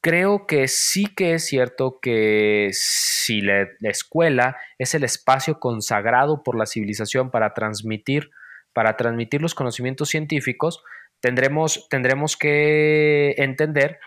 creo 0.01 0.47
que 0.47 0.67
sí 0.69 1.07
que 1.15 1.35
es 1.35 1.45
cierto 1.45 1.99
que 2.01 2.71
si 2.73 3.43
la 3.43 3.67
escuela 3.83 4.57
es 4.79 4.95
el 4.95 5.05
espacio 5.05 5.61
consagrado 5.61 6.43
por 6.43 6.57
la 6.57 6.67
civilización 6.67 7.31
para 7.31 7.53
transmitir 7.53 8.31
para 8.73 8.97
transmitir 8.97 9.43
los 9.43 9.55
conocimientos 9.55 10.09
científicos, 10.09 10.83
tendremos, 11.21 11.89
tendremos 11.89 12.37
que 12.37 13.35
entender 13.39 13.99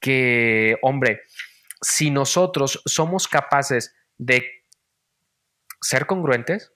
que, 0.00 0.76
hombre, 0.82 1.22
si 1.80 2.10
nosotros 2.10 2.82
somos 2.86 3.28
capaces 3.28 3.94
de 4.16 4.64
ser 5.80 6.06
congruentes 6.06 6.72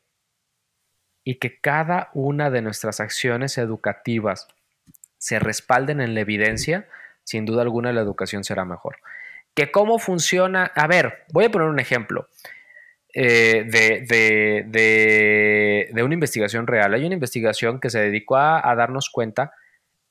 y 1.25 1.37
que 1.37 1.61
cada 1.61 2.11
una 2.15 2.51
de 2.51 2.63
nuestras 2.63 3.01
acciones 3.01 3.59
educativas 3.59 4.49
se 5.19 5.39
respalden 5.39 6.01
en 6.01 6.15
la 6.15 6.21
evidencia, 6.21 6.89
sin 7.25 7.45
duda 7.45 7.63
alguna 7.63 7.93
la 7.93 8.01
educación 8.01 8.45
será 8.45 8.65
mejor. 8.65 8.97
¿Que 9.55 9.71
cómo 9.71 9.99
funciona? 9.99 10.73
A 10.75 10.87
ver, 10.87 11.25
voy 11.33 11.45
a 11.45 11.51
poner 11.51 11.69
un 11.69 11.79
ejemplo. 11.79 12.29
Eh, 13.15 13.67
de, 13.69 14.65
de, 15.93 16.03
una 16.03 16.15
investigación 16.15 16.67
real. 16.67 16.95
Hay 16.95 17.05
una 17.05 17.15
investigación 17.15 17.79
que 17.79 17.91
se 17.91 18.01
dedicó 18.01 18.37
a, 18.37 18.75
darnos 18.75 19.11
cuenta 19.11 19.53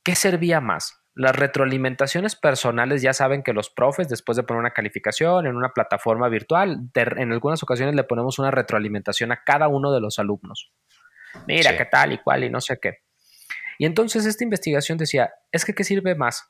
qué 0.04 0.16
servía 0.16 0.62
más. 0.62 1.01
Las 1.14 1.36
retroalimentaciones 1.36 2.36
personales, 2.36 3.02
ya 3.02 3.14
saben 3.14 3.44
que 3.44 3.52
los 3.52 3.70
profes, 3.70 4.08
después 4.08 4.38
de 4.38 4.44
poner 4.44 4.62
una 4.62 4.72
calificación 4.72 5.46
en 5.46 5.58
una 5.58 5.70
plataforma 5.70 6.30
virtual, 6.30 6.90
en 6.96 7.32
algunas 7.34 7.62
ocasiones 7.64 7.96
le 7.96 8.06
ponemos 8.06 8.40
una 8.40 8.50
retroalimentación 8.50 9.32
a 9.32 9.44
cada 9.44 9.68
uno 9.68 9.92
de 9.92 10.00
los 10.00 10.20
alumnos. 10.20 10.72
Mira, 11.48 11.78
qué 11.78 11.86
tal 11.86 12.14
y 12.14 12.18
cual 12.20 12.46
y 12.46 12.50
no 12.50 12.62
sé 12.62 12.80
qué. 12.82 13.00
Y 13.78 13.86
entonces 13.86 14.26
esta 14.26 14.44
investigación 14.44 14.98
decía, 14.98 15.34
es 15.52 15.66
que 15.66 15.74
¿qué 15.74 15.84
sirve 15.84 16.16
más? 16.16 16.50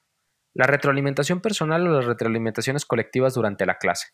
¿La 0.53 0.68
retroalimentación 0.68 1.41
personal 1.41 1.88
o 1.88 1.95
las 1.95 2.05
retroalimentaciones 2.05 2.86
colectivas 2.86 3.34
durante 3.34 3.66
la 3.66 3.78
clase? 3.78 4.09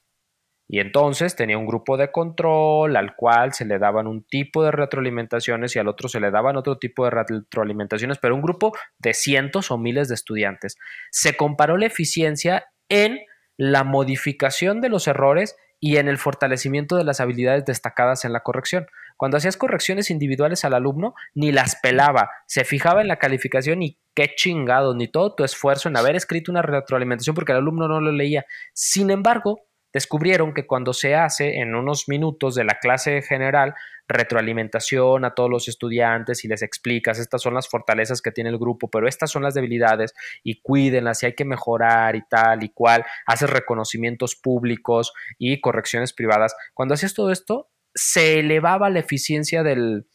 Y 0.70 0.80
entonces 0.80 1.36
tenía 1.36 1.57
un 1.57 1.65
grupo 1.65 1.95
de 1.95 2.11
control 2.11 2.97
al 2.97 3.15
cual 3.15 3.53
se 3.53 3.65
le 3.65 3.80
daban 3.80 4.05
un 4.05 4.24
tipo 4.24 4.63
de 4.63 4.72
retroalimentaciones 4.72 5.76
y 5.76 5.80
al 5.80 5.88
otro 5.88 6.09
se 6.09 6.20
le 6.20 6.30
daban 6.30 6.57
otro 6.57 6.78
tipo 6.78 7.05
de 7.05 7.11
retroalimentaciones, 7.11 8.18
pero 8.18 8.36
un 8.36 8.41
grupo 8.41 8.74
de 8.97 9.13
cientos 9.13 9.72
o 9.72 9.78
miles 9.78 10.09
de 10.09 10.15
estudiantes. 10.15 10.78
Se 11.09 11.38
comparó 11.38 11.78
la 11.78 11.86
eficiencia 11.86 12.65
en 12.89 13.20
la 13.55 13.84
modificación 13.84 14.82
de 14.82 14.89
los 14.89 15.07
errores 15.07 15.55
y 15.80 15.97
en 15.97 16.07
el 16.07 16.18
fortalecimiento 16.18 16.95
de 16.95 17.03
las 17.03 17.20
habilidades 17.20 17.65
destacadas 17.65 18.26
en 18.26 18.34
la 18.34 18.41
corrección. 18.41 18.88
Cuando 19.15 19.38
hacías 19.38 19.57
correcciones 19.57 20.11
individuales 20.11 20.65
al 20.65 20.74
alumno, 20.74 21.13
ni 21.34 21.51
las 21.51 21.76
pelaba, 21.78 22.30
se 22.45 22.65
fijaba 22.65 23.01
en 23.01 23.07
la 23.07 23.18
calificación 23.18 23.82
y 23.82 23.97
qué 24.13 24.34
chingado, 24.36 24.95
ni 24.95 25.07
todo 25.07 25.34
tu 25.34 25.43
esfuerzo 25.43 25.89
en 25.89 25.97
haber 25.97 26.15
escrito 26.15 26.51
una 26.51 26.61
retroalimentación 26.61 27.36
porque 27.36 27.51
el 27.51 27.59
alumno 27.59 27.87
no 27.87 28.01
lo 28.01 28.12
leía. 28.12 28.46
Sin 28.74 29.09
embargo, 29.09 29.66
descubrieron 29.93 30.54
que 30.54 30.68
cuando 30.68 30.93
se 30.93 31.16
hace 31.16 31.59
en 31.59 31.76
unos 31.76 32.08
minutos 32.08 32.55
de 32.55 32.64
la 32.64 32.80
clase 32.80 33.22
general 33.22 33.74
retroalimentación 34.08 35.26
a 35.26 35.34
todos 35.34 35.50
los 35.50 35.68
estudiantes 35.68 36.46
y 36.46 36.47
les 36.47 36.62
explicas 36.62 37.20
estas 37.20 37.42
son 37.42 37.54
las 37.54 37.68
fortalezas 37.68 38.22
que 38.22 38.32
tiene 38.32 38.50
el 38.50 38.58
grupo, 38.58 38.89
pero 38.89 39.08
estas 39.08 39.32
son 39.32 39.43
las 39.43 39.54
debilidades 39.54 40.14
y 40.43 40.62
cuídenlas 40.62 41.24
y 41.24 41.28
hay 41.28 41.36
que 41.36 41.46
mejorar 41.46 42.16
y 42.16 42.22
tal 42.28 42.64
y 42.64 42.70
cual, 42.70 43.05
haces 43.26 43.50
reconocimientos 43.50 44.36
públicos 44.36 45.14
y 45.38 45.59
correcciones 45.59 46.14
privadas. 46.14 46.55
Cuando 46.74 46.93
hacías 46.93 47.14
todo 47.14 47.32
esto, 47.32 47.70
se 47.93 48.39
elevaba 48.39 48.89
la 48.89 49.00
eficiencia 49.00 49.64
del, 49.64 50.08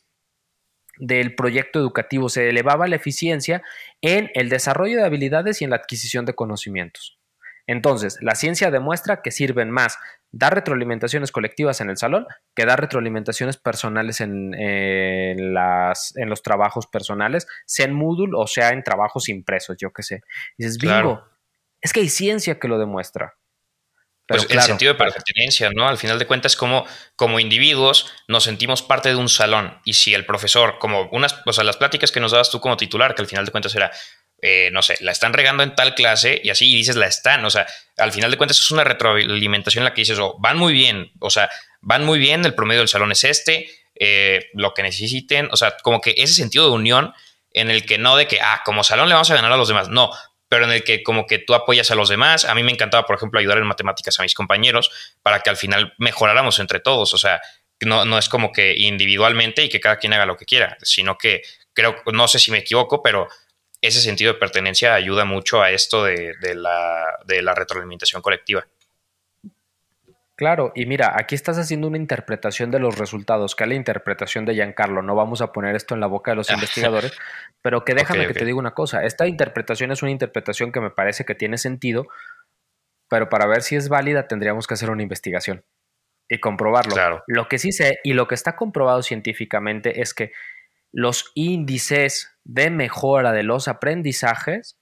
del 0.98 1.34
proyecto 1.34 1.78
educativo, 1.78 2.28
se 2.28 2.48
elevaba 2.48 2.86
la 2.86 2.96
eficiencia 2.96 3.62
en 4.00 4.30
el 4.34 4.48
desarrollo 4.48 4.98
de 4.98 5.04
habilidades 5.04 5.60
y 5.60 5.64
en 5.64 5.70
la 5.70 5.76
adquisición 5.76 6.24
de 6.24 6.34
conocimientos. 6.34 7.21
Entonces, 7.66 8.18
la 8.20 8.34
ciencia 8.34 8.70
demuestra 8.70 9.22
que 9.22 9.30
sirven 9.30 9.70
más 9.70 9.98
dar 10.32 10.54
retroalimentaciones 10.54 11.30
colectivas 11.30 11.80
en 11.80 11.90
el 11.90 11.98
salón 11.98 12.26
que 12.54 12.64
dar 12.64 12.80
retroalimentaciones 12.80 13.58
personales 13.58 14.20
en, 14.20 14.50
las, 15.54 16.16
en 16.16 16.28
los 16.28 16.42
trabajos 16.42 16.86
personales, 16.86 17.46
sea 17.66 17.86
en 17.86 17.92
Moodle 17.92 18.32
o 18.34 18.46
sea 18.46 18.70
en 18.70 18.82
trabajos 18.82 19.28
impresos, 19.28 19.76
yo 19.78 19.92
qué 19.92 20.02
sé. 20.02 20.20
dices, 20.56 20.78
bingo, 20.78 21.22
es 21.80 21.92
que 21.92 22.00
hay 22.00 22.08
ciencia 22.08 22.58
que 22.58 22.68
lo 22.68 22.78
demuestra. 22.78 23.34
pues 24.26 24.46
el 24.48 24.62
sentido 24.62 24.94
de 24.94 24.98
pertenencia, 24.98 25.70
¿no? 25.74 25.86
Al 25.86 25.98
final 25.98 26.18
de 26.18 26.26
cuentas, 26.26 26.56
como, 26.56 26.86
como 27.14 27.38
individuos 27.38 28.10
nos 28.26 28.44
sentimos 28.44 28.82
parte 28.82 29.10
de 29.10 29.16
un 29.16 29.28
salón. 29.28 29.78
Y 29.84 29.92
si 29.92 30.14
el 30.14 30.24
profesor, 30.24 30.78
como 30.78 31.08
unas, 31.10 31.42
o 31.44 31.52
sea, 31.52 31.64
las 31.64 31.76
pláticas 31.76 32.10
que 32.10 32.20
nos 32.20 32.32
dabas 32.32 32.50
tú 32.50 32.60
como 32.60 32.76
titular, 32.76 33.14
que 33.14 33.22
al 33.22 33.28
final 33.28 33.44
de 33.44 33.50
cuentas 33.50 33.74
era, 33.74 33.90
eh, 34.44 34.70
no 34.72 34.82
sé, 34.82 34.96
la 35.00 35.12
están 35.12 35.32
regando 35.32 35.62
en 35.62 35.76
tal 35.76 35.94
clase 35.94 36.40
y 36.42 36.50
así 36.50 36.64
dices 36.74 36.96
la 36.96 37.06
están. 37.06 37.44
O 37.44 37.50
sea, 37.50 37.64
al 37.96 38.10
final 38.10 38.30
de 38.30 38.36
cuentas 38.36 38.58
es 38.58 38.70
una 38.72 38.82
retroalimentación 38.82 39.82
en 39.82 39.84
la 39.84 39.94
que 39.94 40.00
dices, 40.00 40.18
oh, 40.18 40.36
van 40.40 40.58
muy 40.58 40.72
bien, 40.72 41.12
o 41.20 41.30
sea, 41.30 41.48
van 41.80 42.04
muy 42.04 42.18
bien, 42.18 42.44
el 42.44 42.54
promedio 42.54 42.80
del 42.80 42.88
salón 42.88 43.12
es 43.12 43.22
este, 43.22 43.70
eh, 43.94 44.50
lo 44.54 44.74
que 44.74 44.82
necesiten, 44.82 45.48
o 45.52 45.56
sea, 45.56 45.76
como 45.82 46.00
que 46.00 46.14
ese 46.16 46.34
sentido 46.34 46.66
de 46.66 46.72
unión 46.72 47.14
en 47.52 47.70
el 47.70 47.86
que 47.86 47.98
no 47.98 48.16
de 48.16 48.26
que, 48.26 48.40
ah, 48.40 48.62
como 48.64 48.82
salón 48.82 49.08
le 49.08 49.14
vamos 49.14 49.30
a 49.30 49.36
ganar 49.36 49.52
a 49.52 49.56
los 49.56 49.68
demás, 49.68 49.90
no, 49.90 50.10
pero 50.48 50.64
en 50.64 50.72
el 50.72 50.82
que 50.82 51.04
como 51.04 51.26
que 51.26 51.38
tú 51.38 51.54
apoyas 51.54 51.90
a 51.92 51.94
los 51.94 52.08
demás. 52.08 52.44
A 52.44 52.54
mí 52.54 52.62
me 52.62 52.72
encantaba, 52.72 53.06
por 53.06 53.16
ejemplo, 53.16 53.38
ayudar 53.38 53.58
en 53.58 53.66
matemáticas 53.66 54.18
a 54.18 54.22
mis 54.22 54.34
compañeros 54.34 54.90
para 55.22 55.40
que 55.40 55.50
al 55.50 55.56
final 55.56 55.94
mejoráramos 55.98 56.58
entre 56.58 56.80
todos, 56.80 57.14
o 57.14 57.18
sea, 57.18 57.40
no, 57.80 58.04
no 58.04 58.18
es 58.18 58.28
como 58.28 58.52
que 58.52 58.74
individualmente 58.76 59.64
y 59.64 59.68
que 59.68 59.80
cada 59.80 59.98
quien 59.98 60.12
haga 60.12 60.26
lo 60.26 60.36
que 60.36 60.46
quiera, 60.46 60.76
sino 60.82 61.16
que 61.16 61.42
creo, 61.72 61.96
no 62.12 62.28
sé 62.28 62.38
si 62.38 62.50
me 62.50 62.58
equivoco, 62.58 63.02
pero 63.02 63.28
ese 63.82 64.00
sentido 64.00 64.32
de 64.32 64.38
pertenencia 64.38 64.94
ayuda 64.94 65.24
mucho 65.24 65.60
a 65.60 65.70
esto 65.70 66.04
de, 66.04 66.34
la, 66.54 67.18
de 67.26 67.42
la 67.42 67.54
retroalimentación 67.54 68.22
colectiva. 68.22 68.66
Claro, 70.36 70.72
y 70.74 70.86
mira, 70.86 71.12
aquí 71.16 71.34
estás 71.34 71.58
haciendo 71.58 71.88
una 71.88 71.98
interpretación 71.98 72.70
de 72.70 72.78
los 72.78 72.96
resultados, 72.96 73.54
que 73.54 73.64
es 73.64 73.68
la 73.68 73.74
interpretación 73.74 74.44
de 74.44 74.54
Giancarlo. 74.54 75.02
No 75.02 75.14
vamos 75.14 75.42
a 75.42 75.52
poner 75.52 75.76
esto 75.76 75.94
en 75.94 76.00
la 76.00 76.06
boca 76.06 76.30
de 76.30 76.36
los 76.36 76.50
investigadores, 76.50 77.12
pero 77.60 77.84
que 77.84 77.94
déjame 77.94 78.26
que 78.26 78.34
te 78.34 78.44
diga 78.44 78.58
una 78.58 78.72
cosa. 78.72 79.04
Esta 79.04 79.26
interpretación 79.26 79.92
es 79.92 80.02
una 80.02 80.10
interpretación 80.10 80.72
que 80.72 80.80
me 80.80 80.90
parece 80.90 81.24
que 81.24 81.34
tiene 81.34 81.58
sentido, 81.58 82.06
pero 83.08 83.28
para 83.28 83.46
ver 83.46 83.62
si 83.62 83.76
es 83.76 83.88
válida 83.88 84.26
tendríamos 84.26 84.66
que 84.66 84.74
hacer 84.74 84.90
una 84.90 85.02
investigación 85.02 85.64
y 86.28 86.38
comprobarlo. 86.38 86.94
Claro. 86.94 87.24
Lo 87.26 87.46
que 87.46 87.58
sí 87.58 87.72
sé 87.72 88.00
y 88.02 88.14
lo 88.14 88.26
que 88.26 88.34
está 88.34 88.56
comprobado 88.56 89.02
científicamente 89.02 90.00
es 90.00 90.14
que 90.14 90.32
los 90.92 91.32
índices 91.34 92.36
de 92.44 92.70
mejora 92.70 93.32
de 93.32 93.42
los 93.42 93.66
aprendizajes 93.68 94.78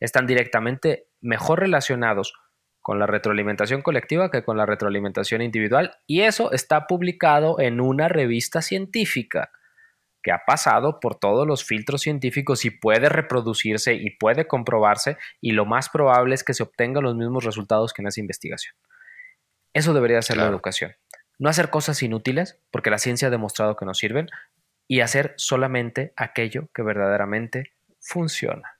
están 0.00 0.26
directamente 0.26 1.08
mejor 1.20 1.60
relacionados 1.60 2.34
con 2.82 2.98
la 2.98 3.06
retroalimentación 3.06 3.82
colectiva 3.82 4.30
que 4.30 4.44
con 4.44 4.56
la 4.56 4.66
retroalimentación 4.66 5.42
individual 5.42 5.96
y 6.06 6.22
eso 6.22 6.52
está 6.52 6.86
publicado 6.86 7.58
en 7.58 7.80
una 7.80 8.08
revista 8.08 8.62
científica 8.62 9.50
que 10.22 10.32
ha 10.32 10.42
pasado 10.44 10.98
por 10.98 11.18
todos 11.18 11.46
los 11.46 11.64
filtros 11.64 12.02
científicos 12.02 12.64
y 12.64 12.70
puede 12.70 13.08
reproducirse 13.08 13.94
y 13.94 14.10
puede 14.10 14.48
comprobarse 14.48 15.16
y 15.40 15.52
lo 15.52 15.66
más 15.66 15.88
probable 15.88 16.34
es 16.34 16.42
que 16.42 16.54
se 16.54 16.64
obtengan 16.64 17.04
los 17.04 17.14
mismos 17.14 17.44
resultados 17.44 17.92
que 17.92 18.02
en 18.02 18.08
esa 18.08 18.20
investigación. 18.20 18.74
Eso 19.72 19.94
debería 19.94 20.20
ser 20.22 20.38
la 20.38 20.46
educación. 20.46 20.96
No 21.38 21.48
hacer 21.48 21.70
cosas 21.70 22.02
inútiles, 22.02 22.58
porque 22.70 22.90
la 22.90 22.98
ciencia 22.98 23.28
ha 23.28 23.30
demostrado 23.30 23.76
que 23.76 23.84
no 23.84 23.94
sirven, 23.94 24.28
y 24.88 25.00
hacer 25.00 25.34
solamente 25.36 26.12
aquello 26.16 26.68
que 26.74 26.82
verdaderamente 26.82 27.72
funciona. 28.00 28.76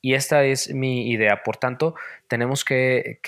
Y 0.00 0.14
esta 0.14 0.44
es 0.44 0.72
mi 0.72 1.10
idea. 1.10 1.42
Por 1.42 1.56
tanto, 1.56 1.94
tenemos 2.28 2.64
que, 2.64 3.20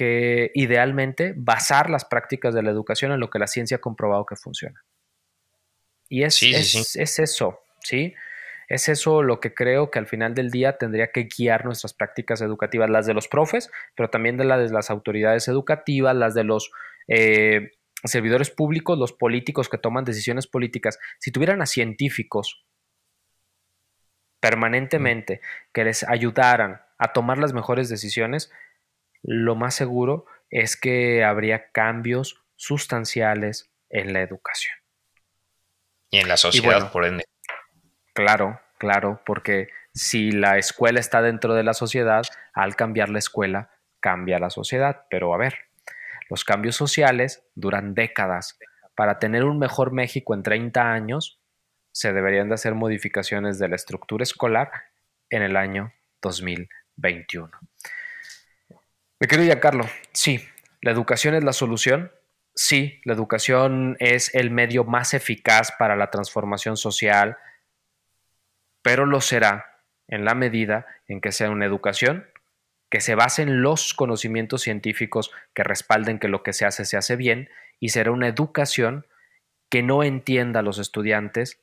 idealmente 0.55 1.35
basar 1.37 1.91
las 1.91 2.05
prácticas 2.05 2.55
de 2.55 2.63
la 2.63 2.71
educación 2.71 3.13
en 3.13 3.21
lo 3.21 3.31
que 3.31 3.39
la 3.39 3.47
ciencia 3.47 3.79
ha 3.79 3.81
comprobado 3.81 4.25
que 4.25 4.37
funciona. 4.37 4.85
Y 6.09 6.23
es, 6.25 6.43
es, 6.43 7.19
eso, 7.19 7.61
¿sí? 7.83 8.15
Es 8.69 8.89
eso 8.89 9.23
lo 9.23 9.41
que 9.41 9.53
creo 9.53 9.91
que 9.91 9.99
al 9.99 10.07
final 10.07 10.35
del 10.35 10.51
día 10.51 10.79
tendría 10.79 11.11
que 11.13 11.25
guiar 11.25 11.65
nuestras 11.65 11.93
prácticas 11.93 12.41
educativas, 12.41 12.91
las 12.91 13.07
de 13.07 13.15
los 13.15 13.29
profes, 13.29 13.71
pero 13.97 14.11
también 14.11 14.37
de 14.37 14.45
las 14.45 14.69
de 14.69 14.75
las 14.75 14.91
autoridades 14.91 15.49
educativas, 15.49 16.15
las 16.17 16.35
de 16.35 16.45
los 16.45 16.71
eh, 17.09 17.73
servidores 18.05 18.51
públicos, 18.51 18.99
los 18.99 19.13
políticos 19.13 19.69
que 19.69 19.79
toman 19.79 20.05
decisiones 20.05 20.47
políticas. 20.47 20.99
Si 21.19 21.31
tuvieran 21.31 21.63
a 21.63 21.67
científicos 21.67 22.65
permanentemente 24.41 25.41
que 25.73 25.85
les 25.85 26.03
ayudaran 26.05 26.83
a 26.99 27.13
tomar 27.13 27.39
las 27.39 27.53
mejores 27.53 27.89
decisiones, 27.89 28.51
lo 29.23 29.55
más 29.55 29.75
seguro 29.75 30.27
es 30.49 30.77
que 30.77 31.25
habría 31.25 31.71
cambios 31.73 32.43
sustanciales 32.57 33.71
en 33.89 34.13
la 34.13 34.23
educación. 34.23 34.75
Y 36.11 36.19
en 36.19 36.29
la 36.29 36.37
sociedad, 36.37 36.91
por 36.91 37.05
ende. 37.05 37.25
Claro, 38.15 38.61
claro, 38.79 39.23
porque 39.25 39.69
si 39.95 40.33
la 40.33 40.59
escuela 40.59 41.01
está 41.01 41.23
dentro 41.23 41.55
de 41.55 41.63
la 41.63 41.75
sociedad, 41.75 42.23
al 42.53 42.77
cambiar 42.77 43.11
la 43.11 43.19
escuela, 43.19 43.71
cambia 44.01 44.39
la 44.39 44.51
sociedad. 44.51 45.07
Pero 45.09 45.33
a 45.35 45.39
ver, 45.39 45.70
los 46.31 46.45
cambios 46.45 46.77
sociales 46.77 47.43
duran 47.55 47.95
décadas. 47.95 48.59
Para 48.95 49.19
tener 49.19 49.45
un 49.45 49.59
mejor 49.59 49.93
México 49.93 50.33
en 50.33 50.43
30 50.43 50.93
años, 50.93 51.41
se 51.93 52.13
deberían 52.13 52.49
de 52.49 52.55
hacer 52.55 52.75
modificaciones 52.75 53.59
de 53.59 53.69
la 53.69 53.77
estructura 53.77 54.23
escolar 54.23 54.71
en 55.29 55.43
el 55.43 55.57
año 55.57 55.93
2021. 56.23 57.51
Me 59.19 59.27
querido 59.27 59.59
Carlos, 59.61 59.91
sí, 60.13 60.47
la 60.81 60.93
educación 60.93 61.35
es 61.35 61.45
la 61.45 61.53
solución. 61.53 62.13
Sí, 62.55 63.01
la 63.05 63.13
educación 63.13 63.97
es 64.01 64.35
el 64.35 64.51
medio 64.51 64.85
más 64.85 65.15
eficaz 65.15 65.73
para 65.79 65.97
la 65.97 66.11
transformación 66.11 66.77
social, 66.77 67.39
pero 68.83 69.07
lo 69.07 69.21
será 69.21 69.83
en 70.09 70.25
la 70.25 70.35
medida 70.35 70.87
en 71.07 71.21
que 71.21 71.33
sea 71.33 71.51
una 71.51 71.67
educación 71.67 72.27
que 72.91 73.01
se 73.01 73.15
base 73.15 73.43
en 73.43 73.63
los 73.63 73.95
conocimientos 73.95 74.63
científicos 74.63 75.31
que 75.55 75.63
respalden 75.63 76.19
que 76.19 76.29
lo 76.29 76.43
que 76.43 76.53
se 76.53 76.67
hace 76.67 76.85
se 76.85 76.97
hace 76.97 77.17
bien 77.17 77.49
y 77.79 77.91
será 77.91 78.11
una 78.11 78.29
educación 78.29 79.07
que 79.71 79.83
no 79.83 80.03
entienda 80.03 80.61
a 80.61 80.63
los 80.63 80.79
estudiantes 80.79 81.63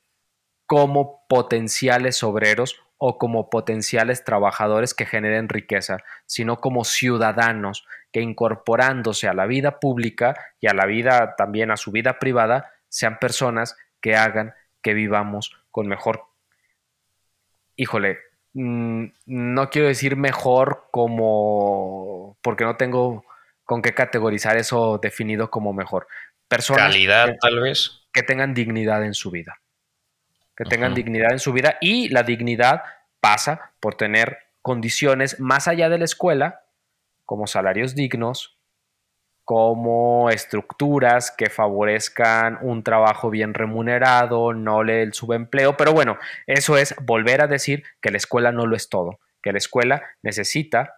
como 0.66 1.26
potenciales 1.28 2.22
obreros 2.22 2.82
o 2.96 3.16
como 3.16 3.48
potenciales 3.48 4.24
trabajadores 4.24 4.92
que 4.92 5.06
generen 5.06 5.48
riqueza, 5.48 5.98
sino 6.26 6.60
como 6.60 6.84
ciudadanos 6.84 7.86
que 8.10 8.20
incorporándose 8.20 9.28
a 9.28 9.34
la 9.34 9.46
vida 9.46 9.78
pública 9.78 10.34
y 10.60 10.66
a 10.66 10.74
la 10.74 10.86
vida 10.86 11.36
también 11.36 11.70
a 11.70 11.76
su 11.76 11.92
vida 11.92 12.18
privada, 12.18 12.72
sean 12.88 13.18
personas 13.18 13.76
que 14.00 14.16
hagan 14.16 14.54
que 14.82 14.94
vivamos 14.94 15.52
con 15.70 15.86
mejor, 15.86 16.24
híjole, 17.76 18.18
mm, 18.54 19.04
no 19.26 19.70
quiero 19.70 19.88
decir 19.88 20.16
mejor 20.16 20.88
como, 20.90 22.36
porque 22.42 22.64
no 22.64 22.76
tengo 22.76 23.24
con 23.64 23.82
qué 23.82 23.94
categorizar 23.94 24.56
eso 24.56 24.98
definido 24.98 25.50
como 25.50 25.72
mejor. 25.72 26.06
Personas 26.48 26.86
Calidad, 26.86 27.36
tal 27.40 27.60
vez. 27.60 28.02
Que 28.12 28.22
tengan 28.22 28.54
dignidad 28.54 29.04
en 29.04 29.14
su 29.14 29.30
vida 29.30 29.60
que 30.58 30.64
tengan 30.64 30.92
dignidad 30.92 31.30
en 31.30 31.38
su 31.38 31.52
vida 31.52 31.78
y 31.80 32.08
la 32.08 32.24
dignidad 32.24 32.82
pasa 33.20 33.70
por 33.78 33.94
tener 33.94 34.38
condiciones 34.60 35.38
más 35.38 35.68
allá 35.68 35.88
de 35.88 35.98
la 35.98 36.04
escuela, 36.04 36.62
como 37.24 37.46
salarios 37.46 37.94
dignos, 37.94 38.57
como 39.48 40.28
estructuras 40.28 41.30
que 41.30 41.48
favorezcan 41.48 42.58
un 42.60 42.82
trabajo 42.82 43.30
bien 43.30 43.54
remunerado, 43.54 44.52
no 44.52 44.82
el 44.82 45.14
subempleo, 45.14 45.74
pero 45.74 45.94
bueno, 45.94 46.18
eso 46.46 46.76
es 46.76 46.94
volver 47.00 47.40
a 47.40 47.46
decir 47.46 47.82
que 48.02 48.10
la 48.10 48.18
escuela 48.18 48.52
no 48.52 48.66
lo 48.66 48.76
es 48.76 48.90
todo, 48.90 49.20
que 49.42 49.52
la 49.52 49.56
escuela 49.56 50.02
necesita 50.22 50.96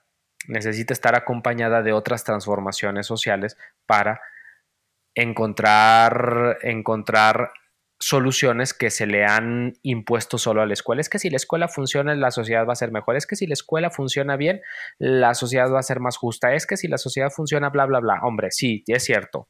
necesita 0.49 0.93
estar 0.93 1.15
acompañada 1.15 1.83
de 1.83 1.93
otras 1.93 2.25
transformaciones 2.25 3.07
sociales 3.07 3.57
para 3.87 4.21
encontrar 5.15 6.59
encontrar 6.63 7.53
soluciones 8.01 8.73
que 8.73 8.91
se 8.91 9.07
le 9.07 9.27
han 9.27 9.75
impuesto 9.83 10.39
solo 10.39 10.63
a 10.63 10.67
la 10.67 10.73
escuela. 10.73 11.03
Es 11.03 11.11
que 11.11 11.19
si 11.19 11.29
la 11.29 11.37
escuela 11.37 11.69
funciona, 11.69 12.15
la 12.15 12.31
sociedad 12.31 12.67
va 12.67 12.73
a 12.73 12.77
ser 12.77 12.91
mejor. 12.91 13.17
Es 13.17 13.27
que 13.27 13.37
si 13.37 13.47
la 13.47 13.53
escuela 13.53 13.91
funciona 13.91 14.37
bien, 14.37 14.63
la 14.99 15.35
sociedad 15.35 15.71
va 15.71 15.81
a 15.81 15.85
ser 15.85 16.01
más 16.01 16.17
justa. 16.17 16.55
Es 16.55 16.67
que 16.67 16.79
si 16.79 16.89
la 16.89 16.97
sociedad 16.97 17.31
funciona, 17.31 17.69
bla, 17.69 17.85
bla, 17.85 18.01
bla. 18.01 18.21
Hombre, 18.23 18.51
sí, 18.51 18.83
es 18.87 19.05
cierto. 19.05 19.49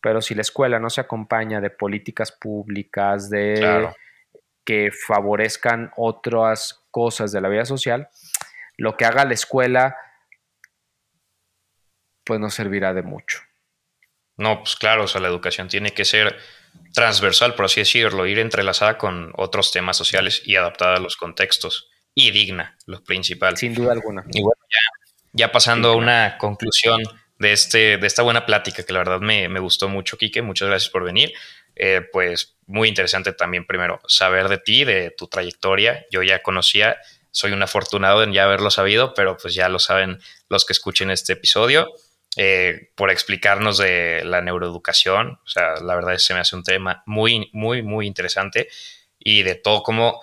Pero 0.00 0.20
si 0.20 0.36
la 0.36 0.42
escuela 0.42 0.78
no 0.78 0.90
se 0.90 1.00
acompaña 1.00 1.60
de 1.60 1.70
políticas 1.70 2.30
públicas, 2.30 3.28
de 3.28 3.88
que 4.64 4.90
favorezcan 4.92 5.90
otras 5.96 6.84
cosas 6.92 7.32
de 7.32 7.40
la 7.40 7.48
vida 7.48 7.64
social, 7.64 8.08
lo 8.76 8.96
que 8.96 9.06
haga 9.06 9.24
la 9.24 9.34
escuela, 9.34 9.96
pues 12.24 12.38
no 12.38 12.48
servirá 12.48 12.94
de 12.94 13.02
mucho. 13.02 13.40
No, 14.36 14.60
pues 14.60 14.76
claro, 14.76 15.04
o 15.04 15.08
sea, 15.08 15.20
la 15.20 15.26
educación 15.26 15.66
tiene 15.66 15.90
que 15.90 16.04
ser 16.04 16.36
transversal, 16.92 17.54
por 17.54 17.66
así 17.66 17.80
decirlo, 17.80 18.26
ir 18.26 18.38
entrelazada 18.38 18.98
con 18.98 19.32
otros 19.36 19.72
temas 19.72 19.96
sociales 19.96 20.42
y 20.44 20.56
adaptada 20.56 20.96
a 20.96 21.00
los 21.00 21.16
contextos. 21.16 21.88
Y 22.14 22.32
digna, 22.32 22.76
lo 22.86 23.02
principal. 23.04 23.56
Sin 23.56 23.74
duda 23.74 23.92
alguna. 23.92 24.24
Y 24.32 24.42
bueno, 24.42 24.60
ya, 25.32 25.52
pasando 25.52 25.90
a 25.90 25.96
una 25.96 26.36
conclusión 26.38 27.02
de, 27.38 27.52
este, 27.52 27.98
de 27.98 28.06
esta 28.06 28.22
buena 28.22 28.44
plática, 28.44 28.82
que 28.82 28.92
la 28.92 28.98
verdad 28.98 29.20
me, 29.20 29.46
gustó 29.60 29.88
mucho, 29.88 30.18
Quique, 30.18 30.42
muchas 30.42 30.68
gracias 30.68 30.90
por 30.90 31.04
venir. 31.04 31.32
Eh, 31.76 32.02
pues 32.12 32.56
muy 32.66 32.88
interesante 32.88 33.32
también 33.32 33.64
primero 33.64 34.00
saber 34.08 34.48
de 34.48 34.58
ti, 34.58 34.84
de 34.84 35.14
tu 35.16 35.28
trayectoria. 35.28 36.04
Yo 36.10 36.24
ya 36.24 36.42
conocía, 36.42 36.96
soy 37.30 37.52
un 37.52 37.62
afortunado 37.62 38.24
en 38.24 38.32
ya 38.32 38.44
haberlo 38.44 38.72
sabido, 38.72 39.14
pero 39.14 39.36
pues 39.36 39.54
ya 39.54 39.68
lo 39.68 39.78
saben 39.78 40.18
los 40.48 40.64
que 40.64 40.72
escuchen 40.72 41.10
este 41.12 41.34
episodio. 41.34 41.86
Eh, 42.40 42.92
por 42.94 43.10
explicarnos 43.10 43.78
de 43.78 44.22
la 44.24 44.40
neuroeducación. 44.40 45.40
O 45.44 45.48
sea, 45.48 45.74
la 45.82 45.96
verdad 45.96 46.14
es 46.14 46.22
que 46.22 46.26
se 46.28 46.34
me 46.34 46.40
hace 46.40 46.54
un 46.54 46.62
tema 46.62 47.02
muy, 47.04 47.50
muy, 47.52 47.82
muy 47.82 48.06
interesante 48.06 48.68
y 49.18 49.42
de 49.42 49.56
todo 49.56 49.82
cómo, 49.82 50.20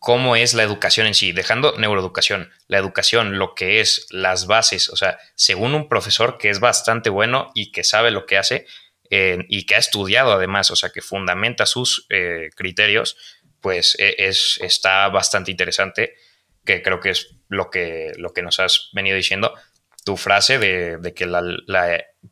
cómo 0.00 0.34
es 0.34 0.54
la 0.54 0.64
educación 0.64 1.06
en 1.06 1.14
sí, 1.14 1.30
dejando 1.30 1.78
neuroeducación, 1.78 2.50
la 2.66 2.78
educación, 2.78 3.38
lo 3.38 3.54
que 3.54 3.78
es 3.78 4.08
las 4.10 4.48
bases, 4.48 4.88
o 4.88 4.96
sea, 4.96 5.20
según 5.36 5.76
un 5.76 5.88
profesor 5.88 6.36
que 6.36 6.50
es 6.50 6.58
bastante 6.58 7.10
bueno 7.10 7.52
y 7.54 7.70
que 7.70 7.84
sabe 7.84 8.10
lo 8.10 8.26
que 8.26 8.38
hace 8.38 8.66
eh, 9.08 9.38
y 9.48 9.64
que 9.64 9.76
ha 9.76 9.78
estudiado 9.78 10.32
además, 10.32 10.68
o 10.72 10.74
sea, 10.74 10.90
que 10.90 11.00
fundamenta 11.00 11.64
sus 11.64 12.06
eh, 12.08 12.50
criterios, 12.56 13.16
pues 13.60 13.94
e, 14.00 14.16
es, 14.18 14.58
está 14.62 15.08
bastante 15.10 15.52
interesante, 15.52 16.16
que 16.64 16.82
creo 16.82 16.98
que 16.98 17.10
es 17.10 17.36
lo 17.48 17.70
que, 17.70 18.10
lo 18.16 18.32
que 18.32 18.42
nos 18.42 18.58
has 18.58 18.90
venido 18.92 19.16
diciendo 19.16 19.54
tu 20.04 20.16
frase 20.16 20.58
de, 20.58 21.14
que 21.14 21.26
la, 21.26 21.42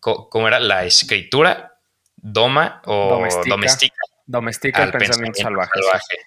¿cómo 0.00 0.48
era? 0.48 0.60
La 0.60 0.84
escritura 0.84 1.78
doma 2.16 2.82
o 2.84 3.24
domestica, 3.46 3.96
domestica, 4.26 4.82
el 4.82 4.92
pensamiento, 4.92 5.40
salvaje. 5.40 6.18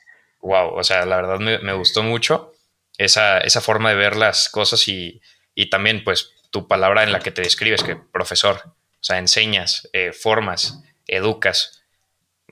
Wow, 0.42 0.74
o 0.76 0.84
sea, 0.84 1.06
la 1.06 1.18
verdad 1.18 1.40
me, 1.40 1.74
gustó 1.74 2.04
mucho 2.04 2.54
esa, 2.98 3.40
esa, 3.40 3.62
forma 3.62 3.90
de 3.90 3.96
ver 3.96 4.16
las 4.16 4.50
cosas 4.50 4.88
y, 4.88 5.22
y, 5.56 5.70
también 5.70 6.04
pues 6.04 6.34
tu 6.52 6.68
palabra 6.68 7.04
en 7.04 7.12
la 7.12 7.20
que 7.20 7.32
te 7.32 7.42
describes, 7.42 7.84
que 7.84 7.96
profesor, 7.96 8.62
o 8.66 8.74
sea, 9.00 9.20
enseñas, 9.20 9.90
eh, 9.94 10.12
formas, 10.12 10.84
educas. 11.08 11.84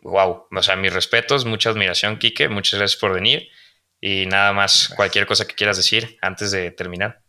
Wow, 0.03 0.47
o 0.49 0.63
sea, 0.63 0.75
mis 0.75 0.93
respetos, 0.93 1.45
mucha 1.45 1.69
admiración, 1.69 2.17
Quique, 2.17 2.47
muchas 2.47 2.79
gracias 2.79 2.99
por 2.99 3.13
venir 3.13 3.49
y 4.01 4.25
nada 4.25 4.51
más, 4.51 4.91
cualquier 4.95 5.27
cosa 5.27 5.45
que 5.45 5.53
quieras 5.53 5.77
decir 5.77 6.17
antes 6.21 6.49
de 6.51 6.71
terminar. 6.71 7.21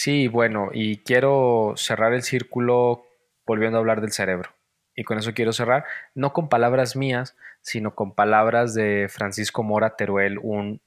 Sí, 0.00 0.28
bueno, 0.28 0.70
y 0.72 0.98
quiero 0.98 1.74
cerrar 1.76 2.12
el 2.12 2.22
círculo 2.22 3.04
volviendo 3.44 3.78
a 3.78 3.80
hablar 3.80 4.00
del 4.00 4.12
cerebro. 4.12 4.50
Y 4.94 5.02
con 5.02 5.18
eso 5.18 5.34
quiero 5.34 5.52
cerrar, 5.52 5.86
no 6.14 6.32
con 6.32 6.48
palabras 6.48 6.94
mías, 6.94 7.36
sino 7.62 7.96
con 7.96 8.14
palabras 8.14 8.74
de 8.74 9.08
Francisco 9.10 9.64
Mora 9.64 9.96
Teruel, 9.96 10.38
un 10.40 10.80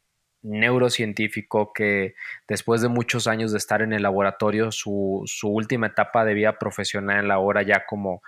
neurocientífico 0.43 1.73
que 1.73 2.15
después 2.47 2.81
de 2.81 2.88
muchos 2.88 3.27
años 3.27 3.51
de 3.51 3.57
estar 3.57 3.81
en 3.81 3.91
el 3.91 4.03
laboratorio, 4.03 4.71
su, 4.71 5.25
última 5.43 5.88
etapa 5.88 6.23
de 6.23 6.33
vida 6.33 6.57
profesional 6.57 7.19
en 7.19 7.27
la 7.27 7.39
hora 7.39 7.63
ya 7.63 7.85
como, 7.85 8.21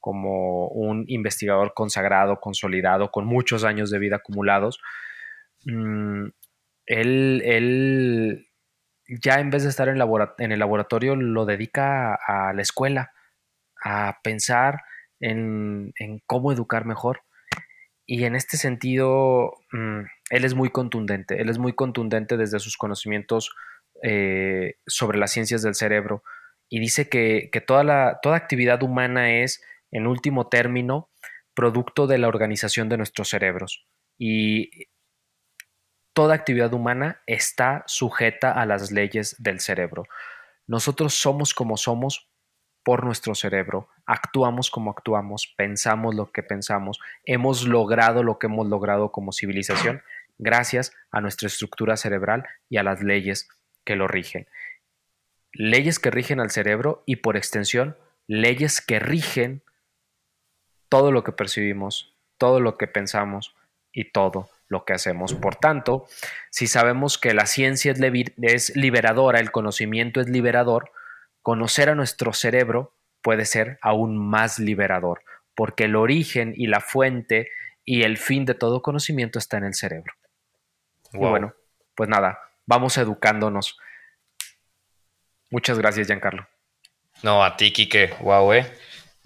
como 0.00 0.68
un 0.68 1.06
investigador 1.08 1.72
consagrado, 1.72 2.40
consolidado, 2.40 3.10
con 3.10 3.24
muchos 3.24 3.64
años 3.64 3.90
de 3.90 3.98
vida 3.98 4.16
acumulados, 4.16 4.82
mm, 5.64 6.26
él, 6.88 7.42
él 7.42 8.45
ya 9.08 9.40
en 9.40 9.50
vez 9.50 9.62
de 9.62 9.68
estar 9.68 9.88
en, 9.88 10.52
el 10.52 10.58
laboratorio 10.58 11.16
lo 11.16 11.46
dedica 11.46 12.14
a, 12.14 12.52
la 12.52 12.62
escuela, 12.62 13.12
a 13.82 14.18
pensar 14.22 14.82
en, 15.20 15.92
cómo 16.26 16.52
educar 16.52 16.84
mejor. 16.84 17.22
Y 18.06 18.24
en 18.24 18.36
este 18.36 18.56
sentido, 18.56 19.54
mm, 19.72 20.00
él 20.30 20.44
es 20.44 20.54
muy 20.54 20.70
contundente, 20.70 21.40
él 21.40 21.48
es 21.48 21.58
muy 21.58 21.72
contundente 21.72 22.36
desde 22.36 22.60
sus 22.60 22.76
conocimientos 22.76 23.54
eh, 24.02 24.76
sobre 24.86 25.18
las 25.18 25.32
ciencias 25.32 25.62
del 25.62 25.74
cerebro 25.74 26.22
y 26.68 26.80
dice 26.80 27.08
que, 27.08 27.50
toda, 27.66 27.84
la, 27.84 28.18
toda 28.22 28.36
actividad 28.36 28.82
humana 28.82 29.40
es, 29.40 29.62
en 29.90 30.06
último 30.06 30.48
término, 30.48 31.10
producto 31.54 32.06
de 32.06 32.18
la 32.18 32.28
organización 32.28 32.88
de 32.88 32.96
nuestros 32.96 33.28
cerebros. 33.28 33.86
Y 34.18 34.88
toda 36.16 36.34
actividad 36.34 36.72
humana 36.72 37.20
está 37.26 37.84
sujeta 37.86 38.50
a 38.50 38.64
las 38.64 38.90
leyes 38.90 39.36
del 39.38 39.60
cerebro. 39.60 40.04
Nosotros 40.66 41.12
somos 41.12 41.52
como 41.52 41.76
somos 41.76 42.30
por 42.82 43.04
nuestro 43.04 43.34
cerebro, 43.34 43.90
actuamos 44.06 44.70
como 44.70 44.92
actuamos, 44.92 45.52
pensamos 45.58 46.14
lo 46.14 46.32
que 46.32 46.42
pensamos, 46.42 47.00
hemos 47.26 47.68
logrado 47.68 48.22
lo 48.22 48.38
que 48.38 48.46
hemos 48.46 48.66
logrado 48.66 49.12
como 49.12 49.30
civilización 49.30 50.02
gracias 50.38 50.94
a 51.10 51.20
nuestra 51.20 51.48
estructura 51.48 51.98
cerebral 51.98 52.46
y 52.70 52.78
a 52.78 52.82
las 52.82 53.02
leyes 53.02 53.46
que 53.84 53.94
lo 53.94 54.08
rigen. 54.08 54.46
Leyes 55.52 55.98
que 55.98 56.10
rigen 56.10 56.40
al 56.40 56.50
cerebro 56.50 57.02
y 57.04 57.16
por 57.16 57.36
extensión, 57.36 57.94
leyes 58.26 58.80
que 58.80 59.00
rigen 59.00 59.62
todo 60.88 61.12
lo 61.12 61.24
que 61.24 61.32
percibimos, 61.32 62.16
todo 62.38 62.58
lo 62.58 62.78
que 62.78 62.86
pensamos 62.86 63.54
y 63.92 64.12
todo 64.12 64.48
lo 64.68 64.84
que 64.84 64.92
hacemos. 64.92 65.34
Por 65.34 65.56
tanto, 65.56 66.06
si 66.50 66.66
sabemos 66.66 67.18
que 67.18 67.34
la 67.34 67.46
ciencia 67.46 67.94
es, 68.42 68.76
liberadora, 68.76 69.40
el 69.40 69.50
conocimiento 69.50 70.20
es 70.20 70.28
liberador, 70.28 70.90
conocer 71.42 71.88
a 71.88 71.94
nuestro 71.94 72.32
cerebro 72.32 72.94
puede 73.22 73.44
ser 73.44 73.78
aún 73.82 74.16
más 74.16 74.58
liberador, 74.58 75.22
porque 75.54 75.84
el 75.84 75.96
origen 75.96 76.54
y 76.56 76.66
la 76.66 76.80
fuente 76.80 77.48
y 77.84 78.02
el 78.02 78.18
fin 78.18 78.44
de 78.44 78.54
todo 78.54 78.82
conocimiento 78.82 79.38
está 79.38 79.56
en 79.56 79.64
el 79.64 79.74
cerebro. 79.74 80.12
Y 81.12 81.18
bueno, 81.18 81.54
pues 81.94 82.08
nada, 82.08 82.38
vamos 82.66 82.98
educándonos. 82.98 83.78
Muchas 85.50 85.78
gracias, 85.78 86.08
Giancarlo. 86.08 86.46
No, 87.22 87.42
a 87.44 87.56
ti, 87.56 87.72
Kike. 87.72 88.16
Wow, 88.20 88.52
eh. 88.52 88.66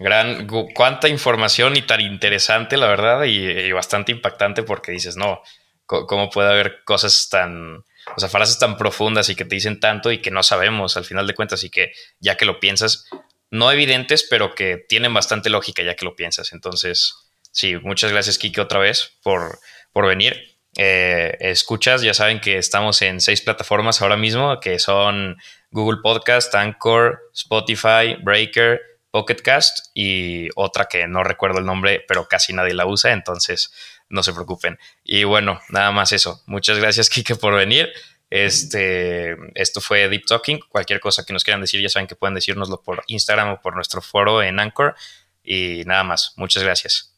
Gran, 0.01 0.47
cuánta 0.73 1.07
información 1.09 1.77
y 1.77 1.83
tan 1.83 2.01
interesante, 2.01 2.75
la 2.75 2.87
verdad, 2.87 3.23
y, 3.25 3.71
bastante 3.71 4.11
impactante 4.11 4.63
porque 4.63 4.91
dices, 4.91 5.15
no, 5.15 5.43
¿cómo 5.85 6.31
puede 6.31 6.49
haber 6.49 6.83
cosas 6.85 7.29
tan, 7.29 7.75
o 7.75 8.19
sea, 8.19 8.27
frases 8.27 8.57
tan 8.57 8.77
profundas 8.77 9.29
y 9.29 9.35
que 9.35 9.45
te 9.45 9.53
dicen 9.53 9.79
tanto 9.79 10.11
y 10.11 10.17
que 10.17 10.31
no 10.31 10.41
sabemos 10.41 10.97
al 10.97 11.05
final 11.05 11.27
de 11.27 11.35
cuentas 11.35 11.63
y 11.63 11.69
que 11.69 11.91
ya 12.19 12.35
que 12.35 12.45
lo 12.45 12.59
piensas, 12.59 13.05
no 13.51 13.71
evidentes, 13.71 14.25
pero 14.27 14.55
que 14.55 14.77
tienen 14.89 15.13
bastante 15.13 15.51
lógica 15.51 15.83
ya 15.83 15.95
que 15.95 16.05
lo 16.05 16.15
piensas. 16.15 16.51
Entonces, 16.51 17.13
sí, 17.51 17.75
muchas 17.75 18.11
gracias, 18.11 18.39
Kike, 18.39 18.59
otra 18.59 18.79
vez 18.79 19.19
por, 19.21 19.59
por 19.93 20.07
venir. 20.07 20.57
Eh, 20.77 21.37
escuchas, 21.41 22.01
ya 22.01 22.15
saben 22.15 22.39
que 22.39 22.57
estamos 22.57 23.03
en 23.03 23.21
seis 23.21 23.41
plataformas 23.41 24.01
ahora 24.01 24.17
mismo, 24.17 24.59
que 24.59 24.79
son 24.79 25.37
Google 25.69 25.99
Podcast, 26.01 26.55
Anchor, 26.55 27.19
Spotify, 27.35 28.15
Breaker, 28.23 28.81
Pocketcast 29.11 29.89
y 29.93 30.49
otra 30.55 30.85
que 30.85 31.07
no 31.07 31.23
recuerdo 31.23 31.59
el 31.59 31.65
nombre, 31.65 32.03
pero 32.07 32.27
casi 32.27 32.53
nadie 32.53 32.73
la 32.73 32.85
usa, 32.85 33.11
entonces 33.11 33.73
no 34.09 34.23
se 34.23 34.33
preocupen. 34.33 34.79
Y 35.03 35.25
bueno, 35.25 35.61
nada 35.69 35.91
más 35.91 36.11
eso. 36.11 36.41
Muchas 36.45 36.79
gracias, 36.79 37.09
Kike, 37.11 37.35
por 37.35 37.53
venir. 37.53 37.91
Este, 38.29 39.35
esto 39.55 39.81
fue 39.81 40.07
Deep 40.07 40.25
Talking. 40.25 40.61
Cualquier 40.69 41.01
cosa 41.01 41.25
que 41.25 41.33
nos 41.33 41.43
quieran 41.43 41.61
decir, 41.61 41.81
ya 41.81 41.89
saben 41.89 42.07
que 42.07 42.15
pueden 42.15 42.33
decírnoslo 42.33 42.81
por 42.81 43.03
Instagram 43.07 43.49
o 43.49 43.61
por 43.61 43.75
nuestro 43.75 44.01
foro 44.01 44.41
en 44.41 44.59
Anchor. 44.59 44.95
Y 45.43 45.83
nada 45.85 46.03
más. 46.03 46.33
Muchas 46.37 46.63
gracias. 46.63 47.13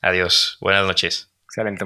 Adiós. 0.00 0.56
Buenas 0.60 0.86
noches. 0.86 1.28
Excelente. 1.44 1.84